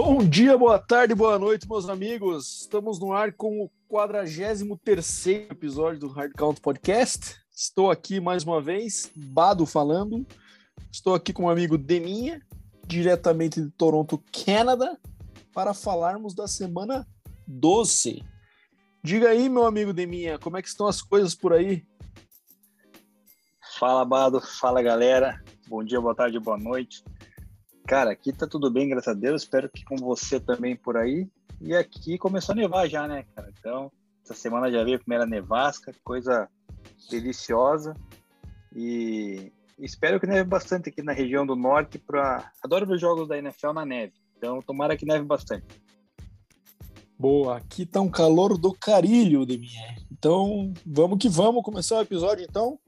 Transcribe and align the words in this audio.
Bom 0.00 0.18
dia, 0.18 0.56
boa 0.56 0.78
tarde, 0.78 1.12
boa 1.12 1.40
noite, 1.40 1.68
meus 1.68 1.88
amigos. 1.88 2.60
Estamos 2.60 3.00
no 3.00 3.12
ar 3.12 3.32
com 3.32 3.64
o 3.64 3.70
43 3.88 5.26
episódio 5.50 5.98
do 5.98 6.06
Hard 6.06 6.34
Count 6.36 6.60
Podcast. 6.60 7.34
Estou 7.52 7.90
aqui 7.90 8.20
mais 8.20 8.44
uma 8.44 8.62
vez, 8.62 9.10
Bado 9.16 9.66
falando. 9.66 10.24
Estou 10.92 11.16
aqui 11.16 11.32
com 11.32 11.46
o 11.46 11.50
amigo 11.50 11.76
Deminha, 11.76 12.40
diretamente 12.86 13.60
de 13.60 13.70
Toronto, 13.72 14.22
Canadá, 14.46 14.96
para 15.52 15.74
falarmos 15.74 16.32
da 16.32 16.46
semana 16.46 17.04
12. 17.44 18.24
Diga 19.02 19.30
aí, 19.30 19.48
meu 19.48 19.66
amigo 19.66 19.92
Deminha, 19.92 20.38
como 20.38 20.56
é 20.56 20.62
que 20.62 20.68
estão 20.68 20.86
as 20.86 21.02
coisas 21.02 21.34
por 21.34 21.52
aí? 21.52 21.84
Fala, 23.80 24.04
Bado. 24.04 24.40
Fala, 24.40 24.80
galera. 24.80 25.42
Bom 25.66 25.82
dia, 25.82 26.00
boa 26.00 26.14
tarde, 26.14 26.38
boa 26.38 26.56
noite. 26.56 27.02
Cara, 27.88 28.10
aqui 28.10 28.34
tá 28.34 28.46
tudo 28.46 28.70
bem, 28.70 28.86
graças 28.86 29.08
a 29.08 29.18
Deus. 29.18 29.40
Espero 29.40 29.66
que 29.66 29.82
com 29.82 29.96
você 29.96 30.38
também 30.38 30.76
por 30.76 30.94
aí. 30.94 31.26
E 31.58 31.74
aqui 31.74 32.18
começou 32.18 32.52
a 32.52 32.56
nevar 32.56 32.86
já, 32.86 33.08
né, 33.08 33.24
cara? 33.34 33.50
Então, 33.58 33.90
essa 34.22 34.34
semana 34.34 34.70
já 34.70 34.84
veio 34.84 34.96
a 34.96 35.00
primeira 35.00 35.24
nevasca, 35.24 35.94
coisa 36.04 36.50
deliciosa. 37.10 37.96
E 38.76 39.50
espero 39.78 40.20
que 40.20 40.26
neve 40.26 40.44
bastante 40.44 40.90
aqui 40.90 41.02
na 41.02 41.12
região 41.12 41.46
do 41.46 41.56
norte. 41.56 41.98
Pra... 41.98 42.52
Adoro 42.62 42.86
ver 42.86 42.98
jogos 42.98 43.26
da 43.26 43.38
NFL 43.38 43.72
na 43.72 43.86
neve. 43.86 44.12
Então, 44.36 44.60
tomara 44.60 44.94
que 44.94 45.06
neve 45.06 45.24
bastante. 45.24 45.64
Boa, 47.18 47.56
aqui 47.56 47.86
tá 47.86 48.02
um 48.02 48.10
calor 48.10 48.58
do 48.58 48.74
carilho, 48.74 49.46
Deminha. 49.46 49.96
Então, 50.12 50.74
vamos 50.84 51.18
que 51.18 51.30
vamos 51.30 51.62
começar 51.62 51.96
o 51.96 52.02
episódio, 52.02 52.44
então. 52.46 52.78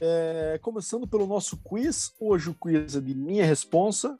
É, 0.00 0.60
começando 0.62 1.08
pelo 1.08 1.26
nosso 1.26 1.56
quiz, 1.56 2.14
hoje 2.20 2.50
o 2.50 2.54
quiz 2.54 2.94
é 2.94 3.00
de 3.00 3.16
minha 3.16 3.44
responsa. 3.44 4.16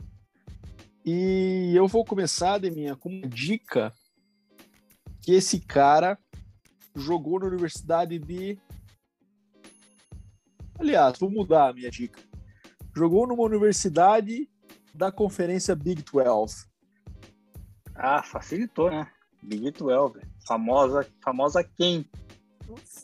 E 1.05 1.73
eu 1.75 1.87
vou 1.87 2.03
começar, 2.03 2.57
Deminha, 2.57 2.97
com 2.97 3.11
uma 3.11 3.29
dica 3.29 3.93
que 5.21 5.33
esse 5.33 5.61
cara 5.61 6.19
jogou 6.97 7.39
na 7.39 7.47
Universidade 7.47 8.19
de. 8.19 8.59
Aliás, 10.79 11.19
vou 11.19 11.31
mudar 11.31 11.69
a 11.69 11.73
minha 11.75 11.91
dica. 11.91 12.21
Jogou 12.97 13.27
numa 13.27 13.43
universidade 13.43 14.49
da 14.95 15.13
conferência 15.13 15.75
Big 15.75 16.03
12. 16.03 16.67
Ah, 17.95 18.23
facilitou, 18.23 18.91
né? 18.91 19.07
Big 19.43 19.71
12. 19.73 20.21
Famosa, 20.47 21.07
famosa 21.23 21.63
quem? 21.63 22.09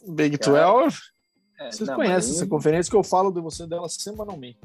Big 0.09 0.39
12? 0.39 0.99
É, 1.61 1.71
Vocês 1.71 1.87
não, 1.87 1.97
conhecem 1.97 2.35
essa 2.35 2.47
conferência 2.47 2.91
que 2.91 2.97
eu 2.97 3.05
falo 3.05 3.31
de 3.31 3.39
você 3.39 3.67
dela 3.67 3.87
semanalmente. 3.87 4.59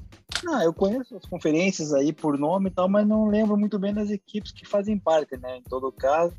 Ah, 0.47 0.63
eu 0.63 0.73
conheço 0.73 1.17
as 1.17 1.25
conferências 1.25 1.93
aí 1.93 2.13
por 2.13 2.37
nome 2.37 2.69
e 2.69 2.71
tal, 2.71 2.87
mas 2.87 3.05
não 3.05 3.27
lembro 3.27 3.57
muito 3.57 3.77
bem 3.77 3.93
das 3.93 4.09
equipes 4.09 4.53
que 4.53 4.65
fazem 4.65 4.97
parte, 4.97 5.35
né? 5.35 5.57
Em 5.57 5.61
todo 5.63 5.91
caso. 5.91 6.33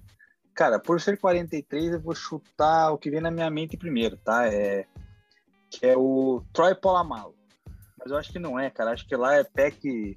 Cara, 0.54 0.78
por 0.78 0.98
ser 0.98 1.18
43, 1.18 1.92
eu 1.92 2.00
vou 2.00 2.14
chutar 2.14 2.90
o 2.90 2.96
que 2.96 3.10
vem 3.10 3.20
na 3.20 3.30
minha 3.30 3.50
mente 3.50 3.76
primeiro, 3.76 4.16
tá? 4.16 4.46
É, 4.50 4.86
que 5.68 5.84
é 5.84 5.94
o 5.94 6.42
Troy 6.54 6.74
Polamalu. 6.74 7.34
Mas 7.98 8.10
eu 8.10 8.16
acho 8.16 8.32
que 8.32 8.38
não 8.38 8.58
é, 8.58 8.70
cara. 8.70 8.92
Acho 8.92 9.06
que 9.06 9.14
lá 9.14 9.34
é 9.34 9.44
PEC, 9.44 10.16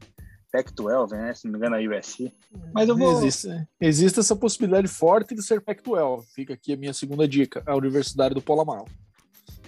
PEC 0.53 0.73
12, 0.73 1.17
né? 1.17 1.33
Se 1.33 1.43
não 1.43 1.51
me 1.51 1.57
engano, 1.57 1.75
é 1.75 1.85
USC. 1.85 2.33
Mas 2.73 2.87
eu 2.87 2.95
vou... 2.95 3.11
Existe, 3.17 3.49
existe 3.81 4.21
essa 4.21 4.37
possibilidade 4.37 4.87
forte 4.87 5.35
de 5.35 5.43
ser 5.43 5.59
PEC 5.59 5.83
12. 5.83 6.27
Fica 6.33 6.53
aqui 6.53 6.71
a 6.71 6.77
minha 6.77 6.93
segunda 6.93 7.27
dica, 7.27 7.61
a 7.65 7.75
Universidade 7.75 8.33
do 8.33 8.41
Polamalu. 8.41 8.85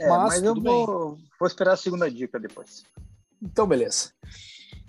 É, 0.02 0.10
mas, 0.10 0.34
mas 0.34 0.44
eu 0.44 0.56
vou, 0.56 1.18
vou, 1.40 1.48
esperar 1.48 1.74
a 1.74 1.78
segunda 1.78 2.10
dica 2.10 2.40
depois. 2.40 2.84
Então, 3.42 3.68
beleza. 3.68 4.12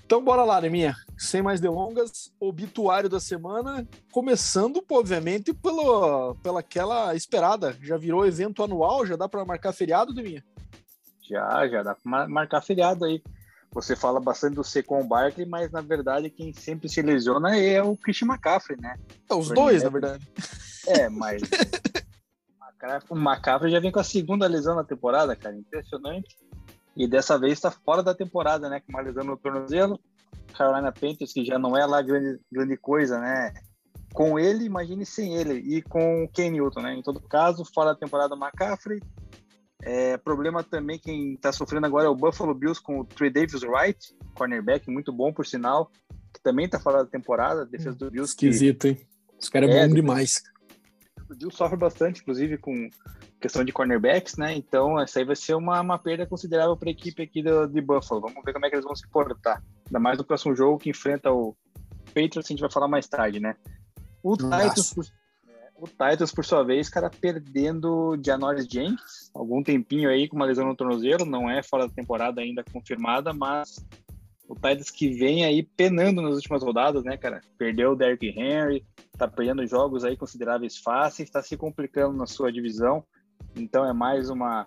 Então, 0.07 0.25
bora 0.25 0.43
lá, 0.43 0.61
Neminha. 0.61 0.97
Sem 1.19 1.43
mais 1.43 1.61
delongas, 1.61 2.33
obituário 2.41 3.09
da 3.09 3.21
semana, 3.21 3.87
começando, 4.11 4.83
obviamente, 4.91 5.53
pelo, 5.53 6.35
pela 6.37 6.61
aquela 6.61 7.15
esperada. 7.15 7.77
Já 7.83 7.97
virou 7.97 8.27
evento 8.27 8.63
anual, 8.63 9.07
já 9.07 9.17
dá 9.17 9.29
para 9.29 9.45
marcar 9.45 9.73
feriado, 9.73 10.15
Neminha? 10.15 10.43
Já, 11.23 11.69
já 11.69 11.83
dá 11.83 11.95
para 11.95 12.29
marcar 12.29 12.63
feriado 12.63 13.05
aí. 13.05 13.23
Você 13.73 13.97
fala 13.97 14.21
bastante 14.21 14.55
do 14.55 14.65
Secon 14.65 15.07
Barkley, 15.07 15.47
mas 15.47 15.71
na 15.71 15.81
verdade 15.81 16.29
quem 16.29 16.53
sempre 16.53 16.91
se 16.91 17.01
lesiona 17.01 17.57
é 17.57 17.83
o 17.83 17.97
Christian 17.97 18.29
McCaffrey, 18.29 18.79
né? 18.79 18.99
É, 19.31 19.35
os 19.35 19.49
dois, 19.49 19.83
na 19.83 19.89
verdade. 19.89 20.29
É, 20.87 21.09
mas 21.09 21.41
o 23.09 23.17
McCaffrey 23.17 23.71
já 23.71 23.81
vem 23.81 23.93
com 23.93 24.01
a 24.01 24.05
segunda 24.05 24.47
lesão 24.47 24.75
na 24.75 24.85
temporada, 24.85 25.37
cara. 25.37 25.57
Impressionante. 25.57 26.37
E 26.97 27.07
dessa 27.07 27.39
vez 27.39 27.55
está 27.55 27.71
fora 27.71 28.03
da 28.03 28.15
temporada, 28.15 28.69
né? 28.69 28.81
Com 28.81 28.93
uma 28.93 29.01
lesão 29.01 29.25
no 29.25 29.37
tornozelo. 29.37 29.99
Carolina 30.57 30.93
Panthers, 30.93 31.33
que 31.33 31.45
já 31.45 31.59
não 31.59 31.77
é 31.77 31.87
lá 31.87 32.03
grande, 32.03 32.41
grande 32.51 32.77
coisa, 32.77 33.19
né? 33.19 33.53
Com 34.13 34.39
ele, 34.39 34.65
imagine 34.65 35.07
sem 35.07 35.35
ele. 35.35 35.55
E 35.55 35.81
com 35.81 36.25
o 36.25 36.29
Ken 36.29 36.51
Newton, 36.51 36.83
né? 36.83 36.95
Em 36.95 37.03
todo 37.03 37.21
caso, 37.21 37.65
fora 37.65 37.93
da 37.93 37.99
temporada, 37.99 38.35
McCaffrey. 38.35 39.01
É, 39.85 40.17
problema 40.17 40.63
também, 40.63 40.99
quem 40.99 41.35
está 41.35 41.51
sofrendo 41.51 41.87
agora 41.87 42.07
é 42.07 42.09
o 42.09 42.15
Buffalo 42.15 42.55
Bills 42.55 42.81
com 42.81 43.01
o 43.01 43.05
Trey 43.05 43.31
Davis 43.31 43.63
Wright, 43.63 44.15
cornerback, 44.35 44.89
muito 44.89 45.13
bom, 45.13 45.33
por 45.33 45.45
sinal, 45.45 45.91
que 46.33 46.41
também 46.41 46.67
está 46.67 46.79
fora 46.79 46.99
da 46.99 47.11
temporada. 47.11 47.67
Defesa 47.67 47.97
do 47.97 48.11
Bills. 48.11 48.33
Esquisito, 48.33 48.83
que... 48.83 48.89
hein? 48.89 49.07
Os 49.41 49.49
caras 49.49 49.71
é, 49.71 49.79
é 49.79 49.89
bom 49.89 49.95
demais. 49.95 50.43
O 51.33 51.37
Bill 51.37 51.51
sofre 51.51 51.77
bastante, 51.77 52.21
inclusive, 52.21 52.59
com 52.59 52.89
questão 53.41 53.65
de 53.65 53.73
cornerbacks, 53.73 54.37
né? 54.37 54.55
Então, 54.55 55.01
essa 55.01 55.19
aí 55.19 55.25
vai 55.25 55.37
ser 55.37 55.55
uma, 55.55 55.81
uma 55.81 55.99
perda 55.99 56.27
considerável 56.27 56.77
para 56.77 56.89
a 56.89 56.93
equipe 56.93 57.23
aqui 57.23 57.43
do, 57.43 57.67
de 57.67 57.81
Buffalo. 57.81 58.21
Vamos 58.21 58.43
ver 58.45 58.53
como 58.53 58.67
é 58.67 58.69
que 58.69 58.77
eles 58.77 58.85
vão 58.85 58.95
se 58.95 59.09
portar. 59.09 59.63
Ainda 59.87 59.99
mais 59.99 60.19
no 60.19 60.25
próximo 60.25 60.55
jogo 60.55 60.79
que 60.79 60.91
enfrenta 60.91 61.33
o 61.33 61.57
Patriots, 62.07 62.47
a 62.47 62.49
gente 62.49 62.61
vai 62.61 62.71
falar 62.71 62.89
mais 62.89 63.09
tarde, 63.09 63.41
né? 63.41 63.57
O 64.23 64.37
Titans, 64.37 64.95
por, 64.95 65.05
o 65.77 65.87
Titans, 65.89 66.33
por 66.33 66.45
sua 66.45 66.63
vez, 66.63 66.89
cara, 66.89 67.11
perdendo 67.11 68.17
Janoris 68.25 68.67
Jenkins, 68.67 69.31
algum 69.35 69.63
tempinho 69.63 70.09
aí 70.09 70.29
com 70.29 70.37
uma 70.37 70.47
lesão 70.47 70.67
no 70.67 70.77
tornozelo, 70.77 71.25
não 71.25 71.51
é 71.51 71.63
fora 71.63 71.89
da 71.89 71.93
temporada 71.93 72.41
ainda 72.41 72.63
confirmada, 72.73 73.33
mas 73.33 73.85
o 74.49 74.55
Titans 74.55 74.91
que 74.91 75.09
vem 75.09 75.45
aí 75.45 75.63
penando 75.63 76.21
nas 76.21 76.35
últimas 76.35 76.63
rodadas, 76.63 77.05
né, 77.05 77.17
cara? 77.17 77.41
Perdeu 77.57 77.93
o 77.93 77.97
Derrick 77.97 78.29
Henry, 78.29 78.85
tá 79.17 79.27
perdendo 79.29 79.67
jogos 79.67 80.05
aí 80.05 80.17
consideráveis 80.17 80.79
fáceis, 80.79 81.29
está 81.29 81.43
se 81.43 81.57
complicando 81.57 82.17
na 82.17 82.27
sua 82.27 82.53
divisão. 82.53 83.05
Então 83.57 83.85
é 83.85 83.93
mais 83.93 84.31
uma, 84.31 84.67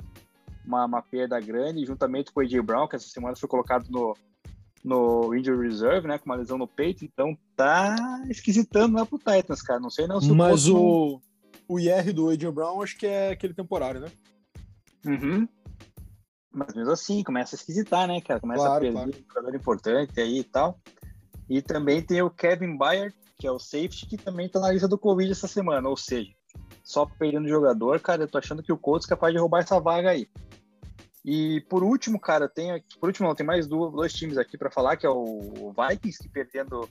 uma, 0.66 0.86
uma, 0.86 1.02
perda 1.02 1.40
grande, 1.40 1.86
juntamente 1.86 2.32
com 2.32 2.40
o 2.40 2.44
AJ 2.44 2.62
Brown, 2.62 2.88
que 2.88 2.96
essa 2.96 3.08
semana 3.08 3.36
foi 3.36 3.50
colocado 3.50 3.88
no, 3.90 4.16
no 4.84 5.36
Injury 5.36 5.68
Reserve, 5.68 6.08
né? 6.08 6.18
Com 6.18 6.26
uma 6.26 6.36
lesão 6.36 6.58
no 6.58 6.68
peito. 6.68 7.04
Então 7.04 7.38
tá 7.56 7.96
esquisitando 8.30 8.96
lá 8.96 9.06
pro 9.06 9.20
Titans, 9.20 9.62
cara. 9.62 9.80
Não 9.80 9.90
sei 9.90 10.08
não 10.08 10.22
se 10.22 10.32
Mas 10.32 10.68
o, 10.68 11.22
o 11.68 11.80
IR 11.80 12.14
do 12.14 12.30
AJ 12.30 12.46
Brown 12.52 12.82
acho 12.82 12.98
que 12.98 13.08
é 13.08 13.32
aquele 13.32 13.54
temporário, 13.54 14.02
né? 14.02 14.08
Uhum. 15.06 15.48
Mas 16.56 16.74
mesmo 16.74 16.92
assim, 16.92 17.22
começa 17.22 17.56
a 17.56 17.58
esquisitar, 17.58 18.08
né, 18.08 18.22
cara? 18.22 18.40
Começa 18.40 18.62
claro, 18.62 18.76
a 18.76 18.80
perder 18.80 18.94
claro. 18.94 19.10
um 19.10 19.34
jogador 19.34 19.56
importante 19.56 20.22
aí 20.22 20.40
e 20.40 20.44
tal. 20.44 20.80
E 21.50 21.62
também 21.62 22.02
tem 22.02 22.22
o 22.22 22.30
Kevin 22.30 22.78
Byard, 22.78 23.14
que 23.38 23.46
é 23.46 23.52
o 23.52 23.60
safety, 23.60 24.08
que 24.08 24.18
também 24.18 24.48
tá 24.48 24.60
na 24.60 24.72
lista 24.72 24.88
do 24.88 24.98
Covid 24.98 25.30
essa 25.30 25.48
semana. 25.48 25.90
Ou 25.90 25.98
seja, 25.98 26.32
só 26.82 27.06
perdendo 27.06 27.50
jogador, 27.50 28.00
cara, 28.00 28.24
eu 28.24 28.28
tô 28.28 28.38
achando 28.38 28.64
que 28.64 28.72
o 28.72 28.78
Colts 28.78 29.06
é 29.06 29.10
capaz 29.10 29.34
de 29.34 29.40
roubar 29.40 29.60
essa 29.60 29.80
vaga 29.80 30.12
aí. 30.12 30.30
E 31.26 31.60
por 31.70 31.84
último, 31.84 32.20
cara, 32.20 32.48
tem 32.48 32.82
por 33.00 33.08
último 33.08 33.28
não, 33.28 33.36
tem 33.36 33.46
mais 33.46 33.68
dois, 33.68 33.92
dois 33.92 34.14
times 34.14 34.38
aqui 34.38 34.58
para 34.58 34.72
falar, 34.72 34.96
que 34.96 35.06
é 35.06 35.10
o 35.10 35.74
Vikings, 35.76 36.20
que 36.20 36.30
perdendo 36.30 36.88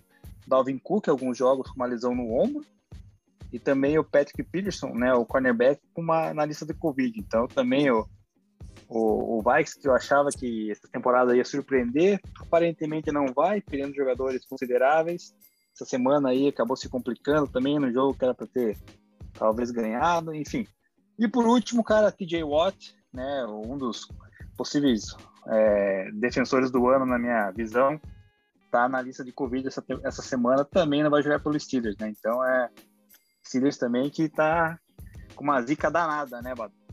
Dalvin 0.47 0.77
Cook 0.77 1.09
alguns 1.09 1.39
jogos 1.39 1.71
com 1.71 1.77
uma 1.77 1.87
lesão 1.87 2.15
no 2.15 2.35
ombro, 2.35 2.65
e 3.53 3.59
também 3.59 3.97
o 3.97 4.05
Patrick 4.05 4.43
Peterson, 4.43 4.89
né, 4.89 5.15
o 5.15 5.25
cornerback, 5.25 5.81
com 5.95 6.03
uma 6.03 6.35
na 6.35 6.45
lista 6.45 6.67
de 6.67 6.75
Covid. 6.75 7.19
Então 7.19 7.47
também 7.47 7.91
o 7.91 8.07
o, 8.89 9.39
o 9.39 9.43
Vikes, 9.43 9.75
que 9.75 9.89
eu 9.89 9.95
achava 9.95 10.31
que 10.31 10.71
essa 10.71 10.89
temporada 10.89 11.37
ia 11.37 11.45
surpreender, 11.45 12.21
aparentemente 12.41 13.10
não 13.10 13.27
vai, 13.34 13.60
perdendo 13.60 13.95
jogadores 13.95 14.45
consideráveis. 14.47 15.34
Essa 15.75 15.84
semana 15.84 16.31
aí 16.31 16.48
acabou 16.48 16.77
se 16.77 16.89
complicando 16.89 17.48
também 17.48 17.78
no 17.78 17.92
jogo 17.92 18.16
que 18.16 18.25
era 18.25 18.34
para 18.34 18.47
ter 18.47 18.78
talvez 19.33 19.71
ganhado, 19.71 20.34
enfim. 20.34 20.66
E 21.19 21.27
por 21.28 21.47
último, 21.47 21.83
cara, 21.83 22.13
TJ 22.13 22.45
Watt, 22.45 22.95
né, 23.13 23.47
um 23.47 23.77
dos 23.77 24.09
possíveis 24.57 25.16
é, 25.48 26.10
defensores 26.13 26.71
do 26.71 26.89
ano 26.89 27.07
na 27.07 27.19
minha 27.19 27.51
visão, 27.51 28.01
tá 28.71 28.89
na 28.89 29.01
lista 29.01 29.25
de 29.25 29.33
Covid 29.33 29.66
essa, 29.66 29.84
essa 30.04 30.22
semana, 30.22 30.65
também 30.65 31.03
não 31.03 31.10
vai 31.10 31.22
jogar 31.22 31.41
pelo 31.41 31.59
Steelers, 31.59 31.97
né? 31.98 32.09
Então 32.09 32.45
é 32.45 32.69
Steelers 33.47 33.78
também 33.78 34.10
que 34.10 34.28
tá 34.28 34.78
com 35.34 35.45
uma 35.45 35.60
zica 35.63 35.91
danada, 35.91 36.41
né, 36.42 36.54
Bado? 36.54 36.84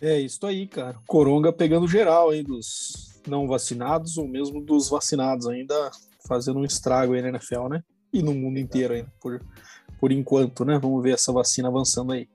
É 0.00 0.20
isso 0.20 0.44
aí, 0.46 0.66
cara. 0.66 0.98
Coronga 1.06 1.52
pegando 1.52 1.88
geral 1.88 2.30
aí 2.30 2.42
dos 2.42 3.20
não 3.26 3.48
vacinados 3.48 4.18
ou 4.18 4.28
mesmo 4.28 4.60
dos 4.60 4.88
vacinados 4.88 5.46
ainda 5.46 5.90
fazendo 6.26 6.58
um 6.58 6.64
estrago 6.64 7.14
aí 7.14 7.22
na 7.22 7.28
NFL, 7.28 7.68
né? 7.68 7.82
E 8.12 8.22
no 8.22 8.34
mundo 8.34 8.58
inteiro 8.58 8.94
ainda, 8.94 9.12
por, 9.20 9.40
por 9.98 10.12
enquanto, 10.12 10.64
né? 10.64 10.78
Vamos 10.78 11.02
ver 11.02 11.14
essa 11.14 11.32
vacina 11.32 11.68
avançando 11.68 12.12
aí. 12.12 12.28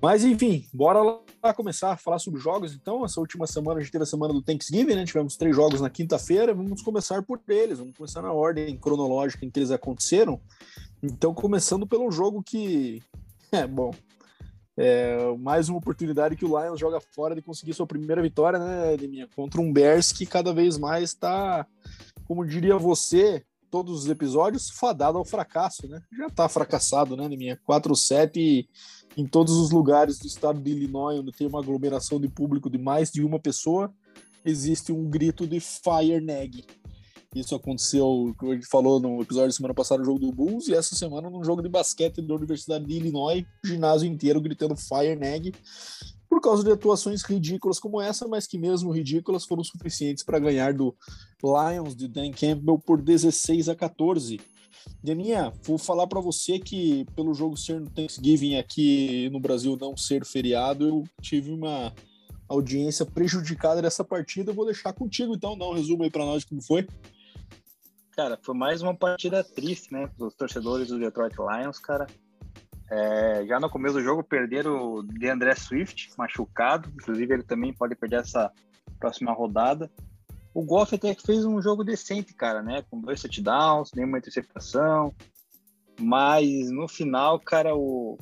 Mas 0.00 0.24
enfim, 0.24 0.66
bora 0.74 1.00
lá 1.00 1.54
começar 1.54 1.92
a 1.92 1.96
falar 1.96 2.18
sobre 2.18 2.40
jogos. 2.40 2.74
Então, 2.74 3.04
essa 3.04 3.20
última 3.20 3.46
semana 3.46 3.78
a 3.78 3.82
gente 3.82 3.92
teve 3.92 4.02
a 4.02 4.06
semana 4.06 4.34
do 4.34 4.42
Thanksgiving, 4.42 4.96
né? 4.96 5.04
Tivemos 5.04 5.36
três 5.36 5.54
jogos 5.54 5.80
na 5.80 5.88
quinta-feira. 5.88 6.52
Vamos 6.52 6.82
começar 6.82 7.22
por 7.22 7.40
eles, 7.48 7.78
vamos 7.78 7.96
começar 7.96 8.20
na 8.20 8.32
ordem 8.32 8.76
cronológica 8.76 9.46
em 9.46 9.50
que 9.50 9.60
eles 9.60 9.70
aconteceram. 9.70 10.40
Então, 11.00 11.32
começando 11.32 11.86
pelo 11.86 12.10
jogo 12.10 12.42
que. 12.42 13.00
É, 13.52 13.66
bom. 13.66 13.92
É, 14.76 15.36
mais 15.38 15.68
uma 15.68 15.78
oportunidade 15.78 16.36
que 16.36 16.44
o 16.44 16.58
Lions 16.58 16.80
joga 16.80 16.98
fora 17.00 17.34
de 17.34 17.42
conseguir 17.42 17.74
sua 17.74 17.86
primeira 17.86 18.22
vitória, 18.22 18.58
né, 18.58 18.96
Deminha? 18.96 19.28
Contra 19.36 19.60
um 19.60 19.72
Bears 19.72 20.12
que 20.12 20.24
cada 20.24 20.52
vez 20.52 20.78
mais 20.78 21.10
está, 21.10 21.66
como 22.26 22.46
diria 22.46 22.78
você, 22.78 23.44
todos 23.70 24.04
os 24.04 24.08
episódios, 24.08 24.70
fadado 24.70 25.18
ao 25.18 25.24
fracasso, 25.24 25.86
né? 25.86 26.02
Já 26.16 26.26
está 26.26 26.48
fracassado, 26.48 27.16
né, 27.16 27.28
Deminha? 27.28 27.60
4-7 27.68 28.66
em 29.16 29.26
todos 29.26 29.54
os 29.56 29.70
lugares 29.70 30.18
do 30.18 30.26
estado 30.26 30.60
de 30.60 30.70
Illinois, 30.70 31.20
onde 31.20 31.32
tem 31.32 31.46
uma 31.46 31.60
aglomeração 31.60 32.18
de 32.18 32.28
público 32.28 32.70
de 32.70 32.78
mais 32.78 33.10
de 33.10 33.22
uma 33.22 33.38
pessoa, 33.38 33.92
existe 34.44 34.90
um 34.90 35.08
grito 35.08 35.46
de 35.46 35.60
Fire 35.60 36.20
Neg. 36.20 36.64
Isso 37.34 37.54
aconteceu, 37.54 38.34
como 38.36 38.52
a 38.52 38.54
gente 38.54 38.66
falou 38.66 39.00
no 39.00 39.22
episódio 39.22 39.48
da 39.48 39.54
semana 39.54 39.74
passada, 39.74 40.00
no 40.00 40.04
jogo 40.04 40.18
do 40.18 40.32
Bulls, 40.32 40.68
e 40.68 40.74
essa 40.74 40.94
semana 40.94 41.30
no 41.30 41.42
jogo 41.42 41.62
de 41.62 41.68
basquete 41.68 42.20
da 42.20 42.34
Universidade 42.34 42.84
de 42.84 42.94
Illinois, 42.94 43.44
ginásio 43.64 44.06
inteiro 44.06 44.40
gritando 44.40 44.76
Fire 44.76 45.16
Neg, 45.16 45.54
por 46.28 46.40
causa 46.40 46.62
de 46.62 46.70
atuações 46.70 47.22
ridículas 47.22 47.78
como 47.78 48.00
essa, 48.00 48.28
mas 48.28 48.46
que 48.46 48.58
mesmo 48.58 48.90
ridículas 48.90 49.44
foram 49.44 49.64
suficientes 49.64 50.22
para 50.22 50.38
ganhar 50.38 50.74
do 50.74 50.94
Lions 51.42 51.96
de 51.96 52.06
Dan 52.06 52.32
Campbell 52.32 52.78
por 52.78 53.00
16 53.00 53.68
a 53.68 53.74
14. 53.74 54.40
Janinha, 55.02 55.52
vou 55.62 55.78
falar 55.78 56.06
para 56.06 56.20
você 56.20 56.58
que 56.58 57.06
pelo 57.14 57.34
jogo 57.34 57.56
ser 57.56 57.80
no 57.80 57.90
Thanksgiving 57.90 58.56
aqui 58.56 59.28
no 59.30 59.40
Brasil 59.40 59.76
não 59.80 59.96
ser 59.96 60.24
feriado, 60.24 60.86
eu 60.86 61.04
tive 61.20 61.52
uma 61.52 61.92
audiência 62.48 63.06
prejudicada 63.06 63.80
dessa 63.80 64.04
partida. 64.04 64.50
Eu 64.50 64.54
vou 64.54 64.66
deixar 64.66 64.92
contigo, 64.92 65.34
então, 65.34 65.56
dá 65.56 65.66
um 65.66 65.74
resumo 65.74 66.02
aí 66.02 66.10
para 66.10 66.24
nós 66.24 66.44
como 66.44 66.62
foi. 66.62 66.86
Cara, 68.14 68.38
foi 68.42 68.54
mais 68.54 68.82
uma 68.82 68.94
partida 68.94 69.42
triste, 69.42 69.92
né, 69.92 70.08
os 70.18 70.34
torcedores 70.34 70.88
do 70.88 70.98
Detroit 70.98 71.34
Lions, 71.38 71.78
cara. 71.78 72.06
É, 72.90 73.46
já 73.46 73.58
no 73.58 73.70
começo 73.70 73.94
do 73.94 74.02
jogo 74.02 74.22
perderam 74.22 74.96
o 74.96 75.02
DeAndre 75.02 75.58
Swift, 75.58 76.10
machucado. 76.18 76.90
Inclusive, 76.90 77.32
ele 77.32 77.42
também 77.42 77.72
pode 77.72 77.94
perder 77.94 78.20
essa 78.20 78.52
próxima 78.98 79.32
rodada. 79.32 79.90
O 80.52 80.62
Goff 80.62 80.94
até 80.94 81.14
que 81.14 81.22
fez 81.22 81.46
um 81.46 81.62
jogo 81.62 81.82
decente, 81.82 82.34
cara, 82.34 82.62
né? 82.62 82.84
Com 82.90 83.00
dois 83.00 83.22
touchdowns, 83.22 83.92
nenhuma 83.94 84.18
interceptação. 84.18 85.14
Mas 85.98 86.70
no 86.70 86.86
final, 86.86 87.40
cara, 87.40 87.74
o, 87.74 88.18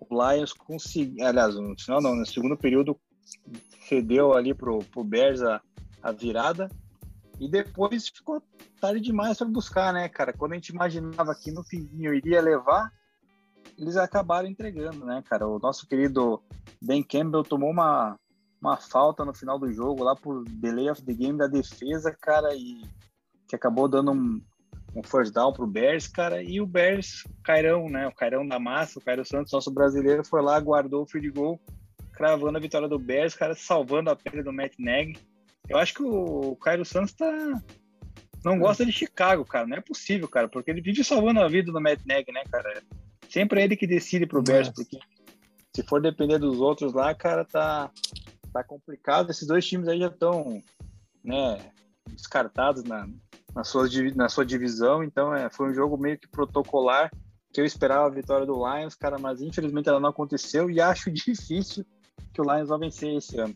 o 0.00 0.32
Lions 0.32 0.54
conseguiu. 0.54 1.26
Aliás, 1.26 1.54
no 1.54 1.78
final 1.78 2.00
não, 2.00 2.16
no 2.16 2.24
segundo 2.24 2.56
período 2.56 2.98
cedeu 3.86 4.32
ali 4.32 4.54
pro, 4.54 4.78
pro 4.78 5.04
Bears 5.04 5.42
a, 5.42 5.60
a 6.02 6.10
virada. 6.10 6.70
E 7.38 7.48
depois 7.48 8.08
ficou 8.08 8.42
tarde 8.80 9.00
demais 9.00 9.36
para 9.36 9.46
buscar, 9.46 9.92
né, 9.92 10.08
cara? 10.08 10.32
Quando 10.32 10.52
a 10.52 10.54
gente 10.54 10.70
imaginava 10.70 11.34
que 11.34 11.50
no 11.50 11.62
finzinho 11.62 12.14
iria 12.14 12.40
levar, 12.40 12.90
eles 13.78 13.96
acabaram 13.96 14.48
entregando, 14.48 15.04
né, 15.04 15.22
cara? 15.28 15.46
O 15.46 15.58
nosso 15.58 15.86
querido 15.86 16.42
Ben 16.80 17.02
Campbell 17.02 17.42
tomou 17.42 17.70
uma, 17.70 18.18
uma 18.60 18.76
falta 18.76 19.24
no 19.24 19.34
final 19.34 19.58
do 19.58 19.70
jogo 19.72 20.02
lá 20.02 20.16
por 20.16 20.44
delay 20.44 20.90
of 20.90 21.02
the 21.04 21.12
game 21.12 21.36
da 21.36 21.46
defesa, 21.46 22.16
cara, 22.20 22.54
e 22.54 22.82
que 23.46 23.54
acabou 23.54 23.86
dando 23.86 24.12
um, 24.12 24.40
um 24.94 25.02
first 25.02 25.32
down 25.32 25.52
pro 25.52 25.66
Bears, 25.66 26.08
cara, 26.08 26.42
e 26.42 26.60
o 26.60 26.66
Bears, 26.66 27.22
o 27.26 27.42
Cairão, 27.42 27.88
né, 27.88 28.08
o 28.08 28.14
Cairão 28.14 28.46
da 28.46 28.58
massa, 28.58 28.98
o 28.98 29.02
Cairo 29.02 29.24
Santos, 29.24 29.52
nosso 29.52 29.70
brasileiro, 29.70 30.24
foi 30.24 30.42
lá, 30.42 30.58
guardou 30.58 31.02
o 31.02 31.06
field 31.06 31.30
goal, 31.30 31.60
cravando 32.12 32.56
a 32.56 32.60
vitória 32.60 32.88
do 32.88 32.98
Bears, 32.98 33.34
cara, 33.34 33.54
salvando 33.54 34.10
a 34.10 34.16
pele 34.16 34.42
do 34.42 34.52
Matt 34.52 34.72
Nagy. 34.78 35.18
Eu 35.68 35.78
acho 35.78 35.94
que 35.94 36.02
o 36.02 36.56
Cairo 36.56 36.84
Santos 36.84 37.12
tá 37.12 37.62
não 38.44 38.58
gosta 38.60 38.86
de 38.86 38.92
Chicago, 38.92 39.44
cara, 39.44 39.66
não 39.66 39.76
é 39.76 39.80
possível, 39.80 40.28
cara, 40.28 40.48
porque 40.48 40.70
ele 40.70 40.80
vive 40.80 41.02
salvando 41.02 41.40
a 41.40 41.48
vida 41.48 41.72
do 41.72 41.80
Matt 41.80 42.00
Nagy, 42.06 42.30
né, 42.30 42.44
cara? 42.48 42.80
Sempre 43.28 43.60
é 43.60 43.64
ele 43.64 43.76
que 43.76 43.88
decide 43.88 44.24
pro 44.24 44.42
Bears, 44.42 44.68
porque 44.68 44.98
se 45.74 45.82
for 45.82 46.00
depender 46.00 46.38
dos 46.38 46.60
outros 46.60 46.92
lá, 46.92 47.12
cara, 47.12 47.44
tá 47.44 47.90
tá 48.56 48.64
complicado. 48.64 49.30
Esses 49.30 49.46
dois 49.46 49.66
times 49.66 49.88
aí 49.88 49.98
já 49.98 50.06
estão 50.06 50.62
né, 51.22 51.58
descartados 52.08 52.84
na, 52.84 53.08
na, 53.54 53.64
sua, 53.64 53.86
na 54.14 54.28
sua 54.28 54.46
divisão, 54.46 55.02
então 55.02 55.34
é, 55.34 55.50
foi 55.50 55.70
um 55.70 55.74
jogo 55.74 55.98
meio 55.98 56.18
que 56.18 56.28
protocolar, 56.28 57.10
que 57.52 57.60
eu 57.60 57.64
esperava 57.64 58.06
a 58.06 58.10
vitória 58.10 58.46
do 58.46 58.54
Lions, 58.54 58.94
cara, 58.94 59.18
mas 59.18 59.40
infelizmente 59.42 59.88
ela 59.88 60.00
não 60.00 60.10
aconteceu 60.10 60.70
e 60.70 60.80
acho 60.80 61.10
difícil 61.10 61.84
que 62.32 62.40
o 62.40 62.44
Lions 62.44 62.68
vá 62.68 62.78
vencer 62.78 63.14
esse 63.14 63.38
ano. 63.38 63.54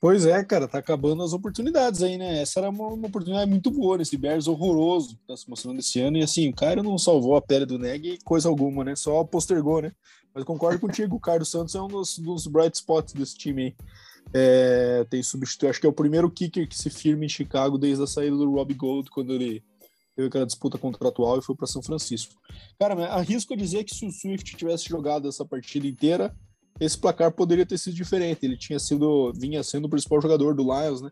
Pois 0.00 0.24
é, 0.24 0.44
cara, 0.44 0.68
tá 0.68 0.78
acabando 0.78 1.24
as 1.24 1.32
oportunidades 1.32 2.04
aí, 2.04 2.16
né? 2.16 2.40
Essa 2.40 2.60
era 2.60 2.70
uma, 2.70 2.86
uma 2.86 3.08
oportunidade 3.08 3.50
muito 3.50 3.68
boa 3.68 3.98
nesse 3.98 4.16
Bears 4.16 4.46
horroroso 4.46 5.16
que 5.16 5.26
tá 5.26 5.36
se 5.36 5.50
mostrando 5.50 5.80
esse 5.80 5.98
ano. 6.00 6.16
E 6.16 6.22
assim, 6.22 6.48
o 6.48 6.54
cara 6.54 6.84
não 6.84 6.96
salvou 6.96 7.34
a 7.34 7.42
pele 7.42 7.66
do 7.66 7.80
Neg 7.80 8.18
coisa 8.24 8.48
alguma, 8.48 8.84
né? 8.84 8.94
Só 8.94 9.24
postergou, 9.24 9.82
né? 9.82 9.92
Mas 10.32 10.44
concordo 10.44 10.78
contigo, 10.78 11.16
o 11.16 11.20
Carlos 11.20 11.50
Santos 11.50 11.74
é 11.74 11.82
um 11.82 11.88
dos, 11.88 12.16
dos 12.16 12.46
bright 12.46 12.76
spots 12.76 13.12
desse 13.12 13.36
time 13.36 13.62
aí. 13.62 13.76
É, 14.32 15.04
tem 15.10 15.22
substituir, 15.22 15.70
acho 15.70 15.80
que 15.80 15.86
é 15.86 15.90
o 15.90 15.92
primeiro 15.92 16.30
kicker 16.30 16.68
que 16.68 16.76
se 16.78 16.90
firma 16.90 17.24
em 17.24 17.28
Chicago 17.28 17.78
desde 17.78 18.04
a 18.04 18.06
saída 18.06 18.36
do 18.36 18.52
Rob 18.52 18.72
Gold, 18.74 19.10
quando 19.10 19.32
ele 19.32 19.64
teve 20.14 20.28
aquela 20.28 20.46
disputa 20.46 20.78
contratual 20.78 21.38
e 21.38 21.42
foi 21.42 21.56
para 21.56 21.66
São 21.66 21.82
Francisco. 21.82 22.34
Cara, 22.78 23.06
arrisco 23.06 23.54
a 23.54 23.56
dizer 23.56 23.84
que 23.84 23.96
se 23.96 24.06
o 24.06 24.12
Swift 24.12 24.54
tivesse 24.54 24.88
jogado 24.88 25.28
essa 25.28 25.44
partida 25.44 25.88
inteira, 25.88 26.36
esse 26.80 26.96
placar 26.96 27.32
poderia 27.32 27.66
ter 27.66 27.78
sido 27.78 27.94
diferente. 27.94 28.44
Ele 28.44 28.56
tinha 28.56 28.78
sido, 28.78 29.32
vinha 29.34 29.62
sendo 29.62 29.86
o 29.86 29.90
principal 29.90 30.20
jogador 30.20 30.54
do 30.54 30.62
Lions, 30.62 31.00
né? 31.00 31.10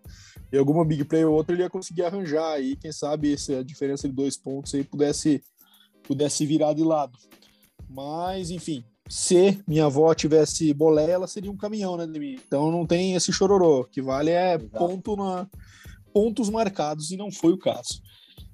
E 0.53 0.57
alguma 0.57 0.85
big 0.85 1.05
play 1.05 1.25
ou 1.25 1.35
outra 1.35 1.55
ele 1.55 1.63
ia 1.63 1.71
conseguir 1.71 2.03
arranjar 2.03 2.53
aí, 2.53 2.77
quem 2.77 2.93
sabe 2.93 3.33
essa 3.33 3.65
diferença 3.65 4.09
de 4.09 4.15
dois 4.15 4.37
pontos 4.37 4.75
aí 4.75 4.85
pudesse 4.85 5.43
pudesse 6.07 6.47
virar 6.47 6.73
de 6.73 6.85
lado. 6.85 7.19
Mas, 7.89 8.51
enfim, 8.51 8.85
se 9.09 9.61
minha 9.67 9.87
avó 9.87 10.15
tivesse 10.15 10.73
bolé, 10.73 11.11
ela 11.11 11.27
seria 11.27 11.51
um 11.51 11.57
caminhão, 11.57 11.97
né, 11.97 12.07
mim? 12.07 12.39
Então 12.47 12.71
não 12.71 12.87
tem 12.87 13.15
esse 13.15 13.33
chororô. 13.33 13.81
O 13.81 13.85
que 13.85 14.01
vale 14.01 14.31
é 14.31 14.57
ponto 14.57 15.17
na, 15.17 15.49
pontos 16.13 16.49
marcados 16.49 17.11
e 17.11 17.17
não 17.17 17.31
foi 17.31 17.53
o 17.53 17.59
caso. 17.59 18.01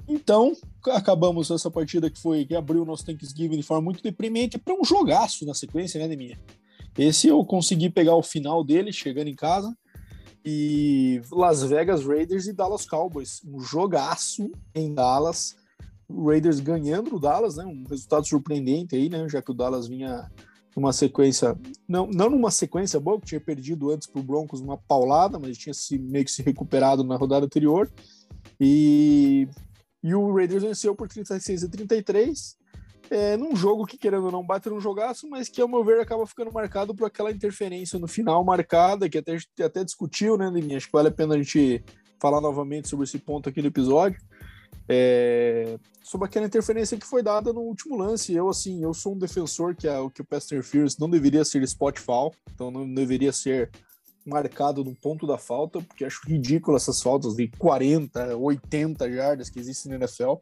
Então, 0.08 0.52
acabamos 0.88 1.50
essa 1.50 1.70
partida 1.70 2.10
que 2.10 2.20
foi 2.20 2.44
que 2.44 2.56
abriu 2.56 2.82
o 2.82 2.84
nosso 2.84 3.04
Thanksgiving 3.04 3.56
de 3.56 3.62
forma 3.62 3.82
muito 3.82 4.02
deprimente 4.02 4.58
para 4.58 4.74
um 4.74 4.84
jogaço 4.84 5.46
na 5.46 5.54
sequência, 5.54 6.00
né, 6.00 6.08
Deminha? 6.08 6.38
Esse 6.96 7.28
eu 7.28 7.44
consegui 7.44 7.88
pegar 7.88 8.14
o 8.14 8.22
final 8.22 8.62
dele 8.62 8.92
chegando 8.92 9.28
em 9.28 9.34
casa. 9.34 9.76
E 10.44 11.20
Las 11.30 11.62
Vegas 11.62 12.04
Raiders 12.04 12.46
e 12.46 12.52
Dallas 12.52 12.84
Cowboys. 12.84 13.40
Um 13.44 13.60
jogaço 13.60 14.50
em 14.74 14.92
Dallas. 14.92 15.56
O 16.08 16.28
Raiders 16.28 16.60
ganhando 16.60 17.14
o 17.14 17.20
Dallas, 17.20 17.56
né? 17.56 17.64
Um 17.64 17.84
resultado 17.88 18.26
surpreendente 18.26 18.96
aí, 18.96 19.08
né? 19.08 19.28
Já 19.28 19.40
que 19.40 19.50
o 19.50 19.54
Dallas 19.54 19.86
vinha 19.86 20.30
numa 20.76 20.92
sequência, 20.92 21.56
não, 21.86 22.06
não 22.06 22.30
numa 22.30 22.50
sequência 22.50 22.98
boa, 22.98 23.20
que 23.20 23.26
tinha 23.26 23.40
perdido 23.40 23.90
antes 23.90 24.08
para 24.08 24.20
o 24.20 24.24
Broncos 24.24 24.60
uma 24.60 24.76
paulada, 24.76 25.38
mas 25.38 25.58
tinha 25.58 25.74
se, 25.74 25.98
meio 25.98 26.24
que 26.24 26.30
se 26.30 26.42
recuperado 26.42 27.04
na 27.04 27.16
rodada 27.16 27.44
anterior. 27.46 27.90
E, 28.58 29.46
e 30.02 30.14
o 30.14 30.34
Raiders 30.34 30.62
venceu 30.62 30.94
por 30.94 31.08
36 31.08 31.64
a 31.64 31.68
33 31.68 32.61
é, 33.12 33.36
num 33.36 33.54
jogo 33.54 33.84
que, 33.84 33.98
querendo 33.98 34.24
ou 34.24 34.32
não, 34.32 34.42
bate 34.42 34.70
num 34.70 34.80
jogaço, 34.80 35.28
mas 35.28 35.46
que, 35.46 35.60
ao 35.60 35.68
meu 35.68 35.84
ver, 35.84 36.00
acaba 36.00 36.26
ficando 36.26 36.50
marcado 36.50 36.94
por 36.94 37.06
aquela 37.06 37.30
interferência 37.30 37.98
no 37.98 38.08
final 38.08 38.42
marcada, 38.42 39.06
que 39.06 39.18
até, 39.18 39.36
até 39.62 39.84
discutiu, 39.84 40.38
né, 40.38 40.48
Liminha? 40.48 40.78
Acho 40.78 40.86
que 40.86 40.92
vale 40.92 41.08
a 41.08 41.12
pena 41.12 41.34
a 41.34 41.38
gente 41.38 41.84
falar 42.18 42.40
novamente 42.40 42.88
sobre 42.88 43.04
esse 43.04 43.18
ponto 43.18 43.50
aqui 43.50 43.60
no 43.60 43.68
episódio. 43.68 44.18
É, 44.88 45.78
sobre 46.02 46.26
aquela 46.26 46.46
interferência 46.46 46.96
que 46.96 47.06
foi 47.06 47.22
dada 47.22 47.52
no 47.52 47.60
último 47.60 47.98
lance. 47.98 48.32
Eu, 48.32 48.48
assim, 48.48 48.82
eu 48.82 48.94
sou 48.94 49.14
um 49.14 49.18
defensor 49.18 49.76
que, 49.76 49.86
a, 49.86 49.98
que 50.12 50.22
o 50.22 50.24
Pass 50.24 50.46
interference 50.46 50.98
não 50.98 51.10
deveria 51.10 51.44
ser 51.44 51.62
spot 51.64 51.98
foul, 51.98 52.34
então 52.54 52.70
não 52.70 52.92
deveria 52.92 53.32
ser 53.32 53.70
marcado 54.24 54.82
no 54.82 54.94
ponto 54.94 55.26
da 55.26 55.36
falta, 55.36 55.82
porque 55.82 56.04
acho 56.04 56.26
ridículo 56.26 56.78
essas 56.78 57.02
faltas 57.02 57.34
de 57.34 57.48
40, 57.58 58.38
80 58.38 59.12
jardas 59.12 59.50
que 59.50 59.58
existem 59.58 59.92
no 59.92 59.98
NFL. 59.98 60.36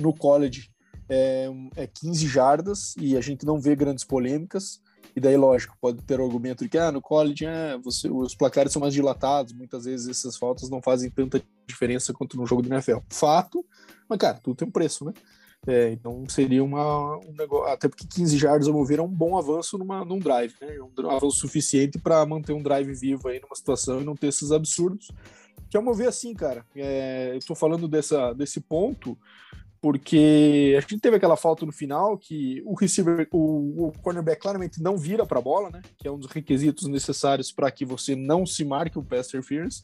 No 0.00 0.12
college, 0.12 0.70
é, 1.08 1.48
é 1.76 1.86
15 1.86 2.26
jardas 2.26 2.94
e 2.98 3.16
a 3.16 3.20
gente 3.20 3.44
não 3.46 3.60
vê 3.60 3.74
grandes 3.74 4.04
polêmicas. 4.04 4.80
E 5.14 5.20
daí, 5.20 5.36
lógico, 5.36 5.76
pode 5.80 6.02
ter 6.02 6.20
o 6.20 6.24
argumento 6.24 6.62
de 6.62 6.68
que 6.68 6.76
ah, 6.76 6.92
no 6.92 7.00
college 7.00 7.46
é, 7.46 7.78
você, 7.78 8.08
os 8.10 8.34
placares 8.34 8.72
são 8.72 8.80
mais 8.80 8.92
dilatados, 8.92 9.54
muitas 9.54 9.86
vezes 9.86 10.08
essas 10.08 10.36
faltas 10.36 10.68
não 10.68 10.82
fazem 10.82 11.10
tanta 11.10 11.42
diferença 11.66 12.12
quanto 12.12 12.36
no 12.36 12.46
jogo 12.46 12.62
de 12.62 12.68
NFL. 12.68 12.98
Fato, 13.08 13.64
mas 14.08 14.18
cara, 14.18 14.38
tudo 14.42 14.56
tem 14.56 14.68
um 14.68 14.70
preço, 14.70 15.06
né? 15.06 15.14
É, 15.66 15.90
então 15.90 16.24
seria 16.28 16.62
uma, 16.62 17.16
um 17.16 17.32
negócio, 17.36 17.72
até 17.72 17.88
porque 17.88 18.06
15 18.06 18.36
jardas, 18.36 18.68
ao 18.68 18.74
meu 18.74 18.84
ver, 18.84 18.98
é 18.98 19.02
um 19.02 19.08
bom 19.08 19.38
avanço 19.38 19.78
numa, 19.78 20.04
num 20.04 20.18
drive, 20.18 20.54
né? 20.60 20.76
Um 20.80 21.10
avanço 21.10 21.38
suficiente 21.38 21.98
para 21.98 22.24
manter 22.26 22.52
um 22.52 22.62
drive 22.62 22.92
vivo 22.92 23.28
aí 23.28 23.40
numa 23.40 23.56
situação 23.56 24.00
e 24.00 24.04
não 24.04 24.14
ter 24.14 24.28
esses 24.28 24.52
absurdos. 24.52 25.10
Que 25.70 25.76
ao 25.76 25.82
meu 25.82 25.94
ver, 25.94 26.08
assim, 26.08 26.34
cara, 26.34 26.64
é, 26.76 27.32
eu 27.34 27.40
tô 27.40 27.54
falando 27.54 27.88
dessa, 27.88 28.32
desse 28.34 28.60
ponto 28.60 29.18
porque 29.80 30.74
a 30.76 30.80
gente 30.80 30.98
teve 30.98 31.16
aquela 31.16 31.36
falta 31.36 31.64
no 31.64 31.72
final 31.72 32.16
que 32.18 32.62
o 32.64 32.74
receiver, 32.74 33.28
o, 33.30 33.88
o 33.88 33.92
cornerback 34.02 34.40
claramente 34.40 34.82
não 34.82 34.96
vira 34.96 35.26
para 35.26 35.38
a 35.38 35.42
bola, 35.42 35.70
né? 35.70 35.82
Que 35.98 36.08
é 36.08 36.10
um 36.10 36.18
dos 36.18 36.30
requisitos 36.30 36.88
necessários 36.88 37.52
para 37.52 37.70
que 37.70 37.84
você 37.84 38.16
não 38.16 38.46
se 38.46 38.64
marque 38.64 38.98
o 38.98 39.04
pass 39.04 39.28
interference. 39.28 39.82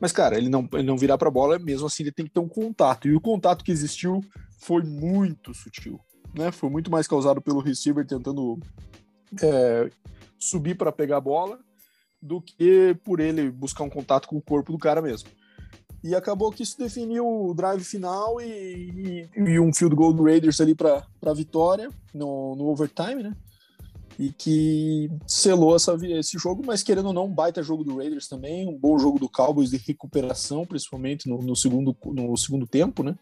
Mas, 0.00 0.12
cara, 0.12 0.38
ele 0.38 0.48
não, 0.48 0.68
ele 0.72 0.84
não 0.84 0.96
virar 0.96 1.18
para 1.18 1.28
a 1.28 1.32
bola, 1.32 1.58
mesmo 1.58 1.86
assim 1.86 2.02
ele 2.02 2.12
tem 2.12 2.26
que 2.26 2.32
ter 2.32 2.40
um 2.40 2.48
contato. 2.48 3.08
E 3.08 3.14
o 3.14 3.20
contato 3.20 3.64
que 3.64 3.72
existiu 3.72 4.20
foi 4.58 4.82
muito 4.82 5.52
sutil, 5.54 6.00
né? 6.34 6.52
Foi 6.52 6.70
muito 6.70 6.90
mais 6.90 7.06
causado 7.06 7.40
pelo 7.40 7.60
receiver 7.60 8.06
tentando 8.06 8.58
é, 9.42 9.90
subir 10.38 10.76
para 10.76 10.92
pegar 10.92 11.18
a 11.18 11.20
bola 11.20 11.58
do 12.20 12.40
que 12.40 12.96
por 13.02 13.18
ele 13.18 13.50
buscar 13.50 13.82
um 13.82 13.90
contato 13.90 14.28
com 14.28 14.36
o 14.36 14.42
corpo 14.42 14.72
do 14.72 14.78
cara 14.78 15.02
mesmo. 15.02 15.28
E 16.02 16.14
acabou 16.16 16.50
que 16.50 16.62
isso 16.64 16.78
definiu 16.78 17.26
o 17.26 17.54
drive 17.54 17.84
final 17.84 18.40
e, 18.40 19.28
e, 19.36 19.40
e 19.40 19.60
um 19.60 19.72
field 19.72 19.94
goal 19.94 20.12
do 20.12 20.24
Raiders 20.24 20.60
ali 20.60 20.74
para 20.74 21.06
a 21.24 21.32
vitória 21.32 21.88
no, 22.12 22.56
no 22.56 22.66
overtime, 22.68 23.22
né? 23.22 23.36
E 24.18 24.32
que 24.32 25.10
selou 25.26 25.76
essa, 25.76 25.96
esse 26.02 26.36
jogo, 26.38 26.62
mas 26.66 26.82
querendo 26.82 27.06
ou 27.06 27.12
não, 27.12 27.26
um 27.26 27.34
baita 27.34 27.62
jogo 27.62 27.84
do 27.84 27.96
Raiders 27.96 28.28
também, 28.28 28.68
um 28.68 28.76
bom 28.76 28.98
jogo 28.98 29.18
do 29.18 29.28
Cowboys 29.28 29.70
de 29.70 29.76
recuperação, 29.76 30.66
principalmente 30.66 31.28
no, 31.28 31.38
no 31.38 31.54
segundo, 31.54 31.96
no 32.04 32.36
segundo 32.36 32.66
tempo, 32.66 33.02
né? 33.02 33.16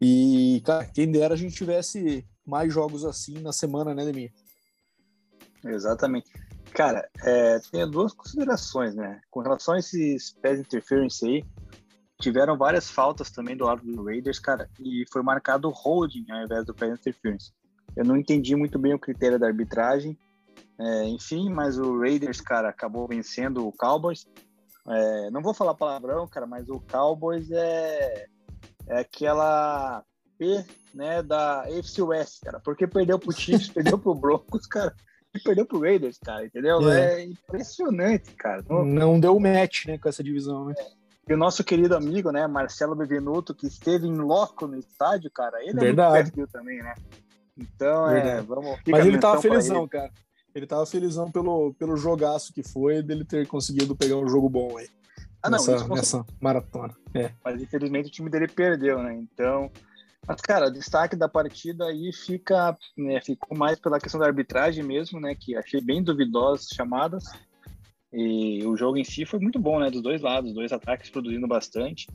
E, 0.00 0.62
cara, 0.64 0.84
quem 0.86 1.10
dera 1.10 1.34
a 1.34 1.36
gente 1.36 1.54
tivesse 1.54 2.24
mais 2.46 2.72
jogos 2.72 3.04
assim 3.04 3.40
na 3.40 3.52
semana, 3.52 3.94
né, 3.94 4.04
Demir? 4.04 4.32
Exatamente. 5.64 6.30
Cara, 6.72 7.08
é, 7.22 7.60
duas 7.86 8.12
considerações, 8.12 8.94
né? 8.94 9.20
Com 9.30 9.40
relação 9.40 9.74
a 9.74 9.78
esses 9.78 10.32
pés 10.42 10.58
interference 10.58 11.24
aí, 11.24 11.44
tiveram 12.20 12.56
várias 12.56 12.90
faltas 12.90 13.30
também 13.30 13.56
do 13.56 13.64
lado 13.64 13.84
do 13.84 14.04
Raiders, 14.04 14.38
cara, 14.38 14.68
e 14.80 15.04
foi 15.12 15.22
marcado 15.22 15.70
holding 15.70 16.26
ao 16.30 16.44
invés 16.44 16.64
do 16.64 16.74
pass 16.74 16.98
interference. 16.98 17.52
Eu 17.96 18.04
não 18.04 18.16
entendi 18.16 18.56
muito 18.56 18.78
bem 18.78 18.94
o 18.94 18.98
critério 18.98 19.38
da 19.38 19.46
arbitragem, 19.46 20.16
é, 20.78 21.04
enfim, 21.04 21.50
mas 21.50 21.78
o 21.78 21.98
Raiders, 21.98 22.40
cara, 22.40 22.68
acabou 22.68 23.06
vencendo 23.06 23.66
o 23.66 23.72
Cowboys. 23.72 24.26
É, 24.86 25.30
não 25.30 25.40
vou 25.40 25.54
falar 25.54 25.74
palavrão, 25.74 26.26
cara, 26.26 26.46
mas 26.46 26.68
o 26.68 26.80
Cowboys 26.80 27.50
é, 27.50 28.26
é 28.88 28.98
aquela 28.98 30.02
P, 30.36 30.64
né, 30.92 31.22
da 31.22 31.62
AFC 31.62 32.02
West, 32.02 32.40
cara, 32.42 32.60
porque 32.60 32.86
perdeu 32.86 33.18
pro 33.18 33.32
Chiefs, 33.32 33.68
perdeu 33.72 33.98
pro 33.98 34.14
Broncos, 34.14 34.66
cara, 34.66 34.94
e 35.34 35.40
perdeu 35.40 35.64
pro 35.64 35.80
Raiders, 35.80 36.18
cara, 36.18 36.44
entendeu? 36.44 36.90
É, 36.90 37.20
é 37.20 37.24
impressionante, 37.24 38.32
cara. 38.32 38.64
Não, 38.68 38.84
não 38.84 39.20
deu 39.20 39.38
match, 39.38 39.86
né, 39.86 39.96
com 39.96 40.08
essa 40.08 40.22
divisão, 40.22 40.66
né? 40.66 40.74
É. 40.78 41.03
E 41.28 41.32
o 41.32 41.36
nosso 41.36 41.64
querido 41.64 41.96
amigo, 41.96 42.30
né, 42.30 42.46
Marcelo 42.46 42.94
Bevenuto, 42.94 43.54
que 43.54 43.66
esteve 43.66 44.06
em 44.06 44.16
loco 44.16 44.66
no 44.66 44.76
estádio, 44.76 45.30
cara, 45.30 45.62
ele 45.62 45.80
Verdade. 45.80 46.18
é 46.18 46.22
muito 46.22 46.34
perfil 46.34 46.48
também, 46.48 46.78
né? 46.78 46.94
Então, 47.56 48.10
é, 48.10 48.14
Verdade. 48.14 48.38
é, 48.38 48.42
vamos... 48.42 48.78
Mas 48.86 49.06
ele 49.06 49.18
tava 49.18 49.40
felizão, 49.40 49.80
ele. 49.80 49.88
cara. 49.88 50.10
Ele 50.54 50.66
tava 50.66 50.86
felizão 50.86 51.30
pelo, 51.32 51.74
pelo 51.74 51.96
jogaço 51.96 52.52
que 52.52 52.62
foi, 52.62 53.02
dele 53.02 53.24
ter 53.24 53.46
conseguido 53.46 53.96
pegar 53.96 54.16
um 54.16 54.28
jogo 54.28 54.48
bom 54.48 54.76
aí. 54.78 54.88
Ah, 55.42 55.50
não, 55.50 55.58
nessa, 55.58 55.88
nessa 55.88 56.26
maratona. 56.40 56.94
É. 57.12 57.30
Mas 57.44 57.60
infelizmente 57.60 58.08
o 58.08 58.10
time 58.12 58.30
dele 58.30 58.48
perdeu, 58.48 59.02
né? 59.02 59.14
Então. 59.14 59.70
Mas, 60.26 60.40
cara, 60.40 60.68
o 60.68 60.72
destaque 60.72 61.16
da 61.16 61.28
partida 61.28 61.84
aí 61.84 62.10
fica, 62.12 62.74
né, 62.96 63.20
ficou 63.20 63.56
mais 63.56 63.78
pela 63.78 64.00
questão 64.00 64.18
da 64.18 64.26
arbitragem 64.26 64.82
mesmo, 64.82 65.20
né? 65.20 65.34
Que 65.34 65.54
achei 65.54 65.82
bem 65.82 66.02
duvidosas 66.02 66.68
chamadas. 66.68 67.24
E 68.16 68.64
o 68.64 68.76
jogo 68.76 68.96
em 68.96 69.02
si 69.02 69.26
foi 69.26 69.40
muito 69.40 69.58
bom, 69.58 69.80
né? 69.80 69.90
Dos 69.90 70.00
dois 70.00 70.22
lados, 70.22 70.54
dois 70.54 70.72
ataques 70.72 71.10
produzindo 71.10 71.48
bastante, 71.48 72.06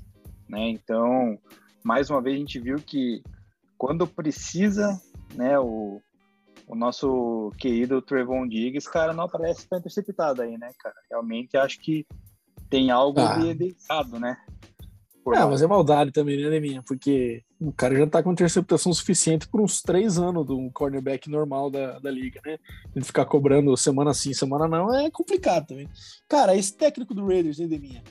né? 0.48 0.70
Então, 0.70 1.38
mais 1.84 2.10
uma 2.10 2.22
vez 2.22 2.38
a 2.38 2.40
gente 2.40 2.58
viu 2.58 2.78
que 2.78 3.22
quando 3.78 4.08
precisa, 4.08 4.98
né, 5.36 5.60
o, 5.60 6.02
o 6.68 6.76
nosso 6.76 7.52
querido 7.58 8.02
Trevon 8.02 8.48
Diggs, 8.48 8.90
cara, 8.90 9.12
não 9.14 9.26
aparece 9.26 9.68
para 9.68 9.80
interceptado 9.80 10.42
aí, 10.42 10.58
né, 10.58 10.72
cara? 10.80 10.96
Realmente 11.10 11.58
acho 11.58 11.80
que 11.80 12.06
tem 12.70 12.92
algo 12.92 13.20
ah. 13.20 13.38
de 13.38 13.76
errado, 13.90 14.20
né? 14.20 14.38
Por 15.24 15.36
é, 15.36 15.46
mas 15.46 15.62
é 15.62 15.68
maldade 15.68 16.12
também, 16.12 16.42
né, 16.42 16.48
Leminha? 16.48 16.82
Porque 16.82 17.44
o 17.60 17.72
cara 17.72 17.96
já 17.96 18.08
tá 18.08 18.24
com 18.24 18.32
interceptação 18.32 18.94
suficiente 18.94 19.48
por 19.48 19.62
uns 19.62 19.82
três 19.82 20.18
anos 20.18 20.46
do 20.46 20.70
cornerback 20.72 21.30
normal 21.30 21.70
da, 21.70 22.00
da 22.00 22.10
liga, 22.10 22.42
né? 22.46 22.58
Ele 22.96 23.06
ficar 23.06 23.26
cobrando 23.26 23.76
semana 23.76 24.14
sim, 24.14 24.34
semana 24.34 24.68
não, 24.68 24.94
é 24.94 25.12
complicado 25.12 25.68
também. 25.68 25.90
Cara, 26.28 26.56
esse 26.56 26.74
técnico 26.76 27.14
do 27.14 27.26
Raiders, 27.26 27.60
hein, 27.60 27.68
Deminha? 27.68 28.04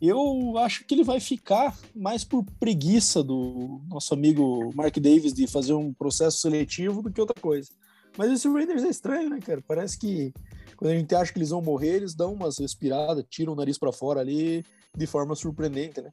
Eu 0.00 0.58
acho 0.58 0.84
que 0.84 0.94
ele 0.94 1.04
vai 1.04 1.20
ficar 1.20 1.78
mais 1.94 2.24
por 2.24 2.44
preguiça 2.58 3.22
do 3.22 3.80
nosso 3.88 4.12
amigo 4.12 4.72
Mark 4.74 4.96
Davis 4.98 5.32
de 5.32 5.46
fazer 5.46 5.74
um 5.74 5.92
processo 5.92 6.38
seletivo 6.38 7.02
do 7.02 7.12
que 7.12 7.20
outra 7.20 7.40
coisa. 7.40 7.70
Mas 8.18 8.32
esse 8.32 8.48
Raiders 8.48 8.82
é 8.82 8.88
estranho, 8.88 9.30
né, 9.30 9.38
cara? 9.40 9.62
Parece 9.66 9.96
que 9.96 10.34
quando 10.76 10.90
a 10.90 10.98
gente 10.98 11.14
acha 11.14 11.32
que 11.32 11.38
eles 11.38 11.50
vão 11.50 11.62
morrer, 11.62 11.96
eles 11.96 12.14
dão 12.14 12.34
umas 12.34 12.58
respiradas, 12.58 13.24
tiram 13.30 13.52
o 13.52 13.56
nariz 13.56 13.78
para 13.78 13.92
fora 13.92 14.20
ali 14.20 14.64
de 14.96 15.06
forma 15.06 15.34
surpreendente, 15.34 16.00
né? 16.00 16.12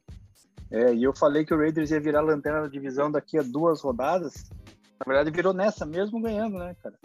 É, 0.70 0.94
e 0.94 1.02
eu 1.02 1.12
falei 1.14 1.44
que 1.44 1.52
o 1.52 1.58
Raiders 1.58 1.90
ia 1.90 2.00
virar 2.00 2.20
lanterna 2.20 2.62
da 2.62 2.68
divisão 2.68 3.10
daqui 3.10 3.38
a 3.38 3.42
duas 3.42 3.80
rodadas. 3.80 4.50
Na 4.98 5.04
verdade, 5.06 5.34
virou 5.34 5.52
nessa 5.52 5.84
mesmo 5.84 6.20
ganhando, 6.20 6.58
né, 6.58 6.76
cara? 6.82 6.96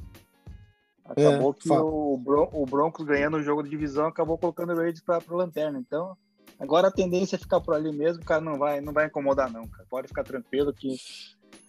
Acabou 1.03 1.51
é, 1.51 1.61
que 1.61 1.71
o, 1.71 2.17
Bron 2.17 2.49
o 2.51 2.65
Broncos 2.65 3.05
ganhando 3.05 3.37
o 3.37 3.43
jogo 3.43 3.63
de 3.63 3.69
divisão 3.69 4.07
acabou 4.07 4.37
colocando 4.37 4.73
o 4.73 4.75
Raiders 4.75 5.01
para 5.01 5.23
o 5.29 5.35
lanterna. 5.35 5.79
Então, 5.79 6.15
agora 6.59 6.87
a 6.87 6.91
tendência 6.91 7.35
é 7.35 7.39
ficar 7.39 7.59
por 7.59 7.75
ali 7.75 7.91
mesmo, 7.91 8.23
cara, 8.23 8.41
não 8.41 8.57
vai, 8.57 8.81
não 8.81 8.93
vai 8.93 9.07
incomodar 9.07 9.51
não, 9.51 9.67
cara. 9.67 9.85
Pode 9.89 10.07
ficar 10.07 10.23
tranquilo 10.23 10.73
que 10.73 10.95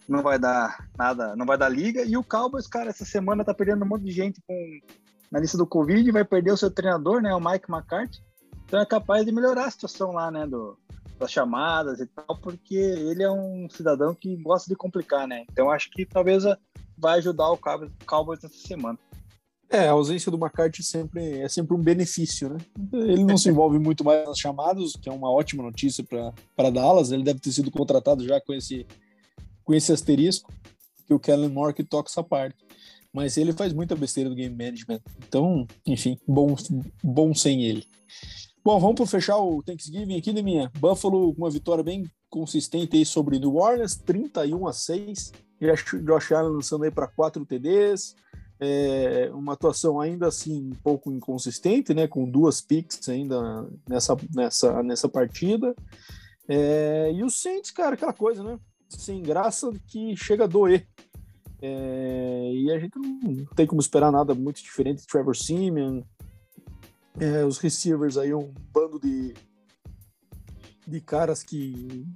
não 0.09 0.23
vai 0.23 0.39
dar 0.39 0.89
nada, 0.97 1.37
não 1.37 1.45
vai 1.45 1.59
dar 1.59 1.69
liga. 1.69 2.03
E 2.03 2.17
o 2.17 2.25
Cowboys, 2.25 2.67
cara, 2.67 2.91
essa 2.91 3.05
semana 3.05 3.45
tá 3.45 3.53
perdendo 3.53 3.85
um 3.85 3.89
monte 3.89 4.05
de 4.05 4.13
gente 4.13 4.41
com 4.47 4.81
na 5.31 5.41
lista 5.41 5.59
do 5.59 5.67
Covid, 5.67 6.11
vai 6.13 6.25
perder 6.25 6.53
o 6.53 6.57
seu 6.57 6.71
treinador, 6.71 7.21
né, 7.21 7.35
o 7.35 7.41
Mike 7.41 7.71
McCarthy. 7.71 8.23
Então 8.67 8.81
é 8.81 8.87
capaz 8.87 9.25
de 9.25 9.33
melhorar 9.33 9.67
a 9.67 9.71
situação 9.71 10.13
lá, 10.13 10.31
né, 10.31 10.47
do, 10.47 10.77
das 11.19 11.31
chamadas 11.31 12.01
e 12.01 12.07
tal, 12.07 12.39
porque 12.41 12.75
ele 12.75 13.23
é 13.23 13.31
um 13.31 13.69
cidadão 13.71 14.15
que 14.15 14.37
gosta 14.37 14.69
de 14.69 14.77
complicar, 14.77 15.27
né? 15.27 15.45
Então 15.51 15.71
acho 15.71 15.91
que 15.91 16.05
talvez 16.05 16.45
vai 16.99 17.19
ajudar 17.19 17.51
o 17.51 17.59
Cowboys 18.07 18.43
nessa 18.43 18.59
semana. 18.59 18.99
É, 19.69 19.89
a 19.89 19.93
ausência 19.93 20.31
do 20.31 20.39
McCarthy 20.39 20.83
sempre, 20.83 21.41
é 21.41 21.49
sempre 21.49 21.75
um 21.75 21.83
benefício, 21.83 22.49
né? 22.49 22.59
Ele 22.93 23.25
não 23.25 23.37
se 23.37 23.49
envolve 23.49 23.79
muito 23.79 24.05
mais 24.05 24.25
nas 24.25 24.39
chamadas, 24.39 24.93
que 24.93 25.09
é 25.09 25.13
uma 25.13 25.31
ótima 25.31 25.63
notícia 25.63 26.05
para 26.05 26.71
Dallas. 26.71 27.11
Ele 27.11 27.25
deve 27.25 27.41
ter 27.41 27.51
sido 27.51 27.71
contratado 27.71 28.25
já 28.25 28.41
com 28.41 28.55
esse, 28.55 28.87
com 29.65 29.75
esse 29.75 29.93
asterisco, 29.93 30.53
que 31.05 31.13
o 31.13 31.19
Kellen 31.19 31.49
Moore 31.49 31.75
toca 31.83 32.09
essa 32.09 32.23
parte. 32.23 32.65
Mas 33.13 33.37
ele 33.37 33.53
faz 33.53 33.73
muita 33.73 33.97
besteira 33.97 34.31
do 34.31 34.37
game 34.37 34.55
management. 34.55 35.01
Então, 35.27 35.67
enfim, 35.85 36.17
bom, 36.29 36.55
bom 37.03 37.35
sem 37.35 37.65
ele. 37.65 37.85
Bom, 38.67 38.81
vamos 38.81 38.97
para 38.97 39.07
fechar 39.07 39.39
o 39.39 39.63
Thanksgiving 39.63 40.19
aqui, 40.19 40.33
né, 40.33 40.43
minha? 40.43 40.73
Buffalo 40.81 41.33
com 41.33 41.43
uma 41.43 41.51
vitória 41.51 41.85
bem 41.85 42.05
consistente 42.29 42.97
aí 42.97 43.07
sobre 43.07 43.39
New 43.39 43.55
Orleans, 43.55 43.95
31 43.95 44.67
a 44.67 44.73
6. 44.73 45.33
Josh 46.03 46.33
Allen 46.33 46.55
lançando 46.55 46.83
aí 46.83 46.91
para 46.91 47.07
4 47.07 47.47
TDs. 47.47 48.17
É, 48.59 49.31
uma 49.33 49.53
atuação 49.53 50.01
ainda 50.01 50.27
assim 50.27 50.73
um 50.73 50.75
pouco 50.83 51.13
inconsistente, 51.13 51.95
né? 51.95 52.09
Com 52.09 52.29
duas 52.29 52.61
picks 52.61 53.09
ainda 53.09 53.71
nessa, 53.89 54.17
nessa, 54.35 54.83
nessa 54.83 55.09
partida. 55.09 55.73
É, 56.49 57.13
e 57.15 57.23
o 57.23 57.31
Saints, 57.31 57.71
cara, 57.71 57.95
aquela 57.95 58.13
coisa, 58.13 58.43
né? 58.43 58.59
Sem 58.89 59.23
graça 59.23 59.71
que 59.87 60.17
chega 60.17 60.43
a 60.43 60.49
doer. 60.49 60.89
É, 61.63 62.51
e 62.53 62.73
a 62.73 62.81
gente 62.81 62.99
não 62.99 63.45
tem 63.55 63.65
como 63.65 63.81
esperar 63.81 64.11
nada 64.11 64.35
muito 64.35 64.61
diferente 64.61 65.03
de 65.03 65.07
Trevor 65.07 65.37
Simeon, 65.37 66.03
é, 67.21 67.45
os 67.45 67.59
receivers 67.59 68.17
aí, 68.17 68.35
um 68.35 68.53
bando 68.73 69.01
de, 69.01 69.35
de 70.87 71.01
caras 71.01 71.43
que 71.43 72.07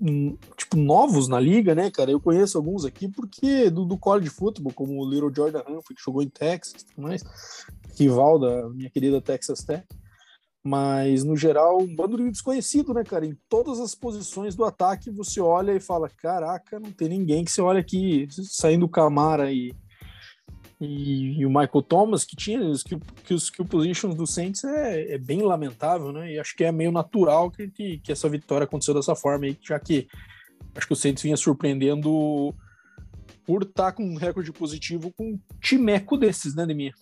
hum, 0.00 0.36
tipo 0.56 0.76
novos 0.76 1.28
na 1.28 1.38
liga, 1.38 1.74
né, 1.74 1.90
cara? 1.90 2.10
Eu 2.10 2.20
conheço 2.20 2.58
alguns 2.58 2.84
aqui 2.84 3.08
porque 3.08 3.70
do, 3.70 3.84
do 3.84 3.96
college 3.96 4.30
football, 4.30 4.72
como 4.72 5.00
o 5.00 5.08
Little 5.08 5.32
Jordan 5.34 5.60
Humphrey, 5.60 5.96
que 5.96 6.04
jogou 6.04 6.22
em 6.22 6.28
Texas, 6.28 6.84
mais 6.96 7.22
rival 7.96 8.38
da 8.38 8.68
minha 8.70 8.90
querida 8.90 9.20
Texas 9.20 9.62
Tech. 9.62 9.86
Mas, 10.64 11.24
no 11.24 11.36
geral, 11.36 11.80
um 11.82 11.94
bando 11.94 12.16
de 12.16 12.30
desconhecido, 12.30 12.94
né, 12.94 13.02
cara? 13.02 13.26
Em 13.26 13.36
todas 13.48 13.80
as 13.80 13.96
posições 13.96 14.54
do 14.54 14.64
ataque, 14.64 15.10
você 15.10 15.40
olha 15.40 15.72
e 15.72 15.80
fala: 15.80 16.08
caraca, 16.08 16.78
não 16.78 16.92
tem 16.92 17.08
ninguém 17.08 17.44
que 17.44 17.50
você 17.50 17.60
olha 17.60 17.80
aqui 17.80 18.28
saindo 18.30 18.88
Camara 18.88 19.52
e 19.52 19.74
e, 20.84 21.38
e, 21.38 21.46
o 21.46 21.48
Michael 21.48 21.82
Thomas, 21.82 22.24
que 22.24 22.34
tinha 22.34 22.60
os 22.60 22.82
que, 22.82 22.98
que 23.24 23.32
os 23.32 23.44
skill 23.44 23.64
positions 23.64 24.16
do 24.16 24.26
Saints 24.26 24.64
é, 24.64 25.14
é, 25.14 25.18
bem 25.18 25.40
lamentável, 25.40 26.10
né? 26.12 26.32
E 26.32 26.40
acho 26.40 26.56
que 26.56 26.64
é 26.64 26.72
meio 26.72 26.90
natural 26.90 27.52
que, 27.52 27.68
que, 27.68 27.98
que, 27.98 28.10
essa 28.10 28.28
vitória 28.28 28.64
aconteceu 28.64 28.92
dessa 28.92 29.14
forma 29.14 29.46
aí, 29.46 29.56
já 29.62 29.78
que 29.78 30.08
acho 30.74 30.86
que 30.86 30.92
o 30.92 30.96
Saints 30.96 31.22
vinha 31.22 31.36
surpreendendo 31.36 32.52
por 33.46 33.62
estar 33.62 33.84
tá 33.84 33.92
com 33.92 34.02
um 34.02 34.16
recorde 34.16 34.52
positivo 34.52 35.12
com 35.12 35.34
um 35.34 35.40
timeco 35.60 36.16
desses, 36.16 36.54
né, 36.56 36.66
Demir? 36.66 36.94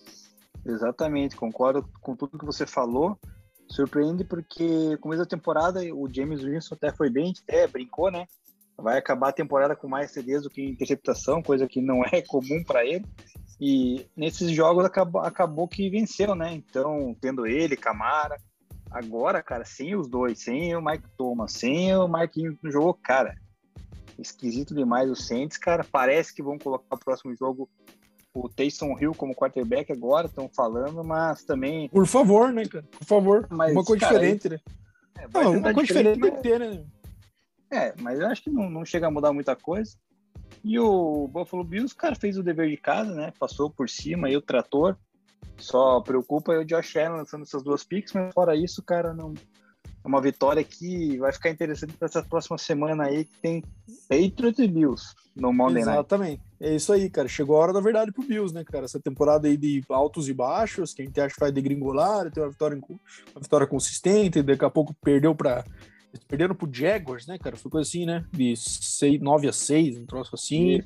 Exatamente, 0.63 1.35
concordo 1.35 1.89
com 2.01 2.15
tudo 2.15 2.37
que 2.37 2.45
você 2.45 2.67
falou. 2.67 3.17
Surpreende 3.67 4.23
porque, 4.23 4.95
começo 4.97 5.23
da 5.23 5.27
temporada, 5.27 5.81
o 5.95 6.07
James 6.13 6.43
Winston 6.43 6.75
até 6.75 6.91
foi 6.91 7.09
bem, 7.09 7.33
até 7.47 7.65
brincou, 7.67 8.11
né? 8.11 8.27
vai 8.81 8.97
acabar 8.97 9.29
a 9.29 9.33
temporada 9.33 9.75
com 9.75 9.87
mais 9.87 10.11
CDs 10.11 10.43
do 10.43 10.49
que 10.49 10.63
interceptação, 10.63 11.41
coisa 11.41 11.67
que 11.67 11.81
não 11.81 12.03
é 12.11 12.21
comum 12.21 12.63
para 12.65 12.85
ele. 12.85 13.05
E 13.61 14.07
nesses 14.17 14.49
jogos 14.49 14.83
acabou, 14.83 15.21
acabou 15.21 15.67
que 15.67 15.87
venceu, 15.87 16.33
né? 16.33 16.51
Então, 16.51 17.15
tendo 17.21 17.45
ele, 17.45 17.77
Camara. 17.77 18.35
Agora, 18.89 19.43
cara, 19.43 19.63
sem 19.63 19.95
os 19.95 20.07
dois, 20.07 20.39
sem 20.39 20.75
o 20.75 20.81
Mike 20.81 21.07
Thomas, 21.15 21.53
sem 21.53 21.95
o 21.95 22.07
Marquinhos 22.07 22.57
no 22.61 22.71
jogo, 22.71 22.99
cara, 23.01 23.35
esquisito 24.17 24.73
demais 24.73 25.11
o 25.11 25.15
Saints, 25.15 25.57
cara. 25.57 25.83
Parece 25.83 26.33
que 26.33 26.41
vão 26.41 26.57
colocar 26.57 26.95
o 26.95 26.99
próximo 26.99 27.35
jogo 27.37 27.69
o 28.33 28.49
Taysom 28.49 28.97
Hill 28.99 29.13
como 29.13 29.35
quarterback 29.35 29.91
agora, 29.91 30.25
estão 30.25 30.49
falando, 30.49 31.03
mas 31.03 31.43
também. 31.43 31.87
Por 31.89 32.07
favor, 32.07 32.51
né, 32.51 32.65
cara? 32.65 32.85
Por 32.89 33.05
favor. 33.05 33.47
Mas, 33.49 33.73
uma 33.73 33.83
coisa 33.83 34.07
cara, 34.07 34.19
diferente, 34.19 34.49
né? 34.49 34.59
É, 35.17 35.27
não, 35.33 35.51
uma 35.51 35.73
coisa 35.73 35.87
diferente, 35.87 36.15
diferente 36.15 36.21
tem 36.21 36.31
que 36.31 36.41
ter, 36.41 36.59
né? 36.59 36.83
É, 37.69 37.93
mas 38.01 38.19
eu 38.19 38.27
acho 38.27 38.43
que 38.43 38.49
não, 38.49 38.69
não 38.69 38.83
chega 38.83 39.07
a 39.07 39.11
mudar 39.11 39.31
muita 39.31 39.55
coisa. 39.55 39.95
E 40.63 40.77
o 40.79 41.27
Buffalo 41.27 41.63
Bills, 41.63 41.95
cara, 41.95 42.15
fez 42.15 42.37
o 42.37 42.43
dever 42.43 42.69
de 42.69 42.77
casa, 42.77 43.13
né? 43.13 43.33
Passou 43.39 43.69
por 43.69 43.89
cima 43.89 44.27
aí 44.27 44.37
o 44.37 44.41
trator. 44.41 44.95
Só 45.57 45.99
preocupa 46.01 46.53
o 46.53 46.65
Josh 46.65 46.95
Allen 46.97 47.17
lançando 47.17 47.43
essas 47.43 47.63
duas 47.63 47.83
picks, 47.83 48.13
mas 48.13 48.33
fora 48.33 48.55
isso, 48.55 48.81
cara, 48.81 49.13
não, 49.13 49.33
é 50.03 50.07
uma 50.07 50.21
vitória 50.21 50.63
que 50.63 51.17
vai 51.17 51.31
ficar 51.31 51.51
interessante 51.51 51.93
para 51.93 52.07
essa 52.07 52.23
próxima 52.23 52.57
semana 52.57 53.05
aí, 53.05 53.25
que 53.25 53.37
tem 53.39 53.63
Patriots 54.09 54.59
e 54.59 54.67
Bills 54.67 55.13
no 55.35 55.53
Monday 55.53 55.83
Night. 55.83 55.99
Exatamente. 55.99 56.41
É 56.59 56.75
isso 56.75 56.91
aí, 56.91 57.09
cara. 57.09 57.27
Chegou 57.27 57.55
a 57.55 57.59
hora 57.59 57.73
da 57.73 57.79
verdade 57.79 58.11
pro 58.11 58.23
Bills, 58.23 58.53
né, 58.53 58.63
cara? 58.63 58.85
Essa 58.85 58.99
temporada 58.99 59.47
aí 59.47 59.55
de 59.55 59.83
altos 59.89 60.27
e 60.27 60.33
baixos, 60.33 60.93
que 60.93 61.03
a 61.03 61.05
gente 61.05 61.21
acha 61.21 61.35
que 61.35 61.39
vai 61.39 61.51
degringolar, 61.51 62.31
tem 62.31 62.41
uma 62.41 62.49
vitória, 62.49 62.77
uma 62.77 63.41
vitória 63.41 63.67
consistente, 63.67 64.41
daqui 64.41 64.65
a 64.65 64.69
pouco 64.69 64.95
perdeu 65.01 65.35
para 65.35 65.63
eles 66.13 66.23
perderam 66.25 66.55
pro 66.55 66.69
Jaguars, 66.71 67.25
né, 67.25 67.37
cara? 67.37 67.55
Foi 67.55 67.71
coisa 67.71 67.87
assim, 67.87 68.05
né? 68.05 68.25
De 68.31 68.55
6, 68.55 69.21
9 69.21 69.47
a 69.47 69.53
6, 69.53 69.97
um 69.97 70.05
troço 70.05 70.35
assim. 70.35 70.83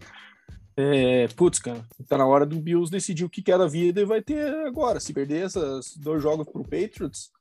É, 0.78 1.28
putz, 1.30 1.60
cara, 1.60 1.86
tá 2.08 2.18
na 2.18 2.26
hora 2.26 2.46
do 2.46 2.60
Bills 2.60 2.92
decidir 2.92 3.24
o 3.24 3.30
que 3.30 3.42
quer 3.42 3.58
da 3.58 3.66
vida 3.66 4.02
e 4.02 4.06
vai 4.06 4.22
ter 4.22 4.54
agora. 4.66 5.00
Se 5.00 5.14
perder 5.14 5.46
esses 5.46 5.96
dois 5.98 6.22
jogos 6.22 6.48
pro 6.48 6.64
Patriots, 6.64 7.32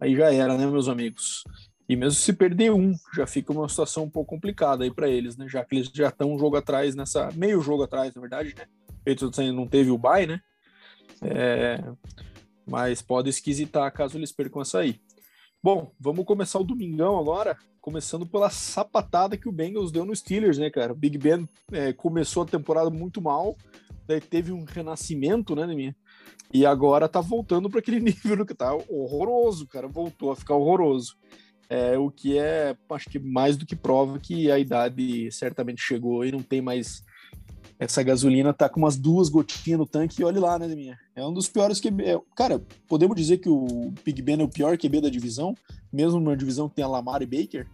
aí 0.00 0.16
já 0.16 0.32
era, 0.32 0.56
né, 0.56 0.66
meus 0.66 0.88
amigos? 0.88 1.44
E 1.88 1.96
mesmo 1.96 2.18
se 2.18 2.32
perder 2.32 2.72
um, 2.72 2.94
já 3.14 3.26
fica 3.26 3.52
uma 3.52 3.68
situação 3.68 4.04
um 4.04 4.10
pouco 4.10 4.34
complicada 4.34 4.84
aí 4.84 4.90
para 4.90 5.08
eles, 5.08 5.36
né? 5.36 5.46
Já 5.48 5.64
que 5.64 5.76
eles 5.76 5.90
já 5.92 6.08
estão 6.08 6.34
um 6.34 6.38
jogo 6.38 6.56
atrás 6.56 6.94
nessa. 6.94 7.30
meio 7.32 7.62
jogo 7.62 7.82
atrás, 7.82 8.14
na 8.14 8.20
verdade, 8.20 8.54
né? 8.56 8.64
O 8.88 9.04
Patriots 9.04 9.38
ainda 9.38 9.54
não 9.54 9.66
teve 9.66 9.90
o 9.90 9.96
bye, 9.96 10.26
né? 10.26 10.40
É, 11.22 11.82
mas 12.66 13.00
pode 13.00 13.30
esquisitar 13.30 13.90
caso 13.92 14.18
eles 14.18 14.32
percam 14.32 14.60
essa 14.60 14.80
aí. 14.80 15.00
Bom, 15.60 15.90
vamos 15.98 16.24
começar 16.24 16.60
o 16.60 16.64
domingão 16.64 17.18
agora, 17.18 17.56
começando 17.80 18.24
pela 18.24 18.48
sapatada 18.48 19.36
que 19.36 19.48
o 19.48 19.52
Bengals 19.52 19.90
deu 19.90 20.04
no 20.04 20.14
Steelers, 20.14 20.56
né, 20.56 20.70
cara? 20.70 20.92
O 20.92 20.96
Big 20.96 21.18
Ben 21.18 21.48
é, 21.72 21.92
começou 21.92 22.44
a 22.44 22.46
temporada 22.46 22.90
muito 22.90 23.20
mal, 23.20 23.56
daí 24.06 24.20
teve 24.20 24.52
um 24.52 24.62
renascimento, 24.64 25.56
né, 25.56 25.66
minha? 25.66 25.96
E 26.54 26.64
agora 26.64 27.08
tá 27.08 27.20
voltando 27.20 27.68
para 27.68 27.80
aquele 27.80 27.98
nível 28.00 28.46
que 28.46 28.54
tá 28.54 28.72
horroroso, 28.88 29.66
cara. 29.66 29.88
Voltou 29.88 30.30
a 30.30 30.36
ficar 30.36 30.54
horroroso. 30.54 31.16
É, 31.68 31.98
o 31.98 32.08
que 32.08 32.38
é, 32.38 32.76
acho 32.90 33.10
que 33.10 33.18
mais 33.18 33.56
do 33.56 33.66
que 33.66 33.74
prova 33.74 34.18
que 34.18 34.50
a 34.50 34.58
idade 34.60 35.30
certamente 35.32 35.82
chegou 35.82 36.24
e 36.24 36.30
não 36.30 36.40
tem 36.40 36.62
mais. 36.62 37.02
Essa 37.78 38.02
gasolina 38.02 38.52
tá 38.52 38.68
com 38.68 38.80
umas 38.80 38.96
duas 38.96 39.28
gotinhas 39.28 39.78
no 39.78 39.86
tanque 39.86 40.20
e 40.20 40.24
olhe 40.24 40.40
lá, 40.40 40.58
né, 40.58 40.66
minha? 40.66 40.98
É 41.14 41.24
um 41.24 41.32
dos 41.32 41.48
piores 41.48 41.78
que. 41.78 41.88
É, 41.88 42.20
cara, 42.34 42.60
podemos 42.88 43.16
dizer 43.16 43.38
que 43.38 43.48
o 43.48 43.92
Big 44.04 44.20
Ben 44.20 44.40
é 44.40 44.44
o 44.44 44.48
pior 44.48 44.76
QB 44.76 45.00
da 45.02 45.08
divisão, 45.08 45.54
mesmo 45.92 46.18
numa 46.18 46.36
divisão 46.36 46.68
que 46.68 46.74
tem 46.74 46.84
a 46.84 46.88
Lamar 46.88 47.22
e 47.22 47.26
Baker 47.26 47.68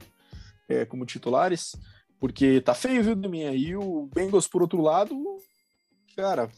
é, 0.69 0.85
como 0.85 1.07
titulares, 1.07 1.75
porque 2.21 2.61
tá 2.61 2.75
feio, 2.75 3.03
viu, 3.03 3.17
minha? 3.17 3.53
E 3.53 3.77
o 3.77 4.09
Bengals, 4.15 4.47
por 4.47 4.63
outro 4.63 4.81
lado, 4.81 5.17
cara, 6.17 6.51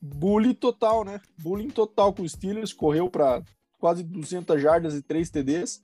bullying 0.00 0.54
total, 0.54 1.04
né? 1.04 1.20
Bullying 1.38 1.70
total 1.70 2.12
com 2.12 2.22
o 2.22 2.28
Steelers, 2.28 2.72
correu 2.72 3.10
para 3.10 3.42
quase 3.78 4.02
200 4.02 4.60
jardas 4.60 4.94
e 4.94 5.02
3 5.02 5.30
TDs. 5.30 5.82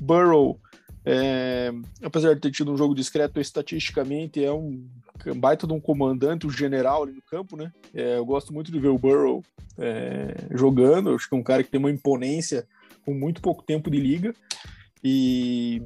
Burrow, 0.00 0.60
é, 1.04 1.72
apesar 2.02 2.34
de 2.34 2.40
ter 2.40 2.50
tido 2.50 2.72
um 2.72 2.76
jogo 2.76 2.94
discreto 2.94 3.40
estatisticamente, 3.40 4.44
é 4.44 4.52
um 4.52 4.86
baita 5.36 5.66
de 5.66 5.72
um 5.72 5.80
comandante, 5.80 6.46
um 6.46 6.50
general 6.50 7.02
ali 7.02 7.12
no 7.12 7.22
campo, 7.22 7.56
né? 7.56 7.72
É, 7.94 8.18
eu 8.18 8.24
gosto 8.24 8.52
muito 8.52 8.70
de 8.70 8.78
ver 8.78 8.88
o 8.88 8.98
Burrow 8.98 9.42
é, 9.78 10.34
jogando, 10.50 11.14
acho 11.14 11.28
que 11.28 11.34
é 11.34 11.38
um 11.38 11.42
cara 11.42 11.62
que 11.62 11.70
tem 11.70 11.80
uma 11.80 11.90
imponência 11.90 12.66
com 13.04 13.14
muito 13.14 13.40
pouco 13.40 13.62
tempo 13.62 13.90
de 13.90 13.98
liga. 13.98 14.34
E, 15.02 15.82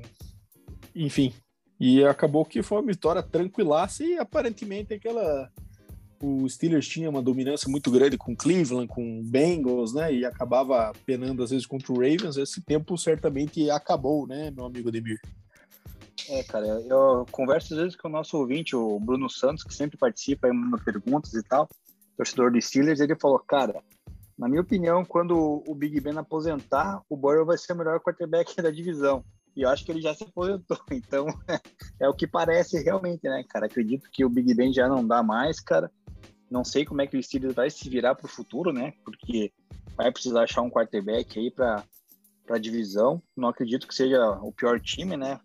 enfim, 0.95 1.33
e 1.79 2.05
acabou 2.05 2.45
que 2.45 2.63
foi 2.63 2.79
uma 2.79 2.87
vitória 2.87 3.23
tranquilaça 3.23 4.05
e 4.05 4.19
aparentemente 4.19 4.95
aquela 4.95 5.51
o 6.23 6.49
Steelers 6.49 6.87
tinha 6.87 7.11
uma 7.11 7.21
dominância 7.21 7.69
muito 7.69 7.91
grande 7.91 8.17
com 8.17 8.37
Cleveland, 8.37 8.87
com 8.87 9.23
Bengals, 9.25 9.93
né? 9.93 10.15
E 10.15 10.25
acabava 10.25 10.93
penando 11.05 11.43
às 11.43 11.51
vezes 11.51 11.67
contra 11.67 11.93
o 11.93 11.97
Ravens. 11.97 12.37
Esse 12.37 12.63
tempo 12.63 12.97
certamente 12.97 13.69
acabou, 13.69 14.27
né, 14.27 14.51
meu 14.51 14.65
amigo 14.65 14.89
Ademir? 14.89 15.21
É, 16.29 16.45
cara, 16.45 16.67
eu 16.67 17.27
converso 17.33 17.75
às 17.75 17.81
vezes 17.81 17.97
com 17.97 18.07
o 18.07 18.11
nosso 18.11 18.39
ouvinte, 18.39 18.77
o 18.77 19.01
Bruno 19.01 19.29
Santos, 19.29 19.65
que 19.65 19.75
sempre 19.75 19.99
participa 19.99 20.47
aí 20.47 20.53
nas 20.53 20.83
perguntas 20.83 21.35
e 21.35 21.43
tal, 21.43 21.69
torcedor 22.17 22.53
do 22.53 22.63
Steelers, 22.63 23.01
ele 23.01 23.17
falou, 23.17 23.41
cara, 23.41 23.83
na 24.39 24.49
minha 24.49 24.61
opinião, 24.61 25.05
quando 25.05 25.63
o 25.67 25.75
Big 25.75 26.01
Ben 26.01 26.17
aposentar, 26.17 27.03
o 27.09 27.17
Burrow 27.17 27.45
vai 27.45 27.59
ser 27.59 27.73
o 27.73 27.77
melhor 27.77 28.01
quarterback 28.01 28.55
da 28.63 28.71
divisão. 28.71 29.25
E 29.55 29.63
eu 29.63 29.69
acho 29.69 29.85
que 29.85 29.93
ele 29.93 30.01
já 30.01 30.15
se 30.15 30.25
aposentou, 30.25 30.79
então 30.91 31.27
é 32.01 32.09
o 32.09 32.15
que 32.15 32.27
parece 32.27 32.83
realmente, 32.83 33.25
né, 33.25 33.45
cara? 33.49 33.67
Acredito 33.67 34.09
que 34.11 34.25
o 34.25 34.31
Big 34.31 34.55
Ben 34.55 34.73
já 34.73 34.89
não 34.89 35.07
dá 35.07 35.23
mais, 35.23 35.61
cara. 35.61 35.91
Não 36.53 36.65
sei 36.65 36.85
como 36.85 37.01
é 37.01 37.07
que 37.07 37.17
o 37.17 37.23
Steelers 37.23 37.55
vai 37.55 37.71
se 37.71 37.89
virar 37.89 38.15
para 38.15 38.27
o 38.27 38.29
futuro, 38.29 38.75
né? 38.75 38.93
Porque 39.03 39.51
vai 39.97 40.13
precisar 40.13 40.43
achar 40.43 40.61
um 40.61 40.69
quarterback 40.69 41.39
aí 41.39 41.51
para 41.51 41.83
a 42.51 42.59
divisão. 42.59 43.23
Não 43.35 43.49
acredito 43.49 43.89
que 43.89 43.95
seja 43.95 44.21
o 44.43 44.53
pior 44.53 44.79
time, 44.79 45.17
né? 45.17 45.41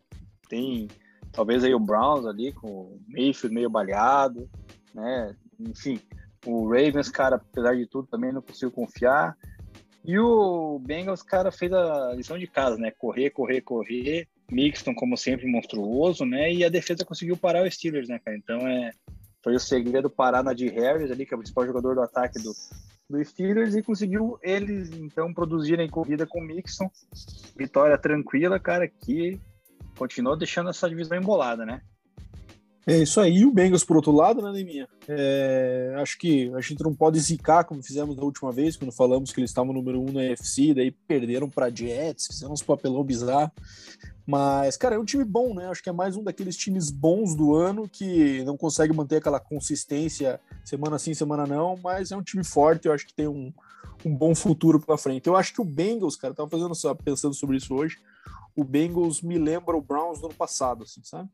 Tem 0.49 0.89
talvez 1.31 1.63
aí 1.63 1.73
o 1.73 1.79
Browns 1.79 2.25
ali 2.25 2.51
com 2.51 2.67
o 2.67 3.01
Mayfield 3.07 3.55
meio 3.55 3.69
baleado, 3.69 4.49
né? 4.93 5.33
Enfim, 5.57 5.97
o 6.45 6.67
Ravens, 6.67 7.09
cara, 7.09 7.37
apesar 7.37 7.73
de 7.73 7.87
tudo, 7.87 8.09
também 8.09 8.33
não 8.33 8.41
consigo 8.41 8.71
confiar. 8.73 9.37
E 10.03 10.19
o 10.19 10.77
Bengals, 10.79 11.21
cara, 11.21 11.53
fez 11.53 11.71
a 11.71 12.11
lição 12.13 12.37
de 12.37 12.47
casa, 12.47 12.77
né? 12.77 12.91
Correr, 12.91 13.29
correr, 13.29 13.61
correr. 13.61 14.27
Mixton, 14.51 14.93
como 14.93 15.15
sempre, 15.15 15.49
monstruoso, 15.49 16.25
né? 16.25 16.51
E 16.53 16.65
a 16.65 16.69
defesa 16.69 17.05
conseguiu 17.05 17.37
parar 17.37 17.65
o 17.65 17.71
Steelers, 17.71 18.09
né, 18.09 18.19
cara? 18.19 18.35
Então 18.35 18.67
é 18.67 18.91
foi 19.47 19.55
o 19.55 19.59
segredo 19.61 20.09
parar 20.09 20.43
na 20.43 20.51
de 20.51 20.67
Harris 20.67 21.09
ali, 21.09 21.25
que 21.25 21.33
é 21.33 21.37
o 21.37 21.39
principal 21.39 21.65
jogador 21.65 21.95
do 21.95 22.01
ataque 22.01 22.37
do, 22.37 22.51
do 23.09 23.23
Steelers, 23.23 23.75
e 23.75 23.81
conseguiu 23.81 24.37
eles, 24.43 24.91
então, 24.91 25.33
produzirem 25.33 25.89
corrida 25.89 26.27
com 26.27 26.41
o 26.41 26.43
Mixon. 26.43 26.91
Vitória 27.57 27.97
tranquila, 27.97 28.59
cara, 28.59 28.89
que 28.89 29.39
continuou 29.97 30.35
deixando 30.35 30.69
essa 30.69 30.89
divisão 30.89 31.17
embolada, 31.17 31.65
né? 31.65 31.79
É 32.85 32.97
isso 32.97 33.21
aí. 33.21 33.37
E 33.37 33.45
o 33.45 33.51
Bengals, 33.51 33.85
por 33.85 33.95
outro 33.95 34.11
lado, 34.11 34.41
né, 34.41 34.51
Neminha? 34.51 34.85
É, 35.07 35.95
acho 35.95 36.17
que 36.17 36.53
a 36.53 36.59
gente 36.59 36.83
não 36.83 36.93
pode 36.93 37.17
zicar 37.17 37.63
como 37.63 37.81
fizemos 37.81 38.17
da 38.17 38.23
última 38.23 38.51
vez, 38.51 38.75
quando 38.75 38.91
falamos 38.91 39.31
que 39.31 39.39
eles 39.39 39.49
estavam 39.49 39.71
número 39.71 40.01
um 40.01 40.11
na 40.11 40.19
UFC, 40.19 40.73
daí 40.73 40.91
perderam 40.91 41.49
para 41.49 41.73
Jets, 41.73 42.27
fizeram 42.27 42.51
uns 42.51 42.63
papelão 42.63 43.01
bizarro. 43.01 43.49
Mas, 44.27 44.75
cara, 44.75 44.95
é 44.95 44.99
um 44.99 45.05
time 45.05 45.23
bom, 45.23 45.53
né? 45.53 45.69
Acho 45.69 45.81
que 45.81 45.89
é 45.89 45.93
mais 45.93 46.17
um 46.17 46.23
daqueles 46.23 46.57
times 46.57 46.91
bons 46.91 47.33
do 47.33 47.55
ano 47.55 47.87
que 47.87 48.43
não 48.43 48.57
consegue 48.57 48.93
manter 48.93 49.17
aquela 49.17 49.39
consistência 49.39 50.39
semana 50.65 50.99
sim, 50.99 51.13
semana 51.13 51.47
não, 51.47 51.77
mas 51.81 52.11
é 52.11 52.17
um 52.17 52.21
time 52.21 52.43
forte, 52.43 52.87
eu 52.87 52.93
acho 52.93 53.07
que 53.07 53.13
tem 53.13 53.27
um, 53.27 53.53
um 54.05 54.13
bom 54.13 54.35
futuro 54.35 54.81
pela 54.81 54.97
frente. 54.97 55.27
Eu 55.27 55.37
acho 55.37 55.53
que 55.53 55.61
o 55.61 55.65
Bengals, 55.65 56.17
cara, 56.17 56.33
tava 56.33 56.49
fazendo 56.49 56.73
pensando 56.97 57.33
sobre 57.33 57.55
isso 57.55 57.73
hoje. 57.73 57.97
O 58.53 58.65
Bengals 58.65 59.21
me 59.21 59.37
lembra 59.37 59.77
o 59.77 59.81
Browns 59.81 60.19
do 60.19 60.25
ano 60.25 60.35
passado, 60.35 60.83
assim, 60.83 61.01
sabe? 61.03 61.29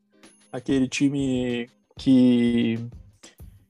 aquele 0.53 0.87
time 0.87 1.67
que 1.97 2.87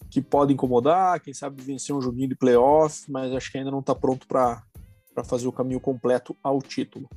que 0.10 0.22
pode 0.22 0.54
incomodar, 0.54 1.20
quem 1.22 1.34
sabe 1.34 1.60
vencer 1.64 1.96
um 1.96 2.02
joguinho 2.02 2.30
de 2.30 2.36
playoff, 2.36 3.10
mas 3.10 3.34
acho 3.34 3.52
que 3.52 3.58
ainda 3.58 3.72
não 3.72 3.80
está 3.80 3.96
pronto 3.96 4.28
para 4.28 4.62
fazer 5.26 5.48
o 5.48 5.52
caminho 5.52 5.80
completo 5.80 6.38
ao 6.44 6.62
título. 6.62 7.10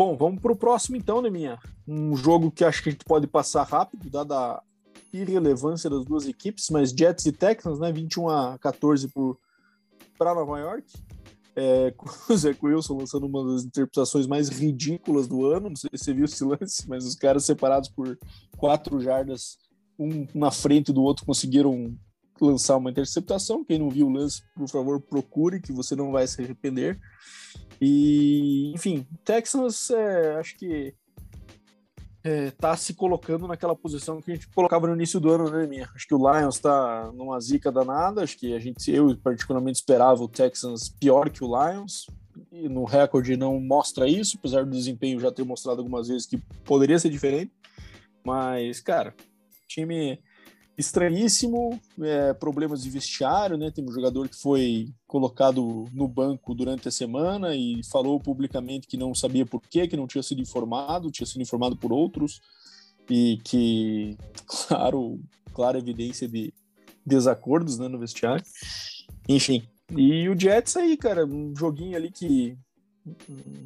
Bom, 0.00 0.16
vamos 0.16 0.40
para 0.40 0.50
o 0.50 0.56
próximo 0.56 0.96
então, 0.96 1.20
né, 1.20 1.28
minha? 1.28 1.58
Um 1.86 2.16
jogo 2.16 2.50
que 2.50 2.64
acho 2.64 2.82
que 2.82 2.88
a 2.88 2.92
gente 2.92 3.04
pode 3.04 3.26
passar 3.26 3.64
rápido, 3.64 4.08
dada 4.08 4.34
a 4.34 4.62
irrelevância 5.12 5.90
das 5.90 6.06
duas 6.06 6.26
equipes, 6.26 6.70
mas 6.70 6.88
Jets 6.88 7.26
e 7.26 7.32
Texans, 7.32 7.78
né, 7.78 7.92
21 7.92 8.30
a 8.30 8.58
14 8.58 9.12
para 10.16 10.34
Nova 10.34 10.58
York 10.58 10.90
é, 11.54 11.90
com 11.98 12.08
o 12.32 12.34
Zach 12.34 12.58
Wilson 12.64 12.96
lançando 12.96 13.26
uma 13.26 13.52
das 13.52 13.64
interpretações 13.64 14.26
mais 14.26 14.48
ridículas 14.48 15.28
do 15.28 15.44
ano. 15.44 15.68
Não 15.68 15.76
sei 15.76 15.90
se 15.92 16.04
você 16.04 16.14
viu 16.14 16.24
esse 16.24 16.42
lance, 16.42 16.88
mas 16.88 17.04
os 17.04 17.14
caras 17.14 17.44
separados 17.44 17.90
por 17.90 18.18
quatro 18.56 19.02
jardas, 19.02 19.58
um 19.98 20.26
na 20.34 20.50
frente 20.50 20.94
do 20.94 21.02
outro, 21.02 21.26
conseguiram 21.26 21.94
lançar 22.40 22.78
uma 22.78 22.90
interceptação. 22.90 23.62
Quem 23.62 23.78
não 23.78 23.90
viu 23.90 24.06
o 24.06 24.10
lance, 24.10 24.40
por 24.56 24.66
favor, 24.66 24.98
procure, 24.98 25.60
que 25.60 25.72
você 25.72 25.94
não 25.94 26.10
vai 26.10 26.26
se 26.26 26.40
arrepender. 26.40 26.98
E, 27.80 28.72
enfim, 28.74 29.06
Texans, 29.24 29.90
é, 29.90 30.36
acho 30.36 30.56
que 30.56 30.94
é, 32.22 32.50
tá 32.50 32.76
se 32.76 32.92
colocando 32.92 33.48
naquela 33.48 33.74
posição 33.74 34.20
que 34.20 34.30
a 34.30 34.34
gente 34.34 34.48
colocava 34.48 34.86
no 34.86 34.94
início 34.94 35.18
do 35.18 35.30
ano, 35.30 35.50
né, 35.50 35.66
minha? 35.66 35.88
Acho 35.94 36.06
que 36.06 36.14
o 36.14 36.18
Lions 36.18 36.56
está 36.56 37.10
numa 37.12 37.40
zica 37.40 37.72
danada, 37.72 38.22
acho 38.22 38.36
que 38.36 38.54
a 38.54 38.58
gente, 38.58 38.90
eu 38.90 39.16
particularmente 39.16 39.78
esperava 39.78 40.22
o 40.22 40.28
Texans 40.28 40.88
pior 40.88 41.30
que 41.30 41.42
o 41.42 41.48
Lions, 41.48 42.06
e 42.52 42.68
no 42.68 42.84
recorde 42.84 43.36
não 43.36 43.58
mostra 43.58 44.06
isso, 44.06 44.36
apesar 44.38 44.64
do 44.64 44.70
desempenho 44.70 45.20
já 45.20 45.32
ter 45.32 45.44
mostrado 45.44 45.80
algumas 45.80 46.08
vezes 46.08 46.26
que 46.26 46.36
poderia 46.64 46.98
ser 46.98 47.08
diferente, 47.08 47.52
mas, 48.24 48.80
cara, 48.80 49.14
time 49.66 50.20
estranhíssimo, 50.80 51.78
é, 52.00 52.32
problemas 52.32 52.82
de 52.82 52.90
vestiário, 52.90 53.56
né? 53.56 53.70
Tem 53.70 53.84
um 53.84 53.92
jogador 53.92 54.28
que 54.28 54.36
foi 54.36 54.88
colocado 55.06 55.84
no 55.92 56.08
banco 56.08 56.54
durante 56.54 56.88
a 56.88 56.90
semana 56.90 57.54
e 57.54 57.82
falou 57.84 58.18
publicamente 58.18 58.86
que 58.86 58.96
não 58.96 59.14
sabia 59.14 59.44
por 59.44 59.60
quê, 59.60 59.86
que 59.86 59.96
não 59.96 60.06
tinha 60.06 60.22
sido 60.22 60.40
informado, 60.40 61.10
tinha 61.10 61.26
sido 61.26 61.42
informado 61.42 61.76
por 61.76 61.92
outros 61.92 62.40
e 63.08 63.38
que, 63.44 64.16
claro, 64.68 65.20
clara 65.52 65.78
evidência 65.78 66.26
de 66.26 66.52
desacordos 67.04 67.78
né, 67.78 67.86
no 67.86 67.98
vestiário. 67.98 68.44
Enfim, 69.28 69.62
e 69.96 70.28
o 70.28 70.38
Jets 70.38 70.76
aí, 70.76 70.96
cara, 70.96 71.26
um 71.26 71.54
joguinho 71.54 71.96
ali 71.96 72.10
que 72.10 72.56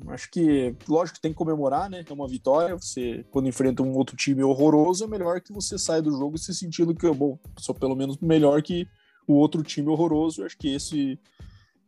acho 0.08 0.30
que, 0.30 0.74
lógico, 0.88 1.20
tem 1.20 1.32
que 1.32 1.38
comemorar, 1.38 1.90
né? 1.90 2.04
É 2.08 2.12
uma 2.12 2.28
vitória. 2.28 2.76
Você, 2.76 3.24
quando 3.30 3.48
enfrenta 3.48 3.82
um 3.82 3.96
outro 3.96 4.16
time 4.16 4.42
horroroso, 4.42 5.04
é 5.04 5.06
melhor 5.06 5.40
que 5.40 5.52
você 5.52 5.78
saia 5.78 6.02
do 6.02 6.10
jogo 6.10 6.38
se 6.38 6.54
sentindo 6.54 6.94
que, 6.94 7.10
bom, 7.12 7.38
sou 7.58 7.74
pelo 7.74 7.96
menos 7.96 8.18
melhor 8.18 8.62
que 8.62 8.88
o 9.26 9.34
outro 9.34 9.62
time 9.62 9.88
horroroso. 9.88 10.44
Acho 10.44 10.56
que 10.56 10.74
esse 10.74 11.18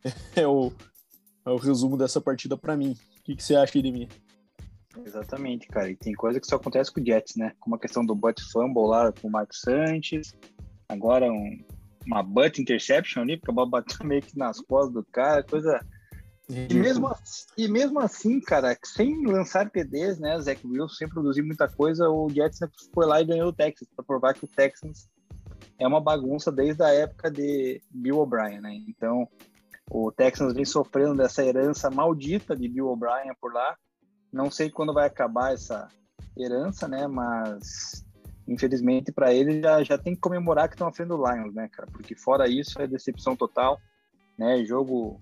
é 0.35 0.47
o, 0.47 0.71
é 1.45 1.49
o 1.49 1.57
resumo 1.57 1.97
dessa 1.97 2.19
partida 2.19 2.57
para 2.57 2.75
mim. 2.75 2.91
O 3.19 3.23
que, 3.23 3.35
que 3.35 3.43
você 3.43 3.55
acha 3.55 3.81
de 3.81 3.91
mim? 3.91 4.07
Exatamente, 5.05 5.67
cara. 5.67 5.89
E 5.89 5.95
tem 5.95 6.13
coisa 6.13 6.39
que 6.39 6.47
só 6.47 6.55
acontece 6.55 6.91
com 6.91 6.99
o 6.99 7.05
Jets, 7.05 7.35
né? 7.35 7.53
Como 7.59 7.75
a 7.75 7.79
questão 7.79 8.05
do 8.05 8.15
butt 8.15 8.41
fumble 8.51 8.87
lá 8.87 9.11
com 9.11 9.27
o 9.27 9.31
Marcos 9.31 9.61
Sanches. 9.61 10.33
Agora 10.89 11.31
um, 11.31 11.63
uma 12.05 12.23
butt 12.23 12.61
interception 12.61 13.21
ali, 13.21 13.37
porque 13.37 13.51
a 13.51 13.53
bola 13.53 13.69
bateu 13.69 14.03
meio 14.07 14.21
que 14.21 14.37
nas 14.37 14.59
costas 14.59 14.93
do 14.93 15.05
cara. 15.05 15.43
Coisa 15.43 15.79
e 16.49 16.73
mesmo, 16.73 17.07
assim, 17.07 17.45
e 17.57 17.67
mesmo 17.67 17.99
assim, 17.99 18.39
cara, 18.39 18.77
sem 18.83 19.25
lançar 19.25 19.69
TDs, 19.69 20.17
né, 20.19 20.39
Zach 20.39 20.65
Wilson, 20.65 20.95
sem 20.95 21.09
produzir 21.09 21.41
muita 21.41 21.67
coisa, 21.67 22.09
o 22.09 22.29
Jets 22.29 22.59
foi 22.93 23.05
lá 23.05 23.21
e 23.21 23.25
ganhou 23.25 23.49
o 23.49 23.53
Texas, 23.53 23.87
para 23.95 24.05
provar 24.05 24.33
que 24.33 24.45
o 24.45 24.47
Texans 24.47 25.09
é 25.77 25.85
uma 25.87 25.99
bagunça 25.99 26.51
desde 26.51 26.83
a 26.83 26.89
época 26.89 27.29
de 27.29 27.81
Bill 27.91 28.19
O'Brien, 28.19 28.61
né? 28.61 28.73
Então, 28.87 29.27
o 29.89 30.11
Texans 30.11 30.53
vem 30.53 30.65
sofrendo 30.65 31.15
dessa 31.15 31.43
herança 31.43 31.89
maldita 31.89 32.55
de 32.55 32.67
Bill 32.67 32.87
O'Brien 32.87 33.33
por 33.39 33.53
lá. 33.53 33.75
Não 34.31 34.49
sei 34.49 34.69
quando 34.69 34.93
vai 34.93 35.07
acabar 35.07 35.53
essa 35.53 35.87
herança, 36.37 36.87
né? 36.87 37.07
Mas 37.07 38.05
infelizmente 38.47 39.11
para 39.11 39.33
eles 39.33 39.61
já, 39.61 39.83
já 39.83 39.97
tem 39.97 40.15
que 40.15 40.21
comemorar 40.21 40.69
que 40.69 40.75
estão 40.75 40.87
à 40.87 40.93
frente 40.93 41.09
do 41.09 41.17
Lions, 41.17 41.53
né, 41.53 41.67
cara? 41.71 41.89
Porque 41.91 42.15
fora 42.15 42.47
isso 42.47 42.81
é 42.81 42.87
decepção 42.87 43.35
total, 43.35 43.79
né? 44.37 44.63
Jogo 44.63 45.21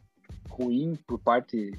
ruim 0.49 0.97
por 1.07 1.19
parte 1.19 1.71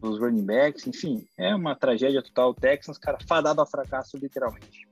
dos 0.00 0.18
running 0.18 0.44
backs, 0.44 0.86
enfim, 0.86 1.26
é 1.36 1.54
uma 1.54 1.74
tragédia 1.74 2.22
total. 2.22 2.50
O 2.50 2.54
Texans, 2.54 2.98
cara, 2.98 3.18
fadado 3.26 3.60
a 3.60 3.66
fracasso, 3.66 4.16
literalmente. 4.16 4.86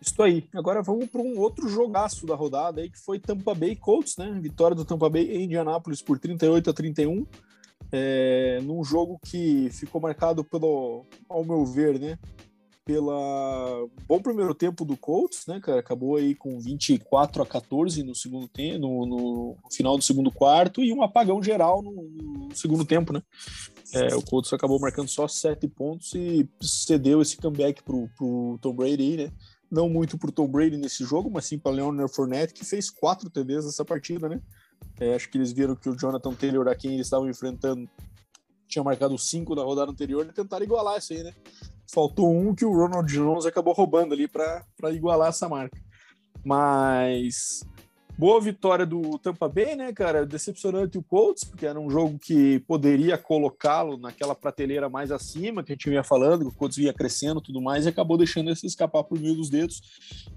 Isso 0.00 0.22
aí. 0.22 0.48
Agora 0.54 0.82
vamos 0.82 1.06
para 1.06 1.20
um 1.20 1.38
outro 1.38 1.68
jogaço 1.68 2.26
da 2.26 2.34
rodada 2.34 2.80
aí, 2.80 2.88
que 2.88 2.98
foi 2.98 3.18
Tampa 3.18 3.54
Bay 3.54 3.76
Colts, 3.76 4.16
né? 4.16 4.38
Vitória 4.40 4.74
do 4.74 4.84
Tampa 4.84 5.10
Bay 5.10 5.30
em 5.30 5.44
Indianápolis 5.44 6.00
por 6.00 6.18
38 6.18 6.70
a 6.70 6.72
31. 6.72 7.26
É, 7.92 8.60
num 8.62 8.82
jogo 8.84 9.18
que 9.26 9.68
ficou 9.70 10.00
marcado 10.00 10.44
pelo, 10.44 11.04
ao 11.28 11.44
meu 11.44 11.66
ver, 11.66 11.98
né? 11.98 12.18
Pela 12.90 13.86
bom 14.08 14.20
primeiro 14.20 14.52
tempo 14.52 14.84
do 14.84 14.96
Colts, 14.96 15.46
né, 15.46 15.60
cara? 15.60 15.78
Acabou 15.78 16.16
aí 16.16 16.34
com 16.34 16.58
24 16.58 17.40
a 17.40 17.46
14 17.46 18.02
no 18.02 18.16
segundo 18.16 18.48
tempo, 18.48 18.80
no, 18.80 19.06
no, 19.06 19.56
final 19.70 19.96
do 19.96 20.02
segundo 20.02 20.32
quarto 20.32 20.82
e 20.82 20.92
um 20.92 21.00
apagão 21.00 21.40
geral 21.40 21.82
no, 21.82 21.92
no 21.92 22.56
segundo 22.56 22.84
tempo, 22.84 23.12
né? 23.12 23.22
É, 23.94 24.14
o 24.16 24.22
Colts 24.22 24.52
acabou 24.52 24.80
marcando 24.80 25.08
só 25.08 25.28
sete 25.28 25.68
pontos 25.68 26.12
e 26.14 26.48
cedeu 26.60 27.22
esse 27.22 27.36
comeback 27.36 27.80
pro, 27.84 28.08
pro 28.18 28.58
Tom 28.60 28.74
Brady 28.74 29.16
né? 29.16 29.32
Não 29.70 29.88
muito 29.88 30.18
pro 30.18 30.32
Tom 30.32 30.48
Brady 30.48 30.76
nesse 30.76 31.04
jogo, 31.04 31.30
mas 31.30 31.44
sim 31.44 31.60
para 31.60 31.70
Leonard 31.70 32.12
Fournette, 32.12 32.52
que 32.52 32.64
fez 32.64 32.90
quatro 32.90 33.30
TDs 33.30 33.66
nessa 33.66 33.84
partida, 33.84 34.28
né? 34.28 34.40
É, 34.98 35.14
acho 35.14 35.30
que 35.30 35.38
eles 35.38 35.52
viram 35.52 35.76
que 35.76 35.88
o 35.88 35.96
Jonathan 35.96 36.34
Taylor, 36.34 36.66
a 36.66 36.74
quem 36.74 36.94
eles 36.94 37.06
estavam 37.06 37.30
enfrentando, 37.30 37.88
tinha 38.66 38.82
marcado 38.82 39.16
cinco 39.16 39.54
na 39.54 39.62
rodada 39.62 39.92
anterior 39.92 40.26
e 40.26 40.32
tentaram 40.32 40.64
igualar 40.64 40.98
isso 40.98 41.12
aí, 41.12 41.22
né? 41.22 41.32
Faltou 41.92 42.30
um 42.30 42.54
que 42.54 42.64
o 42.64 42.72
Ronald 42.72 43.12
Jones 43.12 43.46
acabou 43.46 43.72
roubando 43.72 44.14
ali 44.14 44.28
para 44.28 44.64
igualar 44.92 45.28
essa 45.28 45.48
marca. 45.48 45.78
Mas 46.44 47.62
boa 48.18 48.40
vitória 48.40 48.84
do 48.84 49.18
Tampa 49.18 49.48
Bay, 49.48 49.74
né, 49.74 49.92
cara? 49.92 50.26
Decepcionante 50.26 50.98
o 50.98 51.02
Colts, 51.02 51.44
porque 51.44 51.66
era 51.66 51.80
um 51.80 51.90
jogo 51.90 52.18
que 52.18 52.60
poderia 52.60 53.16
colocá-lo 53.16 53.96
naquela 53.96 54.34
prateleira 54.34 54.88
mais 54.88 55.10
acima, 55.10 55.62
que 55.62 55.72
a 55.72 55.74
gente 55.74 55.88
vinha 55.88 56.04
falando, 56.04 56.42
que 56.42 56.48
o 56.48 56.54
Colts 56.54 56.76
vinha 56.76 56.92
crescendo 56.92 57.40
tudo 57.40 57.60
mais, 57.60 57.86
e 57.86 57.88
acabou 57.88 58.18
deixando 58.18 58.50
esse 58.50 58.66
escapar 58.66 59.04
por 59.04 59.18
meio 59.18 59.34
dos 59.34 59.48
dedos. 59.48 59.80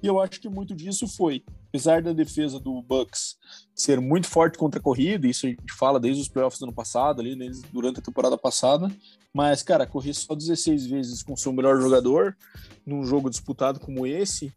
E 0.02 0.08
eu 0.08 0.20
acho 0.20 0.40
que 0.40 0.50
muito 0.50 0.74
disso 0.74 1.08
foi, 1.08 1.44
apesar 1.70 2.02
da 2.02 2.14
defesa 2.14 2.60
do 2.60 2.82
Bucks 2.82 3.38
ser 3.76 4.00
muito 4.00 4.28
forte 4.28 4.58
contra 4.58 4.80
a 4.80 4.84
corrida, 4.84 5.28
isso 5.28 5.46
a 5.46 5.50
gente 5.50 5.74
fala 5.74 6.00
desde 6.00 6.22
os 6.22 6.30
playoffs 6.30 6.60
do 6.60 6.66
ano 6.66 6.74
passado, 6.74 7.22
ali, 7.22 7.36
durante 7.72 8.00
a 8.00 8.04
temporada 8.04 8.38
passada, 8.38 8.90
mas, 9.34 9.64
cara, 9.64 9.88
correr 9.88 10.14
só 10.14 10.36
16 10.36 10.86
vezes 10.86 11.24
com 11.24 11.36
seu 11.36 11.52
melhor 11.52 11.82
jogador 11.82 12.38
num 12.86 13.04
jogo 13.04 13.30
disputado 13.30 13.80
como 13.80 14.06
esse, 14.06 14.54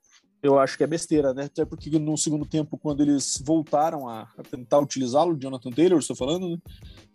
eu 0.47 0.59
acho 0.59 0.77
que 0.77 0.85
é 0.85 0.87
besteira, 0.87 1.35
né? 1.35 1.45
Até 1.45 1.65
porque 1.65 1.91
no 1.99 2.17
segundo 2.17 2.47
tempo, 2.47 2.79
quando 2.79 3.03
eles 3.03 3.43
voltaram 3.45 4.09
a, 4.09 4.29
tentar 4.51 4.79
utilizá-lo, 4.79 5.37
Jonathan 5.39 5.71
Taylor, 5.71 5.99
estou 5.99 6.17
falando, 6.17 6.49
né? 6.49 6.59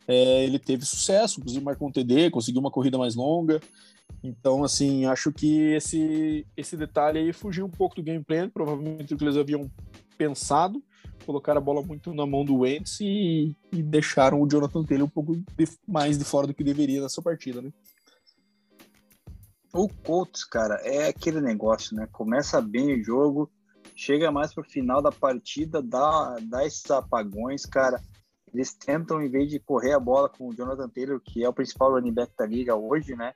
É, 0.08 0.44
ele 0.44 0.60
teve 0.60 0.86
sucesso, 0.86 1.40
inclusive 1.40 1.64
marcou 1.64 1.88
um 1.88 1.92
TD, 1.92 2.32
conseguiu 2.32 2.60
uma 2.60 2.72
corrida 2.72 2.98
mais 2.98 3.16
longa. 3.16 3.62
Então, 4.24 4.64
assim, 4.64 5.06
acho 5.06 5.32
que 5.32 5.74
esse, 5.74 6.46
esse 6.58 6.76
detalhe 6.76 7.20
aí 7.20 7.34
fugiu 7.34 7.66
um 7.66 7.70
pouco 7.70 7.96
do 7.96 8.04
gameplay, 8.04 8.50
provavelmente 8.50 9.14
o 9.14 9.18
que 9.18 9.24
eles 9.24 9.38
haviam 9.38 9.72
pensado, 10.18 10.84
colocar 11.26 11.56
a 11.56 11.62
bola 11.62 11.82
muito 11.82 12.14
na 12.14 12.26
mão 12.26 12.44
do 12.44 12.60
Wentz 12.60 13.00
e, 13.00 13.56
e 13.72 13.82
deixaram 13.82 14.42
o 14.42 14.48
Jonathan 14.48 14.84
Taylor 14.84 15.08
um 15.08 15.10
pouco 15.10 15.36
de, 15.36 15.68
mais 15.88 16.18
de 16.18 16.26
fora 16.26 16.46
do 16.46 16.54
que 16.54 16.64
deveria 16.64 17.02
nessa 17.02 17.22
partida, 17.22 17.62
né? 17.62 17.72
O 19.74 19.88
Colts, 19.88 20.44
cara, 20.44 20.76
é 20.84 21.08
aquele 21.08 21.40
negócio, 21.40 21.96
né? 21.96 22.08
Começa 22.12 22.62
bem 22.62 22.94
o 22.94 23.04
jogo, 23.04 23.50
chega 23.96 24.32
mais 24.32 24.54
pro 24.54 24.64
final 24.64 25.02
da 25.02 25.12
partida, 25.12 25.82
dá, 25.82 26.38
dá 26.42 26.66
esses 26.66 26.90
apagões, 26.92 27.66
cara. 27.66 28.02
Eles 28.54 28.74
tentam, 28.74 29.22
em 29.22 29.30
vez 29.30 29.50
de 29.50 29.60
correr 29.60 29.94
a 29.94 30.00
bola 30.00 30.28
com 30.28 30.50
o 30.50 30.54
Jonathan 30.54 30.90
Taylor, 30.90 31.22
que 31.24 31.44
é 31.44 31.48
o 31.48 31.54
principal 31.54 31.92
running 31.92 32.14
back 32.14 32.34
da 32.38 32.46
liga 32.46 32.76
hoje, 32.76 33.16
né? 33.16 33.34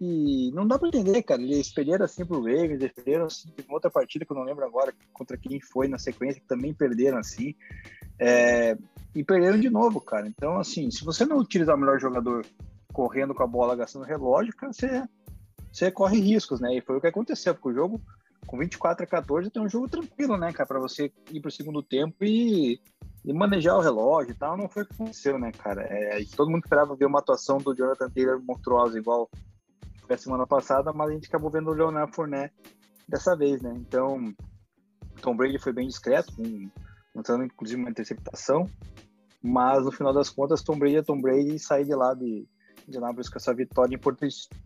E 0.00 0.50
não 0.52 0.66
dá 0.66 0.76
para 0.76 0.88
entender, 0.88 1.22
cara. 1.22 1.40
Eles 1.40 1.72
perderam 1.72 2.04
assim 2.04 2.26
pro 2.26 2.42
Ravens, 2.42 2.80
eles 2.80 2.92
perderam 2.92 3.26
assim, 3.26 3.48
outra 3.68 3.90
partida 3.90 4.24
que 4.24 4.32
eu 4.32 4.36
não 4.36 4.42
lembro 4.42 4.64
agora 4.64 4.92
contra 5.12 5.36
quem 5.36 5.60
foi 5.60 5.86
na 5.86 5.98
sequência, 5.98 6.40
que 6.40 6.48
também 6.48 6.74
perderam 6.74 7.18
assim. 7.18 7.54
É, 8.18 8.76
e 9.14 9.22
perderam 9.22 9.58
de 9.58 9.70
novo, 9.70 10.00
cara. 10.00 10.26
Então, 10.26 10.58
assim, 10.58 10.90
se 10.90 11.04
você 11.04 11.24
não 11.24 11.38
utilizar 11.38 11.76
o 11.76 11.78
melhor 11.78 12.00
jogador 12.00 12.44
correndo 12.92 13.34
com 13.34 13.42
a 13.42 13.46
bola, 13.46 13.76
gastando 13.76 14.04
relógio, 14.04 14.54
cara, 14.56 14.72
você 14.72 15.04
você 15.74 15.90
corre 15.90 16.20
riscos, 16.20 16.60
né? 16.60 16.76
E 16.76 16.80
foi 16.80 16.96
o 16.96 17.00
que 17.00 17.08
aconteceu, 17.08 17.52
porque 17.52 17.70
o 17.70 17.74
jogo, 17.74 18.00
com 18.46 18.56
24 18.56 19.02
a 19.02 19.06
14, 19.06 19.50
tem 19.50 19.60
um 19.60 19.68
jogo 19.68 19.88
tranquilo, 19.88 20.36
né, 20.36 20.52
cara, 20.52 20.68
para 20.68 20.78
você 20.78 21.12
ir 21.32 21.40
para 21.40 21.48
o 21.48 21.52
segundo 21.52 21.82
tempo 21.82 22.24
e, 22.24 22.80
e, 23.24 23.32
manejar 23.32 23.76
o 23.76 23.80
relógio 23.80 24.30
e 24.30 24.34
tal. 24.34 24.56
Não 24.56 24.68
foi 24.68 24.84
o 24.84 24.86
que 24.86 24.94
aconteceu, 24.94 25.36
né, 25.36 25.50
cara? 25.50 25.82
É, 25.82 26.24
todo 26.36 26.48
mundo 26.48 26.62
esperava 26.64 26.94
ver 26.94 27.06
uma 27.06 27.18
atuação 27.18 27.58
do 27.58 27.74
Jonathan 27.74 28.08
Taylor 28.08 28.40
monstruosa, 28.40 28.96
igual 28.96 29.28
a 30.08 30.16
semana 30.16 30.46
passada, 30.46 30.92
mas 30.92 31.10
a 31.10 31.12
gente 31.12 31.26
acabou 31.26 31.50
vendo 31.50 31.70
o 31.70 31.74
Leonardo 31.74 32.14
Fournette 32.14 32.54
dessa 33.08 33.34
vez, 33.34 33.60
né? 33.60 33.74
Então, 33.76 34.32
Tom 35.20 35.34
Brady 35.34 35.58
foi 35.58 35.72
bem 35.72 35.88
discreto, 35.88 36.32
lançando 37.12 37.42
inclusive 37.42 37.80
uma 37.80 37.90
interceptação, 37.90 38.70
mas 39.42 39.84
no 39.84 39.90
final 39.90 40.12
das 40.12 40.30
contas, 40.30 40.62
Tom 40.62 40.78
Brady 40.78 40.98
é 40.98 41.02
Tom 41.02 41.20
Brady 41.20 41.56
e 41.56 41.58
sair 41.58 41.84
de 41.84 41.94
lá 41.96 42.14
de 42.14 42.46
Indianapolis 42.88 43.28
com 43.28 43.38
essa 43.38 43.54
vitória 43.54 43.98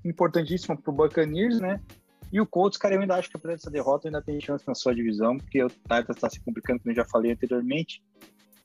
importantíssima 0.04 0.76
para 0.76 0.90
o 0.90 0.94
Buccaneers, 0.94 1.61
né? 1.61 1.81
E 2.33 2.40
o 2.40 2.46
Colts, 2.46 2.78
cara, 2.78 2.94
eu 2.94 3.00
ainda 3.00 3.14
acho 3.16 3.31
que 3.31 3.37
apesar 3.37 3.54
dessa 3.54 3.70
derrota 3.70 4.09
ainda 4.09 4.20
tem 4.20 4.40
chance 4.40 4.66
na 4.66 4.74
sua 4.74 4.94
divisão, 4.94 5.38
porque 5.38 5.62
o 5.64 5.68
Titans 5.68 6.16
está 6.16 6.28
se 6.28 6.40
complicando, 6.40 6.81
como 6.81 6.92
eu 6.92 6.96
já 6.96 7.04
falei 7.04 7.33
anteriormente. 7.33 8.02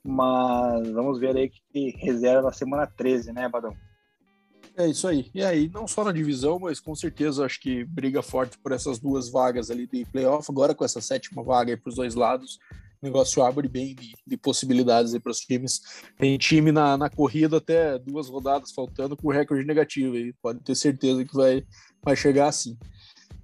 Mas 0.02 0.90
vamos 0.90 1.18
ver 1.18 1.34
aí 1.34 1.48
que 1.48 1.90
reserva 1.96 2.42
na 2.42 2.52
semana 2.52 2.86
13, 2.86 3.32
né, 3.32 3.48
Badão? 3.48 3.74
É 4.76 4.86
isso 4.86 5.06
aí. 5.06 5.30
E 5.32 5.42
aí, 5.42 5.70
não 5.72 5.86
só 5.86 6.04
na 6.04 6.12
divisão, 6.12 6.58
mas 6.58 6.80
com 6.80 6.94
certeza 6.94 7.44
acho 7.44 7.60
que 7.60 7.84
briga 7.84 8.22
forte 8.22 8.58
por 8.58 8.72
essas 8.72 8.98
duas 8.98 9.30
vagas 9.30 9.70
ali 9.70 9.86
de 9.86 10.04
playoff. 10.04 10.50
Agora 10.50 10.74
com 10.74 10.84
essa 10.84 11.00
sétima 11.00 11.42
vaga 11.42 11.72
aí 11.72 11.76
para 11.76 11.88
os 11.88 11.94
dois 11.94 12.14
lados, 12.14 12.58
negócio 13.04 13.42
abre 13.42 13.68
bem 13.68 13.94
de, 13.94 14.14
de 14.26 14.36
possibilidades 14.36 15.16
para 15.18 15.30
os 15.30 15.38
times. 15.38 15.80
Tem 16.18 16.36
time 16.36 16.72
na, 16.72 16.96
na 16.96 17.08
corrida 17.08 17.58
até 17.58 17.98
duas 17.98 18.28
rodadas 18.28 18.72
faltando 18.72 19.16
com 19.16 19.30
recorde 19.30 19.64
negativo. 19.64 20.16
E 20.16 20.32
pode 20.34 20.60
ter 20.60 20.74
certeza 20.74 21.24
que 21.24 21.34
vai, 21.34 21.64
vai 22.02 22.16
chegar 22.16 22.48
assim. 22.48 22.76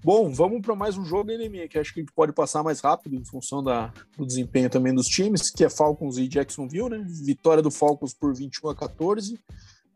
Bom, 0.02 0.32
vamos 0.32 0.62
para 0.62 0.74
mais 0.74 0.96
um 0.96 1.04
jogo, 1.04 1.30
NME, 1.30 1.68
que 1.68 1.78
acho 1.78 1.92
que 1.92 2.00
a 2.00 2.02
gente 2.02 2.12
pode 2.12 2.32
passar 2.32 2.62
mais 2.62 2.80
rápido 2.80 3.14
em 3.16 3.24
função 3.24 3.62
da, 3.62 3.92
do 4.16 4.24
desempenho 4.24 4.70
também 4.70 4.94
dos 4.94 5.06
times, 5.06 5.50
que 5.50 5.62
é 5.62 5.68
Falcons 5.68 6.16
e 6.16 6.26
Jacksonville, 6.26 6.88
né? 6.88 7.04
Vitória 7.06 7.62
do 7.62 7.70
Falcons 7.70 8.14
por 8.14 8.34
21 8.34 8.70
a 8.70 8.74
14. 8.74 9.38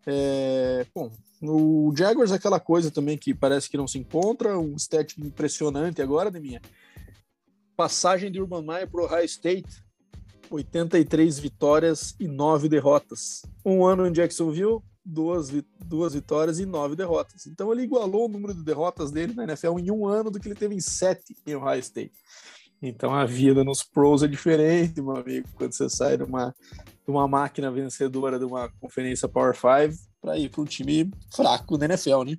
É, 0.07 0.87
bom, 0.95 1.11
o 1.41 1.91
Jaguars 1.97 2.33
é 2.33 2.35
aquela 2.35 2.61
coisa 2.61 2.91
também 2.91 3.17
que 3.17 3.33
parece 3.33 3.71
que 3.71 3.79
não 3.79 3.89
se 3.89 3.99
encontra, 3.99 4.59
um 4.59 4.77
stat 4.77 5.19
impressionante 5.19 6.03
agora, 6.03 6.31
minha 6.31 6.61
Passagem 7.77 8.31
de 8.31 8.41
Urban 8.41 8.63
Meyer 8.63 8.91
para 8.91 9.05
Ohio 9.05 9.25
State, 9.25 9.85
83 10.51 11.39
vitórias 11.39 12.15
e 12.21 12.29
9 12.29 12.69
derrotas. 12.69 13.43
Um 13.65 13.85
ano 13.85 14.07
em 14.07 14.13
Jacksonville, 14.13 14.81
duas, 15.05 15.51
duas 15.85 16.15
vitórias 16.15 16.59
e 16.59 16.65
nove 16.65 16.97
derrotas. 16.97 17.47
Então 17.47 17.71
ele 17.73 17.83
igualou 17.83 18.27
o 18.27 18.29
número 18.29 18.55
de 18.55 18.65
derrotas 18.65 19.11
dele 19.11 19.35
na 19.35 19.45
NFL 19.45 19.79
em 19.79 19.91
um 19.91 20.07
ano 20.07 20.31
do 20.31 20.41
que 20.41 20.49
ele 20.49 20.55
teve 20.55 20.75
em 20.75 20.81
sete 20.81 21.37
em 21.47 21.55
Ohio 21.55 21.81
State. 21.81 22.13
Então 22.81 23.15
a 23.15 23.25
vida 23.25 23.63
nos 23.63 23.83
pros 23.83 24.23
é 24.23 24.29
diferente, 24.29 25.01
meu 25.01 25.17
amigo, 25.17 25.49
quando 25.55 25.73
você 25.73 25.89
sai 25.89 26.17
de 26.17 26.23
uma, 26.23 26.55
de 27.05 27.11
uma 27.11 27.27
máquina 27.29 27.71
vencedora 27.71 28.39
de 28.39 28.45
uma 28.45 28.69
conferência 28.81 29.29
Power 29.29 29.55
5 29.55 29.97
para 30.21 30.39
ir 30.39 30.51
para 30.51 30.63
um 30.63 30.67
time 30.67 31.11
fraco 31.35 31.79
da 31.79 31.87
NFL, 31.87 32.25
né? 32.25 32.37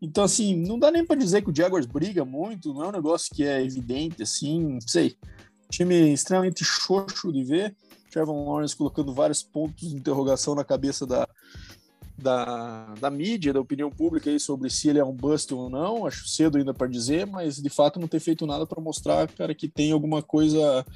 Então, 0.00 0.24
assim, 0.24 0.54
não 0.54 0.78
dá 0.78 0.90
nem 0.90 1.04
para 1.04 1.18
dizer 1.18 1.42
que 1.42 1.50
o 1.50 1.54
Jaguars 1.54 1.86
briga 1.86 2.24
muito, 2.24 2.72
não 2.72 2.84
é 2.84 2.88
um 2.88 2.92
negócio 2.92 3.34
que 3.34 3.44
é 3.44 3.62
evidente, 3.62 4.22
assim, 4.22 4.78
sei. 4.86 5.16
Time 5.70 6.12
extremamente 6.12 6.64
xoxo 6.64 7.32
de 7.32 7.44
ver. 7.44 7.76
Trevor 8.10 8.48
Lawrence 8.48 8.76
colocando 8.76 9.12
vários 9.12 9.42
pontos 9.42 9.90
de 9.90 9.96
interrogação 9.96 10.54
na 10.54 10.64
cabeça 10.64 11.06
da, 11.06 11.28
da, 12.16 12.94
da 12.94 13.10
mídia, 13.10 13.52
da 13.52 13.60
opinião 13.60 13.90
pública 13.90 14.30
aí 14.30 14.40
sobre 14.40 14.70
se 14.70 14.88
ele 14.88 14.98
é 14.98 15.04
um 15.04 15.14
bust 15.14 15.52
ou 15.52 15.68
não. 15.70 16.06
Acho 16.06 16.26
cedo 16.26 16.58
ainda 16.58 16.72
para 16.72 16.86
dizer, 16.86 17.26
mas 17.26 17.56
de 17.56 17.68
fato 17.68 18.00
não 18.00 18.08
ter 18.08 18.20
feito 18.20 18.46
nada 18.46 18.66
para 18.66 18.80
mostrar, 18.80 19.28
cara, 19.28 19.54
que 19.54 19.68
tem 19.68 19.92
alguma 19.92 20.22
coisa 20.22 20.86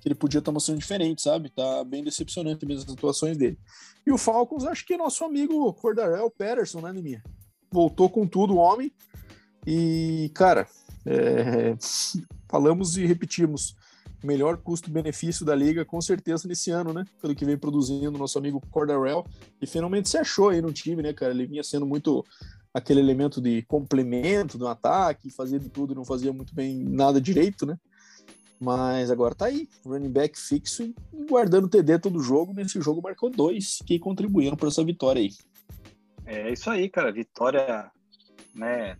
que 0.00 0.08
ele 0.08 0.14
podia 0.14 0.38
estar 0.38 0.50
tá 0.50 0.54
mostrando 0.54 0.78
diferente, 0.78 1.22
sabe? 1.22 1.50
Tá 1.50 1.84
bem 1.84 2.02
decepcionante 2.02 2.64
mesmo 2.66 2.84
as 2.90 2.96
atuações 2.96 3.36
dele. 3.36 3.58
E 4.06 4.10
o 4.10 4.18
Falcons, 4.18 4.64
acho 4.64 4.84
que 4.84 4.94
é 4.94 4.96
nosso 4.96 5.24
amigo 5.24 5.72
Cordarel 5.74 6.30
Patterson, 6.30 6.80
né, 6.80 6.92
Neminha? 6.92 7.22
Voltou 7.72 8.10
com 8.10 8.26
tudo 8.26 8.54
o 8.54 8.58
homem. 8.58 8.92
E, 9.66 10.30
cara, 10.34 10.66
é... 11.06 11.74
falamos 12.48 12.96
e 12.96 13.06
repetimos 13.06 13.74
melhor 14.22 14.56
custo-benefício 14.56 15.44
da 15.44 15.54
liga, 15.54 15.84
com 15.84 16.00
certeza, 16.00 16.46
nesse 16.46 16.70
ano, 16.70 16.92
né? 16.92 17.04
Pelo 17.20 17.34
que 17.34 17.44
vem 17.44 17.56
produzindo 17.56 18.18
nosso 18.18 18.38
amigo 18.38 18.62
Cordarel. 18.70 19.26
E 19.60 19.66
finalmente 19.66 20.08
se 20.08 20.16
achou 20.16 20.50
aí 20.50 20.62
no 20.62 20.72
time, 20.72 21.02
né, 21.02 21.12
cara? 21.12 21.32
Ele 21.32 21.46
vinha 21.46 21.62
sendo 21.62 21.86
muito 21.86 22.24
aquele 22.72 23.00
elemento 23.00 23.40
de 23.40 23.62
complemento 23.62 24.58
no 24.58 24.66
ataque, 24.66 25.30
fazia 25.30 25.58
de 25.58 25.68
tudo, 25.68 25.94
não 25.94 26.04
fazia 26.04 26.32
muito 26.32 26.54
bem 26.54 26.76
nada 26.76 27.20
direito, 27.20 27.66
né? 27.66 27.76
Mas 28.58 29.10
agora 29.10 29.34
tá 29.34 29.46
aí, 29.46 29.68
running 29.84 30.10
back 30.10 30.38
fixo 30.38 30.84
e 30.84 30.94
guardando 31.28 31.68
TD 31.68 31.98
todo 31.98 32.22
jogo. 32.22 32.54
Nesse 32.54 32.80
jogo 32.80 33.02
marcou 33.02 33.28
dois 33.28 33.78
que 33.84 33.98
contribuíram 33.98 34.56
para 34.56 34.68
essa 34.68 34.84
vitória 34.84 35.20
aí. 35.20 35.30
É 36.26 36.50
isso 36.50 36.70
aí, 36.70 36.88
cara. 36.88 37.12
Vitória, 37.12 37.90
né? 38.54 38.96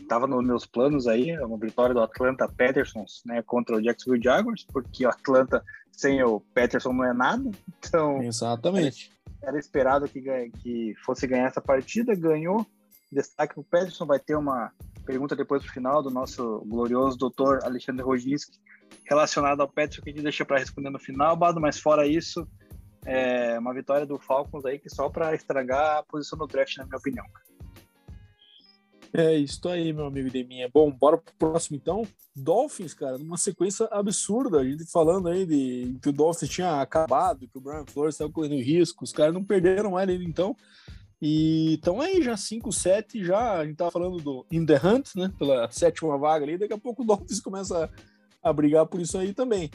estava 0.00 0.26
nos 0.26 0.44
meus 0.44 0.66
planos 0.66 1.06
aí, 1.06 1.36
uma 1.38 1.58
vitória 1.58 1.94
do 1.94 2.00
Atlanta 2.00 2.48
Petersons, 2.48 3.22
né, 3.24 3.42
contra 3.42 3.76
o 3.76 3.82
Jacksonville 3.82 4.22
Jaguars, 4.22 4.66
porque 4.70 5.06
o 5.06 5.08
Atlanta 5.08 5.64
sem 5.90 6.22
o 6.22 6.40
Peterson 6.40 6.92
não 6.92 7.04
é 7.04 7.12
nada. 7.12 7.50
Então, 7.78 8.22
exatamente. 8.22 9.12
Era, 9.40 9.50
era 9.50 9.58
esperado 9.58 10.08
que, 10.08 10.20
que 10.60 10.94
fosse 11.04 11.26
ganhar 11.26 11.46
essa 11.46 11.60
partida, 11.60 12.14
ganhou. 12.14 12.66
Destaque 13.10 13.58
o 13.58 13.64
Peterson 13.64 14.06
vai 14.06 14.18
ter 14.18 14.36
uma 14.36 14.72
pergunta 15.04 15.36
depois 15.36 15.62
pro 15.62 15.72
final 15.72 16.02
do 16.02 16.10
nosso 16.10 16.60
glorioso 16.66 17.18
doutor 17.18 17.60
Alexandre 17.62 18.02
Roginski 18.02 18.58
relacionado 19.04 19.60
ao 19.60 19.68
Peterson 19.68 20.02
que 20.02 20.10
a 20.10 20.12
gente 20.12 20.22
deixa 20.22 20.44
para 20.44 20.58
responder 20.58 20.90
no 20.90 20.98
final, 20.98 21.36
Bado, 21.36 21.60
mas 21.60 21.78
fora 21.78 22.06
isso, 22.06 22.46
é 23.04 23.58
uma 23.58 23.74
vitória 23.74 24.06
do 24.06 24.18
Falcons 24.18 24.64
aí 24.64 24.78
que 24.78 24.88
só 24.88 25.08
para 25.08 25.34
estragar 25.34 25.98
a 25.98 26.02
posição 26.02 26.38
do 26.38 26.46
draft, 26.46 26.76
na 26.76 26.84
minha 26.84 26.98
opinião. 26.98 27.24
É 29.14 29.34
isso 29.34 29.68
aí, 29.68 29.92
meu 29.92 30.06
amigo 30.06 30.30
Deminha. 30.30 30.70
Bom, 30.72 30.90
bora 30.90 31.18
pro 31.18 31.34
próximo 31.38 31.76
então. 31.76 32.06
Dolphins, 32.34 32.94
cara, 32.94 33.18
numa 33.18 33.36
sequência 33.36 33.86
absurda. 33.90 34.60
A 34.60 34.64
gente 34.64 34.90
falando 34.90 35.28
aí 35.28 35.44
de 35.44 35.98
que 36.00 36.08
o 36.08 36.12
Dolphins 36.12 36.50
tinha 36.50 36.80
acabado, 36.80 37.46
que 37.46 37.58
o 37.58 37.60
Brian 37.60 37.84
Flores 37.84 38.14
estava 38.14 38.32
correndo 38.32 38.62
risco. 38.62 39.04
Os 39.04 39.12
caras 39.12 39.34
não 39.34 39.44
perderam 39.44 40.00
ele 40.00 40.24
então. 40.24 40.56
E 41.20 41.74
estão 41.74 42.00
aí 42.00 42.22
já 42.22 42.34
5-7, 42.34 43.22
já 43.22 43.58
a 43.58 43.66
gente 43.66 43.76
tava 43.76 43.90
falando 43.90 44.16
do 44.16 44.46
In 44.50 44.64
The 44.64 44.80
Hunt, 44.82 45.14
né? 45.14 45.30
Pela 45.38 45.70
sétima 45.70 46.16
vaga 46.16 46.46
ali. 46.46 46.56
Daqui 46.56 46.72
a 46.72 46.78
pouco 46.78 47.02
o 47.02 47.06
Dolphins 47.06 47.38
começa 47.38 47.90
a, 48.42 48.48
a 48.48 48.52
brigar 48.52 48.86
por 48.86 48.98
isso 48.98 49.18
aí 49.18 49.34
também. 49.34 49.70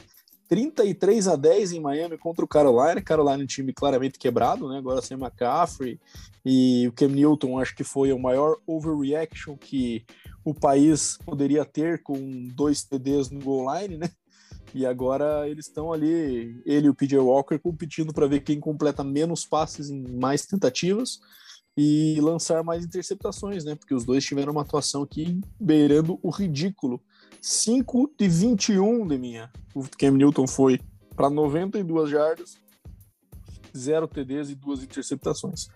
33 0.48 1.28
a 1.28 1.36
10 1.36 1.72
em 1.72 1.80
Miami 1.80 2.16
contra 2.16 2.44
o 2.44 2.48
Carolina. 2.48 3.02
Carolina 3.02 3.42
é 3.42 3.44
um 3.44 3.46
time 3.46 3.72
claramente 3.72 4.18
quebrado, 4.18 4.68
né? 4.68 4.78
Agora 4.78 5.02
sem 5.02 5.16
McCaffrey 5.16 6.00
e 6.44 6.88
o 6.88 6.92
Cam 6.92 7.08
Newton, 7.08 7.58
acho 7.60 7.76
que 7.76 7.84
foi 7.84 8.12
o 8.12 8.18
maior 8.18 8.56
overreaction 8.66 9.56
que 9.56 10.04
o 10.42 10.54
país 10.54 11.18
poderia 11.24 11.64
ter 11.64 12.02
com 12.02 12.48
dois 12.54 12.82
TDs 12.82 13.30
no 13.30 13.40
goal 13.40 13.66
line, 13.74 13.98
né? 13.98 14.10
E 14.74 14.84
agora 14.84 15.48
eles 15.48 15.66
estão 15.66 15.92
ali, 15.92 16.60
ele 16.64 16.86
e 16.86 16.90
o 16.90 16.94
PJ 16.94 17.18
Walker 17.18 17.58
competindo 17.58 18.12
para 18.12 18.26
ver 18.26 18.40
quem 18.40 18.60
completa 18.60 19.04
menos 19.04 19.44
passes 19.46 19.90
em 19.90 20.02
mais 20.18 20.46
tentativas 20.46 21.20
e 21.76 22.18
lançar 22.20 22.64
mais 22.64 22.84
interceptações, 22.84 23.64
né? 23.64 23.74
Porque 23.74 23.94
os 23.94 24.04
dois 24.04 24.24
tiveram 24.24 24.52
uma 24.52 24.62
atuação 24.62 25.02
aqui 25.02 25.40
beirando 25.60 26.18
o 26.22 26.30
ridículo 26.30 27.00
5 27.40 28.12
de 28.18 28.28
21 28.28 29.06
de 29.06 29.18
minha. 29.18 29.50
O 29.74 29.82
Cam 29.98 30.12
Newton 30.12 30.46
foi 30.46 30.80
para 31.14 31.30
92 31.30 32.10
jardas, 32.10 32.56
0 33.76 34.08
TDs 34.08 34.50
e 34.50 34.54
duas 34.54 34.82
interceptações. 34.82 35.68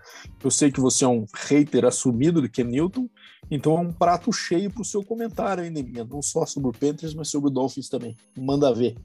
Eu 0.42 0.50
sei 0.50 0.70
que 0.70 0.80
você 0.80 1.04
é 1.04 1.08
um 1.08 1.26
hater 1.34 1.84
assumido 1.84 2.40
de 2.40 2.48
Cam 2.48 2.64
Newton, 2.64 3.08
então 3.50 3.76
é 3.76 3.80
um 3.80 3.92
prato 3.92 4.32
cheio 4.32 4.70
para 4.70 4.82
o 4.82 4.84
seu 4.84 5.04
comentário 5.04 5.62
aí, 5.62 5.70
Neminha. 5.70 6.04
Não 6.04 6.22
só 6.22 6.46
sobre 6.46 6.70
o 6.70 6.72
Panthers, 6.72 7.14
mas 7.14 7.28
sobre 7.28 7.48
o 7.48 7.52
Dolphins 7.52 7.88
também. 7.88 8.16
Manda 8.36 8.74
ver. 8.74 8.96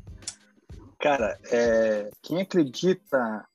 Cara, 0.99 1.37
é... 1.51 2.09
quem 2.21 2.41
acredita 2.41 3.45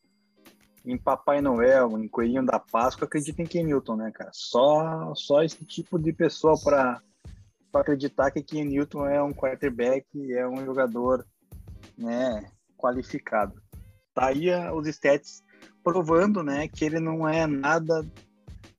em 0.84 0.96
Papai 0.96 1.40
Noel, 1.40 1.96
em 1.98 2.08
Coelhinho 2.08 2.44
da 2.44 2.58
Páscoa, 2.58 3.06
acredita 3.06 3.40
em 3.42 3.46
Ken 3.46 3.64
Newton, 3.64 3.96
né, 3.96 4.10
cara? 4.12 4.30
Só, 4.32 5.14
só 5.14 5.42
esse 5.42 5.64
tipo 5.64 5.98
de 5.98 6.12
pessoa 6.12 6.54
para 6.62 7.00
para 7.72 7.80
acreditar 7.80 8.30
que 8.30 8.42
Ken 8.42 8.64
Newton 8.64 9.06
é 9.06 9.22
um 9.22 9.32
quarterback, 9.32 10.06
é 10.32 10.46
um 10.46 10.62
jogador 10.64 11.26
né, 11.96 12.44
qualificado. 12.76 13.60
Tá 14.14 14.26
aí 14.26 14.50
os 14.74 14.86
stats 14.86 15.42
provando 15.82 16.42
né, 16.42 16.68
que 16.68 16.84
ele 16.84 17.00
não 17.00 17.26
é 17.26 17.46
nada 17.46 18.06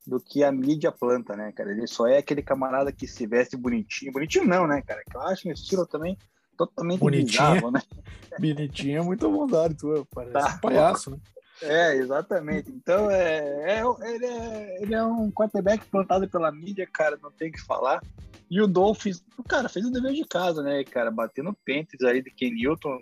do 0.06 0.20
que 0.20 0.44
a 0.44 0.52
mídia 0.52 0.92
planta, 0.92 1.34
né, 1.34 1.50
cara? 1.52 1.72
Ele 1.72 1.86
só 1.86 2.06
é 2.06 2.18
aquele 2.18 2.42
camarada 2.42 2.92
que 2.92 3.06
se 3.06 3.26
veste 3.26 3.56
bonitinho. 3.56 4.12
Bonitinho 4.12 4.46
não, 4.46 4.66
né, 4.66 4.80
cara? 4.82 5.02
Que 5.10 5.16
eu 5.16 5.22
acho 5.22 5.48
um 5.48 5.52
estilo 5.52 5.86
também 5.86 6.16
totalmente 6.56 7.00
bonitinho, 7.00 7.54
bizarro, 7.54 7.70
né? 7.72 7.82
Bonitinho 8.38 8.98
é 9.00 9.02
muito 9.02 9.30
bondade, 9.30 9.76
tu 9.76 10.06
parece 10.14 10.32
tá. 10.32 10.54
um 10.54 10.58
palhaço, 10.60 11.10
né? 11.10 11.18
É, 11.62 11.94
exatamente. 11.94 12.70
Então, 12.70 13.10
é, 13.10 13.78
é, 13.78 13.82
ele, 14.08 14.26
é, 14.26 14.82
ele 14.82 14.94
é 14.94 15.02
um 15.04 15.30
quarterback 15.30 15.84
plantado 15.86 16.28
pela 16.28 16.50
mídia, 16.50 16.88
cara, 16.92 17.18
não 17.22 17.30
tem 17.30 17.50
o 17.50 17.52
que 17.52 17.60
falar. 17.60 18.02
E 18.50 18.60
o 18.60 18.66
Dolphins, 18.66 19.24
cara, 19.48 19.68
fez 19.68 19.86
o 19.86 19.90
dever 19.90 20.12
de 20.12 20.24
casa, 20.24 20.62
né, 20.62 20.84
cara? 20.84 21.10
Batendo 21.10 21.56
pentes 21.64 22.02
aí 22.02 22.22
de 22.22 22.30
Ken 22.30 22.50
Newton, 22.50 22.98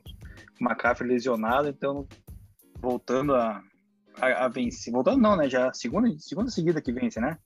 McCaffrey 0.61 1.11
lesionado, 1.11 1.69
então 1.69 2.07
voltando 2.81 3.35
a, 3.35 3.63
a, 4.21 4.45
a, 4.45 4.49
vencer. 4.49 4.93
Voltando 4.93 5.21
não, 5.21 5.37
né? 5.37 5.49
Já 5.49 5.73
segunda, 5.73 6.09
segunda 6.19 6.51
seguida 6.51 6.81
que 6.81 6.93
vence, 6.93 7.21
né? 7.21 7.39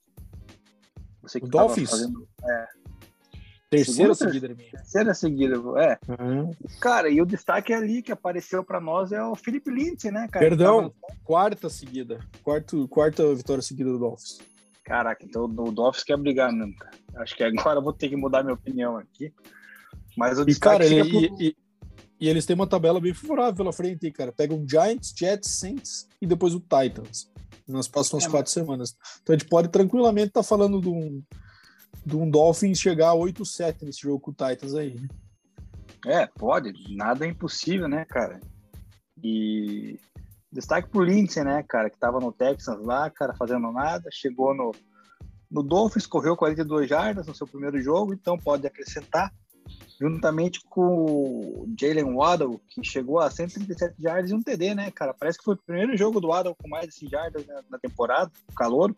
Você 1.22 1.40
que 1.40 1.46
o 1.46 1.48
Dolphins? 1.48 1.90
Fazendo, 1.90 2.28
é, 2.44 2.66
Terceira 3.84 4.14
seguida, 4.14 4.48
minha. 4.48 4.70
Terceira 4.70 5.14
seguida, 5.14 5.56
é. 5.78 5.98
Uhum. 6.22 6.50
Cara, 6.80 7.08
e 7.08 7.20
o 7.20 7.26
destaque 7.26 7.72
ali 7.72 8.02
que 8.02 8.12
apareceu 8.12 8.64
para 8.64 8.80
nós 8.80 9.12
é 9.12 9.22
o 9.22 9.34
Felipe 9.34 9.70
Lindsay, 9.70 10.10
né, 10.10 10.28
cara? 10.30 10.48
Perdão, 10.48 10.90
tava... 10.90 10.94
quarta 11.24 11.68
seguida. 11.68 12.20
Quarto, 12.42 12.86
quarta 12.88 13.34
vitória 13.34 13.62
seguida 13.62 13.90
do 13.90 13.98
Dolphins. 13.98 14.38
Caraca, 14.84 15.24
então 15.24 15.44
o 15.44 15.72
Dolphins 15.72 16.04
quer 16.04 16.16
brigar 16.16 16.52
mesmo, 16.52 16.76
cara. 16.76 16.96
Acho 17.16 17.36
que 17.36 17.42
agora 17.42 17.78
eu 17.78 17.82
vou 17.82 17.92
ter 17.92 18.08
que 18.08 18.16
mudar 18.16 18.42
minha 18.42 18.54
opinião 18.54 18.96
aqui. 18.96 19.32
Mas 20.16 20.38
o 20.38 20.44
destaque 20.44 20.84
e, 20.84 20.88
cara, 20.88 21.00
ele, 21.00 21.28
pro... 21.28 21.42
e, 21.42 21.56
e, 22.20 22.28
eles 22.28 22.46
têm 22.46 22.54
uma 22.54 22.66
tabela 22.66 23.00
bem 23.00 23.12
favorável 23.12 23.54
pela 23.54 23.72
frente, 23.72 24.10
cara. 24.12 24.32
Pegam 24.32 24.64
Giants, 24.68 25.12
Jets, 25.16 25.50
Saints 25.50 26.08
e 26.22 26.26
depois 26.26 26.54
o 26.54 26.60
Titans. 26.60 27.30
Nas 27.66 27.88
próximas 27.88 28.24
é, 28.24 28.28
quatro 28.28 28.46
mas... 28.46 28.50
semanas. 28.50 28.96
Então 29.22 29.34
a 29.34 29.38
gente 29.38 29.48
pode 29.48 29.68
tranquilamente 29.68 30.28
estar 30.28 30.42
tá 30.42 30.46
falando 30.46 30.80
de 30.80 30.88
um, 30.88 31.20
de 32.04 32.16
um 32.16 32.30
Dolphins 32.30 32.78
chegar 32.78 33.10
a 33.10 33.14
8-7 33.14 33.82
nesse 33.82 34.00
jogo 34.00 34.20
com 34.20 34.30
o 34.30 34.34
Titans 34.34 34.74
aí. 34.74 34.94
Né? 34.94 35.08
É, 36.06 36.26
pode. 36.26 36.72
Nada 36.94 37.26
é 37.26 37.28
impossível, 37.28 37.88
né, 37.88 38.04
cara? 38.04 38.40
E 39.22 39.98
Destaque 40.56 40.88
pro 40.88 41.02
Lindsay, 41.04 41.44
né, 41.44 41.62
cara, 41.68 41.90
que 41.90 41.98
tava 41.98 42.18
no 42.18 42.32
Texas 42.32 42.78
lá, 42.80 43.10
cara, 43.10 43.34
fazendo 43.34 43.70
nada, 43.72 44.08
chegou 44.10 44.54
no, 44.54 44.72
no 45.50 45.62
Dolphins, 45.62 46.06
correu 46.06 46.36
42 46.36 46.88
jardas 46.88 47.26
no 47.26 47.34
seu 47.34 47.46
primeiro 47.46 47.78
jogo, 47.82 48.14
então 48.14 48.38
pode 48.38 48.66
acrescentar 48.66 49.30
juntamente 50.00 50.60
com 50.70 51.04
o 51.04 51.74
Jalen 51.78 52.14
Waddle, 52.14 52.60
que 52.68 52.82
chegou 52.84 53.18
a 53.18 53.30
137 53.30 54.00
jardas 54.00 54.30
e 54.30 54.34
um 54.34 54.42
TD, 54.42 54.74
né, 54.74 54.90
cara? 54.90 55.12
Parece 55.12 55.36
que 55.38 55.44
foi 55.44 55.54
o 55.54 55.62
primeiro 55.62 55.96
jogo 55.96 56.20
do 56.20 56.28
Waddle 56.28 56.54
com 56.54 56.68
mais 56.68 56.88
de 56.88 56.94
100 56.94 57.08
jardas 57.08 57.46
na 57.68 57.78
temporada, 57.78 58.30
calor. 58.56 58.94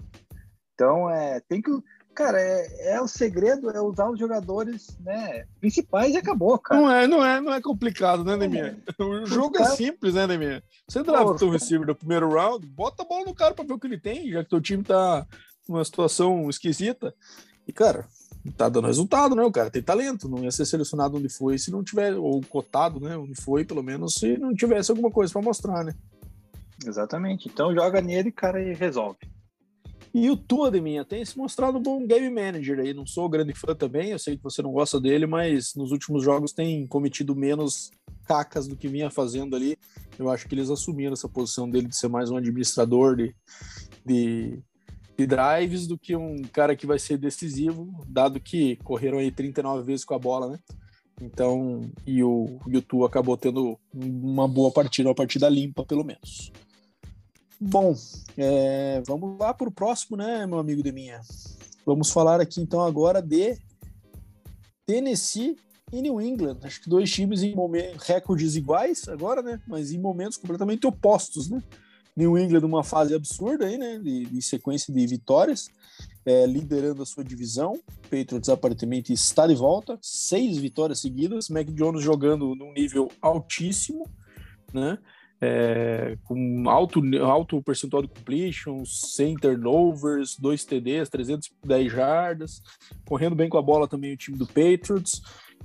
Então, 0.75 1.11
é, 1.11 1.41
tem 1.49 1.61
que. 1.61 1.71
Cara, 2.19 2.41
é, 2.41 2.95
é, 2.95 3.01
o 3.01 3.07
segredo, 3.07 3.71
é 3.71 3.81
usar 3.81 4.11
os 4.11 4.19
jogadores 4.19 4.89
né, 4.99 5.47
principais 5.61 6.13
e 6.13 6.17
acabou, 6.17 6.59
cara. 6.59 6.81
Não 6.81 6.91
é, 6.91 7.07
não 7.07 7.25
é, 7.25 7.41
não 7.41 7.55
é 7.55 7.61
complicado, 7.61 8.25
né, 8.25 8.37
Neminha? 8.37 8.77
É. 8.89 8.93
O 9.05 9.25
jogo 9.25 9.57
é 9.57 9.65
simples, 9.67 10.15
né, 10.15 10.27
Neminha? 10.27 10.61
Você 10.89 11.01
drafta 11.05 11.45
o 11.45 11.51
receiver 11.51 11.87
do 11.87 11.95
primeiro 11.95 12.29
round, 12.29 12.67
bota 12.67 13.05
a 13.05 13.07
bola 13.07 13.25
no 13.25 13.33
cara 13.33 13.55
pra 13.55 13.65
ver 13.65 13.73
o 13.73 13.79
que 13.79 13.87
ele 13.87 14.01
tem, 14.01 14.33
já 14.33 14.43
que 14.43 14.51
teu 14.51 14.61
time 14.61 14.83
tá 14.83 15.25
numa 15.69 15.85
situação 15.85 16.51
esquisita. 16.51 17.15
E, 17.69 17.73
cara, 17.73 18.05
tá 18.57 18.69
dando 18.69 18.89
resultado, 18.89 19.37
né? 19.37 19.45
O 19.45 19.53
cara 19.53 19.71
tem 19.71 19.81
talento, 19.81 20.29
não 20.29 20.43
ia 20.43 20.51
ser 20.51 20.67
selecionado 20.67 21.19
onde 21.19 21.29
foi 21.29 21.57
se 21.57 21.71
não 21.71 21.85
tiver, 21.85 22.17
ou 22.17 22.41
cotado, 22.47 22.99
né? 22.99 23.17
Onde 23.17 23.41
foi, 23.41 23.65
pelo 23.65 23.83
menos, 23.85 24.15
se 24.15 24.37
não 24.39 24.53
tivesse 24.53 24.91
alguma 24.91 25.13
coisa 25.13 25.33
para 25.33 25.43
mostrar, 25.43 25.85
né? 25.85 25.95
Exatamente. 26.85 27.49
Então 27.49 27.73
joga 27.73 28.01
nele, 28.01 28.33
cara, 28.33 28.61
e 28.61 28.75
resolve. 28.75 29.38
E 30.15 30.31
o 30.31 30.37
Tua 30.37 30.71
de 30.71 30.81
minha 30.81 31.05
tem 31.05 31.25
se 31.25 31.37
mostrado 31.37 31.79
um 31.79 31.83
bom 31.83 32.07
game 32.07 32.31
manager 32.31 32.79
aí. 32.81 32.95
Não 32.95 33.07
sou 33.07 33.29
grande 33.29 33.55
fã 33.55 33.75
também, 33.75 34.11
eu 34.11 34.19
sei 34.19 34.37
que 34.37 34.43
você 34.43 34.63
não 34.63 34.73
gosta 34.73 35.01
dele, 35.01 35.27
mas 35.27 35.75
nos 35.75 35.93
últimos 35.93 36.25
jogos 36.25 36.53
tem 36.53 36.87
cometido 36.87 37.37
menos 37.37 37.91
cacas 38.27 38.67
do 38.67 38.77
que 38.77 38.89
vinha 38.89 39.11
fazendo 39.11 39.55
ali. 39.55 39.77
Eu 40.19 40.31
acho 40.31 40.49
que 40.49 40.55
eles 40.55 40.71
assumiram 40.71 41.13
essa 41.13 41.29
posição 41.29 41.69
dele 41.69 41.89
de 41.89 41.97
ser 41.97 42.09
mais 42.09 42.31
um 42.31 42.37
administrador 42.37 43.17
de, 43.17 43.35
de 44.05 44.63
de 45.19 45.27
drives 45.27 45.89
do 45.89 45.99
que 45.99 46.15
um 46.15 46.43
cara 46.43 46.77
que 46.77 46.87
vai 46.87 46.97
ser 46.97 47.19
decisivo, 47.19 47.91
dado 48.07 48.39
que 48.39 48.77
correram 48.85 49.19
aí 49.19 49.33
39 49.33 49.83
vezes 49.83 50.05
com 50.05 50.15
a 50.15 50.19
bola, 50.19 50.51
né? 50.51 50.59
Então, 51.21 51.91
e 52.07 52.23
o 52.23 52.61
YouTube 52.69 53.05
acabou 53.05 53.37
tendo 53.37 53.77
uma 53.93 54.47
boa 54.47 54.71
partida, 54.71 55.09
uma 55.09 55.15
partida 55.17 55.49
limpa, 55.49 55.85
pelo 55.85 56.05
menos. 56.05 56.53
Bom, 57.61 57.93
é, 58.37 59.03
vamos 59.05 59.37
lá 59.37 59.53
para 59.53 59.69
o 59.69 59.73
próximo, 59.73 60.17
né, 60.17 60.47
meu 60.47 60.59
amigo 60.59 60.81
de 60.81 60.93
minha? 60.93 61.21
Vamos 61.85 62.11
falar 62.11 62.41
aqui 62.41 62.61
então 62.61 62.81
agora 62.81 63.21
de 63.21 63.59
Tennessee 64.87 65.57
e 65.93 66.01
New 66.01 66.21
England. 66.21 66.59
Acho 66.63 66.81
que 66.81 66.89
dois 66.89 67.11
times 67.11 67.43
em 67.43 67.57
momentos, 67.57 68.07
recordes 68.07 68.55
iguais 68.55 69.09
agora, 69.09 69.43
né? 69.43 69.61
Mas 69.67 69.91
em 69.91 69.99
momentos 69.99 70.37
completamente 70.37 70.87
opostos, 70.87 71.49
né? 71.49 71.61
New 72.17 72.39
England 72.39 72.61
numa 72.61 72.85
fase 72.85 73.15
absurda 73.15 73.67
aí, 73.67 73.77
né? 73.77 73.99
De, 73.99 74.27
de 74.27 74.43
sequência 74.43 74.95
de 74.95 75.07
vitórias, 75.07 75.69
é, 76.25 76.47
liderando 76.47 77.03
a 77.03 77.07
sua 77.07 77.25
divisão. 77.25 77.73
Patriots 78.03 78.49
aparentemente 78.49 79.13
está 79.13 79.47
de 79.47 79.55
volta, 79.55 79.99
seis 80.01 80.59
vitórias 80.59 81.01
seguidas. 81.01 81.49
Mac 81.49 81.67
Jones 81.69 82.05
jogando 82.05 82.55
num 82.55 82.73
nível 82.73 83.11
altíssimo, 83.21 84.09
né? 84.73 84.97
É, 85.41 86.17
com 86.25 86.69
alto, 86.69 87.01
alto 87.23 87.63
percentual 87.63 88.03
de 88.03 88.09
completions, 88.09 89.13
sem 89.15 89.37
turnovers, 89.37 90.37
dois 90.37 90.65
TDs, 90.65 91.09
310 91.09 91.93
jardas, 91.93 92.61
correndo 93.07 93.37
bem 93.37 93.49
com 93.49 93.57
a 93.57 93.63
bola 93.63 93.87
também 93.87 94.13
o 94.13 94.17
time 94.17 94.37
do 94.37 94.47
Patriots. 94.47 95.23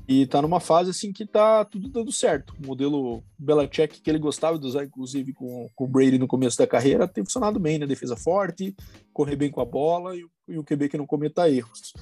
E 0.07 0.27
tá 0.27 0.41
numa 0.41 0.59
fase 0.59 0.89
assim 0.89 1.13
que 1.13 1.25
tá 1.25 1.63
tudo 1.63 1.87
dando 1.87 2.11
certo. 2.11 2.53
O 2.61 2.67
modelo 2.67 3.23
Belichick 3.39 4.01
que 4.01 4.09
ele 4.09 4.19
gostava 4.19 4.59
de 4.59 4.65
usar, 4.65 4.83
inclusive, 4.83 5.33
com, 5.33 5.69
com 5.73 5.85
o 5.85 5.87
Brady 5.87 6.17
no 6.17 6.27
começo 6.27 6.57
da 6.57 6.67
carreira, 6.67 7.07
tem 7.07 7.23
funcionado 7.23 7.59
bem, 7.59 7.79
né? 7.79 7.87
Defesa 7.87 8.17
forte, 8.17 8.75
correr 9.13 9.37
bem 9.37 9.49
com 9.49 9.61
a 9.61 9.65
bola 9.65 10.15
e, 10.15 10.25
e 10.49 10.57
o 10.57 10.63
QB 10.63 10.89
que 10.89 10.97
não 10.97 11.05
cometa 11.05 11.49
erros. 11.49 11.93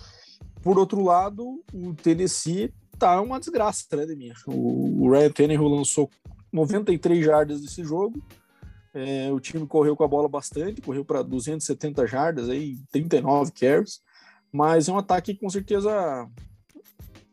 Por 0.64 0.80
outro 0.80 1.04
lado, 1.04 1.64
o 1.74 1.94
Tennessee 1.94 2.74
tá 2.98 3.22
uma 3.22 3.40
desgraça, 3.40 3.86
né? 3.96 4.06
O, 4.48 5.06
o 5.06 5.12
Ryan 5.12 5.32
Tannehill 5.32 5.68
lançou 5.68 6.10
93 6.52 7.26
jardas 7.26 7.62
desse 7.62 7.84
jogo. 7.84 8.22
É, 8.94 9.32
o 9.32 9.40
time 9.40 9.66
correu 9.66 9.96
com 9.96 10.04
a 10.04 10.08
bola 10.08 10.28
bastante, 10.28 10.82
correu 10.82 11.06
para 11.06 11.22
270 11.22 12.06
jardas, 12.08 12.50
aí 12.50 12.78
39 12.92 13.52
carries. 13.52 14.02
Mas 14.52 14.90
é 14.90 14.92
um 14.92 14.98
ataque 14.98 15.34
que 15.34 15.40
com 15.40 15.50
certeza 15.50 16.30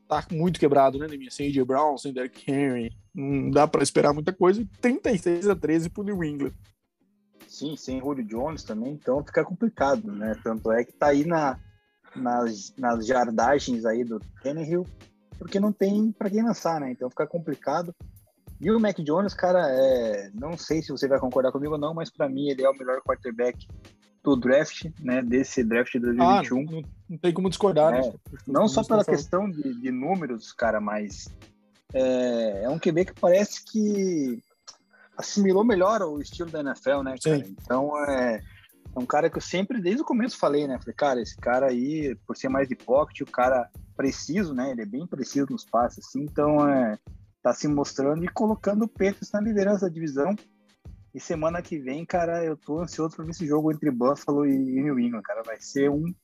tá 0.08 0.24
muito 0.30 0.60
quebrado, 0.60 0.98
né, 0.98 1.06
Neminha? 1.08 1.30
Sem 1.30 1.52
Brown, 1.64 1.98
sem 1.98 2.12
Derrick 2.12 2.50
Henry, 2.50 2.90
não 3.14 3.50
dá 3.50 3.66
para 3.66 3.82
esperar 3.82 4.14
muita 4.14 4.32
coisa. 4.32 4.64
36 4.80 5.48
a 5.48 5.56
13 5.56 5.90
pro 5.90 6.04
New 6.04 6.22
England. 6.22 6.52
Sim, 7.48 7.76
sem 7.76 7.98
Julio 7.98 8.24
Jones 8.24 8.62
também, 8.62 8.92
então 8.92 9.24
fica 9.24 9.44
complicado, 9.44 10.12
né? 10.12 10.34
Tanto 10.44 10.70
é 10.70 10.84
que 10.84 10.92
tá 10.92 11.08
aí 11.08 11.24
na, 11.24 11.58
nas, 12.14 12.72
nas 12.76 13.06
jardagens 13.06 13.84
aí 13.84 14.04
do 14.04 14.20
Tannehill, 14.42 14.86
porque 15.38 15.58
não 15.58 15.72
tem 15.72 16.12
para 16.12 16.30
quem 16.30 16.44
lançar, 16.44 16.80
né? 16.80 16.92
Então 16.92 17.10
fica 17.10 17.26
complicado. 17.26 17.94
E 18.60 18.70
o 18.70 18.80
Mac 18.80 18.98
Jones, 18.98 19.34
cara, 19.34 19.68
é, 19.70 20.30
não 20.34 20.56
sei 20.58 20.82
se 20.82 20.90
você 20.90 21.06
vai 21.06 21.18
concordar 21.18 21.52
comigo 21.52 21.74
ou 21.74 21.78
não, 21.78 21.94
mas 21.94 22.10
para 22.10 22.28
mim 22.28 22.48
ele 22.48 22.64
é 22.64 22.68
o 22.68 22.76
melhor 22.76 23.00
quarterback 23.02 23.66
do 24.22 24.36
draft, 24.36 24.86
né, 25.00 25.22
desse 25.22 25.62
draft 25.62 25.92
de 25.92 26.00
2021. 26.00 26.58
Ah, 26.58 26.62
não, 26.64 26.82
não, 27.08 27.18
tem 27.18 27.32
como 27.32 27.48
discordar, 27.48 27.92
né? 27.92 28.00
é, 28.00 28.02
né? 28.02 28.12
Não 28.46 28.68
só 28.68 28.82
pela 28.82 29.04
questão 29.04 29.48
de, 29.48 29.80
de, 29.80 29.90
números, 29.90 30.52
cara, 30.52 30.80
mas 30.80 31.28
é, 31.94 32.64
é, 32.64 32.68
um 32.68 32.78
QB 32.78 33.06
que 33.06 33.20
parece 33.20 33.64
que 33.64 34.42
assimilou 35.16 35.64
melhor 35.64 36.02
o 36.02 36.20
estilo 36.20 36.50
da 36.50 36.60
NFL, 36.60 37.02
né, 37.02 37.14
cara? 37.22 37.44
Sim. 37.44 37.56
Então, 37.62 37.96
é, 38.06 38.42
é 38.94 38.98
um 38.98 39.06
cara 39.06 39.30
que 39.30 39.38
eu 39.38 39.42
sempre, 39.42 39.80
desde 39.80 40.02
o 40.02 40.04
começo, 40.04 40.36
falei, 40.36 40.66
né? 40.66 40.78
Falei, 40.78 40.94
cara, 40.94 41.20
esse 41.20 41.36
cara 41.36 41.66
aí, 41.66 42.14
por 42.26 42.36
ser 42.36 42.48
mais 42.48 42.68
de 42.68 42.74
pocket, 42.74 43.20
o 43.20 43.30
cara 43.30 43.70
preciso, 43.96 44.52
né? 44.52 44.72
Ele 44.72 44.82
é 44.82 44.86
bem 44.86 45.06
preciso 45.06 45.46
nos 45.50 45.64
passes, 45.64 46.06
assim, 46.06 46.22
então 46.22 46.68
é, 46.68 46.98
tá 47.42 47.52
se 47.52 47.68
mostrando 47.68 48.24
e 48.24 48.28
colocando 48.28 48.84
o 48.84 48.88
Petros 48.88 49.30
na 49.32 49.40
liderança 49.40 49.86
da 49.86 49.92
divisão 49.92 50.34
e 51.14 51.20
semana 51.20 51.62
que 51.62 51.78
vem, 51.78 52.04
cara, 52.04 52.44
eu 52.44 52.56
tô 52.56 52.80
ansioso 52.80 53.16
pra 53.16 53.24
ver 53.24 53.30
esse 53.30 53.46
jogo 53.46 53.72
entre 53.72 53.90
Buffalo 53.90 54.46
e 54.46 54.56
New 54.56 54.98
England, 55.00 55.22
cara. 55.22 55.42
Vai 55.42 55.60
ser 55.60 55.90
um 55.90 56.14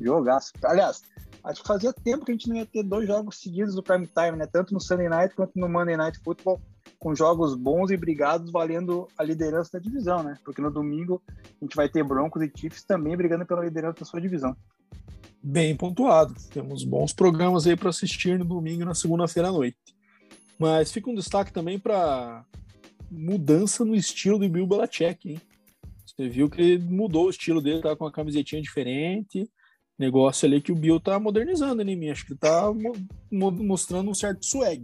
jogaço. 0.00 0.52
Aliás, 0.64 1.02
acho 1.42 1.62
que 1.62 1.66
fazia 1.66 1.92
tempo 1.92 2.24
que 2.24 2.30
a 2.30 2.34
gente 2.34 2.48
não 2.48 2.56
ia 2.56 2.66
ter 2.66 2.82
dois 2.82 3.06
jogos 3.06 3.40
seguidos 3.40 3.74
do 3.74 3.82
prime 3.82 4.06
time, 4.06 4.36
né? 4.36 4.46
Tanto 4.46 4.74
no 4.74 4.80
Sunday 4.80 5.08
Night 5.08 5.34
quanto 5.34 5.58
no 5.58 5.68
Monday 5.68 5.96
Night 5.96 6.20
Football, 6.22 6.60
com 6.98 7.14
jogos 7.14 7.54
bons 7.54 7.90
e 7.90 7.96
brigados 7.96 8.52
valendo 8.52 9.08
a 9.16 9.24
liderança 9.24 9.70
da 9.72 9.78
divisão, 9.78 10.22
né? 10.22 10.38
Porque 10.44 10.60
no 10.60 10.70
domingo 10.70 11.22
a 11.28 11.64
gente 11.64 11.74
vai 11.74 11.88
ter 11.88 12.04
Broncos 12.04 12.42
e 12.42 12.52
Chiefs 12.54 12.84
também 12.84 13.16
brigando 13.16 13.46
pela 13.46 13.64
liderança 13.64 14.00
da 14.00 14.04
sua 14.04 14.20
divisão. 14.20 14.54
Bem 15.42 15.76
pontuado. 15.76 16.34
Temos 16.52 16.84
bons 16.84 17.12
programas 17.12 17.66
aí 17.66 17.76
para 17.76 17.90
assistir 17.90 18.38
no 18.38 18.44
domingo 18.44 18.82
e 18.82 18.84
na 18.86 18.94
segunda-feira 18.94 19.48
à 19.48 19.52
noite. 19.52 19.93
Mas 20.58 20.92
fica 20.92 21.10
um 21.10 21.14
destaque 21.14 21.52
também 21.52 21.78
para 21.78 22.44
mudança 23.10 23.84
no 23.84 23.94
estilo 23.94 24.38
do 24.38 24.48
Bill 24.48 24.66
Belichick, 24.66 25.30
hein? 25.30 25.40
Você 26.06 26.28
viu 26.28 26.48
que 26.48 26.60
ele 26.60 26.78
mudou 26.78 27.26
o 27.26 27.30
estilo 27.30 27.60
dele, 27.60 27.82
tá 27.82 27.96
com 27.96 28.04
uma 28.04 28.12
camisetinha 28.12 28.62
diferente. 28.62 29.50
Negócio 29.98 30.46
ali 30.46 30.60
que 30.60 30.72
o 30.72 30.76
Bill 30.76 31.00
tá 31.00 31.18
modernizando, 31.18 31.84
né, 31.84 31.94
mim? 31.94 32.10
Acho 32.10 32.26
que 32.26 32.34
tá 32.34 32.72
mo 32.72 33.50
mostrando 33.50 34.10
um 34.10 34.14
certo 34.14 34.44
swag. 34.44 34.82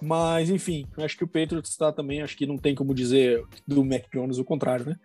Mas, 0.00 0.48
enfim, 0.48 0.86
acho 0.96 1.16
que 1.16 1.24
o 1.24 1.28
Patriots 1.28 1.70
está 1.70 1.92
também, 1.92 2.22
acho 2.22 2.36
que 2.36 2.46
não 2.46 2.56
tem 2.56 2.74
como 2.74 2.94
dizer 2.94 3.44
do 3.66 3.84
Mac 3.84 4.04
Jones 4.12 4.38
o 4.38 4.44
contrário, 4.44 4.86
né? 4.86 4.96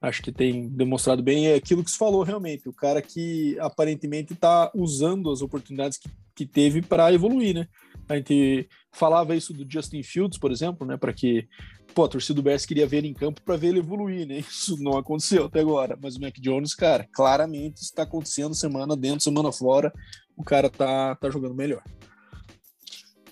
Acho 0.00 0.22
que 0.22 0.30
tem 0.30 0.68
demonstrado 0.68 1.22
bem 1.22 1.48
é 1.48 1.54
aquilo 1.54 1.82
que 1.82 1.90
se 1.90 1.98
falou 1.98 2.22
realmente. 2.22 2.68
O 2.68 2.72
cara 2.72 3.00
que 3.00 3.58
aparentemente 3.58 4.34
está 4.34 4.70
usando 4.74 5.30
as 5.30 5.40
oportunidades 5.40 5.98
que, 5.98 6.08
que 6.34 6.46
teve 6.46 6.82
para 6.82 7.12
evoluir, 7.12 7.54
né? 7.54 7.68
A 8.08 8.16
gente 8.16 8.68
falava 8.92 9.34
isso 9.34 9.52
do 9.52 9.66
Justin 9.68 10.02
Fields, 10.02 10.38
por 10.38 10.52
exemplo, 10.52 10.86
né? 10.86 10.96
Para 10.96 11.12
que 11.12 11.48
pô, 11.96 12.04
a 12.04 12.08
torcida 12.08 12.34
do 12.34 12.42
Bears 12.42 12.66
queria 12.66 12.86
ver 12.86 12.98
ele 12.98 13.08
em 13.08 13.14
campo 13.14 13.40
para 13.42 13.56
ver 13.56 13.68
ele 13.68 13.78
evoluir, 13.78 14.26
né? 14.26 14.40
Isso 14.46 14.76
não 14.82 14.98
aconteceu 14.98 15.46
até 15.46 15.60
agora. 15.60 15.98
Mas 16.00 16.16
o 16.16 16.20
Mac 16.20 16.34
Jones, 16.38 16.74
cara, 16.74 17.08
claramente 17.10 17.80
está 17.80 18.02
acontecendo 18.02 18.54
semana 18.54 18.94
dentro, 18.94 19.22
semana 19.22 19.50
fora. 19.50 19.90
O 20.36 20.44
cara 20.44 20.68
tá, 20.68 21.14
tá 21.16 21.30
jogando 21.30 21.54
melhor. 21.54 21.82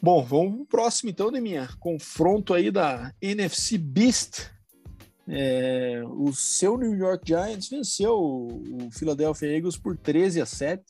Bom, 0.00 0.22
vamos 0.24 0.56
pro 0.56 0.66
próximo 0.66 1.10
então, 1.10 1.30
Deminha. 1.30 1.68
Confronto 1.78 2.54
aí 2.54 2.70
da 2.70 3.12
NFC 3.20 3.76
Beast. 3.76 4.53
É, 5.28 6.02
o 6.06 6.32
seu 6.32 6.76
New 6.76 6.94
York 6.94 7.26
Giants 7.26 7.68
venceu 7.68 8.14
o 8.14 8.88
Philadelphia 8.92 9.56
Eagles 9.56 9.76
por 9.76 9.96
13 9.96 10.40
a 10.40 10.46
7. 10.46 10.82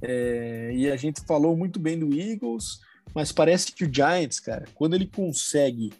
É, 0.00 0.72
e 0.74 0.90
a 0.90 0.96
gente 0.96 1.20
falou 1.26 1.56
muito 1.56 1.78
bem 1.78 1.98
do 1.98 2.12
Eagles, 2.12 2.80
mas 3.14 3.30
parece 3.30 3.72
que 3.72 3.84
o 3.84 3.94
Giants, 3.94 4.40
cara, 4.40 4.64
quando 4.74 4.94
ele 4.94 5.06
consegue 5.06 5.92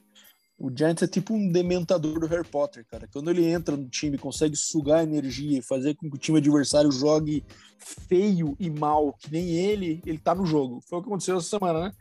o 0.62 0.70
Giants 0.70 1.03
é 1.03 1.09
tipo 1.09 1.35
um 1.35 1.51
dementador 1.51 2.20
do 2.20 2.27
Harry 2.29 2.47
Potter, 2.47 2.87
cara. 2.89 3.09
Quando 3.12 3.29
ele 3.29 3.45
entra 3.45 3.77
no 3.77 3.89
time, 3.89 4.16
consegue 4.16 4.55
sugar 4.55 5.03
energia 5.03 5.59
e 5.59 5.62
fazer 5.62 5.97
com 5.97 6.09
que 6.09 6.14
o 6.14 6.18
time 6.18 6.39
adversário 6.39 6.93
jogue 6.93 7.45
feio 8.09 8.55
e 8.61 8.70
mal, 8.70 9.12
que 9.14 9.33
nem 9.33 9.51
ele, 9.51 10.01
ele 10.07 10.18
tá 10.18 10.37
no 10.37 10.47
jogo. 10.47 10.81
Foi 10.89 10.99
o 11.01 11.03
que 11.03 11.09
aconteceu 11.09 11.37
essa 11.37 11.49
semana, 11.49 11.89
né? 11.89 11.93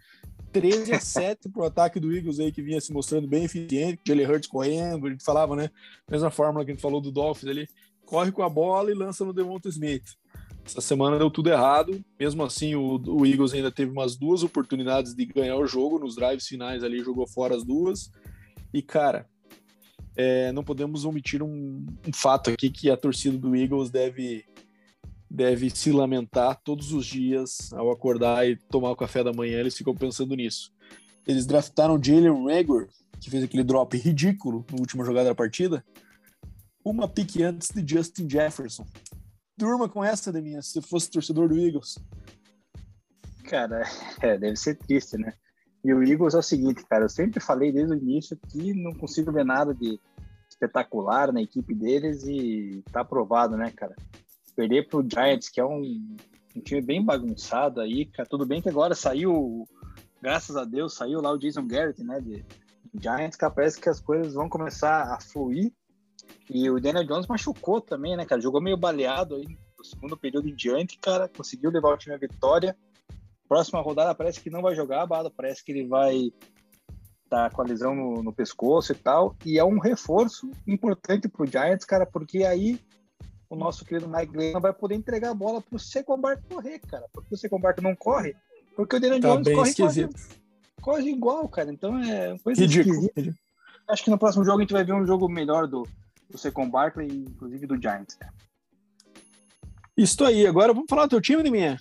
13 0.52 0.94
a 0.94 1.00
7 1.00 1.50
pro 1.50 1.64
ataque 1.64 2.00
do 2.00 2.16
Eagles 2.16 2.40
aí, 2.40 2.52
que 2.52 2.62
vinha 2.62 2.80
se 2.82 2.92
mostrando 2.92 3.28
bem 3.28 3.46
eficiente, 3.46 4.02
Jalen 4.06 4.28
Hurts 4.28 4.50
correndo, 4.50 5.08
a 5.08 5.10
gente 5.10 5.24
falava, 5.24 5.56
né? 5.56 5.70
Mesma 6.10 6.30
fórmula 6.30 6.66
que 6.66 6.72
a 6.72 6.74
gente 6.74 6.82
falou 6.82 7.02
do 7.02 7.12
Dolphins 7.12 7.50
ali, 7.50 7.68
corre 8.06 8.32
com 8.32 8.44
a 8.44 8.50
bola 8.50 8.92
e 8.92 8.94
lança 8.94 9.24
no 9.24 9.34
Devonta 9.34 9.70
Smith. 9.70 10.18
Essa 10.66 10.82
semana 10.82 11.18
deu 11.18 11.30
tudo 11.30 11.50
errado. 11.50 12.04
Mesmo 12.20 12.44
assim, 12.44 12.76
o, 12.76 13.02
o, 13.08 13.26
Eagles 13.26 13.54
ainda 13.54 13.72
teve 13.72 13.92
umas 13.92 14.16
duas 14.16 14.44
oportunidades 14.44 15.16
de 15.16 15.26
ganhar 15.26 15.56
o 15.58 15.66
jogo. 15.66 16.00
Nos 16.00 16.16
drives 16.16 16.48
finais 16.48 16.84
ali, 16.84 17.04
jogou 17.04 17.28
fora 17.28 17.56
as 17.56 17.64
duas. 17.64 18.12
E, 18.74 18.82
cara, 18.82 19.28
é, 20.16 20.52
não 20.52 20.64
podemos 20.64 21.06
omitir 21.06 21.42
um, 21.42 21.86
um, 22.08 22.14
fato 22.14 22.50
aqui 22.50 22.70
que 22.70 22.90
a 22.90 22.98
torcida 22.98 23.38
do 23.38 23.56
Eagles 23.56 23.90
deve, 23.90 24.46
deve 25.34 25.70
se 25.70 25.94
lamentar 25.94 26.60
todos 26.62 26.92
os 26.92 27.06
dias 27.06 27.72
ao 27.72 27.90
acordar 27.90 28.46
e 28.46 28.58
tomar 28.58 28.92
o 28.92 28.96
café 28.98 29.24
da 29.24 29.32
manhã. 29.32 29.60
Eles 29.60 29.78
ficam 29.78 29.96
pensando 29.96 30.36
nisso. 30.36 30.74
Eles 31.26 31.46
draftaram 31.46 32.02
Jalen 32.02 32.46
Rager, 32.46 32.90
que 33.20 33.30
fez 33.30 33.44
aquele 33.44 33.64
drop 33.64 33.98
ridículo 33.98 34.66
no 34.70 34.80
último 34.80 35.06
jogada 35.06 35.30
da 35.30 35.36
partida, 35.36 35.86
uma 36.84 37.08
pique 37.08 37.44
antes 37.44 37.70
de 37.70 37.96
Justin 37.96 38.30
Jefferson. 38.30 38.86
Durma 39.58 39.88
com 39.88 40.04
essa, 40.04 40.34
Deminha, 40.34 40.62
se 40.62 40.82
fosse 40.82 41.10
torcedor 41.10 41.48
do 41.48 41.58
Eagles. 41.58 41.98
Cara, 43.46 43.84
é, 44.22 44.38
deve 44.38 44.58
ser 44.58 44.76
triste, 44.76 45.18
né? 45.18 45.34
E 45.84 45.94
o 45.94 46.04
Eagles 46.04 46.34
é 46.34 46.40
o 46.40 46.44
seguinte, 46.44 46.86
cara, 46.86 47.06
eu 47.06 47.10
sempre 47.10 47.40
falei 47.40 47.72
desde 47.72 47.94
o 47.94 47.98
início 47.98 48.38
que 48.50 48.74
não 48.74 48.94
consigo 48.94 49.32
ver 49.32 49.46
nada 49.46 49.74
de 49.74 49.98
espetacular 50.50 51.32
na 51.32 51.42
equipe 51.42 51.74
deles 51.74 52.24
e 52.24 52.84
tá 52.92 53.02
aprovado, 53.02 53.56
né, 53.56 53.72
cara? 53.72 53.96
Perder 54.56 54.88
pro 54.88 55.06
Giants, 55.08 55.50
que 55.50 55.60
é 55.60 55.66
um, 55.66 56.18
um 56.56 56.62
time 56.62 56.82
bem 56.82 57.04
bagunçado 57.04 57.82
aí, 57.82 58.06
cara, 58.06 58.28
tudo 58.28 58.46
bem 58.46 58.62
que 58.62 58.70
agora 58.70 58.94
saiu, 58.94 59.68
graças 60.22 60.56
a 60.56 60.66
Deus, 60.66 60.94
saiu 60.94 61.22
lá 61.22 61.32
o 61.32 61.38
Jason 61.38 61.68
Garrett, 61.68 62.04
né, 62.04 62.20
de 62.20 62.46
Giants, 62.94 63.38
que 63.38 63.50
parece 63.50 63.80
que 63.80 63.90
as 63.90 64.00
coisas 64.00 64.34
vão 64.34 64.50
começar 64.50 65.14
a 65.14 65.20
fluir 65.20 65.72
e 66.50 66.70
o 66.70 66.80
Daniel 66.80 67.06
Jones 67.06 67.28
machucou 67.28 67.80
também, 67.80 68.16
né, 68.18 68.26
cara? 68.26 68.42
Jogou 68.42 68.62
meio 68.62 68.78
baleado 68.78 69.36
aí 69.36 69.46
no 69.78 69.86
segundo 69.86 70.18
período 70.18 70.50
em 70.50 70.56
diante, 70.56 70.98
cara. 70.98 71.30
Conseguiu 71.30 71.72
levar 71.72 71.94
o 71.94 71.98
time 71.98 72.14
à 72.14 72.18
vitória 72.18 72.76
próxima 73.52 73.82
rodada 73.82 74.16
parece 74.16 74.40
que 74.40 74.50
não 74.50 74.62
vai 74.62 74.74
jogar, 74.74 75.06
Bada, 75.06 75.30
parece 75.30 75.62
que 75.62 75.74
ele 75.74 75.86
vai 75.86 76.32
tá 77.30 77.50
com 77.50 77.62
a 77.62 77.66
lesão 77.66 77.94
no, 77.94 78.24
no, 78.24 78.32
pescoço 78.32 78.94
e 78.94 78.96
tal. 78.96 79.36
E 79.46 79.60
é 79.60 79.64
um 79.64 79.78
reforço 79.78 80.50
importante 80.66 81.28
para 81.28 81.44
o 81.44 81.46
Giants, 81.46 81.84
cara, 81.84 82.06
porque 82.06 82.46
aí 82.46 82.80
o 83.52 83.56
nosso 83.56 83.84
querido 83.84 84.08
Mike 84.08 84.32
Glennon 84.32 84.62
vai 84.62 84.72
poder 84.72 84.96
entregar 84.96 85.32
a 85.32 85.34
bola 85.34 85.62
para 85.62 85.76
o 85.76 85.80
Secombar 85.80 86.42
correr, 86.50 86.80
cara. 86.80 87.06
Porque 87.12 87.36
o 87.36 87.38
Secombar 87.38 87.76
não 87.82 87.94
corre, 87.94 88.34
porque 88.78 88.96
o 88.96 89.00
Daniel 89.00 89.20
tá 89.20 89.28
Jones 89.28 89.54
corre 89.54 89.76
quase, 89.76 90.10
corre 90.82 91.10
igual, 91.10 91.50
cara. 91.50 91.70
Então 91.70 92.02
é 92.02 92.38
coisa 92.40 92.62
Ridículo. 92.62 93.08
esquisita. 93.08 93.38
Acho 93.90 94.06
que 94.06 94.10
no 94.10 94.18
próximo 94.18 94.46
jogo 94.46 94.60
a 94.60 94.62
gente 94.62 94.72
vai 94.72 94.86
ver 94.86 94.94
um 94.94 95.06
jogo 95.06 95.28
melhor 95.28 95.68
do, 95.68 95.86
do 96.30 96.38
Secon 96.38 96.70
Barkley, 96.70 97.26
inclusive 97.28 97.68
do 97.68 97.76
Giants, 97.76 98.16
cara. 98.16 98.34
Isso 99.98 100.24
aí. 100.24 100.48
Agora 100.48 100.74
vamos 100.74 100.88
falar 100.90 101.08
do 101.08 101.10
teu 101.10 101.22
time, 101.22 101.52
minha. 101.52 101.78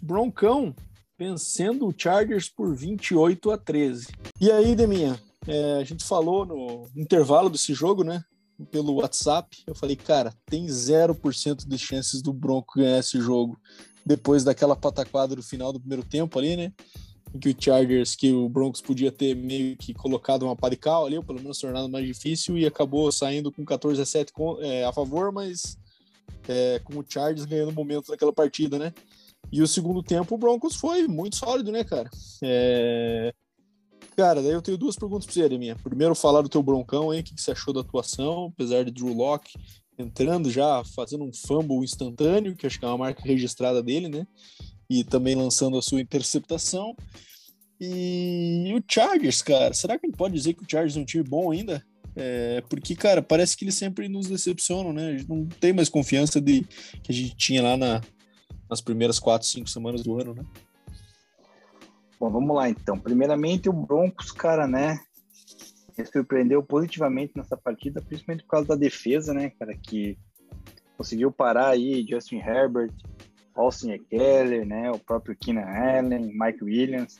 Broncão 0.00 0.72
vencendo 1.18 1.88
o 1.88 1.94
Chargers 1.96 2.48
por 2.48 2.76
28 2.76 3.50
a 3.50 3.58
13. 3.58 4.06
E 4.40 4.52
aí, 4.52 4.76
Deminha, 4.76 5.20
é, 5.48 5.78
a 5.80 5.84
gente 5.84 6.04
falou 6.04 6.46
no 6.46 6.86
intervalo 6.94 7.50
desse 7.50 7.74
jogo, 7.74 8.04
né? 8.04 8.22
Pelo 8.70 8.94
WhatsApp, 8.94 9.62
eu 9.66 9.74
falei, 9.74 9.96
cara, 9.96 10.32
tem 10.46 10.66
0% 10.66 11.66
de 11.66 11.78
chances 11.78 12.22
do 12.22 12.32
Bronco 12.32 12.78
ganhar 12.78 12.98
esse 12.98 13.20
jogo 13.20 13.58
depois 14.04 14.44
daquela 14.44 14.76
pataquada 14.76 15.36
no 15.36 15.42
final 15.42 15.72
do 15.72 15.80
primeiro 15.80 16.04
tempo 16.04 16.38
ali, 16.38 16.56
né? 16.56 16.72
Em 17.34 17.38
que 17.38 17.48
o 17.48 17.56
Chargers, 17.58 18.14
que 18.14 18.32
o 18.32 18.48
Broncos 18.48 18.80
podia 18.80 19.10
ter 19.10 19.34
meio 19.34 19.76
que 19.76 19.94
colocado 19.94 20.42
uma 20.42 20.56
parical 20.56 21.06
ali, 21.06 21.16
ou 21.16 21.24
pelo 21.24 21.40
menos 21.40 21.58
tornado 21.58 21.88
mais 21.88 22.06
difícil, 22.06 22.58
e 22.58 22.66
acabou 22.66 23.10
saindo 23.10 23.50
com 23.50 23.64
14 23.64 24.02
a 24.02 24.04
7 24.04 24.32
é, 24.60 24.84
a 24.84 24.92
favor, 24.92 25.32
mas 25.32 25.78
é, 26.48 26.80
com 26.84 26.98
o 26.98 27.04
Chargers 27.08 27.46
ganhando 27.46 27.72
momento 27.72 28.10
naquela 28.10 28.32
partida, 28.32 28.78
né? 28.78 28.92
E 29.50 29.62
o 29.62 29.66
segundo 29.66 30.02
tempo, 30.02 30.34
o 30.34 30.38
Broncos 30.38 30.76
foi 30.76 31.06
muito 31.08 31.36
sólido, 31.36 31.72
né, 31.72 31.84
cara? 31.84 32.10
É... 32.42 33.34
Cara, 34.16 34.42
daí 34.42 34.52
eu 34.52 34.62
tenho 34.62 34.76
duas 34.76 34.96
perguntas 34.96 35.24
pra 35.24 35.34
você, 35.34 35.58
minha. 35.58 35.74
Primeiro, 35.76 36.14
falar 36.14 36.42
do 36.42 36.48
teu 36.48 36.62
Broncão 36.62 37.10
aí, 37.10 37.20
o 37.20 37.24
que, 37.24 37.34
que 37.34 37.40
você 37.40 37.52
achou 37.52 37.72
da 37.72 37.80
atuação, 37.80 38.52
apesar 38.52 38.84
de 38.84 38.90
Drew 38.90 39.12
Locke 39.12 39.52
entrando 39.98 40.50
já, 40.50 40.82
fazendo 40.84 41.24
um 41.24 41.32
fumble 41.32 41.84
instantâneo, 41.84 42.56
que 42.56 42.66
acho 42.66 42.78
que 42.78 42.84
é 42.84 42.88
uma 42.88 42.98
marca 42.98 43.22
registrada 43.22 43.82
dele, 43.82 44.08
né? 44.08 44.26
E 44.88 45.04
também 45.04 45.34
lançando 45.34 45.76
a 45.78 45.82
sua 45.82 46.00
interceptação. 46.00 46.94
E 47.80 48.72
o 48.76 48.82
Chargers, 48.86 49.42
cara, 49.42 49.74
será 49.74 49.98
que 49.98 50.06
ele 50.06 50.16
pode 50.16 50.34
dizer 50.34 50.54
que 50.54 50.62
o 50.62 50.66
Chargers 50.68 50.96
é 50.96 51.00
um 51.00 51.04
time 51.04 51.24
bom 51.24 51.50
ainda? 51.50 51.84
É, 52.14 52.62
porque, 52.68 52.94
cara, 52.94 53.22
parece 53.22 53.56
que 53.56 53.64
eles 53.64 53.74
sempre 53.74 54.08
nos 54.08 54.28
decepcionam, 54.28 54.92
né? 54.92 55.08
A 55.08 55.16
gente 55.16 55.28
não 55.28 55.46
tem 55.46 55.72
mais 55.72 55.88
confiança 55.88 56.40
de 56.40 56.62
que 57.02 57.10
a 57.10 57.14
gente 57.14 57.34
tinha 57.36 57.62
lá 57.62 57.76
na, 57.76 58.00
nas 58.68 58.80
primeiras 58.80 59.18
quatro, 59.18 59.48
cinco 59.48 59.68
semanas 59.68 60.02
do 60.02 60.20
ano, 60.20 60.34
né? 60.34 60.44
Bom, 62.22 62.30
vamos 62.30 62.54
lá 62.54 62.70
então. 62.70 62.96
Primeiramente, 62.96 63.68
o 63.68 63.72
Broncos, 63.72 64.30
cara, 64.30 64.64
né? 64.64 65.00
Ele 65.98 66.06
surpreendeu 66.06 66.62
positivamente 66.62 67.32
nessa 67.34 67.56
partida, 67.56 68.00
principalmente 68.00 68.44
por 68.44 68.50
causa 68.50 68.68
da 68.68 68.76
defesa, 68.76 69.34
né, 69.34 69.50
cara, 69.58 69.76
que 69.76 70.16
conseguiu 70.96 71.32
parar 71.32 71.70
aí 71.70 72.06
Justin 72.08 72.36
Herbert, 72.36 72.92
Austin 73.56 73.90
Eckler, 73.90 74.64
né, 74.64 74.88
o 74.92 75.00
próprio 75.00 75.36
Keenan 75.36 75.66
Allen, 75.66 76.32
Mike 76.32 76.62
Williams. 76.62 77.18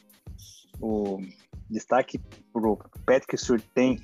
O 0.81 1.21
destaque 1.69 2.21
pro 2.53 2.79
Patrick 3.05 3.37
Surtain, 3.37 3.99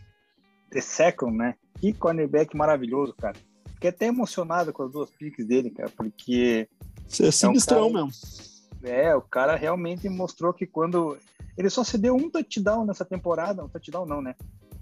The 0.72 0.80
Second, 0.80 1.36
né? 1.36 1.54
Que 1.80 1.92
cornerback 1.92 2.56
maravilhoso, 2.56 3.14
cara. 3.14 3.36
Fiquei 3.74 3.90
até 3.90 4.06
emocionado 4.06 4.72
com 4.72 4.82
as 4.82 4.90
duas 4.90 5.10
picks 5.12 5.46
dele, 5.46 5.70
cara, 5.70 5.90
porque 5.96 6.68
você 7.06 7.28
é 7.28 7.30
sinistrão 7.30 7.78
é 7.78 7.84
um 7.84 7.92
cara... 7.92 8.04
mesmo. 8.06 8.47
É, 8.82 9.14
o 9.14 9.22
cara 9.22 9.56
realmente 9.56 10.08
mostrou 10.08 10.52
que 10.52 10.66
quando. 10.66 11.18
Ele 11.56 11.68
só 11.68 11.82
cedeu 11.82 12.14
um 12.14 12.30
touchdown 12.30 12.86
nessa 12.86 13.04
temporada, 13.04 13.64
um 13.64 13.68
touchdown 13.68 14.06
não, 14.06 14.22
né? 14.22 14.34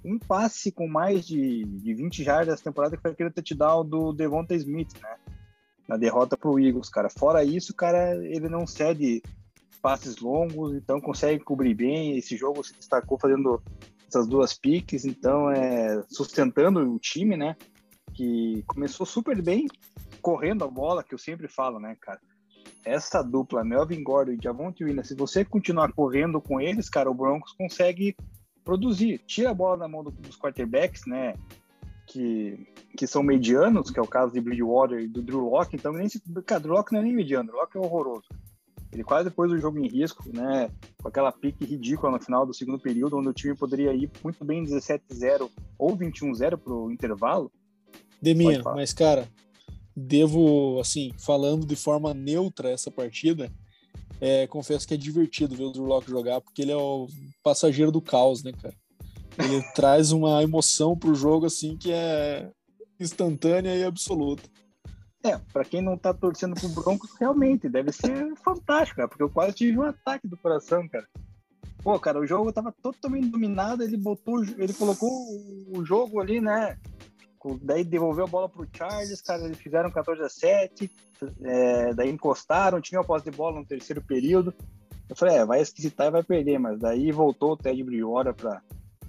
Um 0.04 0.18
passe 0.18 0.70
com 0.70 0.86
mais 0.86 1.26
de, 1.26 1.64
de 1.64 1.94
20 1.94 2.22
jardas 2.22 2.48
nessa 2.48 2.64
temporada, 2.64 2.96
que 2.96 3.02
foi 3.02 3.12
aquele 3.12 3.30
touchdown 3.30 3.84
do 3.84 4.12
Devonta 4.12 4.54
Smith, 4.54 4.92
né? 5.00 5.16
Na 5.88 5.96
derrota 5.96 6.36
pro 6.36 6.58
Eagles, 6.58 6.90
cara. 6.90 7.08
Fora 7.08 7.42
isso, 7.44 7.74
cara, 7.74 8.14
ele 8.26 8.48
não 8.48 8.66
cede 8.66 9.22
passes 9.80 10.18
longos, 10.18 10.74
então 10.74 11.00
consegue 11.00 11.42
cobrir 11.42 11.74
bem. 11.74 12.18
Esse 12.18 12.36
jogo 12.36 12.62
se 12.62 12.74
destacou 12.74 13.18
fazendo 13.18 13.62
essas 14.06 14.26
duas 14.26 14.52
piques, 14.52 15.04
então 15.04 15.50
é 15.50 16.02
sustentando 16.08 16.80
o 16.92 16.98
time, 16.98 17.36
né? 17.36 17.56
Que 18.12 18.62
começou 18.66 19.06
super 19.06 19.40
bem, 19.42 19.66
correndo 20.20 20.64
a 20.64 20.68
bola, 20.68 21.02
que 21.02 21.14
eu 21.14 21.18
sempre 21.18 21.48
falo, 21.48 21.78
né, 21.78 21.96
cara? 22.00 22.20
Essa 22.86 23.20
dupla, 23.20 23.64
Melvin 23.64 24.00
Gordon 24.04 24.32
e 24.32 24.38
Javonte 24.40 24.84
Williams, 24.84 25.08
se 25.08 25.14
você 25.16 25.44
continuar 25.44 25.92
correndo 25.92 26.40
com 26.40 26.60
eles, 26.60 26.88
cara, 26.88 27.10
o 27.10 27.14
Broncos 27.14 27.52
consegue 27.52 28.16
produzir. 28.64 29.18
Tira 29.26 29.50
a 29.50 29.54
bola 29.54 29.76
da 29.76 29.88
mão 29.88 30.04
dos 30.04 30.38
quarterbacks, 30.38 31.04
né? 31.04 31.34
Que, 32.06 32.64
que 32.96 33.04
são 33.04 33.24
medianos, 33.24 33.90
que 33.90 33.98
é 33.98 34.02
o 34.02 34.06
caso 34.06 34.32
de 34.32 34.40
Bridgewater 34.40 35.00
e 35.00 35.08
do 35.08 35.20
Drew 35.20 35.50
Locke. 35.50 35.74
Então, 35.74 35.92
nem 35.92 36.08
se, 36.08 36.22
cara, 36.44 36.60
Drew 36.60 36.74
Locke 36.74 36.92
não 36.92 37.00
é 37.00 37.02
nem 37.02 37.12
mediano, 37.12 37.48
Drew 37.48 37.58
Locke 37.58 37.76
é 37.76 37.80
horroroso. 37.80 38.28
Ele 38.92 39.02
quase 39.02 39.30
depois 39.30 39.50
do 39.50 39.58
jogo 39.58 39.80
em 39.80 39.88
risco, 39.88 40.22
né? 40.32 40.70
Com 41.02 41.08
aquela 41.08 41.32
pique 41.32 41.64
ridícula 41.64 42.12
no 42.12 42.22
final 42.22 42.46
do 42.46 42.54
segundo 42.54 42.78
período, 42.78 43.18
onde 43.18 43.28
o 43.28 43.32
time 43.32 43.56
poderia 43.56 43.92
ir 43.92 44.08
muito 44.22 44.44
bem 44.44 44.64
17-0 44.64 45.50
ou 45.76 45.96
21-0 45.96 46.56
pro 46.56 46.90
intervalo. 46.92 47.50
Deminha, 48.22 48.62
mas 48.62 48.92
cara, 48.92 49.28
devo, 49.96 50.78
assim, 50.78 51.10
falando 51.18 51.64
de 51.64 51.74
forma 51.74 52.12
neutra 52.12 52.68
essa 52.68 52.90
partida, 52.90 53.50
é, 54.20 54.46
confesso 54.46 54.86
que 54.86 54.92
é 54.92 54.96
divertido 54.96 55.56
ver 55.56 55.64
o 55.64 55.72
Drew 55.72 55.84
Locke 55.84 56.10
jogar, 56.10 56.40
porque 56.40 56.62
ele 56.62 56.72
é 56.72 56.76
o 56.76 57.06
passageiro 57.42 57.90
do 57.90 58.02
caos, 58.02 58.42
né, 58.42 58.52
cara? 58.52 58.74
Ele 59.38 59.62
traz 59.74 60.12
uma 60.12 60.42
emoção 60.42 60.96
pro 60.96 61.14
jogo, 61.14 61.46
assim, 61.46 61.76
que 61.76 61.90
é 61.90 62.50
instantânea 63.00 63.74
e 63.74 63.84
absoluta. 63.84 64.42
É, 65.24 65.38
para 65.52 65.64
quem 65.64 65.82
não 65.82 65.98
tá 65.98 66.14
torcendo 66.14 66.54
pro 66.54 66.68
Broncos, 66.68 67.10
realmente 67.18 67.68
deve 67.68 67.90
ser 67.90 68.34
fantástico, 68.36 68.96
cara, 68.96 69.08
porque 69.08 69.22
eu 69.22 69.30
quase 69.30 69.56
tive 69.56 69.78
um 69.78 69.82
ataque 69.82 70.28
do 70.28 70.36
coração, 70.36 70.86
cara. 70.88 71.06
Pô, 71.82 71.98
cara, 71.98 72.20
o 72.20 72.26
jogo 72.26 72.52
tava 72.52 72.72
totalmente 72.82 73.28
dominado, 73.28 73.82
ele 73.82 73.96
botou, 73.96 74.42
ele 74.42 74.72
colocou 74.72 75.10
o 75.68 75.84
jogo 75.84 76.20
ali, 76.20 76.40
né, 76.40 76.78
daí 77.62 77.84
devolveu 77.84 78.24
a 78.24 78.28
bola 78.28 78.48
pro 78.48 78.66
Charles, 78.72 79.20
cara, 79.22 79.44
eles 79.44 79.58
fizeram 79.58 79.90
14 79.90 80.22
a 80.22 80.28
7, 80.28 80.90
é, 81.42 81.94
daí 81.94 82.10
encostaram, 82.10 82.80
tinha 82.80 83.00
a 83.00 83.04
posse 83.04 83.30
de 83.30 83.36
bola 83.36 83.60
no 83.60 83.66
terceiro 83.66 84.02
período. 84.02 84.52
Eu 85.08 85.14
falei, 85.14 85.36
é, 85.36 85.44
vai 85.44 85.60
esquisitar 85.60 86.08
e 86.08 86.10
vai 86.10 86.22
perder, 86.22 86.58
mas 86.58 86.78
daí 86.78 87.12
voltou 87.12 87.52
o 87.52 87.56
Ted 87.56 87.82
Bridgewater 87.82 88.34
para 88.34 88.60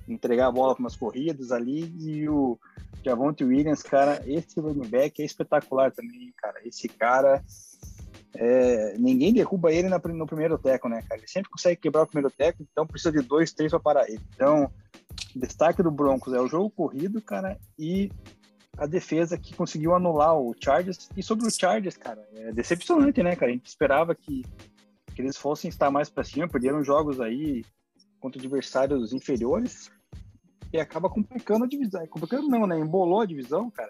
entregar 0.08 0.48
a 0.48 0.52
bola 0.52 0.74
para 0.74 0.84
umas 0.84 0.96
corridas 0.96 1.52
ali 1.52 1.92
e 2.00 2.30
o 2.30 2.58
Javonte 3.04 3.44
Williams, 3.44 3.84
cara, 3.84 4.22
esse 4.26 4.60
running 4.60 4.88
back 4.88 5.22
é 5.22 5.26
espetacular 5.26 5.92
também, 5.92 6.34
cara. 6.38 6.60
Esse 6.66 6.88
cara, 6.88 7.44
é, 8.36 8.96
ninguém 8.98 9.34
derruba 9.34 9.72
ele 9.72 9.90
na, 9.90 9.98
no 9.98 10.26
primeiro 10.26 10.58
teco, 10.58 10.90
né, 10.90 11.02
cara? 11.08 11.20
Ele 11.20 11.28
sempre 11.28 11.50
consegue 11.50 11.82
quebrar 11.82 12.04
o 12.04 12.08
primeiro 12.08 12.34
teco, 12.36 12.62
então 12.62 12.86
precisa 12.86 13.12
de 13.12 13.22
dois, 13.22 13.52
três 13.52 13.72
para 13.72 13.80
parar 13.80 14.10
ele. 14.10 14.22
Então, 14.36 14.72
destaque 15.36 15.84
do 15.84 15.92
Broncos 15.92 16.34
é 16.34 16.40
o 16.40 16.48
jogo 16.48 16.70
corrido, 16.70 17.22
cara, 17.22 17.58
e 17.78 18.12
a 18.78 18.86
defesa 18.86 19.38
que 19.38 19.56
conseguiu 19.56 19.96
anular 19.96 20.38
o 20.38 20.56
Chargers. 20.60 21.10
E 21.18 21.24
sobre 21.24 21.48
o 21.48 21.52
Chargers, 21.52 21.98
cara, 21.98 22.28
é 22.36 22.52
decepcionante, 22.52 23.24
né, 23.24 23.36
cara? 23.36 23.52
A 23.52 23.54
gente 23.54 23.66
esperava 23.66 24.14
que, 24.14 24.44
que 25.16 25.22
eles 25.22 25.36
fossem 25.36 25.70
estar 25.70 25.90
mais 25.90 26.10
para 26.10 26.24
cima, 26.24 26.48
perderam 26.48 26.84
jogos 26.84 27.20
aí 27.20 27.66
contra 28.20 28.40
adversários 28.40 29.14
inferiores 29.14 29.92
e 30.72 30.80
acaba 30.80 31.10
complicando 31.10 31.66
a 31.66 31.68
divisão. 31.68 32.06
Complicando 32.08 32.48
não, 32.48 32.68
né? 32.68 32.78
Embolou 32.80 33.22
a 33.22 33.26
divisão, 33.26 33.70
cara. 33.72 33.90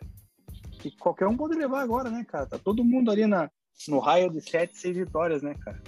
Que 0.71 0.91
qualquer 0.91 1.27
um 1.27 1.35
pode 1.35 1.55
levar 1.55 1.81
agora, 1.81 2.09
né, 2.09 2.23
cara? 2.23 2.45
Tá 2.45 2.57
todo 2.57 2.83
mundo 2.83 3.11
ali 3.11 3.25
na, 3.25 3.49
no 3.87 3.99
raio 3.99 4.29
de 4.29 4.41
7, 4.41 4.77
6 4.77 4.95
vitórias, 4.95 5.41
né, 5.41 5.53
cara? 5.55 5.81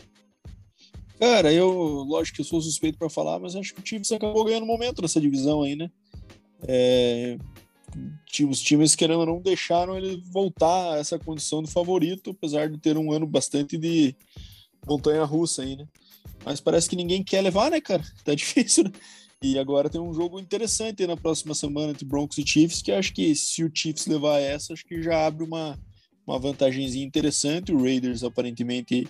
Cara, 1.19 1.51
eu, 1.51 1.69
lógico 1.69 2.37
que 2.37 2.41
eu 2.41 2.45
sou 2.45 2.61
suspeito 2.61 2.97
para 2.97 3.09
falar, 3.09 3.39
mas 3.39 3.53
acho 3.53 3.73
que 3.73 3.81
o 3.81 3.85
Chiefs 3.85 4.11
acabou 4.11 4.45
ganhando 4.45 4.65
momento 4.65 5.01
nessa 5.01 5.19
divisão 5.19 5.63
aí, 5.63 5.75
né? 5.75 5.91
É, 6.65 7.37
os 8.47 8.61
times, 8.61 8.95
querendo 8.95 9.19
ou 9.19 9.25
não, 9.25 9.41
deixaram 9.41 9.97
ele 9.97 10.23
voltar 10.31 10.93
a 10.93 10.97
essa 10.97 11.19
condição 11.19 11.61
de 11.61 11.69
favorito, 11.69 12.31
apesar 12.31 12.69
de 12.69 12.77
ter 12.77 12.97
um 12.97 13.11
ano 13.11 13.27
bastante 13.27 13.77
de 13.77 14.15
montanha 14.87 15.25
russa 15.25 15.63
aí, 15.63 15.75
né? 15.75 15.85
Mas 16.45 16.61
parece 16.61 16.89
que 16.89 16.95
ninguém 16.95 17.21
quer 17.21 17.41
levar, 17.41 17.69
né, 17.69 17.81
cara? 17.81 18.03
Tá 18.23 18.33
difícil, 18.33 18.85
né? 18.85 18.91
E 19.41 19.57
agora 19.59 19.89
tem 19.89 19.99
um 19.99 20.13
jogo 20.13 20.39
interessante 20.39 21.05
na 21.05 21.17
próxima 21.17 21.53
semana 21.53 21.91
entre 21.91 22.05
Broncos 22.05 22.37
e 22.37 22.47
Chiefs, 22.47 22.81
que 22.81 22.91
acho 22.91 23.13
que 23.13 23.35
se 23.35 23.63
o 23.63 23.71
Chiefs 23.73 24.05
levar 24.05 24.39
essa, 24.39 24.73
acho 24.73 24.85
que 24.85 25.01
já 25.01 25.25
abre 25.25 25.43
uma, 25.43 25.77
uma 26.27 26.37
vantagemzinha 26.37 27.05
interessante. 27.05 27.73
O 27.73 27.81
Raiders 27.81 28.23
aparentemente 28.23 29.07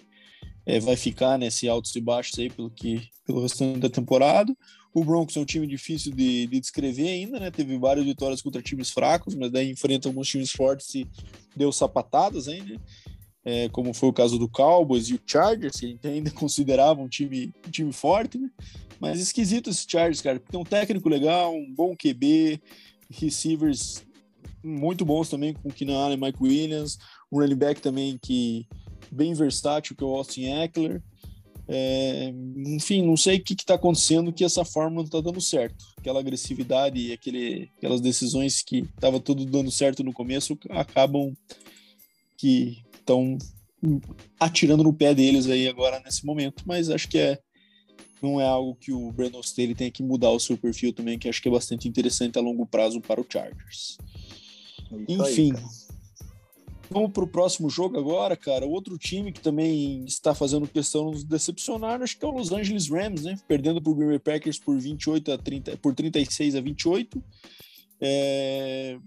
é, 0.70 0.80
vai 0.80 0.96
ficar 0.96 1.36
nesse 1.36 1.68
altos 1.68 1.96
e 1.96 2.00
baixos 2.00 2.38
aí 2.38 2.48
pelo, 2.48 2.70
que, 2.70 3.10
pelo 3.26 3.42
restante 3.42 3.80
da 3.80 3.90
temporada. 3.90 4.56
O 4.94 5.04
Broncos 5.04 5.36
é 5.36 5.40
um 5.40 5.46
time 5.46 5.66
difícil 5.66 6.14
de, 6.14 6.46
de 6.46 6.60
descrever 6.60 7.08
ainda, 7.08 7.40
né? 7.40 7.50
Teve 7.50 7.76
várias 7.80 8.06
vitórias 8.06 8.40
contra 8.40 8.62
times 8.62 8.92
fracos, 8.92 9.34
mas 9.34 9.52
daí 9.52 9.72
enfrenta 9.72 10.08
alguns 10.08 10.28
times 10.28 10.52
fortes 10.52 10.94
e 10.94 11.08
deu 11.56 11.72
sapatadas 11.72 12.48
ainda. 12.48 12.76
Né? 12.76 12.80
É, 13.44 13.70
como 13.70 13.96
foi 13.96 14.10
o 14.10 14.14
caso 14.14 14.38
do 14.38 14.48
Cowboys 14.48 15.10
e 15.10 15.16
o 15.16 15.22
Chargers, 15.26 15.80
que 15.80 15.98
ainda 16.04 16.30
considerava 16.38 17.02
um 17.02 17.10
time, 17.10 17.52
um 17.68 17.72
time 17.72 17.92
forte, 17.92 18.38
né? 18.38 18.52
Mas 19.00 19.20
esquisito 19.20 19.72
esse 19.72 19.88
Chargers, 19.90 20.22
cara, 20.22 20.40
porque 20.40 20.52
tem 20.52 20.62
um 20.62 20.66
técnico 20.66 21.10
legal, 21.10 21.52
um 21.52 21.74
bom 21.74 21.96
QB, 21.96 22.62
receivers 23.10 24.04
muito 24.64 25.06
bons 25.06 25.30
também, 25.30 25.54
com 25.54 25.70
Keenan 25.70 25.98
Allen 25.98 26.18
e 26.18 26.22
Mike 26.22 26.42
Williams, 26.42 26.98
um 27.32 27.40
running 27.40 27.56
back 27.56 27.82
também 27.82 28.18
que 28.22 28.68
bem 29.12 29.34
versátil, 29.34 29.96
que 29.96 30.04
é 30.04 30.08
o 30.08 30.16
Austin 30.16 30.46
Eckler. 30.46 31.02
É, 31.72 32.34
enfim, 32.66 33.06
não 33.06 33.16
sei 33.16 33.38
o 33.38 33.44
que 33.44 33.54
está 33.54 33.76
acontecendo 33.76 34.34
que 34.34 34.44
essa 34.44 34.66
forma 34.66 34.96
não 34.96 35.04
está 35.04 35.22
dando 35.22 35.40
certo. 35.40 35.86
Aquela 35.98 36.20
agressividade 36.20 37.00
e 37.00 37.14
aquelas 37.14 38.02
decisões 38.02 38.64
que 38.64 38.80
estava 38.80 39.20
tudo 39.20 39.46
dando 39.46 39.70
certo 39.70 40.04
no 40.04 40.12
começo 40.12 40.58
acabam 40.72 41.32
que 42.36 42.84
estão 42.98 43.38
atirando 44.40 44.84
no 44.84 44.94
pé 44.94 45.14
deles 45.14 45.48
aí 45.48 45.68
agora 45.68 46.02
nesse 46.04 46.26
momento. 46.26 46.64
Mas 46.66 46.90
acho 46.90 47.08
que 47.08 47.20
é 47.20 47.40
não 48.22 48.40
é 48.40 48.46
algo 48.46 48.76
que 48.76 48.92
o 48.92 49.12
Brandon 49.12 49.40
Staley 49.40 49.76
tem 49.76 49.92
que 49.92 50.04
mudar 50.04 50.32
o 50.32 50.40
seu 50.40 50.58
perfil 50.58 50.92
também, 50.92 51.18
que 51.18 51.30
acho 51.30 51.42
que 51.42 51.48
é 51.48 51.52
bastante 51.52 51.88
interessante 51.88 52.38
a 52.38 52.42
longo 52.42 52.66
prazo 52.66 53.00
para 53.00 53.22
o 53.22 53.26
Chargers. 53.28 53.98
Enfim. 55.08 55.54
Aí, 55.56 55.90
Vamos 56.92 57.12
para 57.12 57.24
o 57.24 57.28
próximo 57.28 57.70
jogo 57.70 58.00
agora, 58.00 58.36
cara. 58.36 58.66
Outro 58.66 58.98
time 58.98 59.32
que 59.32 59.40
também 59.40 60.04
está 60.06 60.34
fazendo 60.34 60.68
questão 60.68 61.06
de 61.06 61.18
nos 61.18 61.24
decepcionar, 61.24 62.02
acho 62.02 62.18
que 62.18 62.26
é 62.26 62.28
o 62.28 62.32
Los 62.32 62.52
Angeles 62.52 62.90
Rams, 62.90 63.24
né? 63.24 63.38
Perdendo 63.48 63.80
para 63.80 63.92
o 63.92 63.96
Green 63.96 64.08
Bay 64.08 64.20
Packers 64.20 64.58
por 64.58 64.80
28 64.80 65.32
a 65.32 65.38
30, 65.38 65.78
por 65.78 65.94
36 65.94 66.56
a 66.56 66.62
28. 66.62 67.24
É... 68.02 68.98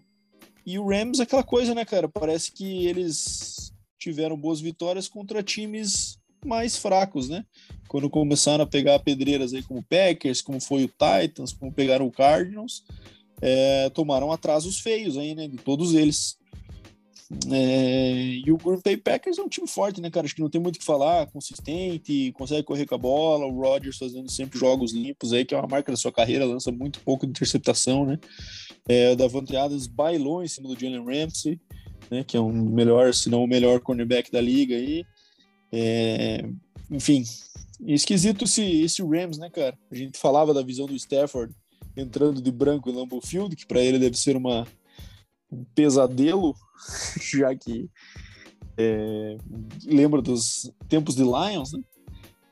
E 0.64 0.78
o 0.78 0.86
Rams, 0.86 1.18
aquela 1.18 1.42
coisa, 1.42 1.74
né, 1.74 1.84
cara? 1.84 2.08
Parece 2.08 2.52
que 2.52 2.86
eles 2.86 3.74
tiveram 3.98 4.36
boas 4.36 4.60
vitórias 4.60 5.08
contra 5.08 5.42
times 5.42 6.20
mais 6.44 6.76
fracos, 6.76 7.28
né? 7.28 7.44
Quando 7.88 8.08
começaram 8.08 8.62
a 8.62 8.66
pegar 8.66 9.00
pedreiras 9.00 9.52
aí 9.52 9.62
como 9.62 9.82
Packers, 9.82 10.40
como 10.40 10.60
foi 10.60 10.84
o 10.84 10.88
Titans, 10.88 11.52
como 11.52 11.72
pegaram 11.72 12.06
o 12.06 12.12
Cardinals, 12.12 12.84
é... 13.43 13.90
tomaram 13.90 14.32
atrasos 14.32 14.80
feios 14.80 15.18
aí, 15.18 15.34
né? 15.34 15.47
De 15.47 15.59
todos 15.59 15.93
eles. 15.93 16.38
É, 17.51 18.40
e 18.45 18.53
o 18.53 18.59
Green 18.59 18.80
Bay 18.84 18.97
Packers 18.97 19.38
é 19.38 19.43
um 19.43 19.49
time 19.49 19.66
forte, 19.66 20.01
né, 20.01 20.11
cara? 20.11 20.26
Acho 20.26 20.34
que 20.34 20.43
não 20.43 20.51
tem 20.51 20.61
muito 20.61 20.76
o 20.76 20.78
que 20.78 20.84
falar, 20.84 21.26
consistente, 21.28 22.30
consegue 22.32 22.62
correr 22.62 22.84
com 22.84 22.95
a 22.95 22.99
bola. 22.99 23.47
O 23.47 23.59
Rodgers 23.59 23.97
fazendo 23.97 24.30
sempre 24.30 24.59
jogos 24.59 24.93
limpos 24.93 25.32
aí, 25.32 25.45
que 25.45 25.55
é 25.55 25.59
uma 25.59 25.66
marca 25.66 25.90
da 25.90 25.97
sua 25.97 26.12
carreira, 26.12 26.45
lança 26.45 26.70
muito 26.70 27.01
pouco 27.01 27.26
de 27.26 27.30
interceptação, 27.30 28.05
né? 28.05 28.18
É, 28.86 29.12
o 29.12 29.16
Davante 29.16 29.57
Adams 29.57 29.86
bailou 29.86 30.43
em 30.43 30.49
cima 30.49 30.68
do 30.68 30.78
Jalen 30.78 31.05
Ramsey, 31.05 31.59
né? 32.11 32.22
Que 32.22 32.36
é 32.36 32.40
um 32.40 32.53
melhor, 32.53 33.14
se 33.14 33.30
não 33.30 33.45
o 33.45 33.49
melhor 33.49 33.80
cornerback 33.80 34.30
da 34.30 34.40
liga 34.40 34.74
aí. 34.74 35.05
É, 35.72 36.45
enfim, 36.90 37.24
esquisito 37.86 38.45
esse, 38.45 38.82
esse 38.82 39.03
Rams, 39.03 39.38
né, 39.38 39.49
cara? 39.49 39.78
A 39.90 39.95
gente 39.95 40.18
falava 40.18 40.53
da 40.53 40.62
visão 40.62 40.86
do 40.86 40.95
Stafford 40.95 41.55
entrando 41.97 42.40
de 42.40 42.51
branco 42.51 42.88
em 42.88 42.95
Lambeau 42.95 43.20
Field, 43.20 43.55
que 43.57 43.66
para 43.66 43.80
ele 43.80 43.99
deve 43.99 44.16
ser 44.16 44.36
uma 44.36 44.66
um 45.51 45.64
pesadelo, 45.74 46.55
já 47.20 47.55
que 47.55 47.90
é, 48.76 49.36
lembra 49.84 50.22
dos 50.22 50.72
tempos 50.88 51.14
de 51.14 51.22
Lions, 51.22 51.72
né? 51.72 51.80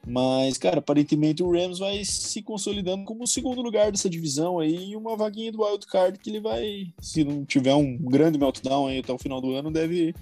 Mas, 0.06 0.56
cara, 0.56 0.78
aparentemente 0.78 1.42
o 1.42 1.52
Rams 1.52 1.78
vai 1.78 2.02
se 2.04 2.42
consolidando 2.42 3.04
como 3.04 3.24
o 3.24 3.26
segundo 3.26 3.60
lugar 3.60 3.92
dessa 3.92 4.08
divisão 4.08 4.58
aí 4.58 4.90
e 4.90 4.96
uma 4.96 5.16
vaguinha 5.16 5.52
do 5.52 5.62
wild 5.62 5.86
card 5.86 6.18
que 6.18 6.30
ele 6.30 6.40
vai, 6.40 6.92
se 7.00 7.22
não 7.22 7.44
tiver 7.44 7.74
um 7.74 7.98
grande 7.98 8.38
meltdown 8.38 8.86
aí 8.86 9.00
até 9.00 9.12
o 9.12 9.18
final 9.18 9.42
do 9.42 9.52
ano, 9.54 9.70
deve, 9.70 10.14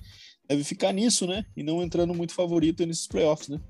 deve 0.48 0.64
ficar 0.64 0.92
nisso, 0.92 1.26
né? 1.26 1.44
E 1.56 1.62
não 1.62 1.82
entrando 1.82 2.12
muito 2.12 2.34
favorito 2.34 2.84
nesses 2.84 3.06
playoffs, 3.06 3.48
né? 3.48 3.60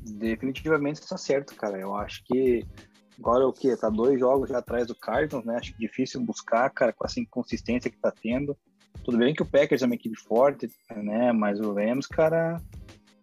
Definitivamente 0.00 1.02
está 1.02 1.18
certo, 1.18 1.54
cara. 1.54 1.78
Eu 1.78 1.94
acho 1.94 2.24
que 2.24 2.64
Agora 3.18 3.46
o 3.46 3.52
que? 3.52 3.74
Tá 3.76 3.88
dois 3.88 4.20
jogos 4.20 4.48
já 4.48 4.58
atrás 4.58 4.86
do 4.86 4.94
Cardinals, 4.94 5.44
né? 5.44 5.56
Acho 5.56 5.76
difícil 5.78 6.20
buscar, 6.20 6.68
cara, 6.70 6.92
com 6.92 7.04
essa 7.04 7.20
inconsistência 7.20 7.90
que 7.90 7.98
tá 7.98 8.10
tendo. 8.10 8.56
Tudo 9.04 9.18
bem 9.18 9.34
que 9.34 9.42
o 9.42 9.46
Packers 9.46 9.82
é 9.82 9.86
uma 9.86 9.94
equipe 9.94 10.16
forte, 10.16 10.68
né? 10.94 11.32
Mas 11.32 11.60
o 11.60 11.72
Rams, 11.72 12.06
cara, 12.06 12.60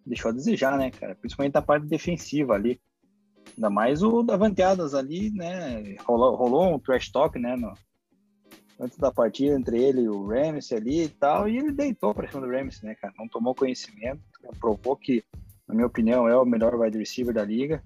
deixou 0.04 0.30
a 0.30 0.34
desejar, 0.34 0.76
né, 0.78 0.90
cara? 0.90 1.14
Principalmente 1.14 1.56
a 1.56 1.62
parte 1.62 1.86
defensiva 1.86 2.54
ali. 2.54 2.80
Ainda 3.56 3.70
mais 3.70 4.02
o 4.02 4.22
da 4.22 4.36
Vanteadas 4.36 4.94
ali, 4.94 5.30
né? 5.30 5.96
Rolou, 6.04 6.34
rolou 6.34 6.74
um 6.74 6.78
trash 6.78 7.10
talk, 7.10 7.38
né? 7.38 7.54
No, 7.56 7.72
antes 8.80 8.98
da 8.98 9.12
partida 9.12 9.54
entre 9.54 9.82
ele 9.82 10.02
e 10.02 10.08
o 10.08 10.26
Ramsey 10.26 10.76
ali 10.76 11.02
e 11.04 11.08
tal, 11.08 11.48
e 11.48 11.56
ele 11.56 11.72
deitou 11.72 12.14
para 12.14 12.28
cima 12.28 12.46
do 12.46 12.52
Ramsey, 12.52 12.88
né, 12.88 12.94
cara? 12.94 13.14
Não 13.18 13.28
tomou 13.28 13.54
conhecimento, 13.54 14.20
provou 14.58 14.96
que, 14.96 15.24
na 15.68 15.74
minha 15.74 15.86
opinião, 15.86 16.28
é 16.28 16.36
o 16.36 16.44
melhor 16.44 16.74
wide 16.74 16.98
receiver 16.98 17.34
da 17.34 17.44
liga. 17.44 17.82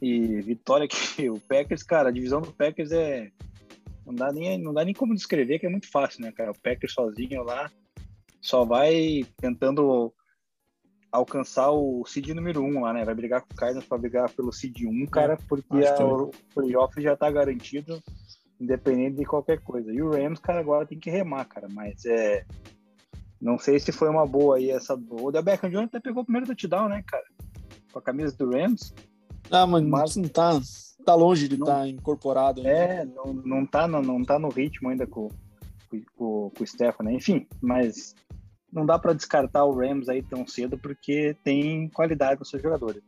E 0.00 0.40
vitória 0.40 0.88
que 0.88 1.28
o 1.30 1.38
Packers, 1.40 1.82
cara, 1.82 2.08
a 2.08 2.12
divisão 2.12 2.40
do 2.40 2.52
Packers 2.52 2.92
é. 2.92 3.30
Não 4.06 4.14
dá 4.14 4.32
nem, 4.32 4.58
não 4.58 4.72
dá 4.72 4.84
nem 4.84 4.94
como 4.94 5.14
descrever, 5.14 5.58
que 5.58 5.66
é 5.66 5.70
muito 5.70 5.88
fácil, 5.90 6.22
né, 6.22 6.32
cara? 6.32 6.50
O 6.50 6.60
Packers 6.60 6.92
sozinho 6.92 7.42
lá 7.42 7.70
só 8.40 8.64
vai 8.64 9.24
tentando 9.36 10.12
alcançar 11.12 11.70
o 11.70 12.04
seed 12.06 12.28
número 12.28 12.62
1 12.62 12.66
um 12.66 12.80
lá, 12.82 12.92
né? 12.92 13.04
Vai 13.04 13.14
brigar 13.14 13.42
com 13.42 13.52
o 13.52 13.56
Cardinals 13.56 13.86
para 13.86 13.98
brigar 13.98 14.30
pelo 14.30 14.52
seed 14.52 14.82
1, 14.82 14.88
um, 14.88 15.06
cara, 15.06 15.36
porque 15.48 15.84
a, 15.84 16.04
o 16.04 16.30
playoff 16.54 17.00
já 17.00 17.16
tá 17.16 17.30
garantido, 17.30 18.02
independente 18.60 19.16
de 19.16 19.24
qualquer 19.24 19.60
coisa. 19.60 19.92
E 19.92 20.00
o 20.00 20.10
Rams, 20.10 20.40
cara, 20.40 20.60
agora 20.60 20.86
tem 20.86 20.98
que 20.98 21.10
remar, 21.10 21.44
cara, 21.44 21.68
mas 21.68 22.04
é. 22.04 22.44
Não 23.40 23.58
sei 23.58 23.80
se 23.80 23.90
foi 23.90 24.08
uma 24.08 24.26
boa 24.26 24.56
aí 24.56 24.70
essa. 24.70 24.94
O 24.94 25.30
da 25.30 25.40
Beckham 25.40 25.70
Jones 25.70 25.88
até 25.88 25.98
pegou 25.98 26.22
o 26.22 26.26
primeiro 26.26 26.46
touchdown, 26.46 26.88
né, 26.88 27.02
cara? 27.06 27.24
Com 27.90 27.98
a 27.98 28.02
camisa 28.02 28.36
do 28.36 28.50
Rams. 28.50 28.94
Ah, 29.50 29.66
mas, 29.66 29.82
mas 29.82 30.16
não 30.16 30.28
tá, 30.28 30.60
tá 31.04 31.14
longe 31.14 31.48
de 31.48 31.54
estar 31.54 31.80
tá 31.80 31.88
incorporado. 31.88 32.60
Ainda. 32.60 32.70
É, 32.70 33.04
não, 33.04 33.32
não, 33.32 33.66
tá, 33.66 33.88
não, 33.88 34.02
não 34.02 34.24
tá 34.24 34.38
no 34.38 34.48
ritmo 34.48 34.88
ainda 34.88 35.06
com, 35.06 35.28
com, 36.16 36.50
com 36.50 36.62
o 36.62 36.66
Stefan, 36.66 37.04
né? 37.04 37.14
Enfim, 37.14 37.46
mas 37.60 38.14
não 38.72 38.86
dá 38.86 38.98
para 38.98 39.12
descartar 39.12 39.64
o 39.64 39.74
Rams 39.74 40.08
aí 40.08 40.22
tão 40.22 40.46
cedo 40.46 40.78
porque 40.78 41.36
tem 41.42 41.88
qualidade 41.88 42.38
nos 42.38 42.48
seus 42.48 42.62
jogadores. 42.62 43.02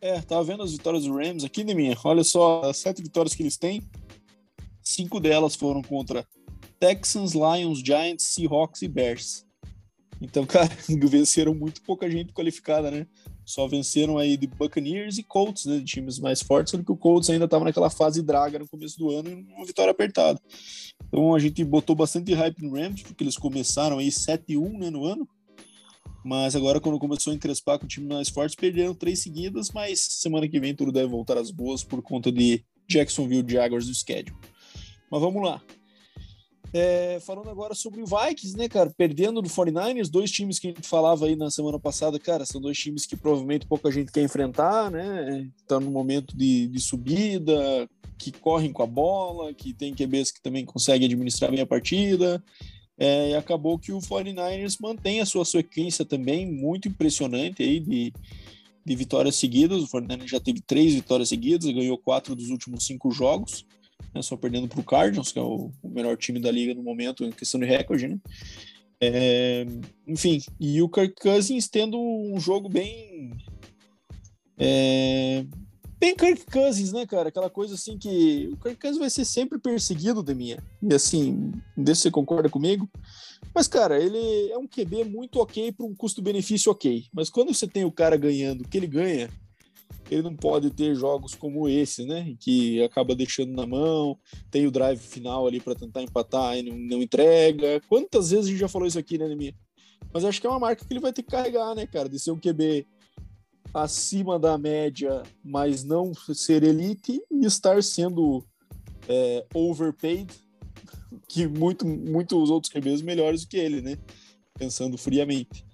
É, 0.00 0.20
tava 0.20 0.44
vendo 0.44 0.62
as 0.62 0.72
vitórias 0.72 1.04
do 1.04 1.16
Rams 1.16 1.44
aqui, 1.44 1.64
Neminha. 1.64 1.96
Olha 2.04 2.22
só, 2.22 2.62
as 2.62 2.76
sete 2.76 3.02
vitórias 3.02 3.34
que 3.34 3.42
eles 3.42 3.56
têm, 3.56 3.82
cinco 4.82 5.18
delas 5.18 5.56
foram 5.56 5.82
contra 5.82 6.26
Texans, 6.78 7.32
Lions, 7.32 7.80
Giants, 7.80 8.24
Seahawks 8.24 8.82
e 8.82 8.88
Bears. 8.88 9.44
Então, 10.20 10.46
cara, 10.46 10.70
venceram 10.88 11.54
muito 11.54 11.82
pouca 11.82 12.08
gente 12.10 12.32
qualificada, 12.32 12.90
né? 12.90 13.06
Só 13.46 13.68
venceram 13.68 14.18
aí 14.18 14.36
de 14.36 14.48
Buccaneers 14.48 15.18
e 15.18 15.22
Colts, 15.22 15.66
né? 15.66 15.78
De 15.78 15.84
times 15.84 16.18
mais 16.18 16.42
fortes, 16.42 16.72
sendo 16.72 16.84
que 16.84 16.90
o 16.90 16.96
Colts 16.96 17.30
ainda 17.30 17.44
estava 17.44 17.64
naquela 17.64 17.88
fase 17.88 18.20
draga 18.20 18.58
no 18.58 18.68
começo 18.68 18.98
do 18.98 19.10
ano 19.10 19.30
e 19.30 19.34
uma 19.34 19.64
vitória 19.64 19.92
apertada. 19.92 20.40
Então 21.06 21.32
a 21.32 21.38
gente 21.38 21.64
botou 21.64 21.94
bastante 21.94 22.34
hype 22.34 22.60
no 22.60 22.74
Rams, 22.74 23.02
porque 23.02 23.22
eles 23.22 23.38
começaram 23.38 23.98
aí 23.98 24.08
7-1 24.08 24.78
né, 24.78 24.90
no 24.90 25.04
ano. 25.04 25.28
Mas 26.24 26.56
agora, 26.56 26.80
quando 26.80 26.98
começou 26.98 27.32
a 27.32 27.36
encrespar 27.36 27.78
com 27.78 27.84
o 27.84 27.88
time 27.88 28.08
mais 28.08 28.28
forte, 28.28 28.56
perderam 28.56 28.92
três 28.92 29.22
seguidas, 29.22 29.70
mas 29.70 30.00
semana 30.00 30.48
que 30.48 30.58
vem 30.58 30.74
tudo 30.74 30.90
deve 30.90 31.06
voltar 31.06 31.38
às 31.38 31.52
boas 31.52 31.84
por 31.84 32.02
conta 32.02 32.32
de 32.32 32.64
Jacksonville 32.88 33.48
Jaguars 33.48 33.86
do 33.86 33.94
schedule. 33.94 34.36
Mas 35.08 35.20
vamos 35.20 35.40
lá. 35.40 35.62
É, 36.72 37.18
falando 37.20 37.48
agora 37.48 37.74
sobre 37.74 38.02
o 38.02 38.06
Vikings, 38.06 38.56
né, 38.56 38.68
cara? 38.68 38.92
Perdendo 38.96 39.40
do 39.40 39.48
49ers, 39.48 40.10
dois 40.10 40.30
times 40.30 40.58
que 40.58 40.68
a 40.68 40.70
gente 40.70 40.86
falava 40.86 41.26
aí 41.26 41.36
na 41.36 41.50
semana 41.50 41.78
passada, 41.78 42.18
cara, 42.18 42.44
são 42.44 42.60
dois 42.60 42.76
times 42.76 43.06
que 43.06 43.16
provavelmente 43.16 43.66
pouca 43.66 43.90
gente 43.90 44.12
quer 44.12 44.22
enfrentar, 44.22 44.90
né? 44.90 45.48
Tá 45.66 45.78
no 45.80 45.90
momento 45.90 46.36
de, 46.36 46.66
de 46.68 46.80
subida, 46.80 47.88
que 48.18 48.32
correm 48.32 48.72
com 48.72 48.82
a 48.82 48.86
bola, 48.86 49.54
que 49.54 49.72
tem 49.72 49.94
QBs 49.94 50.32
que 50.32 50.42
também 50.42 50.64
conseguem 50.64 51.06
administrar 51.06 51.50
bem 51.50 51.60
a 51.60 51.66
partida. 51.66 52.42
É, 52.98 53.30
e 53.30 53.34
acabou 53.34 53.78
que 53.78 53.92
o 53.92 53.98
49ers 53.98 54.78
mantém 54.80 55.20
a 55.20 55.26
sua 55.26 55.44
sequência 55.44 56.04
também 56.04 56.50
muito 56.50 56.88
impressionante 56.88 57.62
aí 57.62 57.78
de, 57.78 58.12
de 58.84 58.96
vitórias 58.96 59.36
seguidas. 59.36 59.82
O 59.82 59.88
49ers 59.88 60.28
já 60.28 60.40
teve 60.40 60.60
três 60.60 60.94
vitórias 60.94 61.28
seguidas, 61.28 61.70
ganhou 61.70 61.98
quatro 61.98 62.34
dos 62.34 62.48
últimos 62.48 62.86
cinco 62.86 63.10
jogos 63.10 63.66
né, 64.16 64.22
só 64.22 64.36
perdendo 64.36 64.68
para 64.68 64.80
o 64.80 64.84
Cardinals, 64.84 65.32
que 65.32 65.38
é 65.38 65.42
o, 65.42 65.70
o, 65.82 65.88
melhor 65.88 66.16
time 66.16 66.40
da 66.40 66.50
liga 66.50 66.74
no 66.74 66.82
momento 66.82 67.24
em 67.24 67.30
questão 67.30 67.60
de 67.60 67.66
recorde, 67.66 68.08
né? 68.08 68.18
É, 69.00 69.66
enfim, 70.06 70.40
e 70.58 70.80
o 70.80 70.88
Kirk 70.88 71.14
Cousins 71.20 71.68
tendo 71.68 71.98
um 71.98 72.40
jogo 72.40 72.68
bem. 72.68 73.36
É, 74.58 75.44
bem 75.98 76.16
Kirk 76.16 76.46
Cousins, 76.46 76.92
né, 76.92 77.06
cara? 77.06 77.28
Aquela 77.28 77.50
coisa 77.50 77.74
assim 77.74 77.98
que 77.98 78.48
o 78.52 78.56
Kirk 78.56 78.80
Cousins 78.80 78.98
vai 78.98 79.10
ser 79.10 79.26
sempre 79.26 79.58
perseguido 79.58 80.22
de 80.22 80.34
minha. 80.34 80.58
E 80.82 80.94
assim, 80.94 81.52
não 81.76 81.94
se 81.94 82.02
você 82.02 82.10
concorda 82.10 82.48
comigo. 82.48 82.88
Mas, 83.54 83.68
cara, 83.68 84.02
ele 84.02 84.50
é 84.50 84.56
um 84.56 84.66
QB 84.66 85.04
muito 85.04 85.40
ok 85.40 85.72
para 85.72 85.84
um 85.84 85.94
custo-benefício 85.94 86.72
ok. 86.72 87.04
Mas 87.12 87.28
quando 87.28 87.52
você 87.52 87.66
tem 87.66 87.84
o 87.84 87.92
cara 87.92 88.16
ganhando 88.16 88.62
o 88.62 88.68
que 88.68 88.78
ele 88.78 88.86
ganha, 88.86 89.28
ele 90.10 90.22
não 90.22 90.36
pode 90.36 90.70
ter 90.70 90.94
jogos 90.94 91.34
como 91.34 91.68
esse, 91.68 92.04
né? 92.04 92.34
Que 92.38 92.82
acaba 92.82 93.14
deixando 93.14 93.52
na 93.52 93.66
mão, 93.66 94.18
tem 94.50 94.66
o 94.66 94.70
drive 94.70 95.00
final 95.00 95.46
ali 95.46 95.60
para 95.60 95.74
tentar 95.74 96.02
empatar 96.02 96.56
e 96.56 96.62
não, 96.62 96.76
não, 96.76 97.02
entrega. 97.02 97.80
Quantas 97.88 98.30
vezes 98.30 98.46
a 98.46 98.50
gente 98.50 98.60
já 98.60 98.68
falou 98.68 98.86
isso 98.86 98.98
aqui, 98.98 99.18
né, 99.18 99.28
Nemir? 99.28 99.54
Mas 100.12 100.24
acho 100.24 100.40
que 100.40 100.46
é 100.46 100.50
uma 100.50 100.60
marca 100.60 100.84
que 100.84 100.92
ele 100.92 101.00
vai 101.00 101.12
ter 101.12 101.22
que 101.22 101.30
carregar, 101.30 101.74
né, 101.74 101.86
cara? 101.86 102.08
De 102.08 102.18
ser 102.18 102.30
um 102.30 102.38
QB 102.38 102.86
acima 103.74 104.38
da 104.38 104.56
média, 104.56 105.22
mas 105.44 105.82
não 105.84 106.12
ser 106.14 106.62
elite 106.62 107.20
e 107.30 107.44
estar 107.44 107.82
sendo 107.82 108.44
é, 109.08 109.44
overpaid, 109.52 110.32
que 111.28 111.46
muito, 111.46 111.86
muitos 111.86 112.48
outros 112.48 112.72
QBs 112.72 113.02
melhores 113.02 113.42
do 113.42 113.48
que 113.48 113.56
ele, 113.56 113.80
né? 113.80 113.98
Pensando 114.58 114.96
friamente. 114.96 115.66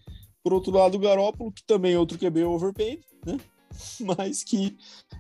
Por 0.43 0.53
outro 0.53 0.73
lado, 0.73 0.97
o 0.97 1.01
Garópolo, 1.01 1.53
que 1.53 1.63
também 1.65 1.93
é 1.93 1.99
outro 1.99 2.19
QB 2.19 2.45
overpaid, 2.45 3.01
né? 3.25 3.39
mas 4.01 4.43
que 4.43 4.77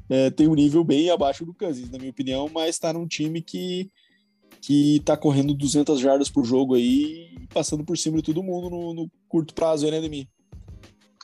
é, 0.08 0.30
tem 0.30 0.48
um 0.48 0.54
nível 0.54 0.84
bem 0.84 1.10
abaixo 1.10 1.44
do 1.44 1.54
Cousins, 1.54 1.90
na 1.90 1.98
minha 1.98 2.10
opinião, 2.10 2.48
mas 2.52 2.70
está 2.70 2.92
num 2.92 3.06
time 3.06 3.42
que 3.42 3.90
que 4.60 5.00
tá 5.00 5.16
correndo 5.16 5.54
200 5.54 5.98
jardas 5.98 6.30
por 6.30 6.44
jogo 6.44 6.76
aí, 6.76 7.36
passando 7.52 7.84
por 7.84 7.98
cima 7.98 8.18
de 8.18 8.22
todo 8.22 8.44
mundo 8.44 8.70
no, 8.70 8.94
no 8.94 9.10
curto 9.28 9.52
prazo, 9.52 9.90
né, 9.90 10.00
Demi? 10.00 10.28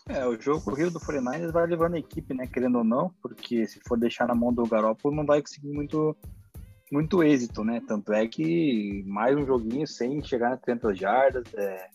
É, 0.08 0.26
o 0.26 0.40
jogo 0.40 0.64
corrido 0.64 0.90
do 0.90 0.98
49ers 0.98 1.52
vai 1.52 1.66
levando 1.66 1.94
a 1.94 1.98
equipe, 1.98 2.34
né, 2.34 2.46
querendo 2.46 2.78
ou 2.78 2.84
não, 2.84 3.12
porque 3.22 3.64
se 3.66 3.78
for 3.86 3.96
deixar 3.96 4.26
na 4.26 4.34
mão 4.34 4.52
do 4.52 4.66
Garoppolo, 4.66 5.14
não 5.14 5.24
vai 5.24 5.40
conseguir 5.40 5.68
muito, 5.68 6.16
muito 6.90 7.22
êxito, 7.22 7.62
né? 7.62 7.80
Tanto 7.86 8.12
é 8.12 8.26
que 8.26 9.04
mais 9.06 9.36
um 9.36 9.46
joguinho 9.46 9.86
sem 9.86 10.20
chegar 10.24 10.50
nas 10.50 10.60
300 10.60 10.98
jardas, 10.98 11.44
é, 11.54 11.90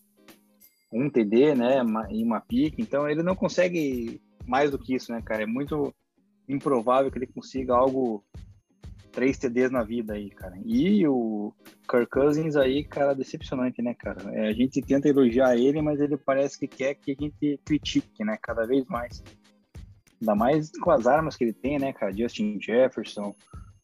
um 0.93 1.09
TD, 1.09 1.55
né, 1.55 1.81
em 2.09 2.23
uma 2.23 2.39
pique, 2.39 2.81
então 2.81 3.09
ele 3.09 3.23
não 3.23 3.35
consegue 3.35 4.21
mais 4.45 4.71
do 4.71 4.79
que 4.79 4.95
isso, 4.95 5.11
né, 5.11 5.21
cara? 5.21 5.43
É 5.43 5.45
muito 5.45 5.93
improvável 6.47 7.11
que 7.11 7.17
ele 7.17 7.27
consiga 7.27 7.73
algo 7.73 8.23
três 9.11 9.37
TDs 9.37 9.71
na 9.71 9.83
vida 9.83 10.13
aí, 10.13 10.29
cara. 10.31 10.57
E 10.65 11.07
o 11.07 11.53
Kirk 11.89 12.09
Cousins 12.09 12.55
aí, 12.55 12.83
cara, 12.83 13.13
decepcionante, 13.13 13.81
né, 13.81 13.93
cara? 13.93 14.19
É, 14.33 14.47
a 14.47 14.53
gente 14.53 14.81
tenta 14.81 15.07
elogiar 15.07 15.55
ele, 15.55 15.81
mas 15.81 16.01
ele 16.01 16.17
parece 16.17 16.59
que 16.59 16.67
quer 16.67 16.95
que 16.95 17.11
a 17.11 17.15
gente 17.17 17.59
critique, 17.63 18.23
né, 18.25 18.37
cada 18.41 18.65
vez 18.65 18.85
mais. 18.87 19.23
Ainda 20.19 20.35
mais 20.35 20.71
com 20.79 20.89
as 20.89 21.05
armas 21.05 21.35
que 21.35 21.43
ele 21.43 21.53
tem, 21.53 21.77
né, 21.77 21.93
cara? 21.93 22.11
Justin 22.11 22.59
Jefferson, 22.59 23.35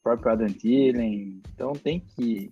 próprio 0.02 0.32
Adam 0.32 0.48
Thielen. 0.48 1.42
Então 1.54 1.74
tem 1.74 2.00
que 2.00 2.52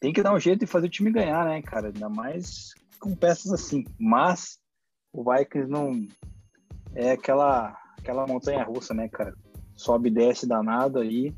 tem 0.00 0.12
que 0.12 0.22
dar 0.22 0.34
um 0.34 0.40
jeito 0.40 0.60
de 0.60 0.66
fazer 0.66 0.88
o 0.88 0.90
time 0.90 1.10
ganhar, 1.10 1.44
né, 1.44 1.62
cara? 1.62 1.86
Ainda 1.86 2.08
mais 2.08 2.74
com 2.98 3.14
peças 3.14 3.52
assim. 3.52 3.84
Mas 3.98 4.58
o 5.12 5.24
Vikings 5.24 5.70
não 5.70 6.06
é 6.94 7.12
aquela, 7.12 7.76
aquela 7.98 8.26
montanha 8.26 8.62
russa, 8.62 8.94
né, 8.94 9.08
cara? 9.08 9.34
Sobe 9.74 10.08
e 10.08 10.12
desce 10.12 10.46
danado 10.46 10.98
aí. 10.98 11.34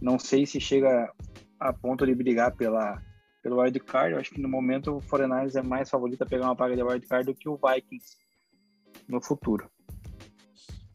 Não 0.00 0.18
sei 0.18 0.46
se 0.46 0.60
chega 0.60 1.10
a 1.58 1.72
ponto 1.72 2.06
de 2.06 2.14
brigar 2.14 2.54
pela, 2.54 3.00
pelo 3.42 3.60
wildcard. 3.60 4.14
Eu 4.14 4.20
acho 4.20 4.30
que 4.30 4.40
no 4.40 4.48
momento 4.48 4.96
o 4.96 5.02
49 5.02 5.58
é 5.58 5.62
mais 5.62 5.90
favorito 5.90 6.22
a 6.22 6.26
pegar 6.26 6.46
uma 6.46 6.54
vaga 6.54 6.76
de 6.76 6.82
wildcard 6.82 7.26
do 7.26 7.34
que 7.34 7.48
o 7.48 7.58
Vikings 7.58 8.16
no 9.08 9.20
futuro. 9.20 9.70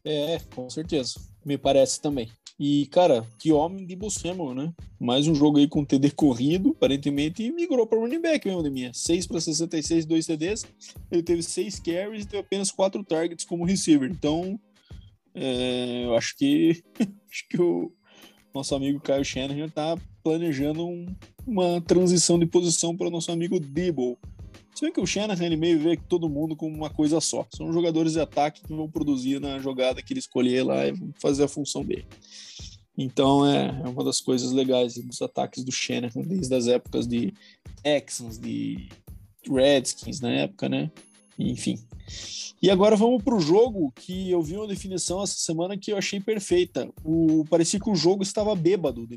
É, 0.06 0.40
com 0.56 0.70
certeza. 0.70 1.20
Me 1.46 1.58
parece 1.58 2.02
também. 2.02 2.32
E, 2.60 2.88
cara, 2.88 3.26
que 3.38 3.54
homem 3.54 3.86
de 3.86 3.96
Bussemo, 3.96 4.54
né? 4.54 4.74
Mais 5.00 5.28
um 5.30 5.34
jogo 5.34 5.60
aí 5.60 5.68
com 5.68 5.86
TD 5.86 6.12
corrido, 6.12 6.72
aparentemente, 6.72 7.42
e 7.42 7.52
migrou 7.54 7.88
para 7.88 7.98
running 7.98 8.20
back 8.20 8.46
mesmo 8.46 8.62
de 8.62 8.70
minha. 8.70 8.94
6 8.94 9.28
para 9.28 9.40
66, 9.40 10.06
2 10.06 10.26
TDs. 10.26 10.66
Ele 11.10 11.24
teve 11.24 11.42
6 11.42 11.80
carries 11.80 12.26
e 12.26 12.28
teve 12.28 12.42
apenas 12.42 12.70
4 12.70 13.02
targets 13.06 13.46
como 13.46 13.64
receiver. 13.64 14.12
Então, 14.12 14.60
é, 15.34 16.04
eu 16.04 16.16
acho 16.18 16.36
que 16.38 16.84
acho 17.32 17.48
que 17.48 17.62
o 17.62 17.94
nosso 18.54 18.76
amigo 18.76 19.00
Kyle 19.00 19.24
Shanahan 19.24 19.68
está 19.68 19.98
planejando 20.22 20.86
um, 20.86 21.16
uma 21.48 21.80
transição 21.80 22.38
de 22.38 22.46
posição 22.46 22.94
para 22.94 23.08
o 23.08 23.12
nosso 23.12 23.32
amigo 23.32 23.58
Debo. 23.58 24.18
Se 24.74 24.86
bem 24.86 24.94
que 24.94 25.02
o 25.02 25.06
Shanahan 25.06 25.46
ele 25.46 25.58
meio 25.58 25.80
vê 25.80 25.98
todo 25.98 26.30
mundo 26.30 26.56
como 26.56 26.76
uma 26.76 26.90
coisa 26.90 27.20
só. 27.20 27.46
São 27.54 27.74
jogadores 27.74 28.14
de 28.14 28.22
ataque 28.22 28.62
que 28.62 28.74
vão 28.74 28.90
produzir 28.90 29.40
na 29.40 29.60
jogada 29.60 30.02
que 30.02 30.14
ele 30.14 30.20
escolher 30.20 30.64
lá 30.64 30.88
e 30.88 30.92
vão 30.92 31.12
fazer 31.22 31.44
a 31.44 31.48
função 31.48 31.84
dele. 31.84 32.06
Então 32.98 33.46
é, 33.46 33.68
é 33.84 33.88
uma 33.88 34.04
das 34.04 34.20
coisas 34.20 34.52
legais 34.52 34.96
dos 34.96 35.22
ataques 35.22 35.64
do 35.64 35.72
Shanahan 35.72 36.22
desde 36.22 36.54
as 36.54 36.68
épocas 36.68 37.08
de 37.08 37.34
Texans, 37.82 38.38
de 38.38 38.90
Redskins 39.50 40.20
na 40.20 40.32
época, 40.32 40.68
né? 40.68 40.92
Enfim. 41.38 41.78
E 42.62 42.70
agora 42.70 42.98
vamos 42.98 43.24
para 43.24 43.36
o 43.36 43.40
jogo 43.40 43.92
que 43.96 44.30
eu 44.30 44.42
vi 44.42 44.58
uma 44.58 44.68
definição 44.68 45.24
essa 45.24 45.38
semana 45.38 45.78
que 45.78 45.94
eu 45.94 45.98
achei 45.98 46.20
perfeita. 46.20 46.90
O, 47.04 47.46
parecia 47.50 47.80
que 47.80 47.90
o 47.90 47.96
jogo 47.96 48.22
estava 48.22 48.54
bêbado. 48.54 49.08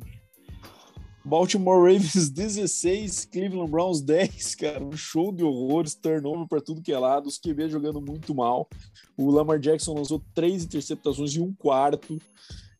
Baltimore 1.25 1.79
Ravens 1.79 2.29
16, 2.31 3.27
Cleveland 3.27 3.71
Browns 3.71 4.01
10, 4.01 4.55
cara, 4.57 4.85
um 4.85 4.97
show 4.97 5.33
de 5.33 5.45
horrores, 5.45 5.95
turnover 5.95 6.49
para 6.49 6.61
tudo 6.61 6.83
que 6.83 6.93
é 6.93 6.99
lado, 6.99 7.29
os 7.29 7.39
QB 7.39 7.69
jogando 7.69 8.01
muito 8.01 8.35
mal. 8.35 8.69
O 9.17 9.31
Lamar 9.31 9.59
Jackson 9.59 9.95
lançou 9.95 10.23
três 10.35 10.65
interceptações 10.65 11.35
e 11.35 11.41
um 11.41 11.53
quarto. 11.53 12.19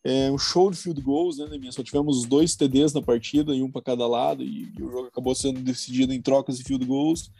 É 0.03 0.29
um 0.29 0.37
show 0.37 0.69
de 0.69 0.75
field 0.75 1.01
goals, 1.01 1.37
né, 1.37 1.47
Neminha? 1.47 1.71
Só 1.71 1.81
tivemos 1.81 2.25
dois 2.25 2.55
TDs 2.57 2.91
na 2.91 3.01
partida 3.01 3.55
e 3.55 3.63
um 3.63 3.71
para 3.71 3.81
cada 3.81 4.05
lado, 4.05 4.43
e, 4.43 4.73
e, 4.77 4.83
o 4.83 4.91
jogo 4.91 5.07
acabou 5.07 5.33
sendo 5.33 5.61
decidido 5.61 6.13
em 6.13 6.21
trocas 6.21 6.57
de 6.57 6.63
field 6.65 6.85
goals. 6.85 7.31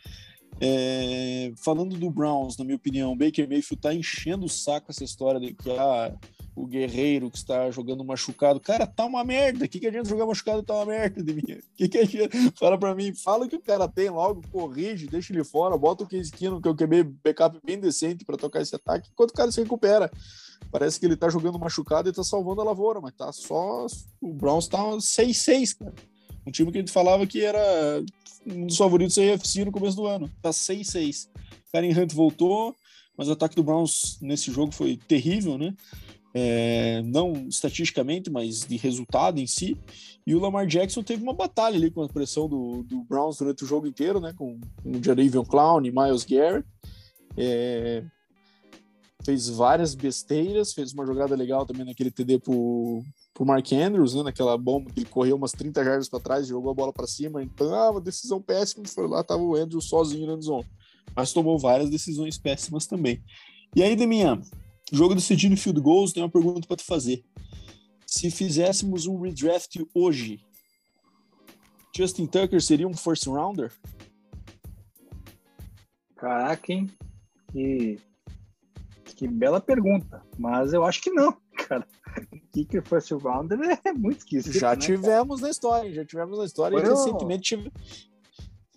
É, 0.62 1.52
falando 1.58 1.98
do 1.98 2.10
Browns, 2.10 2.58
na 2.58 2.64
minha 2.64 2.76
opinião, 2.76 3.18
Baker 3.18 3.48
Mayfield 3.48 3.82
tá 3.82 3.94
enchendo 3.94 4.46
o 4.46 4.50
saco 4.50 4.92
essa 4.92 5.04
história 5.04 5.40
de 5.40 5.54
que 5.54 5.70
ah, 5.72 6.14
o 6.56 6.66
guerreiro 6.66 7.30
que 7.32 7.38
está 7.38 7.70
jogando 7.72 8.04
machucado. 8.04 8.60
Cara, 8.60 8.86
tá 8.86 9.06
uma 9.06 9.24
merda. 9.24 9.66
O 9.66 9.70
que, 9.70 9.80
que 9.80 9.88
adianta 9.88 10.10
jogar 10.10 10.26
machucado 10.26 10.64
tá 10.64 10.76
uma 10.76 10.86
merda 10.86 11.24
de 11.24 11.34
mim? 11.34 11.42
O 11.42 11.62
que, 11.76 11.88
que 11.88 11.98
adianta? 11.98 12.38
Fala 12.56 12.78
pra 12.78 12.94
mim, 12.96 13.14
fala 13.14 13.48
que 13.48 13.56
o 13.56 13.62
cara 13.62 13.88
tem 13.88 14.10
logo, 14.10 14.42
corrige, 14.52 15.08
deixa 15.08 15.34
ele 15.34 15.44
fora, 15.44 15.78
bota 15.78 16.04
o 16.04 16.08
que 16.08 16.18
é 16.18 16.50
o 16.50 16.62
QB 16.62 17.04
backup 17.24 17.60
bem 17.66 17.80
decente 17.80 18.24
para 18.24 18.38
tocar 18.38 18.62
esse 18.62 18.76
ataque, 18.76 19.10
enquanto 19.12 19.32
o 19.32 19.36
cara 19.36 19.52
se 19.52 19.62
recupera. 19.62 20.12
Parece 20.72 21.00
que 21.00 21.06
ele 21.06 21.18
tá 21.18 21.30
jogando 21.30 21.60
machucado 21.60 22.10
e 22.10 22.14
tá 22.14 22.24
salvando 22.24 22.62
a 22.62 22.64
lavoura, 22.64 23.02
mas 23.02 23.14
tá 23.14 23.32
só. 23.32 23.86
O 24.22 24.34
Browns 24.34 24.68
tá 24.68 24.80
6-6, 24.80 25.78
cara. 25.78 25.94
Um 26.46 26.52
time 26.52 26.72
que 26.72 26.78
a 26.78 26.82
gente 26.82 26.92
falava 26.92 27.26
que 27.26 27.44
era 27.44 28.04
um 28.46 28.68
dos 28.68 28.78
favoritos 28.78 29.16
da 29.16 29.34
AFC 29.34 29.66
no 29.66 29.72
começo 29.72 29.96
do 29.96 30.06
ano. 30.06 30.30
Tá 30.42 30.50
6-6. 30.50 31.28
Karen 31.72 31.92
Hunt 31.92 32.14
voltou, 32.14 32.76
mas 33.18 33.28
o 33.28 33.32
ataque 33.32 33.56
do 33.56 33.64
Browns 33.64 34.18
nesse 34.22 34.52
jogo 34.52 34.72
foi 34.72 34.98
terrível, 34.98 35.58
né? 35.58 35.74
É, 36.36 37.02
não 37.04 37.48
estatisticamente, 37.48 38.30
mas 38.30 38.62
de 38.62 38.76
resultado 38.76 39.40
em 39.40 39.48
si. 39.48 39.78
E 40.26 40.34
o 40.34 40.40
Lamar 40.40 40.66
Jackson 40.66 41.04
teve 41.04 41.22
uma 41.22 41.34
batalha 41.34 41.76
ali 41.76 41.92
com 41.92 42.02
a 42.02 42.10
pressão 42.10 42.48
do, 42.48 42.84
do 42.84 43.04
Browns 43.04 43.38
durante 43.38 43.64
o 43.64 43.68
jogo 43.68 43.88
inteiro, 43.88 44.20
né? 44.20 44.34
Com, 44.36 44.60
com 44.82 44.92
o 44.92 45.04
Jadavion 45.04 45.46
Clown 45.46 45.86
e 45.86 45.92
Miles 45.92 46.26
Garrett. 46.26 46.68
É, 47.38 48.04
fez 49.24 49.48
várias 49.50 49.96
besteiras, 49.96 50.74
fez 50.74 50.94
uma 50.94 51.06
jogada 51.06 51.36
legal 51.36 51.66
também 51.66 51.86
naquele 51.86 52.12
TD 52.12 52.40
pro, 52.40 53.04
pro 53.34 53.46
Mark 53.46 53.72
Andrews, 53.74 54.14
né, 54.14 54.24
naquela 54.24 54.58
bomba 54.58 54.92
que 54.92 55.00
ele 55.00 55.10
correu 55.10 55.36
umas 55.36 55.52
30 55.52 55.84
jardas 55.84 56.10
para 56.10 56.20
trás, 56.20 56.48
jogou 56.48 56.72
a 56.72 56.76
bola 56.76 56.94
para 56.94 57.08
cima, 57.08 57.44
então, 57.44 57.74
ah, 57.74 57.92
uma 57.92 58.02
decisão 58.02 58.42
péssima, 58.42 58.86
foi 58.88 59.08
lá, 59.08 59.24
tava 59.24 59.42
o 59.42 59.56
Andrews 59.56 59.86
sozinho 59.86 60.28
na 60.28 60.40
zone. 60.40 60.68
Mas 61.16 61.34
tomou 61.34 61.58
várias 61.58 61.90
decisões 61.90 62.38
péssimas 62.38 62.86
também. 62.86 63.24
E 63.76 63.82
aí, 63.82 63.96
Deminha, 63.96 64.40
jogo 64.92 65.16
decidido 65.16 65.58
field 65.58 65.82
goals, 65.82 66.14
tem 66.14 66.22
uma 66.22 66.30
pergunta 66.30 66.68
para 66.68 66.78
te 66.78 66.84
fazer. 66.84 67.24
Se 68.06 68.30
fizéssemos 68.30 69.08
um 69.08 69.20
redraft 69.20 69.84
hoje, 69.94 70.40
Justin 71.96 72.28
Tucker 72.28 72.62
seria 72.62 72.88
um 72.88 72.94
first 72.94 73.26
rounder? 73.26 73.72
Caraca, 76.16 76.72
hein? 76.72 76.90
Que, 77.52 78.00
que 79.16 79.28
bela 79.28 79.60
pergunta. 79.60 80.24
Mas 80.38 80.74
eu 80.74 80.84
acho 80.84 81.02
que 81.02 81.12
não, 81.12 81.36
cara. 81.68 81.88
Kicker 82.54 82.84
first 82.84 83.12
rounder 83.12 83.60
é 83.84 83.92
muito 83.92 84.20
esquisito. 84.20 84.58
Já 84.58 84.72
né, 84.72 84.78
tivemos 84.78 85.40
cara? 85.40 85.48
na 85.48 85.50
história, 85.50 85.94
já 85.94 86.06
tivemos 86.06 86.38
na 86.38 86.46
história. 86.46 86.80
Foi 86.80 86.88
recentemente, 86.88 87.42
tive... 87.44 87.72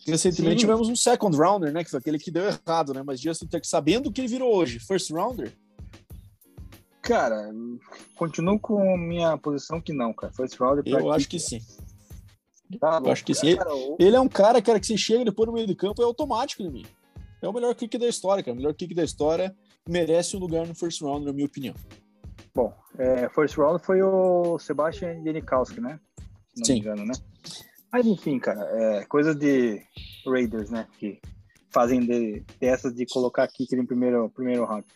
recentemente 0.07 0.61
tivemos 0.61 0.89
um 0.89 0.97
second 0.97 1.37
rounder, 1.37 1.73
né? 1.73 1.85
Que 1.85 1.91
foi 1.91 2.01
aquele 2.01 2.19
que 2.19 2.31
deu 2.31 2.45
errado, 2.45 2.95
né? 2.95 3.03
Mas 3.05 3.21
Justin 3.21 3.47
Tucker, 3.47 3.69
sabendo 3.69 4.09
o 4.09 4.13
que 4.13 4.23
ele 4.23 4.29
virou 4.29 4.55
hoje, 4.55 4.81
first 4.81 5.11
rounder? 5.11 5.53
Cara, 7.03 7.53
continuo 8.17 8.59
com 8.59 8.97
minha 8.97 9.37
posição 9.37 9.81
que 9.81 9.93
não, 9.93 10.13
cara. 10.13 10.33
First 10.33 10.59
rounder. 10.59 10.83
Eu 10.87 11.13
acho 11.13 11.29
que 11.29 11.39
sim. 11.39 11.61
Tá 12.81 13.01
eu 13.05 13.13
acho 13.13 13.25
que 13.25 13.35
sim. 13.35 13.57
Cara, 13.57 13.71
ele 13.99 14.17
é 14.17 14.21
um 14.21 14.29
cara, 14.29 14.61
cara, 14.61 14.81
que 14.81 14.87
você 14.87 14.97
chega 14.97 15.25
depois 15.25 15.47
no 15.47 15.53
meio 15.53 15.67
do 15.67 15.77
campo 15.77 16.03
é 16.03 16.05
automático 16.05 16.63
em 16.63 16.71
mim. 16.71 16.87
É 17.43 17.47
o 17.47 17.53
melhor 17.53 17.75
kick 17.75 17.97
da 17.99 18.09
história, 18.09 18.43
cara. 18.43 18.55
O 18.55 18.57
melhor 18.57 18.75
kick 18.75 18.93
da 18.95 19.05
história 19.05 19.55
merece 19.87 20.35
um 20.37 20.41
lugar 20.41 20.67
no 20.67 20.75
first 20.75 21.01
round, 21.03 21.25
na 21.25 21.33
minha 21.33 21.47
opinião. 21.47 21.75
Bom, 22.57 22.73
é, 22.99 23.29
first 23.29 23.59
round 23.59 23.85
foi 23.85 24.01
o 24.01 24.59
Sebastian 24.59 25.23
Janikowski, 25.23 25.79
né? 25.79 26.01
Se 26.55 26.61
não 26.61 26.65
Sim. 26.65 26.73
me 26.73 26.79
engano, 26.79 27.05
né? 27.05 27.13
Mas 27.93 28.07
enfim, 28.07 28.39
cara, 28.39 28.63
é 28.73 29.05
coisa 29.05 29.35
de 29.35 29.83
Raiders, 30.27 30.71
né? 30.71 30.89
Que 30.99 31.21
fazem 31.71 32.01
de, 32.01 32.43
dessas 32.59 32.95
de 32.95 33.05
colocar 33.05 33.47
kick 33.47 33.75
em 33.75 33.85
primeiro, 33.85 34.31
primeiro 34.31 34.65
round. 34.65 34.87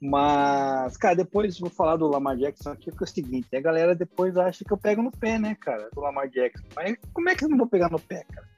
Mas, 0.00 0.96
cara, 0.96 1.14
depois 1.14 1.56
vou 1.56 1.70
falar 1.70 1.94
do 1.94 2.08
Lamar 2.08 2.36
Jackson 2.36 2.72
aqui, 2.72 2.90
que 2.90 3.04
é 3.04 3.04
o 3.04 3.06
seguinte, 3.06 3.54
a 3.54 3.60
galera 3.60 3.94
depois 3.94 4.36
acha 4.36 4.64
que 4.64 4.72
eu 4.72 4.76
pego 4.76 5.00
no 5.00 5.12
pé, 5.12 5.38
né, 5.38 5.54
cara, 5.54 5.88
do 5.94 6.00
Lamar 6.00 6.28
Jackson. 6.28 6.66
Mas 6.74 6.96
como 7.12 7.28
é 7.28 7.36
que 7.36 7.44
eu 7.44 7.48
não 7.48 7.58
vou 7.58 7.68
pegar 7.68 7.90
no 7.90 8.00
pé, 8.00 8.24
cara? 8.28 8.48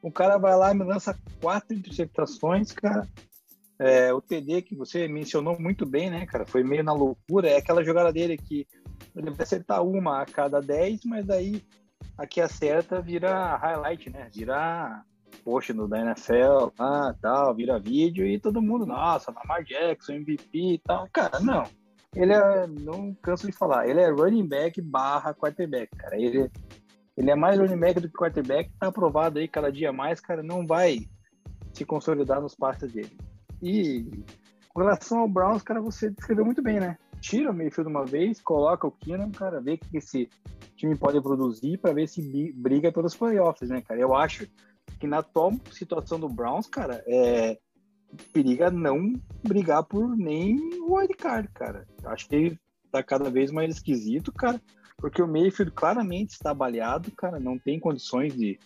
O 0.00 0.12
cara 0.12 0.38
vai 0.38 0.56
lá 0.56 0.70
e 0.70 0.76
me 0.76 0.84
lança 0.84 1.18
quatro 1.42 1.76
interceptações, 1.76 2.70
cara. 2.70 3.08
É, 3.78 4.12
o 4.12 4.20
TD 4.20 4.62
que 4.62 4.74
você 4.74 5.06
mencionou 5.06 5.60
muito 5.60 5.84
bem, 5.84 6.10
né, 6.10 6.24
cara? 6.26 6.46
Foi 6.46 6.64
meio 6.64 6.82
na 6.82 6.92
loucura. 6.92 7.48
É 7.48 7.56
aquela 7.58 7.84
jogada 7.84 8.12
dele 8.12 8.36
que 8.36 8.66
ele 9.14 9.30
vai 9.30 9.42
acertar 9.42 9.82
uma 9.84 10.22
a 10.22 10.26
cada 10.26 10.60
dez, 10.60 11.00
mas 11.04 11.26
daí 11.26 11.62
aqui 12.16 12.40
acerta 12.40 13.00
vira 13.00 13.56
highlight, 13.56 14.10
né? 14.10 14.30
Vira 14.32 15.04
post 15.44 15.72
no 15.72 15.86
da 15.86 16.00
NFL, 16.00 16.72
ah, 16.78 17.14
tal, 17.20 17.54
vira 17.54 17.78
vídeo 17.78 18.26
e 18.26 18.40
todo 18.40 18.62
mundo, 18.62 18.86
nossa, 18.86 19.32
Lamar 19.32 19.62
Jackson, 19.64 20.14
MVP 20.14 20.58
e 20.74 20.78
tal. 20.78 21.08
Cara, 21.12 21.40
não. 21.40 21.64
Ele 22.14 22.32
é, 22.32 22.66
não 22.66 23.14
canso 23.22 23.46
de 23.46 23.52
falar, 23.52 23.86
ele 23.86 24.00
é 24.00 24.10
running 24.10 24.46
back 24.46 24.80
barra 24.80 25.34
quarterback, 25.34 25.94
cara. 25.96 26.18
Ele, 26.18 26.50
ele 27.16 27.30
é 27.30 27.34
mais 27.34 27.58
running 27.58 27.78
back 27.78 28.00
do 28.00 28.08
que 28.08 28.16
quarterback, 28.16 28.70
tá 28.80 28.88
aprovado 28.88 29.38
aí 29.38 29.46
cada 29.46 29.70
dia 29.70 29.92
mais, 29.92 30.18
cara, 30.18 30.42
não 30.42 30.66
vai 30.66 31.06
se 31.74 31.84
consolidar 31.84 32.40
nos 32.40 32.54
passes 32.54 32.90
dele. 32.90 33.16
E 33.62 34.24
com 34.68 34.80
relação 34.80 35.20
ao 35.20 35.28
Browns, 35.28 35.62
cara, 35.62 35.80
você 35.80 36.10
descreveu 36.10 36.44
muito 36.44 36.62
bem, 36.62 36.78
né? 36.78 36.98
Tira 37.20 37.50
o 37.50 37.54
Mayfield 37.54 37.90
uma 37.90 38.04
vez, 38.04 38.40
coloca 38.40 38.86
o 38.86 38.92
Keenan, 38.92 39.30
cara, 39.30 39.60
vê 39.60 39.74
o 39.74 39.78
que 39.78 39.96
esse 39.96 40.28
time 40.76 40.94
pode 40.94 41.20
produzir 41.20 41.78
para 41.78 41.94
ver 41.94 42.06
se 42.06 42.52
briga 42.52 42.92
pelos 42.92 43.16
playoffs, 43.16 43.70
né, 43.70 43.80
cara? 43.80 44.00
Eu 44.00 44.14
acho 44.14 44.46
que 45.00 45.06
na 45.06 45.18
atual 45.18 45.52
situação 45.72 46.20
do 46.20 46.28
Browns, 46.28 46.66
cara, 46.66 47.02
é 47.06 47.58
periga 48.32 48.70
não 48.70 49.14
brigar 49.42 49.84
por 49.84 50.16
nem 50.16 50.56
o 50.80 50.94
wildcard, 50.94 51.48
cara. 51.48 51.86
Acho 52.04 52.28
que 52.28 52.58
tá 52.90 53.02
cada 53.02 53.30
vez 53.30 53.50
mais 53.50 53.76
esquisito, 53.76 54.32
cara, 54.32 54.60
porque 54.96 55.20
o 55.20 55.28
Mayfield 55.28 55.72
claramente 55.72 56.30
está 56.30 56.54
baleado, 56.54 57.10
cara, 57.12 57.38
não 57.38 57.58
tem 57.58 57.78
condições 57.78 58.34
de, 58.34 58.58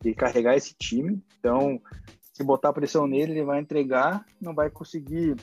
de 0.00 0.14
carregar 0.14 0.56
esse 0.56 0.74
time. 0.74 1.22
Então, 1.38 1.80
se 2.42 2.44
botar 2.44 2.72
pressão 2.72 3.06
nele, 3.06 3.32
ele 3.32 3.44
vai 3.44 3.60
entregar, 3.60 4.26
não 4.40 4.52
vai 4.52 4.68
conseguir 4.68 5.36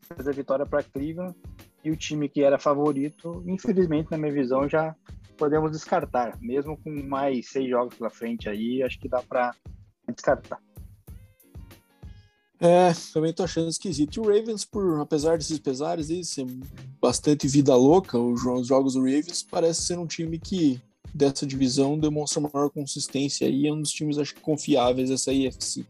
fazer 0.00 0.30
a 0.30 0.34
vitória 0.34 0.66
para 0.66 0.82
Cleveland. 0.82 1.34
E 1.82 1.90
o 1.90 1.96
time 1.96 2.28
que 2.28 2.42
era 2.42 2.58
favorito, 2.58 3.42
infelizmente, 3.46 4.10
na 4.10 4.18
minha 4.18 4.32
visão, 4.32 4.68
já 4.68 4.94
podemos 5.38 5.70
descartar. 5.70 6.36
Mesmo 6.40 6.76
com 6.76 6.90
mais 6.90 7.48
seis 7.48 7.70
jogos 7.70 7.94
pela 7.94 8.10
frente 8.10 8.48
aí, 8.48 8.82
acho 8.82 8.98
que 8.98 9.08
dá 9.08 9.22
para 9.22 9.54
descartar. 10.06 10.58
É, 12.60 12.92
também 13.14 13.32
tô 13.32 13.44
achando 13.44 13.70
esquisito. 13.70 14.16
E 14.16 14.20
o 14.20 14.24
Ravens, 14.24 14.66
por, 14.66 15.00
apesar 15.00 15.38
desses 15.38 15.58
pesares 15.58 16.08
ser 16.28 16.44
bastante 17.00 17.48
vida 17.48 17.74
louca, 17.74 18.18
os 18.18 18.66
jogos 18.66 18.92
do 18.92 19.00
Ravens 19.00 19.42
parece 19.42 19.86
ser 19.86 19.98
um 19.98 20.06
time 20.06 20.38
que 20.38 20.82
dessa 21.14 21.46
divisão 21.46 21.98
demonstra 21.98 22.40
maior 22.40 22.68
consistência 22.68 23.48
e 23.48 23.66
é 23.66 23.72
um 23.72 23.80
dos 23.80 23.90
times 23.90 24.18
acho 24.18 24.34
confiáveis 24.40 25.08
dessa 25.08 25.32
IFC. 25.32 25.86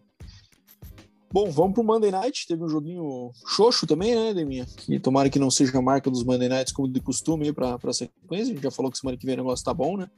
Bom, 1.32 1.48
vamos 1.48 1.74
pro 1.74 1.84
Monday 1.84 2.10
Night. 2.10 2.44
Teve 2.48 2.64
um 2.64 2.68
joguinho 2.68 3.30
xoxo 3.46 3.86
também, 3.86 4.16
né, 4.16 4.34
Deminha? 4.34 4.66
Que 4.66 4.98
tomara 4.98 5.30
que 5.30 5.38
não 5.38 5.48
seja 5.48 5.78
a 5.78 5.82
marca 5.82 6.10
dos 6.10 6.24
Monday 6.24 6.48
Nights 6.48 6.72
como 6.72 6.88
de 6.88 7.00
costume 7.00 7.52
para 7.52 7.76
a 7.76 7.92
sequência. 7.92 8.52
A 8.52 8.54
gente 8.54 8.62
já 8.62 8.70
falou 8.70 8.90
que 8.90 8.98
semana 8.98 9.16
que 9.16 9.24
vem 9.24 9.36
o 9.36 9.38
negócio 9.38 9.64
tá 9.64 9.72
bom, 9.72 9.96
né? 9.96 10.10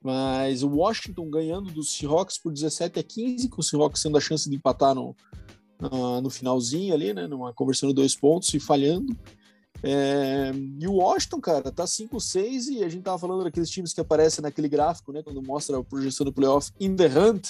Mas 0.00 0.62
o 0.62 0.68
Washington 0.68 1.28
ganhando 1.28 1.72
dos 1.72 1.92
Seahawks 1.96 2.38
por 2.38 2.52
17 2.52 3.00
a 3.00 3.02
15, 3.02 3.48
com 3.48 3.60
o 3.60 3.64
Seahawks 3.64 4.02
tendo 4.02 4.16
a 4.16 4.20
chance 4.20 4.48
de 4.48 4.54
empatar 4.54 4.94
no, 4.94 5.16
uh, 5.80 6.20
no 6.22 6.30
finalzinho 6.30 6.94
ali, 6.94 7.12
né? 7.12 7.26
Numa 7.26 7.52
conversão 7.52 7.88
de 7.88 7.94
dois 7.96 8.14
pontos 8.14 8.54
e 8.54 8.60
falhando. 8.60 9.16
É, 9.82 10.52
e 10.78 10.86
o 10.86 10.94
Washington, 10.94 11.40
cara, 11.40 11.72
tá 11.72 11.84
5-6 11.84 12.68
e 12.70 12.84
a 12.84 12.88
gente 12.88 13.02
tava 13.02 13.18
falando 13.18 13.42
daqueles 13.42 13.68
times 13.68 13.92
que 13.92 14.00
aparecem 14.00 14.42
naquele 14.42 14.68
gráfico, 14.68 15.12
né? 15.12 15.24
Quando 15.24 15.42
mostra 15.42 15.76
a 15.76 15.82
projeção 15.82 16.24
do 16.24 16.32
playoff 16.32 16.70
in 16.78 16.94
the 16.94 17.06
hunt 17.06 17.48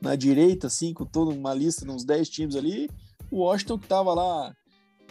na 0.00 0.14
direita, 0.16 0.66
assim, 0.66 0.92
com 0.92 1.04
toda 1.04 1.30
uma 1.30 1.54
lista, 1.54 1.90
uns 1.90 2.04
10 2.04 2.28
times 2.28 2.56
ali. 2.56 2.90
O 3.30 3.38
Washington, 3.38 3.78
que 3.78 3.86
tava 3.86 4.14
lá 4.14 4.54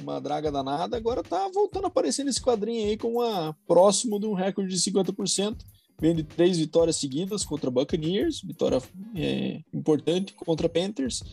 uma 0.02 0.20
draga 0.20 0.52
danada, 0.52 0.98
agora 0.98 1.22
tá 1.22 1.50
voltando 1.54 1.86
a 1.86 1.88
aparecer 1.88 2.24
nesse 2.24 2.42
quadrinho 2.42 2.88
aí 2.88 2.98
com 2.98 3.14
uma 3.14 3.56
próximo 3.68 4.20
de 4.20 4.26
um 4.26 4.34
recorde 4.34 4.74
de 4.74 4.92
50%. 4.92 5.58
Vem 6.00 6.16
de 6.16 6.24
três 6.24 6.58
vitórias 6.58 6.98
seguidas 6.98 7.46
contra 7.46 7.70
Buccaneers, 7.70 8.42
vitória 8.42 8.82
é, 9.16 9.62
importante 9.74 10.34
contra 10.34 10.68
Panthers 10.68 11.24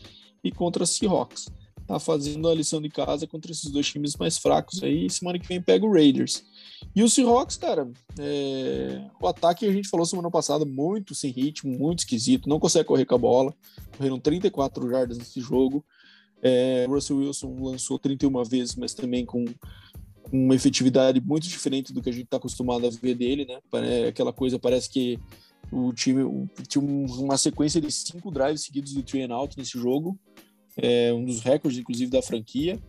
e 0.43 0.51
contra 0.51 0.85
Seahawks. 0.85 1.47
Tá 1.87 1.99
fazendo 1.99 2.47
a 2.47 2.55
lição 2.55 2.81
de 2.81 2.89
casa 2.89 3.27
contra 3.27 3.51
esses 3.51 3.69
dois 3.69 3.87
times 3.87 4.15
mais 4.15 4.37
fracos 4.37 4.81
aí. 4.81 5.09
Semana 5.09 5.37
que 5.37 5.47
vem 5.47 5.61
pega 5.61 5.85
o 5.85 5.91
Raiders. 5.91 6.43
E 6.95 7.03
o 7.03 7.09
Seahawks, 7.09 7.57
cara, 7.57 7.89
é... 8.17 9.05
o 9.19 9.27
ataque 9.27 9.65
a 9.65 9.71
gente 9.71 9.89
falou 9.89 10.05
semana 10.05 10.31
passada, 10.31 10.65
muito 10.65 11.13
sem 11.13 11.31
ritmo, 11.31 11.77
muito 11.77 11.99
esquisito, 11.99 12.49
não 12.49 12.59
consegue 12.59 12.85
correr 12.85 13.05
com 13.05 13.15
a 13.15 13.17
bola. 13.17 13.53
Correram 13.97 14.19
34 14.19 14.89
jardas 14.89 15.17
nesse 15.17 15.41
jogo. 15.41 15.83
É... 16.41 16.85
O 16.87 16.93
Russell 16.93 17.17
Wilson 17.17 17.55
lançou 17.59 17.99
31 17.99 18.43
vezes, 18.43 18.75
mas 18.75 18.93
também 18.93 19.25
com 19.25 19.45
uma 20.31 20.55
efetividade 20.55 21.19
muito 21.19 21.47
diferente 21.47 21.91
do 21.91 22.01
que 22.01 22.09
a 22.09 22.13
gente 22.13 22.25
está 22.25 22.37
acostumado 22.37 22.87
a 22.87 22.89
ver 22.89 23.15
dele, 23.15 23.45
né? 23.45 23.59
Aquela 24.07 24.31
coisa, 24.31 24.57
parece 24.57 24.89
que 24.89 25.19
o 25.71 25.93
time 25.93 26.49
tinha 26.67 26.83
uma 26.83 27.37
sequência 27.37 27.79
de 27.79 27.91
cinco 27.91 28.31
drives 28.31 28.61
seguidos 28.61 28.93
de 28.93 29.03
three 29.03 29.23
and 29.23 29.33
out 29.33 29.57
nesse 29.57 29.77
jogo, 29.79 30.17
é 30.77 31.13
um 31.13 31.23
dos 31.23 31.41
recordes, 31.41 31.79
inclusive, 31.79 32.11
da 32.11 32.21
franquia 32.21 32.79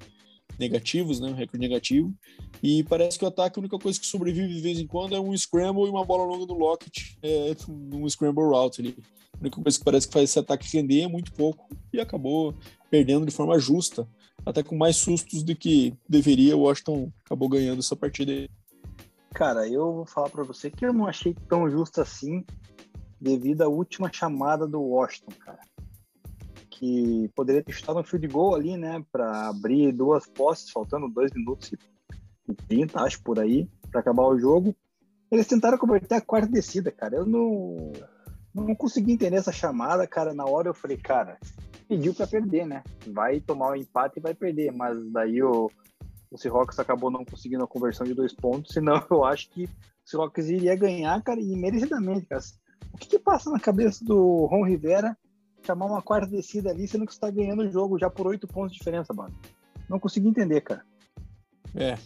negativos, 0.59 1.21
né? 1.21 1.29
Um 1.29 1.35
recorde 1.35 1.59
negativo. 1.59 2.15
E 2.63 2.85
parece 2.85 3.19
que 3.19 3.25
o 3.25 3.29
ataque, 3.29 3.59
a 3.59 3.61
única 3.61 3.79
coisa 3.79 3.99
que 3.99 4.07
sobrevive 4.07 4.55
de 4.55 4.61
vez 4.61 4.79
em 4.79 4.87
quando 4.87 5.15
é 5.15 5.21
um 5.21 5.37
scramble 5.37 5.87
e 5.87 5.91
uma 5.91 6.05
bola 6.05 6.25
longa 6.25 6.47
do 6.47 6.55
Lockett, 6.55 7.19
é, 7.23 7.55
um 7.69 8.09
scramble 8.09 8.45
route 8.45 8.81
ali. 8.81 8.97
A 9.35 9.41
única 9.41 9.61
coisa 9.61 9.79
que 9.79 9.85
parece 9.85 10.07
que 10.07 10.13
faz 10.13 10.31
esse 10.31 10.39
ataque 10.39 10.77
render 10.77 11.03
é 11.03 11.09
muito 11.09 11.33
pouco 11.33 11.69
e 11.93 12.01
acabou 12.01 12.55
perdendo 12.91 13.27
de 13.27 13.33
forma 13.33 13.59
justa, 13.59 14.07
até 14.45 14.63
com 14.63 14.77
mais 14.77 14.97
sustos 14.97 15.43
do 15.43 15.57
que 15.57 15.95
deveria. 16.09 16.57
O 16.57 16.61
Washington 16.61 17.11
acabou 17.25 17.49
ganhando 17.49 17.81
essa 17.81 17.97
partida. 17.97 18.49
Cara, 19.35 19.67
eu 19.67 19.93
vou 19.93 20.07
falar 20.07 20.29
para 20.29 20.45
você 20.45 20.71
que 20.71 20.85
eu 20.85 20.93
não 20.93 21.07
achei 21.07 21.35
tão 21.49 21.69
justo 21.69 22.01
assim 22.01 22.45
devido 23.21 23.63
à 23.63 23.69
última 23.69 24.13
chamada 24.13 24.67
do 24.67 24.81
Washington, 24.81 25.33
cara 25.39 25.72
que 26.73 27.31
poderia 27.35 27.63
ter 27.63 27.73
estado 27.73 27.99
no 27.99 28.05
field 28.05 28.27
goal 28.29 28.55
ali, 28.55 28.77
né, 28.77 29.05
para 29.13 29.49
abrir 29.49 29.93
duas 29.93 30.27
postes, 30.27 30.71
faltando 30.71 31.09
dois 31.09 31.31
minutos 31.33 31.73
e 32.49 32.55
30, 32.55 33.01
acho, 33.01 33.23
por 33.23 33.39
aí, 33.39 33.69
para 33.91 34.01
acabar 34.01 34.25
o 34.25 34.39
jogo. 34.39 34.75
Eles 35.31 35.47
tentaram 35.47 35.79
converter 35.79 36.17
a 36.17 36.21
quarta 36.21 36.49
descida, 36.49 36.91
cara. 36.91 37.17
Eu 37.17 37.27
não, 37.27 37.93
não 38.55 38.75
consegui 38.75 39.13
entender 39.13 39.37
essa 39.37 39.53
chamada, 39.53 40.07
cara. 40.07 40.35
Na 40.35 40.45
hora 40.45 40.69
eu 40.69 40.75
falei, 40.75 40.97
cara, 40.97 41.39
pediu 41.89 42.15
para 42.15 42.27
perder, 42.27 42.67
né? 42.67 42.83
Vai 43.07 43.41
tomar 43.41 43.69
o 43.69 43.73
um 43.73 43.77
empate 43.77 44.19
e 44.19 44.23
vai 44.23 44.35
perder. 44.35 44.73
Mas 44.73 44.99
daí 45.11 45.43
o, 45.43 45.71
o 46.31 46.39
Seahawks 46.39 46.79
acabou 46.79 47.11
não 47.11 47.25
conseguindo 47.25 47.65
a 47.65 47.69
conversão 47.69 48.07
de 48.07 48.15
dois 48.15 48.35
pontos, 48.35 48.73
senão 48.73 49.03
eu 49.11 49.25
acho 49.25 49.49
que 49.51 49.65
o 49.65 49.69
Seahawks 50.05 50.49
iria 50.49 50.77
ganhar, 50.77 51.23
cara, 51.23 51.41
e 51.41 51.57
merecidamente, 51.57 52.27
cara. 52.27 52.43
O 52.93 52.99
que, 52.99 53.09
que 53.09 53.19
passa 53.19 53.51
na 53.51 53.61
cabeça 53.61 54.05
do 54.05 54.45
Ron 54.47 54.67
Rivera 54.67 55.17
chamar 55.63 55.87
uma 55.87 56.03
quarta 56.03 56.27
descida 56.27 56.71
ali, 56.71 56.87
sendo 56.87 57.07
que 57.07 57.15
você 57.15 57.21
tá 57.21 57.31
ganhando 57.31 57.63
o 57.63 57.71
jogo 57.71 57.99
já 57.99 58.11
por 58.11 58.27
oito 58.27 58.47
pontos 58.47 58.73
de 58.73 58.79
diferença, 58.79 59.13
mano. 59.13 59.35
Não 59.89 59.99
consegui 59.99 60.29
entender, 60.29 60.61
cara. 60.61 60.85
É, 61.75 61.97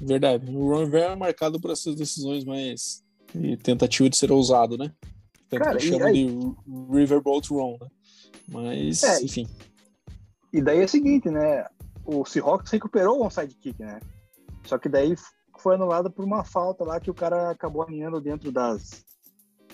verdade. 0.00 0.50
O 0.50 0.70
Ron 0.70 0.84
Rivera 0.84 1.12
é 1.12 1.16
marcado 1.16 1.60
por 1.60 1.70
essas 1.70 1.94
decisões 1.94 2.44
mais 2.44 3.02
de 3.34 3.56
tentativa 3.56 4.08
de 4.08 4.16
ser 4.16 4.30
ousado, 4.30 4.76
né? 4.76 4.92
Tanto 5.48 5.64
Cara, 5.64 5.76
que 5.76 5.86
chama 5.86 6.06
aí... 6.06 6.26
de 6.26 6.54
Riverboat 6.90 7.48
Run, 7.50 7.76
né? 7.80 7.88
Mas, 8.48 9.02
é, 9.02 9.22
enfim. 9.22 9.46
E 10.52 10.62
daí 10.62 10.80
é 10.80 10.84
o 10.84 10.88
seguinte, 10.88 11.30
né? 11.30 11.66
O 12.04 12.24
Seahawks 12.24 12.70
recuperou 12.70 13.18
o 13.18 13.26
onside 13.26 13.54
kick, 13.54 13.80
né? 13.80 13.98
Só 14.64 14.78
que 14.78 14.88
daí 14.88 15.14
foi 15.58 15.74
anulado 15.74 16.10
por 16.10 16.24
uma 16.24 16.44
falta 16.44 16.84
lá 16.84 17.00
que 17.00 17.10
o 17.10 17.14
cara 17.14 17.50
acabou 17.50 17.82
alinhando 17.82 18.20
dentro 18.20 18.52
das, 18.52 19.04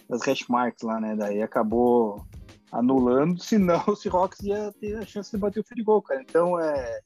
das 0.08 0.22
hash 0.22 0.46
marks 0.48 0.82
lá, 0.82 1.00
né? 1.00 1.16
Daí 1.16 1.42
acabou 1.42 2.24
anulando, 2.72 3.40
senão 3.42 3.82
o 3.86 3.96
Seahawks 3.96 4.40
ia 4.42 4.72
ter 4.80 4.96
a 4.96 5.06
chance 5.06 5.30
de 5.30 5.38
bater 5.38 5.60
o 5.60 5.64
field 5.64 5.82
goal, 5.82 6.02
cara. 6.02 6.22
Então 6.22 6.58
é 6.58 7.00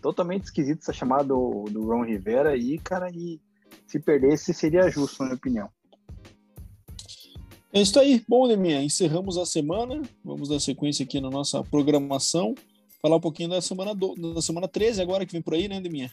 totalmente 0.00 0.44
esquisito 0.44 0.80
essa 0.82 0.92
chamada 0.92 1.24
do, 1.24 1.64
do 1.70 1.86
Ron 1.86 2.04
Rivera 2.04 2.50
aí, 2.50 2.78
cara, 2.78 3.10
e 3.10 3.40
se 3.86 3.98
perdesse 3.98 4.52
seria 4.52 4.88
justo, 4.90 5.20
na 5.20 5.26
minha 5.26 5.36
opinião. 5.36 5.70
É 7.72 7.82
isso 7.82 7.98
aí. 7.98 8.24
Bom, 8.26 8.46
Leminha, 8.46 8.82
encerramos 8.82 9.36
a 9.36 9.44
semana. 9.44 10.00
Vamos 10.24 10.48
dar 10.48 10.58
sequência 10.58 11.04
aqui 11.04 11.20
na 11.20 11.28
nossa 11.28 11.62
programação. 11.62 12.54
Falar 13.00 13.16
um 13.16 13.20
pouquinho 13.20 13.50
da 13.50 13.60
semana, 13.60 13.94
do, 13.94 14.14
da 14.34 14.40
semana 14.40 14.66
13 14.66 15.02
agora 15.02 15.26
que 15.26 15.32
vem 15.32 15.42
por 15.42 15.54
aí, 15.54 15.68
né, 15.68 15.78
Leminha? 15.78 16.10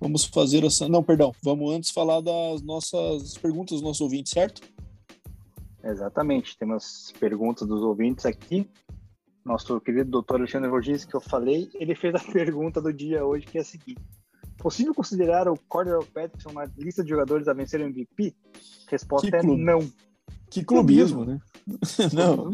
Vamos 0.00 0.24
fazer 0.24 0.64
essa. 0.64 0.88
Não, 0.88 1.02
perdão. 1.02 1.32
Vamos 1.42 1.74
antes 1.74 1.90
falar 1.90 2.20
das 2.20 2.62
nossas 2.62 3.36
perguntas 3.36 3.72
dos 3.72 3.82
nossos 3.82 4.00
ouvintes, 4.00 4.32
certo? 4.32 4.62
Exatamente. 5.82 6.56
Temos 6.58 7.12
perguntas 7.18 7.66
dos 7.66 7.82
ouvintes 7.82 8.26
aqui. 8.26 8.68
Nosso 9.44 9.80
querido 9.80 10.10
doutor 10.10 10.36
Alexandre 10.36 10.68
Rogis, 10.68 11.04
que 11.04 11.14
eu 11.14 11.20
falei, 11.20 11.70
ele 11.74 11.94
fez 11.94 12.14
a 12.14 12.18
pergunta 12.32 12.80
do 12.80 12.92
dia 12.92 13.24
hoje, 13.24 13.46
que 13.46 13.58
é 13.58 13.60
a 13.62 13.64
seguinte: 13.64 14.02
Possível 14.58 14.92
considerar 14.92 15.48
o 15.48 15.56
Cordero 15.68 16.04
Patterson 16.04 16.52
na 16.52 16.64
lista 16.76 17.02
de 17.02 17.10
jogadores 17.10 17.46
a 17.46 17.52
vencer 17.52 17.80
o 17.80 17.84
MVP? 17.84 18.34
Resposta 18.88 19.36
é 19.36 19.42
não. 19.42 19.88
Que 20.50 20.64
clubismo, 20.64 21.24
né? 21.24 21.38
não. 22.12 22.50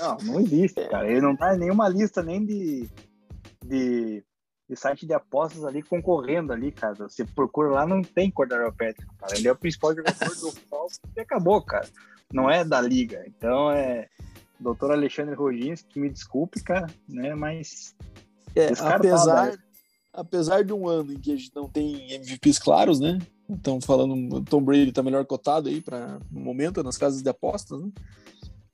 não, 0.00 0.16
não 0.22 0.40
existe, 0.40 0.88
cara. 0.88 1.10
Ele 1.10 1.20
não 1.20 1.36
tá 1.36 1.54
em 1.54 1.58
nenhuma 1.58 1.88
lista 1.88 2.22
nem 2.22 2.44
de, 2.44 2.88
de, 3.62 4.24
de 4.68 4.76
site 4.76 5.06
de 5.06 5.12
apostas 5.12 5.64
ali 5.64 5.82
concorrendo 5.82 6.52
ali, 6.52 6.72
cara. 6.72 6.94
Você 6.94 7.24
procura 7.26 7.70
lá, 7.70 7.86
não 7.86 8.00
tem 8.00 8.30
Cordero 8.30 8.72
Patrick, 8.72 9.06
cara. 9.18 9.36
Ele 9.36 9.48
é 9.48 9.52
o 9.52 9.56
principal 9.56 9.94
jogador 9.94 10.34
do 10.36 10.50
Falcons 10.70 11.00
e 11.14 11.20
acabou, 11.20 11.60
cara. 11.62 11.88
Não 12.32 12.50
é 12.50 12.64
da 12.64 12.80
liga. 12.80 13.24
Então 13.26 13.70
é 13.70 14.08
doutor 14.58 14.92
Alexandre 14.92 15.34
Rogins, 15.34 15.82
que 15.82 16.00
me 16.00 16.10
desculpe, 16.10 16.62
cara, 16.62 16.86
né? 17.08 17.34
Mas. 17.34 17.94
É, 18.54 18.68
apesar, 18.78 19.52
né? 19.52 19.58
apesar 20.12 20.64
de 20.64 20.72
um 20.72 20.88
ano 20.88 21.12
em 21.12 21.18
que 21.18 21.32
a 21.32 21.36
gente 21.36 21.52
não 21.54 21.68
tem 21.68 22.12
MVPs 22.12 22.58
claros, 22.58 23.00
né? 23.00 23.18
Então, 23.48 23.80
falando, 23.80 24.42
Tom 24.42 24.62
Brady 24.62 24.92
tá 24.92 25.02
melhor 25.02 25.24
cotado 25.26 25.68
aí 25.68 25.80
para 25.80 26.18
no 26.30 26.40
momento 26.40 26.82
nas 26.82 26.96
casas 26.96 27.22
de 27.22 27.28
apostas, 27.28 27.80
né? 27.80 27.90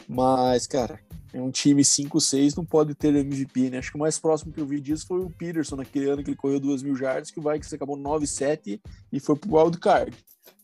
Mas, 0.07 0.67
cara, 0.67 1.01
é 1.33 1.41
um 1.41 1.51
time 1.51 1.83
5-6, 1.83 2.57
não 2.57 2.65
pode 2.65 2.95
ter 2.95 3.15
MVP, 3.15 3.71
né? 3.71 3.79
Acho 3.79 3.91
que 3.91 3.97
o 3.97 4.01
mais 4.01 4.19
próximo 4.19 4.53
que 4.53 4.61
eu 4.61 4.67
vi 4.67 4.81
disso 4.81 5.07
foi 5.07 5.21
o 5.21 5.31
Peterson, 5.31 5.77
naquele 5.77 6.11
ano 6.11 6.23
que 6.23 6.31
ele 6.31 6.37
correu 6.37 6.61
2 6.61 6.83
mil 6.83 6.97
jardas, 6.97 7.31
que 7.31 7.39
o 7.39 7.43
Vikings 7.43 7.75
acabou 7.75 7.97
9-7 7.97 8.81
e 9.13 9.21
foi 9.21 9.37
pro 9.37 9.57
wild 9.57 9.79
card. 9.79 10.17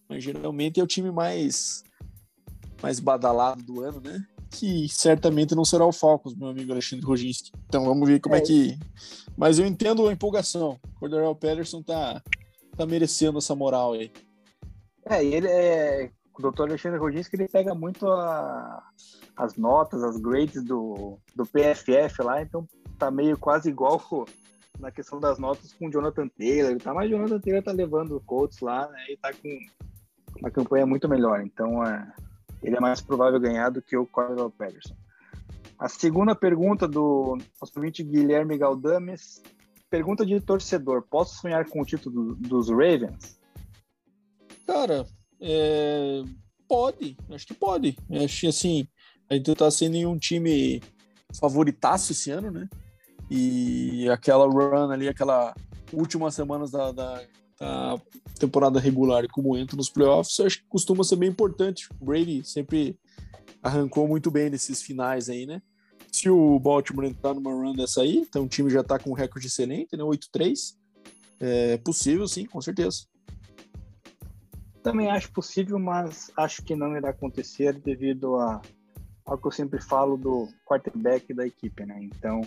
Mas 0.09 0.23
geralmente 0.23 0.81
é 0.81 0.83
o 0.83 0.87
time 0.87 1.11
mais, 1.11 1.85
mais 2.83 3.01
badalado 3.01 3.63
do 3.63 3.83
ano, 3.83 4.01
né? 4.01 4.25
Que 4.51 4.89
certamente 4.89 5.55
não 5.55 5.65
será 5.65 5.85
o 5.85 5.93
Falcons, 5.93 6.35
meu 6.35 6.49
amigo 6.49 6.73
Alexandre 6.73 7.05
Roginski. 7.05 7.53
Então 7.67 7.85
vamos 7.85 8.09
ver 8.09 8.21
como 8.21 8.35
é, 8.35 8.39
é 8.39 8.41
que. 8.41 8.79
Mas 9.37 9.59
eu 9.59 9.67
entendo 9.67 10.07
a 10.07 10.13
empolgação. 10.13 10.79
O 10.97 11.01
Cordarel 11.01 11.35
Pederson 11.35 11.83
tá, 11.83 12.23
tá 12.77 12.87
merecendo 12.87 13.39
essa 13.39 13.55
moral 13.55 13.95
aí. 13.95 14.11
É, 15.05 15.25
e 15.25 15.35
ele 15.35 15.49
é. 15.49 16.11
O 16.39 16.43
doutor 16.43 16.69
Alexandre 16.69 16.99
Rodins 16.99 17.29
que 17.29 17.37
ele 17.37 17.49
pega 17.49 17.75
muito 17.75 18.07
a, 18.07 18.83
as 19.37 19.57
notas, 19.57 20.03
as 20.03 20.19
grades 20.19 20.63
do, 20.63 21.19
do 21.35 21.45
PFF 21.47 22.23
lá, 22.23 22.43
então 22.43 22.69
tá 22.99 23.11
meio 23.11 23.39
quase 23.39 23.71
igual 23.71 24.03
na 24.79 24.91
questão 24.91 25.19
das 25.19 25.39
notas 25.39 25.73
com 25.73 25.87
o 25.87 25.91
Jonathan 25.91 26.29
Taylor, 26.29 26.77
tá? 26.79 26.93
Mas 26.93 27.09
o 27.09 27.11
Jonathan 27.13 27.41
Taylor 27.41 27.63
tá 27.63 27.73
levando 27.73 28.17
o 28.17 28.21
Colts 28.21 28.61
lá, 28.61 28.87
né? 28.89 29.07
E 29.09 29.17
tá 29.17 29.33
com 29.33 29.59
uma 30.41 30.51
campanha 30.51 30.85
muito 30.85 31.09
melhor. 31.09 31.43
Então 31.43 31.83
é, 31.83 32.13
ele 32.63 32.77
é 32.77 32.81
mais 32.81 33.01
provável 33.01 33.41
ganhar 33.41 33.71
do 33.71 33.83
que 33.83 33.97
o 33.97 34.07
Cordell 34.07 34.51
Patterson. 34.51 34.97
A 35.79 35.89
segunda 35.89 36.35
pergunta 36.35 36.89
do 36.89 37.39
nosso 37.61 37.73
ouvinte 37.77 38.03
Guilherme 38.03 38.57
Galdames 38.57 39.43
Pergunta 39.89 40.27
de 40.27 40.41
torcedor: 40.41 41.03
posso 41.09 41.41
sonhar 41.41 41.65
com 41.69 41.81
o 41.81 41.85
título 41.85 42.35
dos 42.35 42.69
Ravens? 42.69 43.39
Cara, 44.67 45.07
é... 45.41 46.23
pode, 46.69 47.17
acho 47.31 47.47
que 47.47 47.55
pode. 47.55 47.97
Acho 48.11 48.41
que 48.41 48.47
assim, 48.49 48.89
a 49.31 49.35
gente 49.35 49.55
tá 49.55 49.71
sem 49.71 49.89
nenhum 49.89 50.19
time 50.19 50.83
favoritaço 51.39 52.13
esse 52.13 52.31
ano, 52.31 52.51
né? 52.51 52.69
E 53.31 54.09
aquela 54.11 54.47
run 54.47 54.91
ali, 54.91 55.09
aquela 55.09 55.55
últimas 55.93 56.35
semanas 56.35 56.73
da, 56.73 56.91
da, 56.91 57.23
da 57.59 58.01
temporada 58.39 58.79
regular 58.79 59.25
e 59.25 59.29
como 59.29 59.57
entra 59.57 59.77
nos 59.77 59.89
playoffs, 59.89 60.39
acho 60.41 60.59
que 60.59 60.69
costuma 60.69 61.03
ser 61.05 61.17
bem 61.17 61.31
importante. 61.31 61.89
O 62.01 62.05
Brady 62.05 62.45
sempre 62.45 62.99
arrancou 63.63 64.07
muito 64.07 64.31
bem 64.31 64.51
nesses 64.51 64.83
finais 64.83 65.29
aí, 65.29 65.47
né? 65.47 65.63
Se 66.13 66.31
o 66.31 66.59
Baltimore 66.59 67.07
entrar 67.07 67.35
numa 67.35 67.53
run 67.53 67.75
dessa 67.75 68.03
aí, 68.03 68.19
então 68.19 68.45
o 68.45 68.49
time 68.49 68.71
já 68.71 68.81
está 68.81 68.99
com 68.99 69.11
um 69.11 69.15
recorde 69.15 69.47
excelente, 69.47 69.97
né? 69.97 70.03
8-3. 70.03 70.77
É 71.39 71.77
possível, 71.79 72.27
sim, 72.27 72.47
com 72.47 72.61
certeza. 72.61 73.05
Também 74.83 75.11
acho 75.11 75.31
possível, 75.33 75.79
mas 75.79 76.31
acho 76.37 76.63
que 76.63 76.77
não 76.77 76.97
irá 76.97 77.11
acontecer 77.11 77.75
devido 77.81 78.37
a, 78.37 78.63
ao 79.25 79.37
que 79.37 79.47
eu 79.47 79.51
sempre 79.51 79.83
falo 79.83 80.17
do 80.17 80.49
quarterback 80.65 81.35
da 81.35 81.47
equipe, 81.47 81.85
né? 81.85 81.99
Então, 82.03 82.41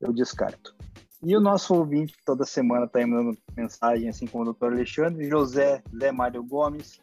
eu 0.00 0.12
descarto. 0.12 0.76
E 1.24 1.36
o 1.36 1.40
nosso 1.40 1.74
ouvinte 1.74 2.14
toda 2.24 2.44
semana 2.44 2.84
está 2.84 3.04
mandando 3.06 3.38
mensagem, 3.56 4.08
assim 4.08 4.26
como 4.26 4.42
o 4.42 4.44
doutor 4.46 4.72
Alexandre, 4.72 5.28
José 5.28 5.82
Zé 5.98 6.12
Mário 6.12 6.44
Gomes. 6.44 7.00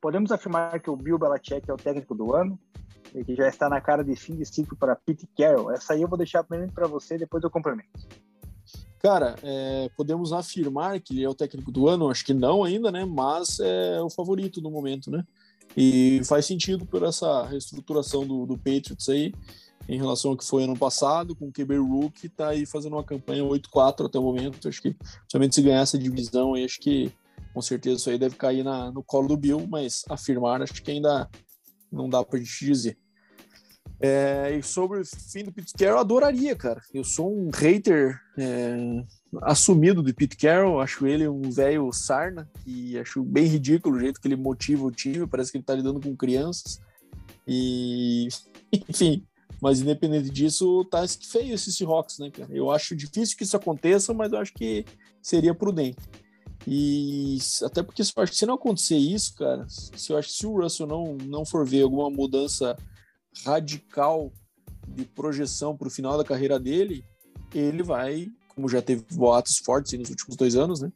Podemos 0.00 0.32
afirmar 0.32 0.80
que 0.80 0.90
o 0.90 0.96
Bill 0.96 1.18
Belichick 1.18 1.70
é 1.70 1.72
o 1.72 1.76
técnico 1.76 2.14
do 2.14 2.34
ano? 2.34 2.58
e 3.14 3.24
que 3.24 3.34
já 3.34 3.48
está 3.48 3.68
na 3.68 3.80
cara 3.80 4.04
de 4.04 4.14
fim 4.16 4.36
de 4.36 4.44
ciclo 4.44 4.76
para 4.76 4.96
Pete 4.96 5.28
Carroll. 5.36 5.70
Essa 5.70 5.94
aí 5.94 6.02
eu 6.02 6.08
vou 6.08 6.18
deixar 6.18 6.44
primeiro 6.44 6.72
para 6.72 6.86
você, 6.86 7.18
depois 7.18 7.42
eu 7.42 7.50
complemento. 7.50 7.90
Cara, 9.02 9.36
é, 9.42 9.90
podemos 9.96 10.32
afirmar 10.32 11.00
que 11.00 11.14
ele 11.14 11.24
é 11.24 11.28
o 11.28 11.34
técnico 11.34 11.72
do 11.72 11.88
ano? 11.88 12.10
Acho 12.10 12.24
que 12.24 12.34
não 12.34 12.62
ainda, 12.62 12.92
né? 12.92 13.04
Mas 13.04 13.58
é 13.60 14.00
o 14.02 14.10
favorito 14.10 14.60
no 14.60 14.70
momento, 14.70 15.10
né? 15.10 15.24
E 15.76 16.20
faz 16.24 16.44
sentido 16.44 16.84
por 16.84 17.02
essa 17.02 17.46
reestruturação 17.46 18.26
do, 18.26 18.44
do 18.44 18.58
Patriots 18.58 19.08
aí, 19.08 19.32
em 19.90 19.98
relação 19.98 20.30
ao 20.30 20.36
que 20.36 20.44
foi 20.44 20.62
ano 20.62 20.78
passado, 20.78 21.34
com 21.34 21.48
o 21.48 21.52
QB 21.52 21.78
Rook, 21.78 22.28
tá 22.28 22.50
aí 22.50 22.64
fazendo 22.64 22.92
uma 22.92 23.02
campanha 23.02 23.42
8-4 23.42 24.06
até 24.06 24.18
o 24.20 24.22
momento. 24.22 24.68
Acho 24.68 24.80
que, 24.80 24.96
somente 25.28 25.56
se 25.56 25.62
ganhar 25.62 25.80
essa 25.80 25.98
divisão 25.98 26.54
aí, 26.54 26.64
acho 26.64 26.78
que 26.78 27.12
com 27.52 27.60
certeza 27.60 27.96
isso 27.96 28.10
aí 28.10 28.16
deve 28.16 28.36
cair 28.36 28.62
na, 28.62 28.92
no 28.92 29.02
colo 29.02 29.26
do 29.26 29.36
Bill, 29.36 29.66
mas 29.68 30.04
afirmar 30.08 30.62
acho 30.62 30.80
que 30.80 30.92
ainda 30.92 31.28
não 31.90 32.08
dá 32.08 32.22
pra 32.22 32.38
gente 32.38 32.64
dizer. 32.64 32.96
É, 34.00 34.56
e 34.56 34.62
sobre 34.62 35.00
o 35.00 35.04
fim 35.04 35.42
do 35.42 35.52
Pete 35.52 35.74
Carroll, 35.74 35.98
adoraria, 35.98 36.54
cara. 36.54 36.80
Eu 36.94 37.02
sou 37.02 37.36
um 37.36 37.50
hater 37.52 38.16
é, 38.38 39.04
assumido 39.42 40.04
do 40.04 40.14
Pete 40.14 40.36
Carroll, 40.36 40.80
acho 40.80 41.04
ele 41.04 41.26
um 41.26 41.50
velho 41.50 41.92
sarna, 41.92 42.48
e 42.64 42.96
acho 42.96 43.24
bem 43.24 43.46
ridículo 43.46 43.96
o 43.96 44.00
jeito 44.00 44.20
que 44.20 44.28
ele 44.28 44.36
motiva 44.36 44.84
o 44.84 44.90
time, 44.92 45.26
parece 45.26 45.50
que 45.50 45.58
ele 45.58 45.64
tá 45.64 45.74
lidando 45.74 46.00
com 46.00 46.16
crianças. 46.16 46.80
E, 47.46 48.28
enfim, 48.88 49.26
mas 49.60 49.80
independente 49.80 50.30
disso, 50.30 50.84
tá 50.86 51.06
feio 51.06 51.54
esse 51.54 51.72
Seahawks, 51.72 52.18
né, 52.18 52.30
cara? 52.30 52.50
Eu 52.52 52.70
acho 52.70 52.96
difícil 52.96 53.36
que 53.36 53.44
isso 53.44 53.56
aconteça, 53.56 54.14
mas 54.14 54.32
eu 54.32 54.38
acho 54.38 54.52
que 54.54 54.84
seria 55.20 55.54
prudente. 55.54 56.00
E 56.66 57.38
até 57.64 57.82
porque 57.82 58.04
se, 58.04 58.12
se 58.32 58.46
não 58.46 58.54
acontecer 58.54 58.96
isso, 58.96 59.34
cara, 59.34 59.66
se 59.68 60.12
eu 60.12 60.18
acho 60.18 60.30
se 60.30 60.46
o 60.46 60.60
Russell 60.60 60.86
não, 60.86 61.16
não 61.16 61.44
for 61.44 61.66
ver 61.66 61.82
alguma 61.82 62.10
mudança 62.10 62.76
radical 63.44 64.32
de 64.86 65.04
projeção 65.04 65.76
para 65.76 65.88
o 65.88 65.90
final 65.90 66.18
da 66.18 66.24
carreira 66.24 66.58
dele, 66.58 67.04
ele 67.54 67.82
vai, 67.82 68.28
como 68.48 68.68
já 68.68 68.82
teve 68.82 69.04
boatos 69.12 69.58
fortes 69.58 69.98
nos 69.98 70.10
últimos 70.10 70.36
dois 70.36 70.56
anos, 70.56 70.80
né? 70.80 70.92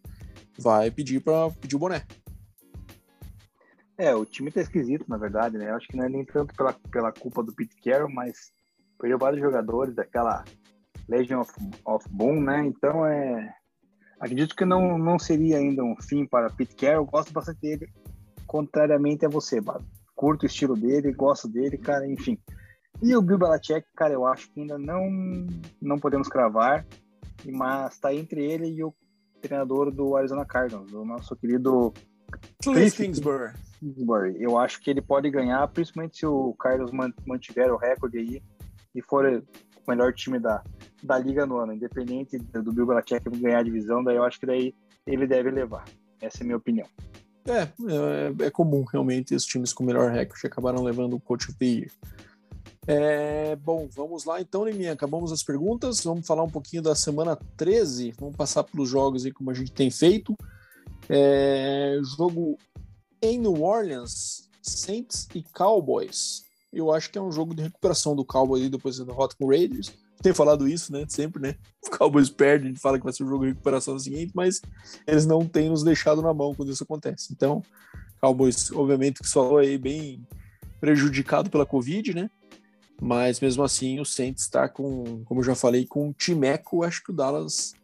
Vai 0.58 0.90
pedir 0.90 1.20
para 1.20 1.50
pedir 1.50 1.76
o 1.76 1.78
boné. 1.78 2.04
É, 3.96 4.14
o 4.14 4.24
time 4.24 4.50
tá 4.50 4.60
esquisito, 4.60 5.04
na 5.08 5.16
verdade, 5.16 5.56
né? 5.56 5.70
Eu 5.70 5.76
acho 5.76 5.86
que 5.86 5.96
não 5.96 6.04
é 6.04 6.08
nem 6.08 6.24
tanto 6.24 6.54
pela, 6.54 6.72
pela 6.72 7.12
culpa 7.12 7.42
do 7.42 7.54
Pete 7.54 7.76
Carroll, 7.80 8.10
mas 8.10 8.52
perdeu 8.98 9.18
vários 9.18 9.40
jogadores 9.40 9.94
daquela 9.94 10.44
Legion 11.08 11.40
of, 11.40 11.52
of 11.84 12.08
Boom, 12.10 12.40
né? 12.40 12.64
Então 12.66 13.06
é 13.06 13.54
Acredito 14.24 14.54
que 14.56 14.64
não, 14.64 14.96
não 14.96 15.18
seria 15.18 15.58
ainda 15.58 15.84
um 15.84 15.94
fim 15.96 16.24
para 16.24 16.48
Pete 16.48 16.74
Carroll. 16.74 17.04
Gosto 17.04 17.30
bastante 17.30 17.60
dele, 17.60 17.88
contrariamente 18.46 19.26
a 19.26 19.28
você, 19.28 19.60
Bado. 19.60 19.84
Curto 20.14 20.44
o 20.44 20.46
estilo 20.46 20.74
dele, 20.74 21.12
gosto 21.12 21.46
dele, 21.46 21.76
cara, 21.76 22.06
enfim. 22.06 22.38
E 23.02 23.14
o 23.14 23.20
Bill 23.20 23.36
Belichick, 23.36 23.86
cara, 23.94 24.14
eu 24.14 24.24
acho 24.24 24.50
que 24.50 24.60
ainda 24.60 24.78
não, 24.78 25.02
não 25.82 25.98
podemos 25.98 26.28
cravar, 26.28 26.86
mas 27.44 27.94
está 27.94 28.14
entre 28.14 28.42
ele 28.42 28.68
e 28.68 28.82
o 28.82 28.94
treinador 29.42 29.90
do 29.90 30.16
Arizona 30.16 30.46
Cardinals, 30.46 30.90
o 30.92 31.04
nosso 31.04 31.36
querido 31.36 31.92
Cliff 32.62 32.96
Kingsbury. 32.96 33.52
Kingsbury. 33.78 34.42
Eu 34.42 34.56
acho 34.56 34.80
que 34.80 34.88
ele 34.88 35.02
pode 35.02 35.28
ganhar, 35.30 35.66
principalmente 35.68 36.18
se 36.18 36.26
o 36.26 36.54
Carlos 36.54 36.92
mantiver 37.26 37.70
o 37.70 37.76
recorde 37.76 38.18
aí 38.18 38.42
e 38.94 39.02
for 39.02 39.26
o 39.26 39.90
melhor 39.90 40.12
time 40.12 40.38
da, 40.38 40.62
da 41.02 41.18
liga 41.18 41.44
no 41.44 41.58
ano, 41.58 41.74
independente 41.74 42.38
do 42.38 42.72
Bill 42.72 42.86
Belichick 42.86 43.28
ganhar 43.38 43.58
a 43.58 43.62
divisão, 43.62 44.02
daí 44.02 44.16
eu 44.16 44.24
acho 44.24 44.40
que 44.40 44.46
daí 44.46 44.74
ele 45.06 45.26
deve 45.26 45.50
levar. 45.50 45.84
Essa 46.20 46.38
é 46.38 46.42
a 46.42 46.44
minha 46.44 46.56
opinião. 46.56 46.86
É, 47.46 47.62
é, 47.62 48.46
é 48.46 48.50
comum 48.50 48.84
realmente 48.84 49.34
os 49.34 49.44
times 49.44 49.72
com 49.72 49.84
melhor 49.84 50.10
recorde 50.10 50.46
acabaram 50.46 50.82
levando 50.82 51.14
o 51.14 51.20
Coach 51.20 51.50
of 51.50 51.58
the 51.58 51.66
Year. 51.66 51.90
É, 52.86 53.56
bom, 53.56 53.88
vamos 53.94 54.24
lá 54.24 54.40
então, 54.40 54.64
Liminha. 54.64 54.92
Acabamos 54.92 55.32
as 55.32 55.42
perguntas. 55.42 56.02
Vamos 56.02 56.26
falar 56.26 56.42
um 56.42 56.50
pouquinho 56.50 56.82
da 56.82 56.94
semana 56.94 57.36
13. 57.56 58.14
Vamos 58.18 58.36
passar 58.36 58.64
pelos 58.64 58.88
jogos 58.88 59.24
aí 59.24 59.32
como 59.32 59.50
a 59.50 59.54
gente 59.54 59.72
tem 59.72 59.90
feito. 59.90 60.34
É, 61.08 61.98
jogo 62.16 62.58
em 63.20 63.38
New 63.38 63.62
Orleans, 63.62 64.48
Saints 64.62 65.28
e 65.34 65.42
Cowboys. 65.42 66.44
Eu 66.74 66.92
acho 66.92 67.10
que 67.10 67.18
é 67.18 67.22
um 67.22 67.30
jogo 67.30 67.54
de 67.54 67.62
recuperação 67.62 68.16
do 68.16 68.24
Cowboys 68.24 68.68
depois 68.68 68.98
da 68.98 69.04
derrota 69.04 69.36
com 69.38 69.46
o 69.46 69.48
Raiders. 69.48 69.92
Tem 70.20 70.34
falado 70.34 70.66
isso, 70.66 70.92
né? 70.92 71.04
Sempre, 71.08 71.40
né? 71.40 71.54
O 71.86 71.96
Cowboys 71.96 72.30
perde, 72.30 72.64
a 72.64 72.68
gente 72.68 72.80
fala 72.80 72.98
que 72.98 73.04
vai 73.04 73.12
ser 73.12 73.24
um 73.24 73.28
jogo 73.28 73.44
de 73.44 73.50
recuperação 73.50 73.98
seguinte, 73.98 74.32
mas 74.34 74.60
eles 75.06 75.26
não 75.26 75.46
têm 75.46 75.68
nos 75.68 75.84
deixado 75.84 76.22
na 76.22 76.32
mão 76.32 76.54
quando 76.54 76.72
isso 76.72 76.82
acontece. 76.82 77.28
Então, 77.32 77.62
Cowboys, 78.20 78.72
obviamente, 78.72 79.22
que 79.22 79.28
falou 79.28 79.58
aí 79.58 79.76
bem 79.78 80.26
prejudicado 80.80 81.50
pela 81.50 81.66
Covid, 81.66 82.14
né? 82.14 82.30
Mas 83.00 83.38
mesmo 83.40 83.62
assim, 83.62 84.00
o 84.00 84.04
Saints 84.04 84.44
está 84.44 84.68
com, 84.68 85.22
como 85.24 85.40
eu 85.40 85.44
já 85.44 85.54
falei, 85.54 85.86
com 85.86 86.08
um 86.08 86.12
timeco. 86.12 86.82
Acho 86.82 87.04
que 87.04 87.10
o 87.10 87.14
Dallas 87.14 87.74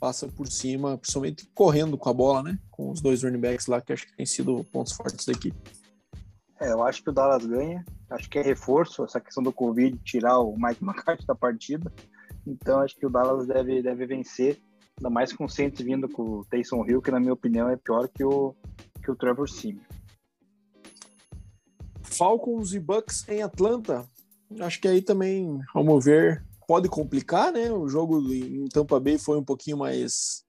passa 0.00 0.26
por 0.26 0.48
cima, 0.48 0.96
principalmente 0.96 1.48
correndo 1.54 1.98
com 1.98 2.08
a 2.08 2.14
bola, 2.14 2.42
né? 2.42 2.58
Com 2.70 2.90
os 2.90 3.00
dois 3.00 3.22
running 3.22 3.40
backs 3.40 3.66
lá, 3.66 3.80
que 3.80 3.92
acho 3.92 4.06
que 4.06 4.16
tem 4.16 4.24
sido 4.24 4.64
pontos 4.72 4.94
fortes 4.94 5.26
da 5.26 5.32
equipe. 5.32 5.58
É, 6.60 6.72
eu 6.72 6.82
acho 6.82 7.02
que 7.02 7.08
o 7.08 7.12
Dallas 7.12 7.46
ganha. 7.46 7.84
Acho 8.10 8.28
que 8.28 8.38
é 8.38 8.42
reforço 8.42 9.04
essa 9.04 9.20
questão 9.20 9.42
do 9.42 9.52
Covid, 9.52 9.96
tirar 10.04 10.38
o 10.40 10.54
Mike 10.56 10.82
McCarthy 10.84 11.26
da 11.26 11.34
partida. 11.34 11.90
Então 12.46 12.80
acho 12.80 12.96
que 12.96 13.06
o 13.06 13.10
Dallas 13.10 13.46
deve, 13.46 13.82
deve 13.82 14.06
vencer, 14.06 14.60
ainda 14.98 15.10
mais 15.10 15.32
com 15.32 15.44
o 15.44 15.48
Saints 15.48 15.80
vindo 15.80 16.08
com 16.08 16.22
o 16.22 16.44
Taysom 16.44 16.84
Hill, 16.86 17.00
que 17.00 17.10
na 17.10 17.20
minha 17.20 17.32
opinião 17.32 17.68
é 17.68 17.76
pior 17.76 18.08
que 18.08 18.24
o, 18.24 18.54
que 19.02 19.10
o 19.10 19.16
Trevor 19.16 19.48
Simeon. 19.48 19.82
Falcons 22.02 22.74
e 22.74 22.80
Bucks 22.80 23.26
em 23.28 23.42
Atlanta. 23.42 24.04
Acho 24.60 24.80
que 24.80 24.88
aí 24.88 25.00
também, 25.00 25.60
vamos 25.72 26.04
ver, 26.04 26.44
pode 26.66 26.88
complicar, 26.88 27.52
né? 27.52 27.70
O 27.72 27.88
jogo 27.88 28.20
em 28.32 28.66
Tampa 28.68 28.98
Bay 28.98 29.16
foi 29.16 29.38
um 29.38 29.44
pouquinho 29.44 29.78
mais, 29.78 30.44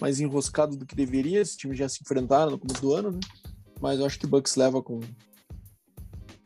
mais 0.00 0.20
enroscado 0.20 0.76
do 0.76 0.86
que 0.86 0.96
deveria. 0.96 1.40
Esses 1.40 1.56
times 1.56 1.78
já 1.78 1.88
se 1.88 2.00
enfrentaram 2.02 2.52
no 2.52 2.58
começo 2.58 2.80
do 2.80 2.94
ano, 2.94 3.12
né? 3.12 3.20
Mas 3.80 4.00
acho 4.00 4.18
que 4.18 4.26
o 4.26 4.28
Bucks 4.28 4.56
leva 4.56 4.82
com 4.82 5.00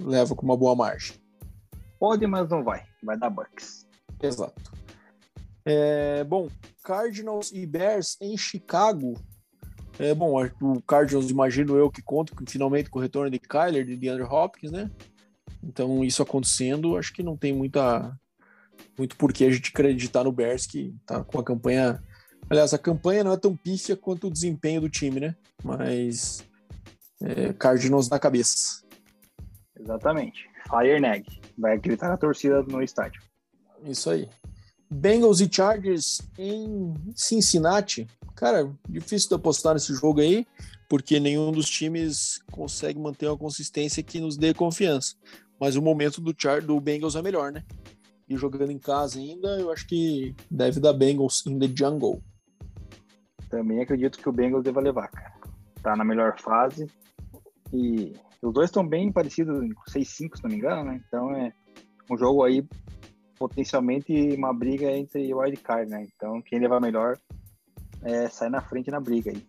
leva 0.01 0.34
com 0.34 0.44
uma 0.44 0.57
boa 0.57 0.74
margem. 0.74 1.16
Pode, 1.99 2.26
mas 2.26 2.49
não 2.49 2.62
vai. 2.62 2.84
Vai 3.03 3.18
dar 3.18 3.30
Bucks. 3.30 3.86
Exato. 4.22 4.72
É, 5.64 6.22
bom, 6.24 6.49
Cardinals 6.84 7.51
e 7.53 7.66
Bears 7.66 8.16
em 8.20 8.36
Chicago. 8.36 9.14
É, 9.99 10.14
bom, 10.14 10.44
o 10.61 10.82
Cardinals 10.82 11.30
imagino 11.30 11.76
eu 11.76 11.90
que 11.90 12.03
conta 12.03 12.34
finalmente 12.49 12.90
com 12.90 12.99
o 12.99 13.03
retorno 13.03 13.30
de 13.30 13.38
Kyler, 13.38 13.84
de 13.84 13.97
DeAndre 13.97 14.24
Hopkins, 14.24 14.70
né? 14.70 14.90
Então, 15.62 16.05
isso 16.05 16.22
acontecendo, 16.22 16.97
acho 16.97 17.12
que 17.12 17.22
não 17.22 17.36
tem 17.36 17.53
muita 17.53 18.16
muito 18.99 19.16
porquê 19.16 19.44
a 19.44 19.51
gente 19.51 19.70
acreditar 19.70 20.24
no 20.24 20.32
Bears, 20.32 20.66
que 20.66 20.94
tá 21.05 21.22
com 21.22 21.38
a 21.38 21.44
campanha. 21.44 22.03
Aliás, 22.49 22.72
a 22.72 22.78
campanha 22.78 23.24
não 23.24 23.32
é 23.32 23.36
tão 23.36 23.57
pífia 23.57 23.97
quanto 23.97 24.28
o 24.28 24.30
desempenho 24.30 24.80
do 24.80 24.88
time, 24.88 25.20
né? 25.20 25.34
Mas 25.62 26.44
é, 27.20 27.53
Cardinals 27.53 28.09
na 28.09 28.18
cabeça. 28.18 28.86
Exatamente. 29.87 30.51
Fire 30.68 31.01
Neg. 31.01 31.24
Vai 31.57 31.78
gritar 31.78 32.09
na 32.09 32.16
torcida 32.16 32.61
no 32.64 32.82
estádio. 32.82 33.22
Isso 33.84 34.11
aí. 34.11 34.28
Bengals 34.91 35.41
e 35.41 35.49
Chargers 35.51 36.20
em 36.37 36.93
Cincinnati. 37.14 38.07
Cara, 38.34 38.70
difícil 38.89 39.28
de 39.28 39.34
apostar 39.37 39.74
nesse 39.74 39.95
jogo 39.95 40.20
aí, 40.20 40.47
porque 40.89 41.20
nenhum 41.20 41.53
dos 41.53 41.68
times 41.68 42.41
consegue 42.51 42.99
manter 42.99 43.28
uma 43.28 43.39
consistência 43.39 44.03
que 44.03 44.20
nos 44.20 44.37
dê 44.37 44.53
confiança. 44.53 45.14
Mas 45.59 45.76
o 45.76 45.82
momento 45.82 46.20
do 46.20 46.34
Char 46.37 46.61
do 46.61 46.78
Bengals 46.80 47.16
é 47.16 47.22
melhor, 47.22 47.53
né? 47.53 47.64
E 48.28 48.37
jogando 48.37 48.72
em 48.72 48.78
casa 48.78 49.18
ainda, 49.18 49.59
eu 49.59 49.70
acho 49.70 49.87
que 49.87 50.34
deve 50.51 50.80
dar 50.80 50.93
Bengals 50.93 51.47
in 51.47 51.59
the 51.59 51.68
jungle. 51.74 52.22
Também 53.49 53.80
acredito 53.80 54.18
que 54.18 54.28
o 54.28 54.32
Bengals 54.32 54.64
deva 54.64 54.80
levar, 54.80 55.09
cara. 55.09 55.32
Tá 55.80 55.97
na 55.97 56.05
melhor 56.05 56.39
fase. 56.39 56.91
E 57.72 58.12
os 58.43 58.53
dois 58.53 58.68
estão 58.68 58.87
bem 58.87 59.11
parecidos, 59.11 59.59
6-5, 59.91 60.37
se 60.37 60.43
não 60.43 60.51
me 60.51 60.57
engano, 60.57 60.84
né? 60.84 61.03
Então 61.07 61.30
é 61.32 61.53
um 62.11 62.16
jogo 62.16 62.45
aí 62.45 62.66
potencialmente 63.39 64.12
uma 64.34 64.53
briga 64.53 64.91
entre 64.91 65.32
wild 65.32 65.57
card, 65.59 65.91
né? 65.91 66.07
Então 66.14 66.41
quem 66.43 66.59
levar 66.59 66.80
melhor 66.80 67.18
é, 68.03 68.28
sai 68.28 68.49
na 68.49 68.61
frente 68.61 68.91
na 68.91 69.01
briga 69.01 69.30
aí. 69.30 69.47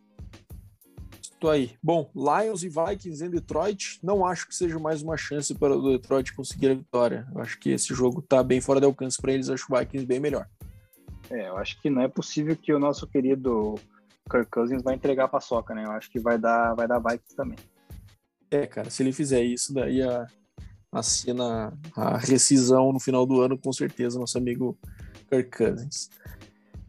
Tô 1.40 1.50
aí. 1.50 1.78
Bom, 1.84 2.10
Lions 2.16 2.64
e 2.64 2.70
Vikings 2.70 3.24
em 3.24 3.30
Detroit, 3.30 4.00
não 4.02 4.26
acho 4.26 4.48
que 4.48 4.56
seja 4.56 4.80
mais 4.80 5.04
uma 5.04 5.16
chance 5.16 5.54
para 5.54 5.76
o 5.76 5.92
Detroit 5.92 6.34
conseguir 6.36 6.72
a 6.72 6.74
vitória. 6.74 7.28
Eu 7.34 7.42
acho 7.42 7.60
que 7.60 7.70
esse 7.70 7.94
jogo 7.94 8.24
tá 8.24 8.42
bem 8.42 8.60
fora 8.60 8.80
de 8.80 8.88
alcance 8.88 9.22
para 9.22 9.34
eles, 9.34 9.50
acho 9.50 9.72
o 9.72 9.78
Vikings 9.78 10.08
bem 10.08 10.20
melhor. 10.20 10.48
É, 11.30 11.48
eu 11.48 11.58
acho 11.58 11.80
que 11.80 11.90
não 11.90 12.02
é 12.02 12.08
possível 12.08 12.56
que 12.56 12.74
o 12.74 12.80
nosso 12.80 13.06
querido 13.06 13.76
Kirk 14.32 14.50
Cousins 14.50 14.82
vai 14.82 14.96
entregar 14.96 15.26
a 15.26 15.30
paçoca, 15.30 15.76
né? 15.76 15.86
Eu 15.86 15.92
acho 15.92 16.10
que 16.10 16.20
vai 16.20 16.40
dar, 16.40 16.74
vai 16.74 16.88
dar 16.88 16.98
Vikings 16.98 17.36
também. 17.36 17.58
É, 18.50 18.66
cara, 18.66 18.90
se 18.90 19.04
ele 19.04 19.12
fizer 19.12 19.44
isso, 19.44 19.74
daí 19.74 20.02
a, 20.02 20.26
assina 20.92 21.74
a 21.96 22.18
rescisão 22.18 22.92
no 22.94 23.00
final 23.00 23.26
do 23.26 23.42
ano, 23.42 23.58
com 23.58 23.74
certeza, 23.74 24.20
nosso 24.20 24.38
amigo 24.38 24.78
Kirk 25.30 25.58
Cousins. 25.58 26.10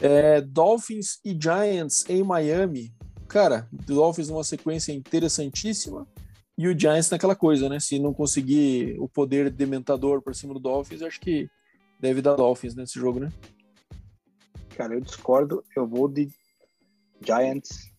É, 0.00 0.40
Dolphins 0.40 1.18
e 1.24 1.36
Giants 1.40 2.04
em 2.09 2.22
Miami 2.22 2.92
cara, 3.28 3.68
Dolphins 3.70 4.28
numa 4.28 4.42
sequência 4.42 4.90
interessantíssima 4.92 6.09
e 6.56 6.66
o 6.66 6.76
Giants 6.76 7.11
naquela 7.11 7.36
coisa, 7.36 7.68
né? 7.68 7.78
Se 7.78 7.98
não 7.98 8.12
conseguir 8.12 8.98
o 8.98 9.09
poder 9.09 9.50
dementador 9.50 10.22
por 10.22 10.34
cima 10.34 10.54
do 10.54 10.59
Dolphins, 10.59 11.02
acho 11.02 11.20
que 11.20 11.48
deve 12.00 12.22
dar 12.22 12.34
Dolphins 12.34 12.74
nesse 12.74 12.98
jogo, 12.98 13.20
né? 13.20 13.30
Cara, 14.76 14.94
eu 14.94 15.00
discordo. 15.00 15.62
Eu 15.76 15.86
vou 15.86 16.09
de 16.09 16.28
Giants 17.24 17.92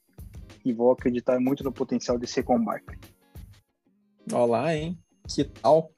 e 0.66 0.74
vou 0.74 0.92
acreditar 0.92 1.40
muito 1.40 1.64
no 1.64 1.72
potencial 1.72 2.18
de 2.18 2.28
ser 2.28 2.44
com 2.44 2.62
Barkley. 2.62 3.00
Olha 4.32 4.46
lá, 4.46 4.76
hein? 4.76 4.98
Que 5.28 5.44
tal? 5.44 5.92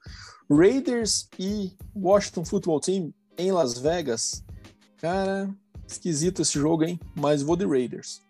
Raiders 0.50 1.28
e 1.38 1.72
Washington 1.94 2.44
Football 2.44 2.80
Team 2.80 3.14
em 3.38 3.52
Las 3.52 3.78
Vegas. 3.78 4.44
Cara, 4.98 5.48
esquisito 5.86 6.42
esse 6.42 6.58
jogo, 6.58 6.84
hein? 6.84 7.00
Mas 7.16 7.42
vou 7.42 7.56
de 7.56 7.66
Raiders. 7.66 8.22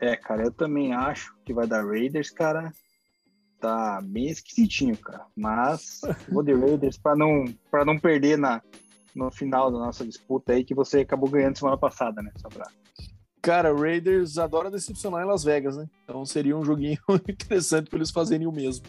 É, 0.00 0.16
cara, 0.16 0.44
eu 0.44 0.52
também 0.52 0.92
acho 0.94 1.34
que 1.44 1.52
vai 1.52 1.66
dar 1.66 1.84
Raiders, 1.84 2.30
cara. 2.30 2.72
Tá 3.60 4.00
bem 4.02 4.28
esquisitinho, 4.28 4.96
cara. 4.96 5.26
Mas 5.36 6.00
vou 6.30 6.42
de 6.42 6.54
Raiders 6.54 6.96
para 6.96 7.14
não, 7.14 7.44
pra 7.70 7.84
não 7.84 7.98
perder 7.98 8.38
na, 8.38 8.62
no 9.14 9.30
final 9.30 9.70
da 9.70 9.78
nossa 9.78 10.04
disputa 10.04 10.52
aí, 10.52 10.64
que 10.64 10.74
você 10.74 11.00
acabou 11.00 11.28
ganhando 11.28 11.58
semana 11.58 11.76
passada, 11.76 12.22
né? 12.22 12.32
Só 12.36 12.48
pra... 12.48 12.66
Cara, 13.42 13.72
o 13.72 13.80
Raiders 13.80 14.36
adora 14.36 14.70
decepcionar 14.70 15.22
em 15.22 15.26
Las 15.26 15.42
Vegas, 15.42 15.76
né? 15.76 15.88
Então 16.04 16.24
seria 16.26 16.56
um 16.56 16.64
joguinho 16.64 16.98
interessante 17.28 17.88
para 17.88 17.98
eles 17.98 18.10
fazerem 18.10 18.46
o 18.46 18.52
mesmo. 18.52 18.84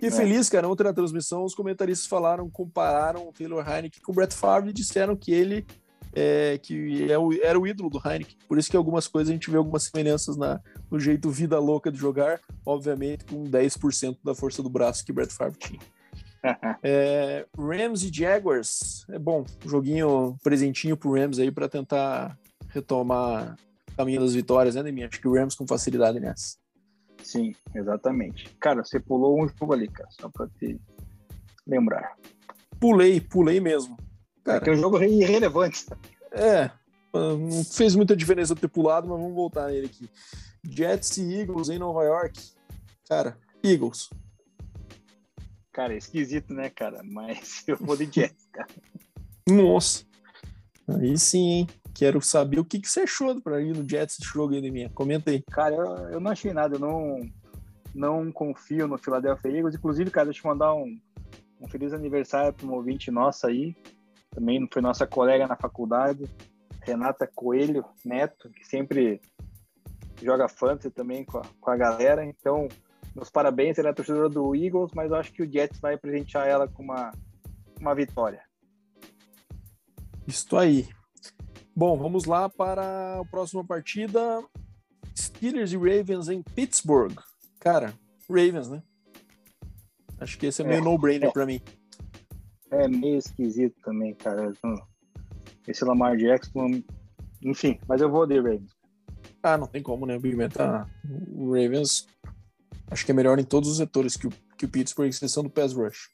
E 0.00 0.06
é. 0.06 0.10
feliz, 0.10 0.48
cara, 0.48 0.68
ontem 0.68 0.84
na 0.84 0.92
transmissão 0.92 1.44
os 1.44 1.54
comentaristas 1.54 2.06
falaram, 2.06 2.50
compararam 2.50 3.28
o 3.28 3.32
Taylor 3.32 3.66
Heineken 3.66 4.02
com 4.02 4.12
o 4.12 4.14
Brett 4.14 4.34
Favre 4.34 4.70
e 4.70 4.72
disseram 4.72 5.16
que 5.16 5.32
ele 5.32 5.64
é, 6.12 6.58
que 6.58 7.10
é 7.10 7.18
o, 7.18 7.32
era 7.32 7.58
o 7.58 7.66
ídolo 7.66 7.90
do 7.90 7.98
Heineken. 7.98 8.36
Por 8.48 8.58
isso 8.58 8.70
que 8.70 8.76
algumas 8.76 9.08
coisas 9.08 9.30
a 9.30 9.32
gente 9.32 9.50
vê 9.50 9.56
algumas 9.56 9.84
semelhanças 9.84 10.36
na, 10.36 10.60
no 10.90 10.98
jeito 10.98 11.30
vida 11.30 11.58
louca 11.58 11.90
de 11.90 11.98
jogar, 11.98 12.40
obviamente 12.64 13.24
com 13.24 13.44
10% 13.44 14.18
da 14.22 14.34
força 14.34 14.62
do 14.62 14.70
braço 14.70 15.04
que 15.04 15.12
Brett 15.12 15.32
Favre 15.32 15.58
tinha. 15.58 15.80
é, 16.82 17.46
Rams 17.58 18.02
e 18.02 18.12
Jaguars, 18.12 19.04
é 19.08 19.18
bom, 19.18 19.44
um 19.64 19.68
joguinho 19.68 20.36
presentinho 20.42 20.96
pro 20.96 21.14
Rams 21.14 21.38
aí 21.38 21.50
para 21.50 21.68
tentar 21.68 22.38
retomar 22.68 23.56
caminho 23.96 24.20
das 24.20 24.34
vitórias, 24.34 24.74
né, 24.74 24.82
Deminha? 24.82 25.08
Acho 25.08 25.20
que 25.20 25.28
o 25.28 25.34
Rams 25.34 25.54
com 25.54 25.66
facilidade 25.66 26.20
nessa. 26.20 26.56
Sim, 27.22 27.54
exatamente. 27.74 28.54
Cara, 28.60 28.84
você 28.84 29.00
pulou 29.00 29.42
um 29.42 29.48
jogo 29.48 29.72
ali, 29.72 29.88
cara, 29.88 30.08
só 30.10 30.28
para 30.28 30.46
te 30.58 30.78
lembrar. 31.66 32.16
Pulei, 32.78 33.20
pulei 33.20 33.60
mesmo. 33.60 33.96
Cara, 34.44 34.58
é 34.58 34.60
que 34.60 34.70
é 34.70 34.72
um 34.74 34.76
jogo 34.76 35.02
irrelevante. 35.02 35.86
É, 36.32 36.70
não 37.14 37.64
fez 37.64 37.94
muita 37.94 38.16
diferença 38.16 38.54
ter 38.54 38.68
pulado, 38.68 39.08
mas 39.08 39.18
vamos 39.18 39.34
voltar 39.34 39.68
nele 39.68 39.86
aqui. 39.86 40.08
Jets 40.62 41.16
e 41.18 41.34
Eagles 41.34 41.68
em 41.68 41.78
Nova 41.78 42.04
York. 42.04 42.40
Cara, 43.08 43.38
Eagles. 43.62 44.10
Cara, 45.72 45.94
é 45.94 45.98
esquisito, 45.98 46.52
né, 46.52 46.68
cara? 46.70 47.02
Mas 47.02 47.64
eu 47.68 47.76
vou 47.76 47.96
de 47.96 48.04
Jets, 48.04 48.46
cara. 48.52 48.68
Nossa. 49.48 50.04
Aí 50.88 51.16
sim, 51.16 51.48
hein? 51.48 51.68
Quero 51.94 52.20
saber 52.20 52.58
o 52.58 52.64
que, 52.64 52.80
que 52.80 52.88
você 52.88 53.00
achou 53.00 53.40
para 53.40 53.60
ir 53.60 53.74
no 53.74 53.88
Jets 53.88 54.18
esse 54.18 54.28
jogo 54.28 54.54
aí, 54.54 54.70
minha. 54.70 54.90
Comenta 54.90 55.30
aí. 55.30 55.42
Cara, 55.50 55.74
eu, 55.74 56.08
eu 56.10 56.20
não 56.20 56.32
achei 56.32 56.52
nada, 56.52 56.74
eu 56.74 56.80
não, 56.80 57.20
não 57.94 58.32
confio 58.32 58.88
no 58.88 58.98
Philadelphia 58.98 59.50
Eagles. 59.50 59.76
Inclusive, 59.76 60.10
cara, 60.10 60.26
deixa 60.26 60.46
eu 60.46 60.50
mandar 60.50 60.74
um, 60.74 60.98
um 61.60 61.68
feliz 61.68 61.92
aniversário 61.92 62.52
para 62.52 62.66
um 62.66 62.74
ouvinte 62.74 63.10
nossa 63.10 63.48
aí, 63.48 63.74
também 64.30 64.68
foi 64.70 64.82
nossa 64.82 65.06
colega 65.06 65.46
na 65.46 65.56
faculdade, 65.56 66.24
Renata 66.82 67.30
Coelho 67.32 67.84
Neto, 68.04 68.50
que 68.50 68.66
sempre 68.66 69.20
joga 70.20 70.48
fantasy 70.48 70.90
também 70.90 71.24
com 71.24 71.38
a, 71.38 71.42
com 71.60 71.70
a 71.70 71.76
galera. 71.76 72.24
Então, 72.24 72.68
meus 73.14 73.30
parabéns, 73.30 73.78
ela 73.78 73.90
é 73.90 73.92
torcedora 73.92 74.28
do 74.28 74.54
Eagles, 74.54 74.90
mas 74.94 75.10
eu 75.10 75.16
acho 75.16 75.32
que 75.32 75.42
o 75.42 75.50
Jets 75.50 75.78
vai 75.78 75.96
presentear 75.96 76.48
ela 76.48 76.66
com 76.66 76.82
uma, 76.82 77.12
uma 77.80 77.94
vitória. 77.94 78.42
Isso 80.26 80.56
aí. 80.56 80.88
Bom, 81.76 81.96
vamos 81.96 82.24
lá 82.24 82.48
para 82.48 83.18
a 83.20 83.24
próxima 83.24 83.64
partida. 83.64 84.44
Steelers 85.16 85.72
e 85.72 85.76
Ravens 85.76 86.28
em 86.28 86.40
Pittsburgh. 86.40 87.18
Cara, 87.58 87.92
Ravens, 88.28 88.68
né? 88.68 88.80
Acho 90.20 90.38
que 90.38 90.46
esse 90.46 90.62
é 90.62 90.64
meio 90.64 90.78
é, 90.78 90.84
no-brainer 90.84 91.28
é, 91.28 91.32
para 91.32 91.44
mim. 91.44 91.60
É 92.70 92.86
meio 92.86 93.18
esquisito 93.18 93.74
também, 93.82 94.14
cara. 94.14 94.52
Esse 95.66 95.84
Lamar 95.84 96.16
Jackson, 96.16 96.80
enfim, 97.42 97.78
mas 97.88 98.00
eu 98.00 98.10
vou 98.10 98.24
de 98.24 98.36
Ravens. 98.36 98.70
Ah, 99.42 99.58
não 99.58 99.66
tem 99.66 99.82
como, 99.82 100.06
né? 100.06 100.16
O 100.16 100.20
Big 100.20 100.36
tá. 100.50 100.88
O 101.32 101.48
Ravens 101.48 102.06
acho 102.88 103.04
que 103.04 103.10
é 103.10 103.14
melhor 103.14 103.38
em 103.40 103.44
todos 103.44 103.68
os 103.68 103.78
setores 103.78 104.16
que 104.16 104.28
o, 104.28 104.30
que 104.56 104.64
o 104.64 104.68
Pittsburgh, 104.68 105.08
exceção 105.08 105.42
do 105.42 105.50
pass 105.50 105.72
rush. 105.72 106.13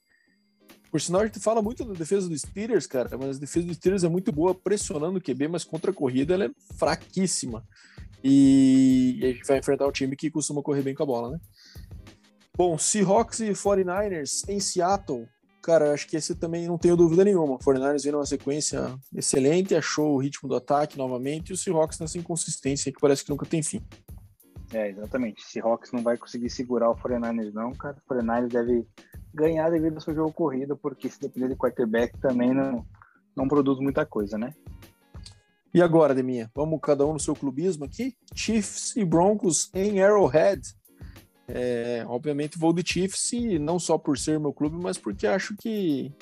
Por 0.91 1.01
sinal, 1.01 1.23
a 1.23 1.27
gente 1.27 1.39
fala 1.39 1.63
muito 1.63 1.85
da 1.85 1.95
defesa 1.95 2.29
dos 2.29 2.41
Steelers, 2.41 2.87
cara, 2.87 3.17
mas 3.17 3.37
a 3.37 3.41
defesa 3.41 3.67
dos 3.67 3.77
Steelers 3.77 4.03
é 4.03 4.09
muito 4.09 4.33
boa 4.33 4.55
pressionando 4.55 5.19
o 5.19 5.23
QB, 5.23 5.49
mas 5.49 5.65
contra 5.65 5.93
a 5.93 5.95
corrida 5.95 6.35
ela 6.35 6.47
é 6.47 6.51
fraquíssima. 6.77 7.65
E 8.23 9.21
a 9.23 9.27
gente 9.27 9.47
vai 9.47 9.59
enfrentar 9.59 9.87
um 9.87 9.93
time 9.93 10.17
que 10.17 10.31
costuma 10.31 10.63
correr 10.63 10.83
bem 10.83 10.95
com 10.95 11.03
a 11.03 11.07
bola, 11.07 11.31
né? 11.31 11.41
Bom, 12.57 12.77
Seahawks 12.77 13.41
e 13.41 13.51
49ers 13.51 14.47
em 14.49 14.61
Seattle. 14.61 15.27
Cara, 15.63 15.93
acho 15.93 16.07
que 16.09 16.17
esse 16.17 16.35
também 16.35 16.67
não 16.67 16.77
tenho 16.77 16.97
dúvida 16.97 17.25
nenhuma. 17.25 17.55
O 17.55 17.59
49ers 17.59 18.03
vem 18.03 18.13
numa 18.13 18.27
sequência 18.27 18.99
excelente, 19.15 19.75
achou 19.75 20.15
o 20.15 20.19
ritmo 20.19 20.49
do 20.49 20.57
ataque 20.57 20.99
novamente, 20.99 21.51
e 21.51 21.53
o 21.53 21.57
Seahawks 21.57 21.99
nessa 21.99 22.19
inconsistência 22.19 22.93
que 22.93 23.01
parece 23.01 23.25
que 23.25 23.31
nunca 23.31 23.47
tem 23.47 23.63
fim. 23.63 23.81
É, 24.73 24.91
exatamente. 24.91 25.43
Seahawks 25.43 25.93
não 25.93 26.03
vai 26.03 26.17
conseguir 26.17 26.51
segurar 26.51 26.91
o 26.91 26.97
49ers, 26.97 27.53
não, 27.53 27.73
cara. 27.73 27.97
O 28.09 28.15
49ers 28.15 28.49
deve 28.49 28.87
ganhar 29.33 29.71
devido 29.71 29.95
ao 29.95 30.01
seu 30.01 30.15
jogo 30.15 30.33
corrido, 30.33 30.77
porque 30.77 31.09
se 31.09 31.21
depender 31.21 31.49
de 31.49 31.57
quarterback 31.57 32.19
também 32.19 32.53
não, 32.53 32.85
não 33.37 33.49
produz 33.49 33.79
muita 33.79 34.05
coisa, 34.05 34.37
né? 34.37 34.55
E 35.73 35.81
agora, 35.81 36.15
Deminha? 36.15 36.51
Vamos 36.55 36.81
cada 36.83 37.07
um 37.07 37.13
no 37.13 37.21
seu 37.21 37.35
clubismo 37.35 37.85
aqui? 37.85 38.17
Chiefs 38.35 38.97
e 38.97 39.05
Broncos 39.05 39.71
em 39.73 40.03
Arrowhead. 40.03 40.61
É, 41.47 42.05
obviamente 42.09 42.59
vou 42.59 42.73
de 42.73 42.83
Chiefs, 42.85 43.33
e 43.33 43.59
não 43.59 43.79
só 43.79 43.97
por 43.97 44.19
ser 44.19 44.39
meu 44.39 44.53
clube, 44.53 44.77
mas 44.81 44.99
porque 44.99 45.27
acho 45.27 45.57
que, 45.57 46.13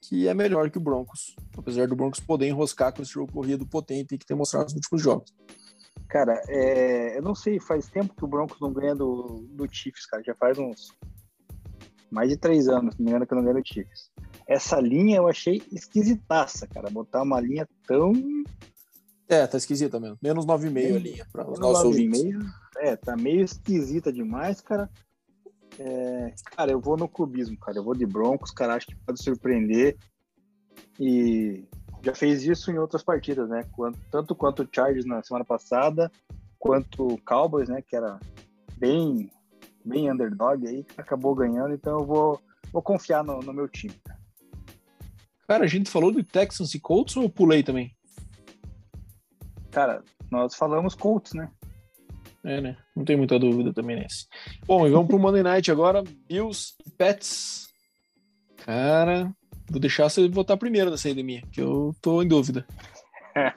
que 0.00 0.26
é 0.26 0.34
melhor 0.34 0.68
que 0.70 0.78
o 0.78 0.80
Broncos. 0.80 1.36
Apesar 1.56 1.86
do 1.86 1.96
Broncos 1.96 2.20
poder 2.20 2.48
enroscar 2.48 2.92
com 2.92 3.02
esse 3.02 3.12
jogo 3.12 3.32
corrido 3.32 3.66
potente 3.66 4.18
que 4.18 4.26
tem 4.26 4.36
mostrado 4.36 4.64
nos 4.64 4.74
últimos 4.74 5.02
jogos. 5.02 5.32
Cara, 6.08 6.40
é, 6.48 7.18
eu 7.18 7.22
não 7.22 7.34
sei, 7.34 7.60
faz 7.60 7.88
tempo 7.88 8.14
que 8.14 8.24
o 8.24 8.28
Broncos 8.28 8.60
não 8.60 8.72
ganha 8.72 8.94
do, 8.94 9.46
do 9.50 9.66
Chiefs, 9.70 10.06
cara. 10.06 10.22
Já 10.24 10.34
faz 10.34 10.58
uns 10.58 10.92
mais 12.10 12.30
de 12.30 12.36
três 12.36 12.68
anos, 12.68 12.96
me 12.96 13.08
engano, 13.08 13.26
que 13.26 13.32
eu 13.32 13.36
não 13.36 13.44
ganho 13.44 13.62
Chiefs. 13.64 14.10
Essa 14.46 14.80
linha 14.80 15.16
eu 15.16 15.28
achei 15.28 15.62
esquisitaça, 15.72 16.66
cara. 16.66 16.90
Botar 16.90 17.22
uma 17.22 17.40
linha 17.40 17.68
tão. 17.86 18.12
É, 19.28 19.46
tá 19.46 19.56
esquisita 19.56 19.98
mesmo. 19.98 20.18
Menos 20.22 20.46
9,5 20.46 20.96
a 20.96 20.98
linha, 20.98 21.26
para 21.32 21.50
os 21.50 21.58
nossos 21.58 21.84
ouvintes. 21.84 22.22
É, 22.78 22.96
tá 22.96 23.16
meio 23.16 23.42
esquisita 23.42 24.12
demais, 24.12 24.60
cara. 24.60 24.88
É, 25.78 26.32
cara, 26.56 26.70
eu 26.70 26.80
vou 26.80 26.96
no 26.96 27.08
clubismo, 27.08 27.58
cara. 27.58 27.78
Eu 27.78 27.84
vou 27.84 27.94
de 27.94 28.06
Broncos, 28.06 28.50
cara. 28.50 28.74
Acho 28.74 28.86
que 28.86 28.96
pode 28.96 29.22
surpreender. 29.22 29.96
E 30.98 31.64
já 32.02 32.14
fez 32.14 32.44
isso 32.44 32.70
em 32.70 32.78
outras 32.78 33.02
partidas, 33.02 33.48
né? 33.48 33.64
Tanto 34.10 34.34
quanto 34.34 34.62
o 34.62 34.68
Chargers 34.70 35.04
na 35.04 35.22
semana 35.22 35.44
passada, 35.44 36.10
quanto 36.58 37.06
o 37.06 37.20
Cowboys, 37.22 37.68
né? 37.68 37.82
Que 37.82 37.96
era 37.96 38.20
bem, 38.76 39.30
bem 39.86 40.10
underdog 40.10 40.66
aí, 40.66 40.84
acabou 40.96 41.34
ganhando. 41.34 41.72
Então 41.72 42.00
eu 42.00 42.04
vou, 42.04 42.40
vou 42.72 42.82
confiar 42.82 43.22
no, 43.22 43.38
no 43.38 43.52
meu 43.52 43.68
time. 43.68 43.94
Cara, 45.46 45.64
a 45.64 45.68
gente 45.68 45.88
falou 45.88 46.10
do 46.10 46.24
Texans 46.24 46.74
e 46.74 46.80
Colts 46.80 47.16
ou 47.16 47.22
eu 47.22 47.30
pulei 47.30 47.62
também? 47.62 47.94
Cara, 49.70 50.02
nós 50.30 50.56
falamos 50.56 50.94
Colts, 50.94 51.34
né? 51.34 51.50
É, 52.42 52.60
né? 52.60 52.76
Não 52.94 53.04
tem 53.04 53.16
muita 53.16 53.38
dúvida 53.38 53.72
também 53.72 53.96
nesse. 53.96 54.26
Bom, 54.66 54.86
e 54.86 54.90
vamos 54.90 55.08
pro 55.08 55.18
Monday 55.18 55.42
Night 55.42 55.70
agora. 55.70 56.02
Bills 56.28 56.74
e 56.84 56.90
Pets. 56.90 57.68
Cara, 58.64 59.32
vou 59.70 59.80
deixar 59.80 60.08
você 60.08 60.28
votar 60.28 60.56
primeiro 60.56 60.90
nessa 60.90 61.08
aí 61.08 61.22
minha, 61.22 61.42
que 61.52 61.60
eu 61.60 61.94
tô 62.00 62.22
em 62.22 62.28
dúvida. 62.28 62.66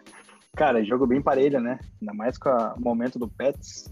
Cara, 0.56 0.84
jogo 0.84 1.08
bem 1.08 1.22
parelho, 1.22 1.60
né? 1.60 1.80
Ainda 2.02 2.14
mais 2.14 2.38
com 2.38 2.50
o 2.50 2.80
momento 2.80 3.18
do 3.18 3.28
Pets. 3.28 3.92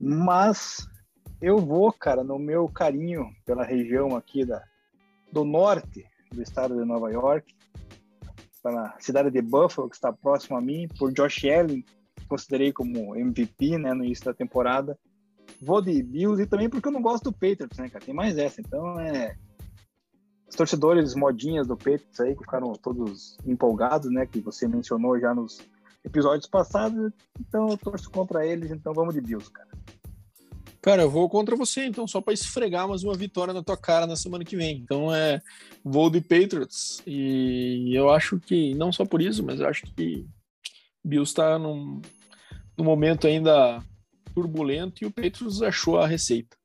Mas 0.00 0.86
eu 1.40 1.58
vou, 1.58 1.92
cara, 1.92 2.24
no 2.24 2.38
meu 2.38 2.68
carinho 2.68 3.30
pela 3.44 3.64
região 3.64 4.16
aqui 4.16 4.44
da, 4.44 4.62
do 5.32 5.44
norte 5.44 6.04
do 6.32 6.42
estado 6.42 6.76
de 6.76 6.84
Nova 6.84 7.10
York, 7.10 7.54
pela 8.62 8.94
cidade 8.98 9.30
de 9.30 9.40
Buffalo, 9.40 9.88
que 9.88 9.96
está 9.96 10.12
próximo 10.12 10.56
a 10.56 10.60
mim, 10.60 10.88
por 10.98 11.12
Josh 11.12 11.44
Allen, 11.44 11.84
considerei 12.28 12.72
como 12.72 13.16
MVP, 13.16 13.78
né, 13.78 13.94
no 13.94 14.04
início 14.04 14.26
da 14.26 14.34
temporada. 14.34 14.98
Vou 15.62 15.80
de 15.80 16.02
Bills 16.02 16.42
e 16.42 16.46
também 16.46 16.68
porque 16.68 16.88
eu 16.88 16.92
não 16.92 17.00
gosto 17.00 17.24
do 17.24 17.32
Patriots, 17.32 17.78
né, 17.78 17.88
cara? 17.88 18.04
Tem 18.04 18.14
mais 18.14 18.36
essa. 18.36 18.60
Então, 18.60 19.00
é... 19.00 19.36
Os 20.48 20.56
torcedores 20.56 21.14
modinhas 21.14 21.66
do 21.66 21.76
Patriots 21.76 22.20
aí, 22.20 22.34
que 22.34 22.42
ficaram 22.42 22.72
todos 22.72 23.36
empolgados, 23.46 24.10
né, 24.10 24.26
que 24.26 24.40
você 24.40 24.66
mencionou 24.66 25.18
já 25.18 25.34
nos 25.34 25.60
episódios 26.04 26.48
passados. 26.48 27.12
Então, 27.40 27.68
eu 27.68 27.76
torço 27.76 28.10
contra 28.10 28.46
eles, 28.46 28.70
então 28.70 28.92
vamos 28.92 29.14
de 29.14 29.20
Bills, 29.20 29.50
cara. 29.50 29.68
Cara, 30.88 31.02
eu 31.02 31.10
vou 31.10 31.28
contra 31.28 31.54
você, 31.54 31.84
então, 31.84 32.06
só 32.06 32.18
para 32.18 32.32
esfregar 32.32 32.88
mais 32.88 33.04
uma 33.04 33.12
vitória 33.12 33.52
na 33.52 33.62
tua 33.62 33.76
cara 33.76 34.06
na 34.06 34.16
semana 34.16 34.42
que 34.42 34.56
vem. 34.56 34.78
Então, 34.78 35.14
é 35.14 35.42
vou 35.84 36.08
de 36.08 36.18
Patriots. 36.18 37.02
E 37.06 37.94
eu 37.94 38.08
acho 38.08 38.40
que, 38.40 38.72
não 38.72 38.90
só 38.90 39.04
por 39.04 39.20
isso, 39.20 39.44
mas 39.44 39.60
eu 39.60 39.68
acho 39.68 39.82
que 39.94 40.26
Bills 41.04 41.30
está 41.30 41.58
num, 41.58 42.00
no 42.74 42.84
momento 42.84 43.26
ainda 43.26 43.84
turbulento 44.34 45.04
e 45.04 45.06
o 45.06 45.10
Patriots 45.10 45.60
achou 45.60 45.98
a 45.98 46.06
receita. 46.06 46.56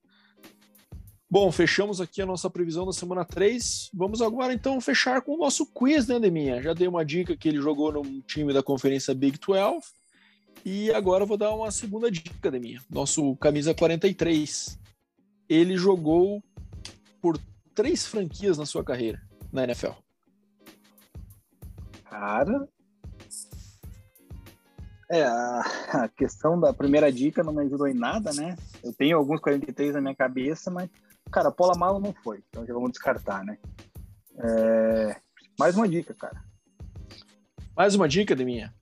Bom, 1.30 1.52
fechamos 1.52 2.00
aqui 2.00 2.22
a 2.22 2.26
nossa 2.26 2.50
previsão 2.50 2.86
da 2.86 2.94
semana 2.94 3.26
3. 3.26 3.90
Vamos 3.94 4.22
agora 4.22 4.54
então 4.54 4.80
fechar 4.80 5.22
com 5.22 5.34
o 5.34 5.38
nosso 5.38 5.66
quiz, 5.66 6.08
né, 6.08 6.18
Deminha? 6.18 6.62
Já 6.62 6.74
dei 6.74 6.88
uma 6.88 7.04
dica 7.04 7.36
que 7.36 7.50
ele 7.50 7.58
jogou 7.58 7.92
no 7.92 8.22
time 8.22 8.54
da 8.54 8.64
conferência 8.64 9.14
Big 9.14 9.38
12. 9.38 9.82
E 10.66 10.92
agora 10.92 11.24
eu 11.24 11.28
vou 11.28 11.38
dar 11.38 11.54
uma 11.54 11.72
segunda 11.72 12.10
dica, 12.10 12.50
Deminha. 12.50 12.82
Nosso 12.90 13.36
camisa 13.38 13.74
43. 13.74 14.80
Ele 15.50 15.78
jogou 15.78 16.42
por 17.22 17.38
três 17.74 18.06
franquias 18.06 18.58
na 18.58 18.66
sua 18.66 18.84
carreira 18.84 19.22
na 19.52 19.64
NFL. 19.64 19.92
Cara, 22.06 22.68
é, 25.10 25.24
a, 25.24 26.10
questão 26.16 26.60
da 26.60 26.74
primeira 26.74 27.12
dica 27.12 27.44
não 27.44 27.54
me 27.54 27.64
ajudou 27.64 27.88
em 27.88 27.94
nada, 27.94 28.34
né? 28.34 28.56
Eu 28.84 28.94
tenho 28.94 29.18
alguns 29.18 29.40
43 29.42 29.94
na 29.94 30.02
minha 30.02 30.16
cabeça, 30.16 30.72
mas, 30.72 30.90
cara, 31.32 31.52
Pola 31.52 31.78
Malo 31.78 32.00
não 32.00 32.14
foi, 32.14 32.44
então 32.50 32.66
já 32.66 32.74
vamos 32.74 32.92
descartar, 32.92 33.44
né? 33.44 33.58
É, 34.38 35.16
mais 35.60 35.76
uma 35.76 35.88
dica, 35.88 36.14
cara. 36.14 36.44
Mais 37.76 37.94
uma 37.96 38.08
dica 38.08 38.36
de 38.36 38.44
minha. 38.44 38.74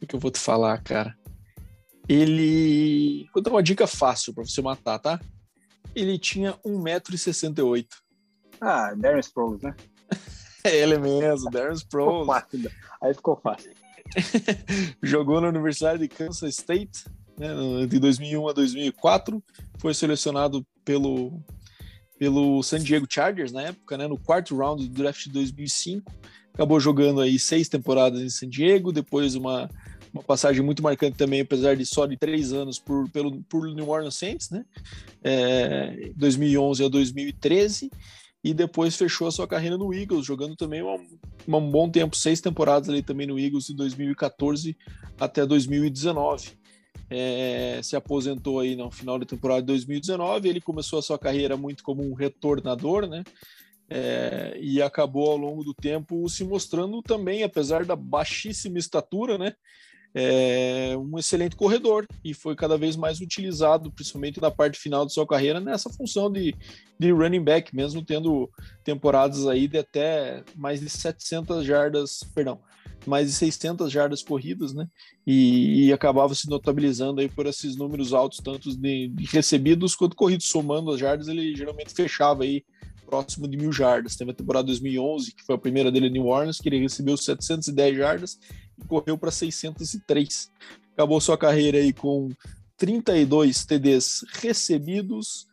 O 0.00 0.06
que 0.06 0.14
eu 0.14 0.20
vou 0.20 0.30
te 0.30 0.38
falar, 0.38 0.82
cara? 0.82 1.16
Ele. 2.08 3.26
Vou 3.34 3.42
dar 3.42 3.50
uma 3.50 3.62
dica 3.62 3.86
fácil 3.86 4.32
pra 4.32 4.44
você 4.44 4.62
matar, 4.62 4.98
tá? 4.98 5.20
Ele 5.94 6.18
tinha 6.18 6.54
1,68m. 6.64 7.86
Ah, 8.60 8.94
Darren 8.94 9.20
Sproles, 9.20 9.62
né? 9.62 9.74
é 10.64 10.76
ele 10.78 10.98
mesmo, 10.98 11.50
Darren 11.50 11.74
Sproles. 11.74 12.28
Aí 13.02 13.14
ficou 13.14 13.36
fácil. 13.36 13.72
Jogou 15.02 15.40
na 15.40 15.48
Universidade 15.48 16.00
de 16.00 16.08
Kansas 16.08 16.54
State 16.54 17.04
né, 17.38 17.86
de 17.86 17.98
2001 17.98 18.48
a 18.48 18.52
2004. 18.52 19.42
Foi 19.78 19.94
selecionado 19.94 20.66
pelo, 20.84 21.40
pelo 22.18 22.62
San 22.62 22.80
Diego 22.80 23.06
Chargers 23.08 23.52
na 23.52 23.62
época, 23.62 23.96
né, 23.96 24.06
no 24.06 24.18
quarto 24.18 24.56
round 24.56 24.88
do 24.88 24.94
draft 24.94 25.24
de 25.24 25.30
2005. 25.30 26.10
Acabou 26.52 26.80
jogando 26.80 27.20
aí 27.20 27.38
seis 27.38 27.68
temporadas 27.68 28.20
em 28.20 28.30
San 28.30 28.48
Diego, 28.48 28.92
depois 28.92 29.36
uma, 29.36 29.70
uma 30.12 30.22
passagem 30.22 30.62
muito 30.62 30.82
marcante 30.82 31.16
também, 31.16 31.40
apesar 31.40 31.76
de 31.76 31.84
só 31.84 32.06
de 32.06 32.16
três 32.16 32.52
anos 32.52 32.78
por, 32.78 33.08
pelo, 33.10 33.42
por 33.42 33.66
New 33.72 33.88
Orleans 33.88 34.16
Saints, 34.16 34.50
né? 34.50 34.64
É, 35.22 36.10
2011 36.16 36.84
a 36.84 36.88
2013 36.88 37.90
e 38.42 38.54
depois 38.54 38.96
fechou 38.96 39.26
a 39.26 39.32
sua 39.32 39.48
carreira 39.48 39.76
no 39.76 39.92
Eagles, 39.92 40.24
jogando 40.24 40.54
também 40.54 40.82
um, 40.82 41.06
um 41.46 41.70
bom 41.70 41.90
tempo, 41.90 42.16
seis 42.16 42.40
temporadas 42.40 42.88
ali 42.88 43.02
também 43.02 43.26
no 43.26 43.38
Eagles 43.38 43.66
de 43.66 43.74
2014 43.74 44.76
até 45.18 45.44
2019. 45.44 46.58
É, 47.10 47.80
se 47.82 47.96
aposentou 47.96 48.60
aí 48.60 48.76
no 48.76 48.90
final 48.90 49.18
da 49.18 49.24
temporada 49.24 49.62
de 49.62 49.66
2019. 49.68 50.48
Ele 50.48 50.60
começou 50.60 50.98
a 50.98 51.02
sua 51.02 51.18
carreira 51.18 51.56
muito 51.56 51.82
como 51.82 52.02
um 52.02 52.14
retornador, 52.14 53.06
né? 53.06 53.24
É, 53.90 54.58
e 54.60 54.82
acabou 54.82 55.30
ao 55.30 55.36
longo 55.36 55.64
do 55.64 55.72
tempo 55.72 56.28
se 56.28 56.44
mostrando 56.44 57.02
também, 57.02 57.42
apesar 57.42 57.86
da 57.86 57.96
baixíssima 57.96 58.78
estatura, 58.78 59.38
né? 59.38 59.54
É, 60.20 60.96
um 60.96 61.16
excelente 61.16 61.54
corredor 61.54 62.04
e 62.24 62.34
foi 62.34 62.56
cada 62.56 62.76
vez 62.76 62.96
mais 62.96 63.20
utilizado, 63.20 63.92
principalmente 63.92 64.40
na 64.40 64.50
parte 64.50 64.76
final 64.76 65.06
de 65.06 65.12
sua 65.12 65.24
carreira, 65.24 65.60
nessa 65.60 65.88
função 65.88 66.30
de, 66.30 66.56
de 66.98 67.12
running 67.12 67.44
back, 67.44 67.74
mesmo 67.74 68.04
tendo 68.04 68.50
temporadas 68.82 69.46
aí 69.46 69.68
de 69.68 69.78
até 69.78 70.42
mais 70.56 70.80
de 70.80 70.90
700 70.90 71.64
jardas, 71.64 72.24
perdão, 72.34 72.58
mais 73.06 73.28
de 73.28 73.32
600 73.34 73.92
jardas 73.92 74.20
corridas, 74.20 74.74
né? 74.74 74.88
E, 75.24 75.86
e 75.86 75.92
acabava 75.92 76.34
se 76.34 76.50
notabilizando 76.50 77.20
aí 77.20 77.28
por 77.28 77.46
esses 77.46 77.76
números 77.76 78.12
altos, 78.12 78.38
tanto 78.38 78.76
de, 78.76 79.08
de 79.08 79.24
recebidos 79.26 79.94
quanto 79.94 80.16
corridos, 80.16 80.48
somando 80.48 80.90
as 80.90 80.98
jardas, 80.98 81.28
ele 81.28 81.54
geralmente 81.54 81.94
fechava 81.94 82.42
aí 82.42 82.64
próximo 83.06 83.46
de 83.46 83.56
mil 83.56 83.72
jardas. 83.72 84.16
Teve 84.16 84.32
a 84.32 84.34
temporada 84.34 84.66
2011, 84.66 85.32
que 85.32 85.44
foi 85.44 85.54
a 85.54 85.58
primeira 85.58 85.92
dele 85.92 86.08
em 86.08 86.12
New 86.12 86.26
Orleans, 86.26 86.58
que 86.58 86.68
ele 86.68 86.80
recebeu 86.80 87.16
710 87.16 87.96
jardas 87.96 88.38
e 88.78 88.86
correu 88.86 89.18
para 89.18 89.30
603. 89.30 90.50
Acabou 90.92 91.20
sua 91.20 91.38
carreira 91.38 91.78
aí 91.78 91.92
com 91.92 92.30
32 92.76 93.64
TDs 93.64 94.24
recebidos, 94.34 95.46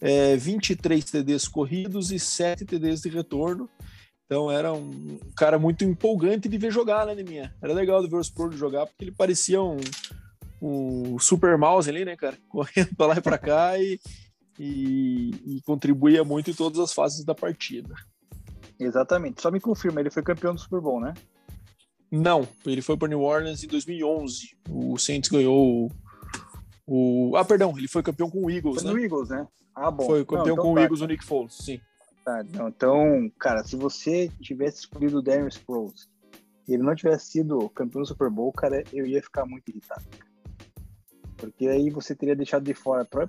é, 0.00 0.36
23 0.36 1.04
TDs 1.04 1.48
corridos 1.48 2.10
e 2.12 2.18
7 2.18 2.64
TDs 2.64 3.02
de 3.02 3.08
retorno. 3.08 3.68
Então 4.24 4.50
era 4.50 4.72
um 4.72 5.18
cara 5.36 5.58
muito 5.58 5.84
empolgante 5.84 6.48
de 6.48 6.56
ver 6.56 6.70
jogar, 6.70 7.04
né, 7.04 7.14
minha? 7.22 7.52
Era 7.60 7.72
legal 7.72 8.00
de 8.00 8.08
ver 8.08 8.16
o 8.16 8.22
Spurs 8.22 8.56
jogar, 8.56 8.86
porque 8.86 9.04
ele 9.04 9.10
parecia 9.10 9.60
um, 9.60 9.78
um 10.62 11.18
super 11.18 11.58
mouse 11.58 11.90
ali, 11.90 12.04
né, 12.04 12.16
cara? 12.16 12.38
Correndo 12.48 12.94
para 12.96 13.06
lá 13.06 13.16
e 13.16 13.20
para 13.20 13.38
cá 13.38 13.76
e, 13.76 13.98
e, 14.56 15.56
e 15.56 15.62
contribuía 15.62 16.22
muito 16.22 16.50
em 16.50 16.54
todas 16.54 16.78
as 16.78 16.92
fases 16.92 17.24
da 17.24 17.34
partida. 17.34 17.92
Exatamente. 18.78 19.42
Só 19.42 19.50
me 19.50 19.60
confirma, 19.60 20.00
ele 20.00 20.10
foi 20.10 20.22
campeão 20.22 20.54
do 20.54 20.60
Super 20.60 20.80
Bowl, 20.80 21.00
né? 21.00 21.12
Não, 22.10 22.46
ele 22.66 22.82
foi 22.82 22.96
para 22.96 23.08
New 23.08 23.20
Orleans 23.20 23.62
em 23.62 23.68
2011. 23.68 24.56
O 24.68 24.98
Saints 24.98 25.30
ganhou 25.30 25.90
o, 26.86 27.30
o, 27.30 27.36
Ah, 27.36 27.44
perdão, 27.44 27.76
ele 27.78 27.86
foi 27.86 28.02
campeão 28.02 28.28
com 28.28 28.44
o 28.44 28.50
Eagles, 28.50 28.82
foi 28.82 28.84
né? 28.84 28.92
no 28.92 28.98
Eagles, 28.98 29.28
né? 29.28 29.46
Ah, 29.74 29.90
bom. 29.90 30.04
Foi 30.04 30.24
campeão 30.24 30.44
não, 30.44 30.52
então 30.52 30.64
com 30.64 30.74
tá. 30.74 30.80
o 30.80 30.82
Eagles, 30.82 31.00
o 31.00 31.06
Nick 31.06 31.24
Foles, 31.24 31.54
sim. 31.54 31.80
Tá, 32.24 32.44
não, 32.52 32.68
então, 32.68 33.30
cara, 33.38 33.62
se 33.64 33.76
você 33.76 34.30
tivesse 34.40 34.80
escolhido 34.80 35.18
o 35.18 35.22
Darius 35.22 35.54
Sproles 35.54 36.10
e 36.66 36.74
ele 36.74 36.82
não 36.82 36.94
tivesse 36.94 37.30
sido 37.30 37.68
campeão 37.70 38.02
do 38.02 38.08
Super 38.08 38.28
Bowl, 38.28 38.52
cara, 38.52 38.82
eu 38.92 39.06
ia 39.06 39.22
ficar 39.22 39.46
muito 39.46 39.68
irritado. 39.68 40.04
Porque 41.36 41.68
aí 41.68 41.88
você 41.90 42.14
teria 42.14 42.36
deixado 42.36 42.64
de 42.64 42.74
fora 42.74 43.04
Troy 43.04 43.26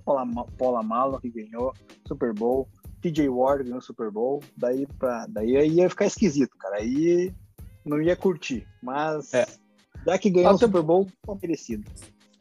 Polamalu, 0.58 1.22
que 1.22 1.30
ganhou 1.30 1.74
Super 2.06 2.34
Bowl, 2.34 2.68
TJ 3.02 3.30
Ward 3.30 3.64
ganhou 3.64 3.80
Super 3.80 4.12
Bowl, 4.12 4.44
daí, 4.58 4.86
pra, 5.00 5.26
daí 5.30 5.52
ia 5.70 5.90
ficar 5.90 6.08
esquisito, 6.08 6.58
cara. 6.58 6.78
Aí 6.78 7.34
não 7.86 8.02
ia 8.02 8.16
curtir. 8.16 8.68
Mas 8.82 9.34
é. 9.34 9.46
já 10.06 10.18
que 10.18 10.30
ganhou 10.30 10.54
o 10.54 10.58
Super 10.58 10.82
Bowl, 10.82 11.08
foi 11.26 11.38
merecido. 11.42 11.90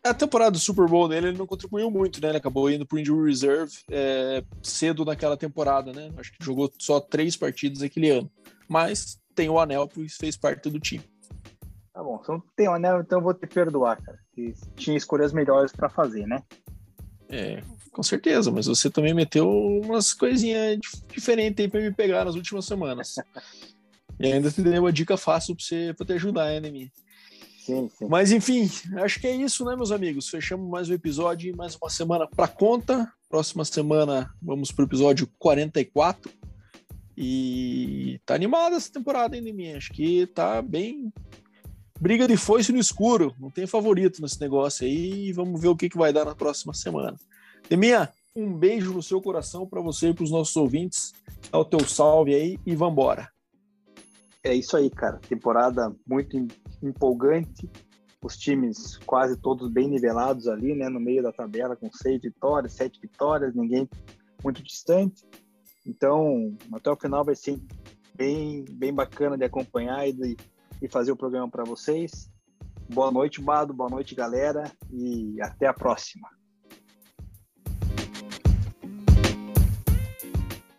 A 0.02 0.14
temporada 0.14 0.52
do 0.52 0.58
Super 0.58 0.86
Bowl 0.86 1.08
dele 1.08 1.28
ele 1.28 1.38
não 1.38 1.46
contribuiu 1.46 1.90
muito, 1.90 2.22
né? 2.22 2.28
Ele 2.28 2.38
acabou 2.38 2.70
indo 2.70 2.86
pro 2.86 2.98
Injury 2.98 3.28
Reserve 3.28 3.72
é, 3.90 4.42
cedo 4.62 5.04
naquela 5.04 5.36
temporada, 5.36 5.92
né? 5.92 6.10
Acho 6.16 6.32
que 6.32 6.44
jogou 6.44 6.72
só 6.78 7.00
três 7.00 7.36
partidas 7.36 7.82
aquele 7.82 8.08
ano. 8.10 8.30
Mas 8.66 9.20
tem 9.34 9.50
o 9.50 9.58
anel, 9.58 9.86
pois 9.86 10.16
fez 10.16 10.36
parte 10.36 10.70
do 10.70 10.80
time. 10.80 11.04
Tá 11.92 12.02
bom, 12.02 12.22
se 12.24 12.30
não 12.30 12.42
tem 12.56 12.68
o 12.68 12.72
anel, 12.72 13.00
então 13.00 13.18
eu 13.18 13.22
vou 13.22 13.34
te 13.34 13.46
perdoar, 13.46 14.00
cara 14.00 14.18
que 14.34 14.54
tinha 14.76 14.96
escolhas 14.96 15.32
melhores 15.32 15.72
para 15.72 15.88
fazer, 15.88 16.26
né? 16.26 16.42
É, 17.28 17.62
com 17.92 18.02
certeza, 18.02 18.50
mas 18.50 18.66
você 18.66 18.90
também 18.90 19.14
meteu 19.14 19.48
umas 19.48 20.12
coisinhas 20.12 20.78
diferentes 21.08 21.62
aí 21.62 21.70
para 21.70 21.80
me 21.80 21.92
pegar 21.92 22.24
nas 22.24 22.34
últimas 22.34 22.64
semanas. 22.64 23.16
e 24.20 24.32
ainda 24.32 24.50
te 24.50 24.60
dei 24.60 24.78
uma 24.78 24.92
dica 24.92 25.16
fácil 25.16 25.56
para 25.56 25.64
você 25.64 25.94
pra 25.96 26.06
te 26.06 26.12
ajudar, 26.12 26.46
né, 26.46 26.60
Nemi? 26.60 26.92
Sim, 27.64 27.88
sim. 27.88 28.06
Mas 28.06 28.30
enfim, 28.30 28.70
acho 28.98 29.18
que 29.18 29.26
é 29.26 29.34
isso, 29.34 29.64
né, 29.64 29.74
meus 29.74 29.90
amigos? 29.90 30.28
Fechamos 30.28 30.68
mais 30.68 30.90
um 30.90 30.92
episódio, 30.92 31.56
mais 31.56 31.74
uma 31.74 31.88
semana 31.88 32.26
para 32.26 32.46
conta. 32.46 33.10
Próxima 33.30 33.64
semana 33.64 34.30
vamos 34.42 34.70
pro 34.70 34.84
episódio 34.84 35.26
44. 35.38 36.30
E 37.16 38.20
tá 38.26 38.34
animada 38.34 38.76
essa 38.76 38.92
temporada, 38.92 39.36
hein, 39.36 39.42
Nemi? 39.42 39.72
Acho 39.72 39.90
que 39.92 40.26
tá 40.26 40.60
bem 40.60 41.10
briga 41.98 42.28
de 42.28 42.36
foice 42.36 42.72
no 42.72 42.78
escuro. 42.78 43.34
Não 43.40 43.50
tem 43.50 43.66
favorito 43.66 44.20
nesse 44.20 44.38
negócio 44.38 44.86
aí. 44.86 45.32
Vamos 45.32 45.60
ver 45.60 45.68
o 45.68 45.76
que, 45.76 45.88
que 45.88 45.98
vai 45.98 46.12
dar 46.12 46.26
na 46.26 46.34
próxima 46.34 46.74
semana. 46.74 47.16
Deminha, 47.68 48.10
um 48.36 48.52
beijo 48.52 48.92
no 48.92 49.02
seu 49.02 49.20
coração 49.20 49.66
para 49.66 49.80
você 49.80 50.08
e 50.08 50.14
para 50.14 50.24
os 50.24 50.30
nossos 50.30 50.56
ouvintes. 50.56 51.12
Dá 51.50 51.58
o 51.58 51.64
teu 51.64 51.86
salve 51.86 52.34
aí 52.34 52.58
e 52.66 52.74
vambora. 52.74 53.30
É 54.42 54.54
isso 54.54 54.76
aí, 54.76 54.90
cara. 54.90 55.18
Temporada 55.18 55.94
muito 56.06 56.36
empolgante. 56.82 57.68
Os 58.22 58.36
times 58.36 58.98
quase 58.98 59.36
todos 59.36 59.70
bem 59.70 59.88
nivelados 59.88 60.46
ali, 60.46 60.74
né? 60.74 60.88
No 60.88 61.00
meio 61.00 61.22
da 61.22 61.32
tabela, 61.32 61.76
com 61.76 61.90
seis 61.92 62.20
vitórias, 62.20 62.74
sete 62.74 63.00
vitórias, 63.00 63.54
ninguém 63.54 63.88
muito 64.42 64.62
distante. 64.62 65.24
Então, 65.86 66.54
até 66.72 66.90
o 66.90 66.96
final 66.96 67.24
vai 67.24 67.34
ser 67.34 67.58
bem, 68.14 68.64
bem 68.70 68.92
bacana 68.92 69.36
de 69.36 69.44
acompanhar 69.44 70.06
e 70.06 70.12
de, 70.12 70.36
e 70.82 70.88
fazer 70.88 71.12
o 71.12 71.16
programa 71.16 71.50
para 71.50 71.64
vocês. 71.64 72.30
Boa 72.92 73.10
noite, 73.10 73.40
Bado. 73.40 73.72
Boa 73.72 73.88
noite, 73.88 74.14
galera. 74.14 74.70
E 74.90 75.40
até 75.40 75.66
a 75.66 75.72
próxima. 75.72 76.28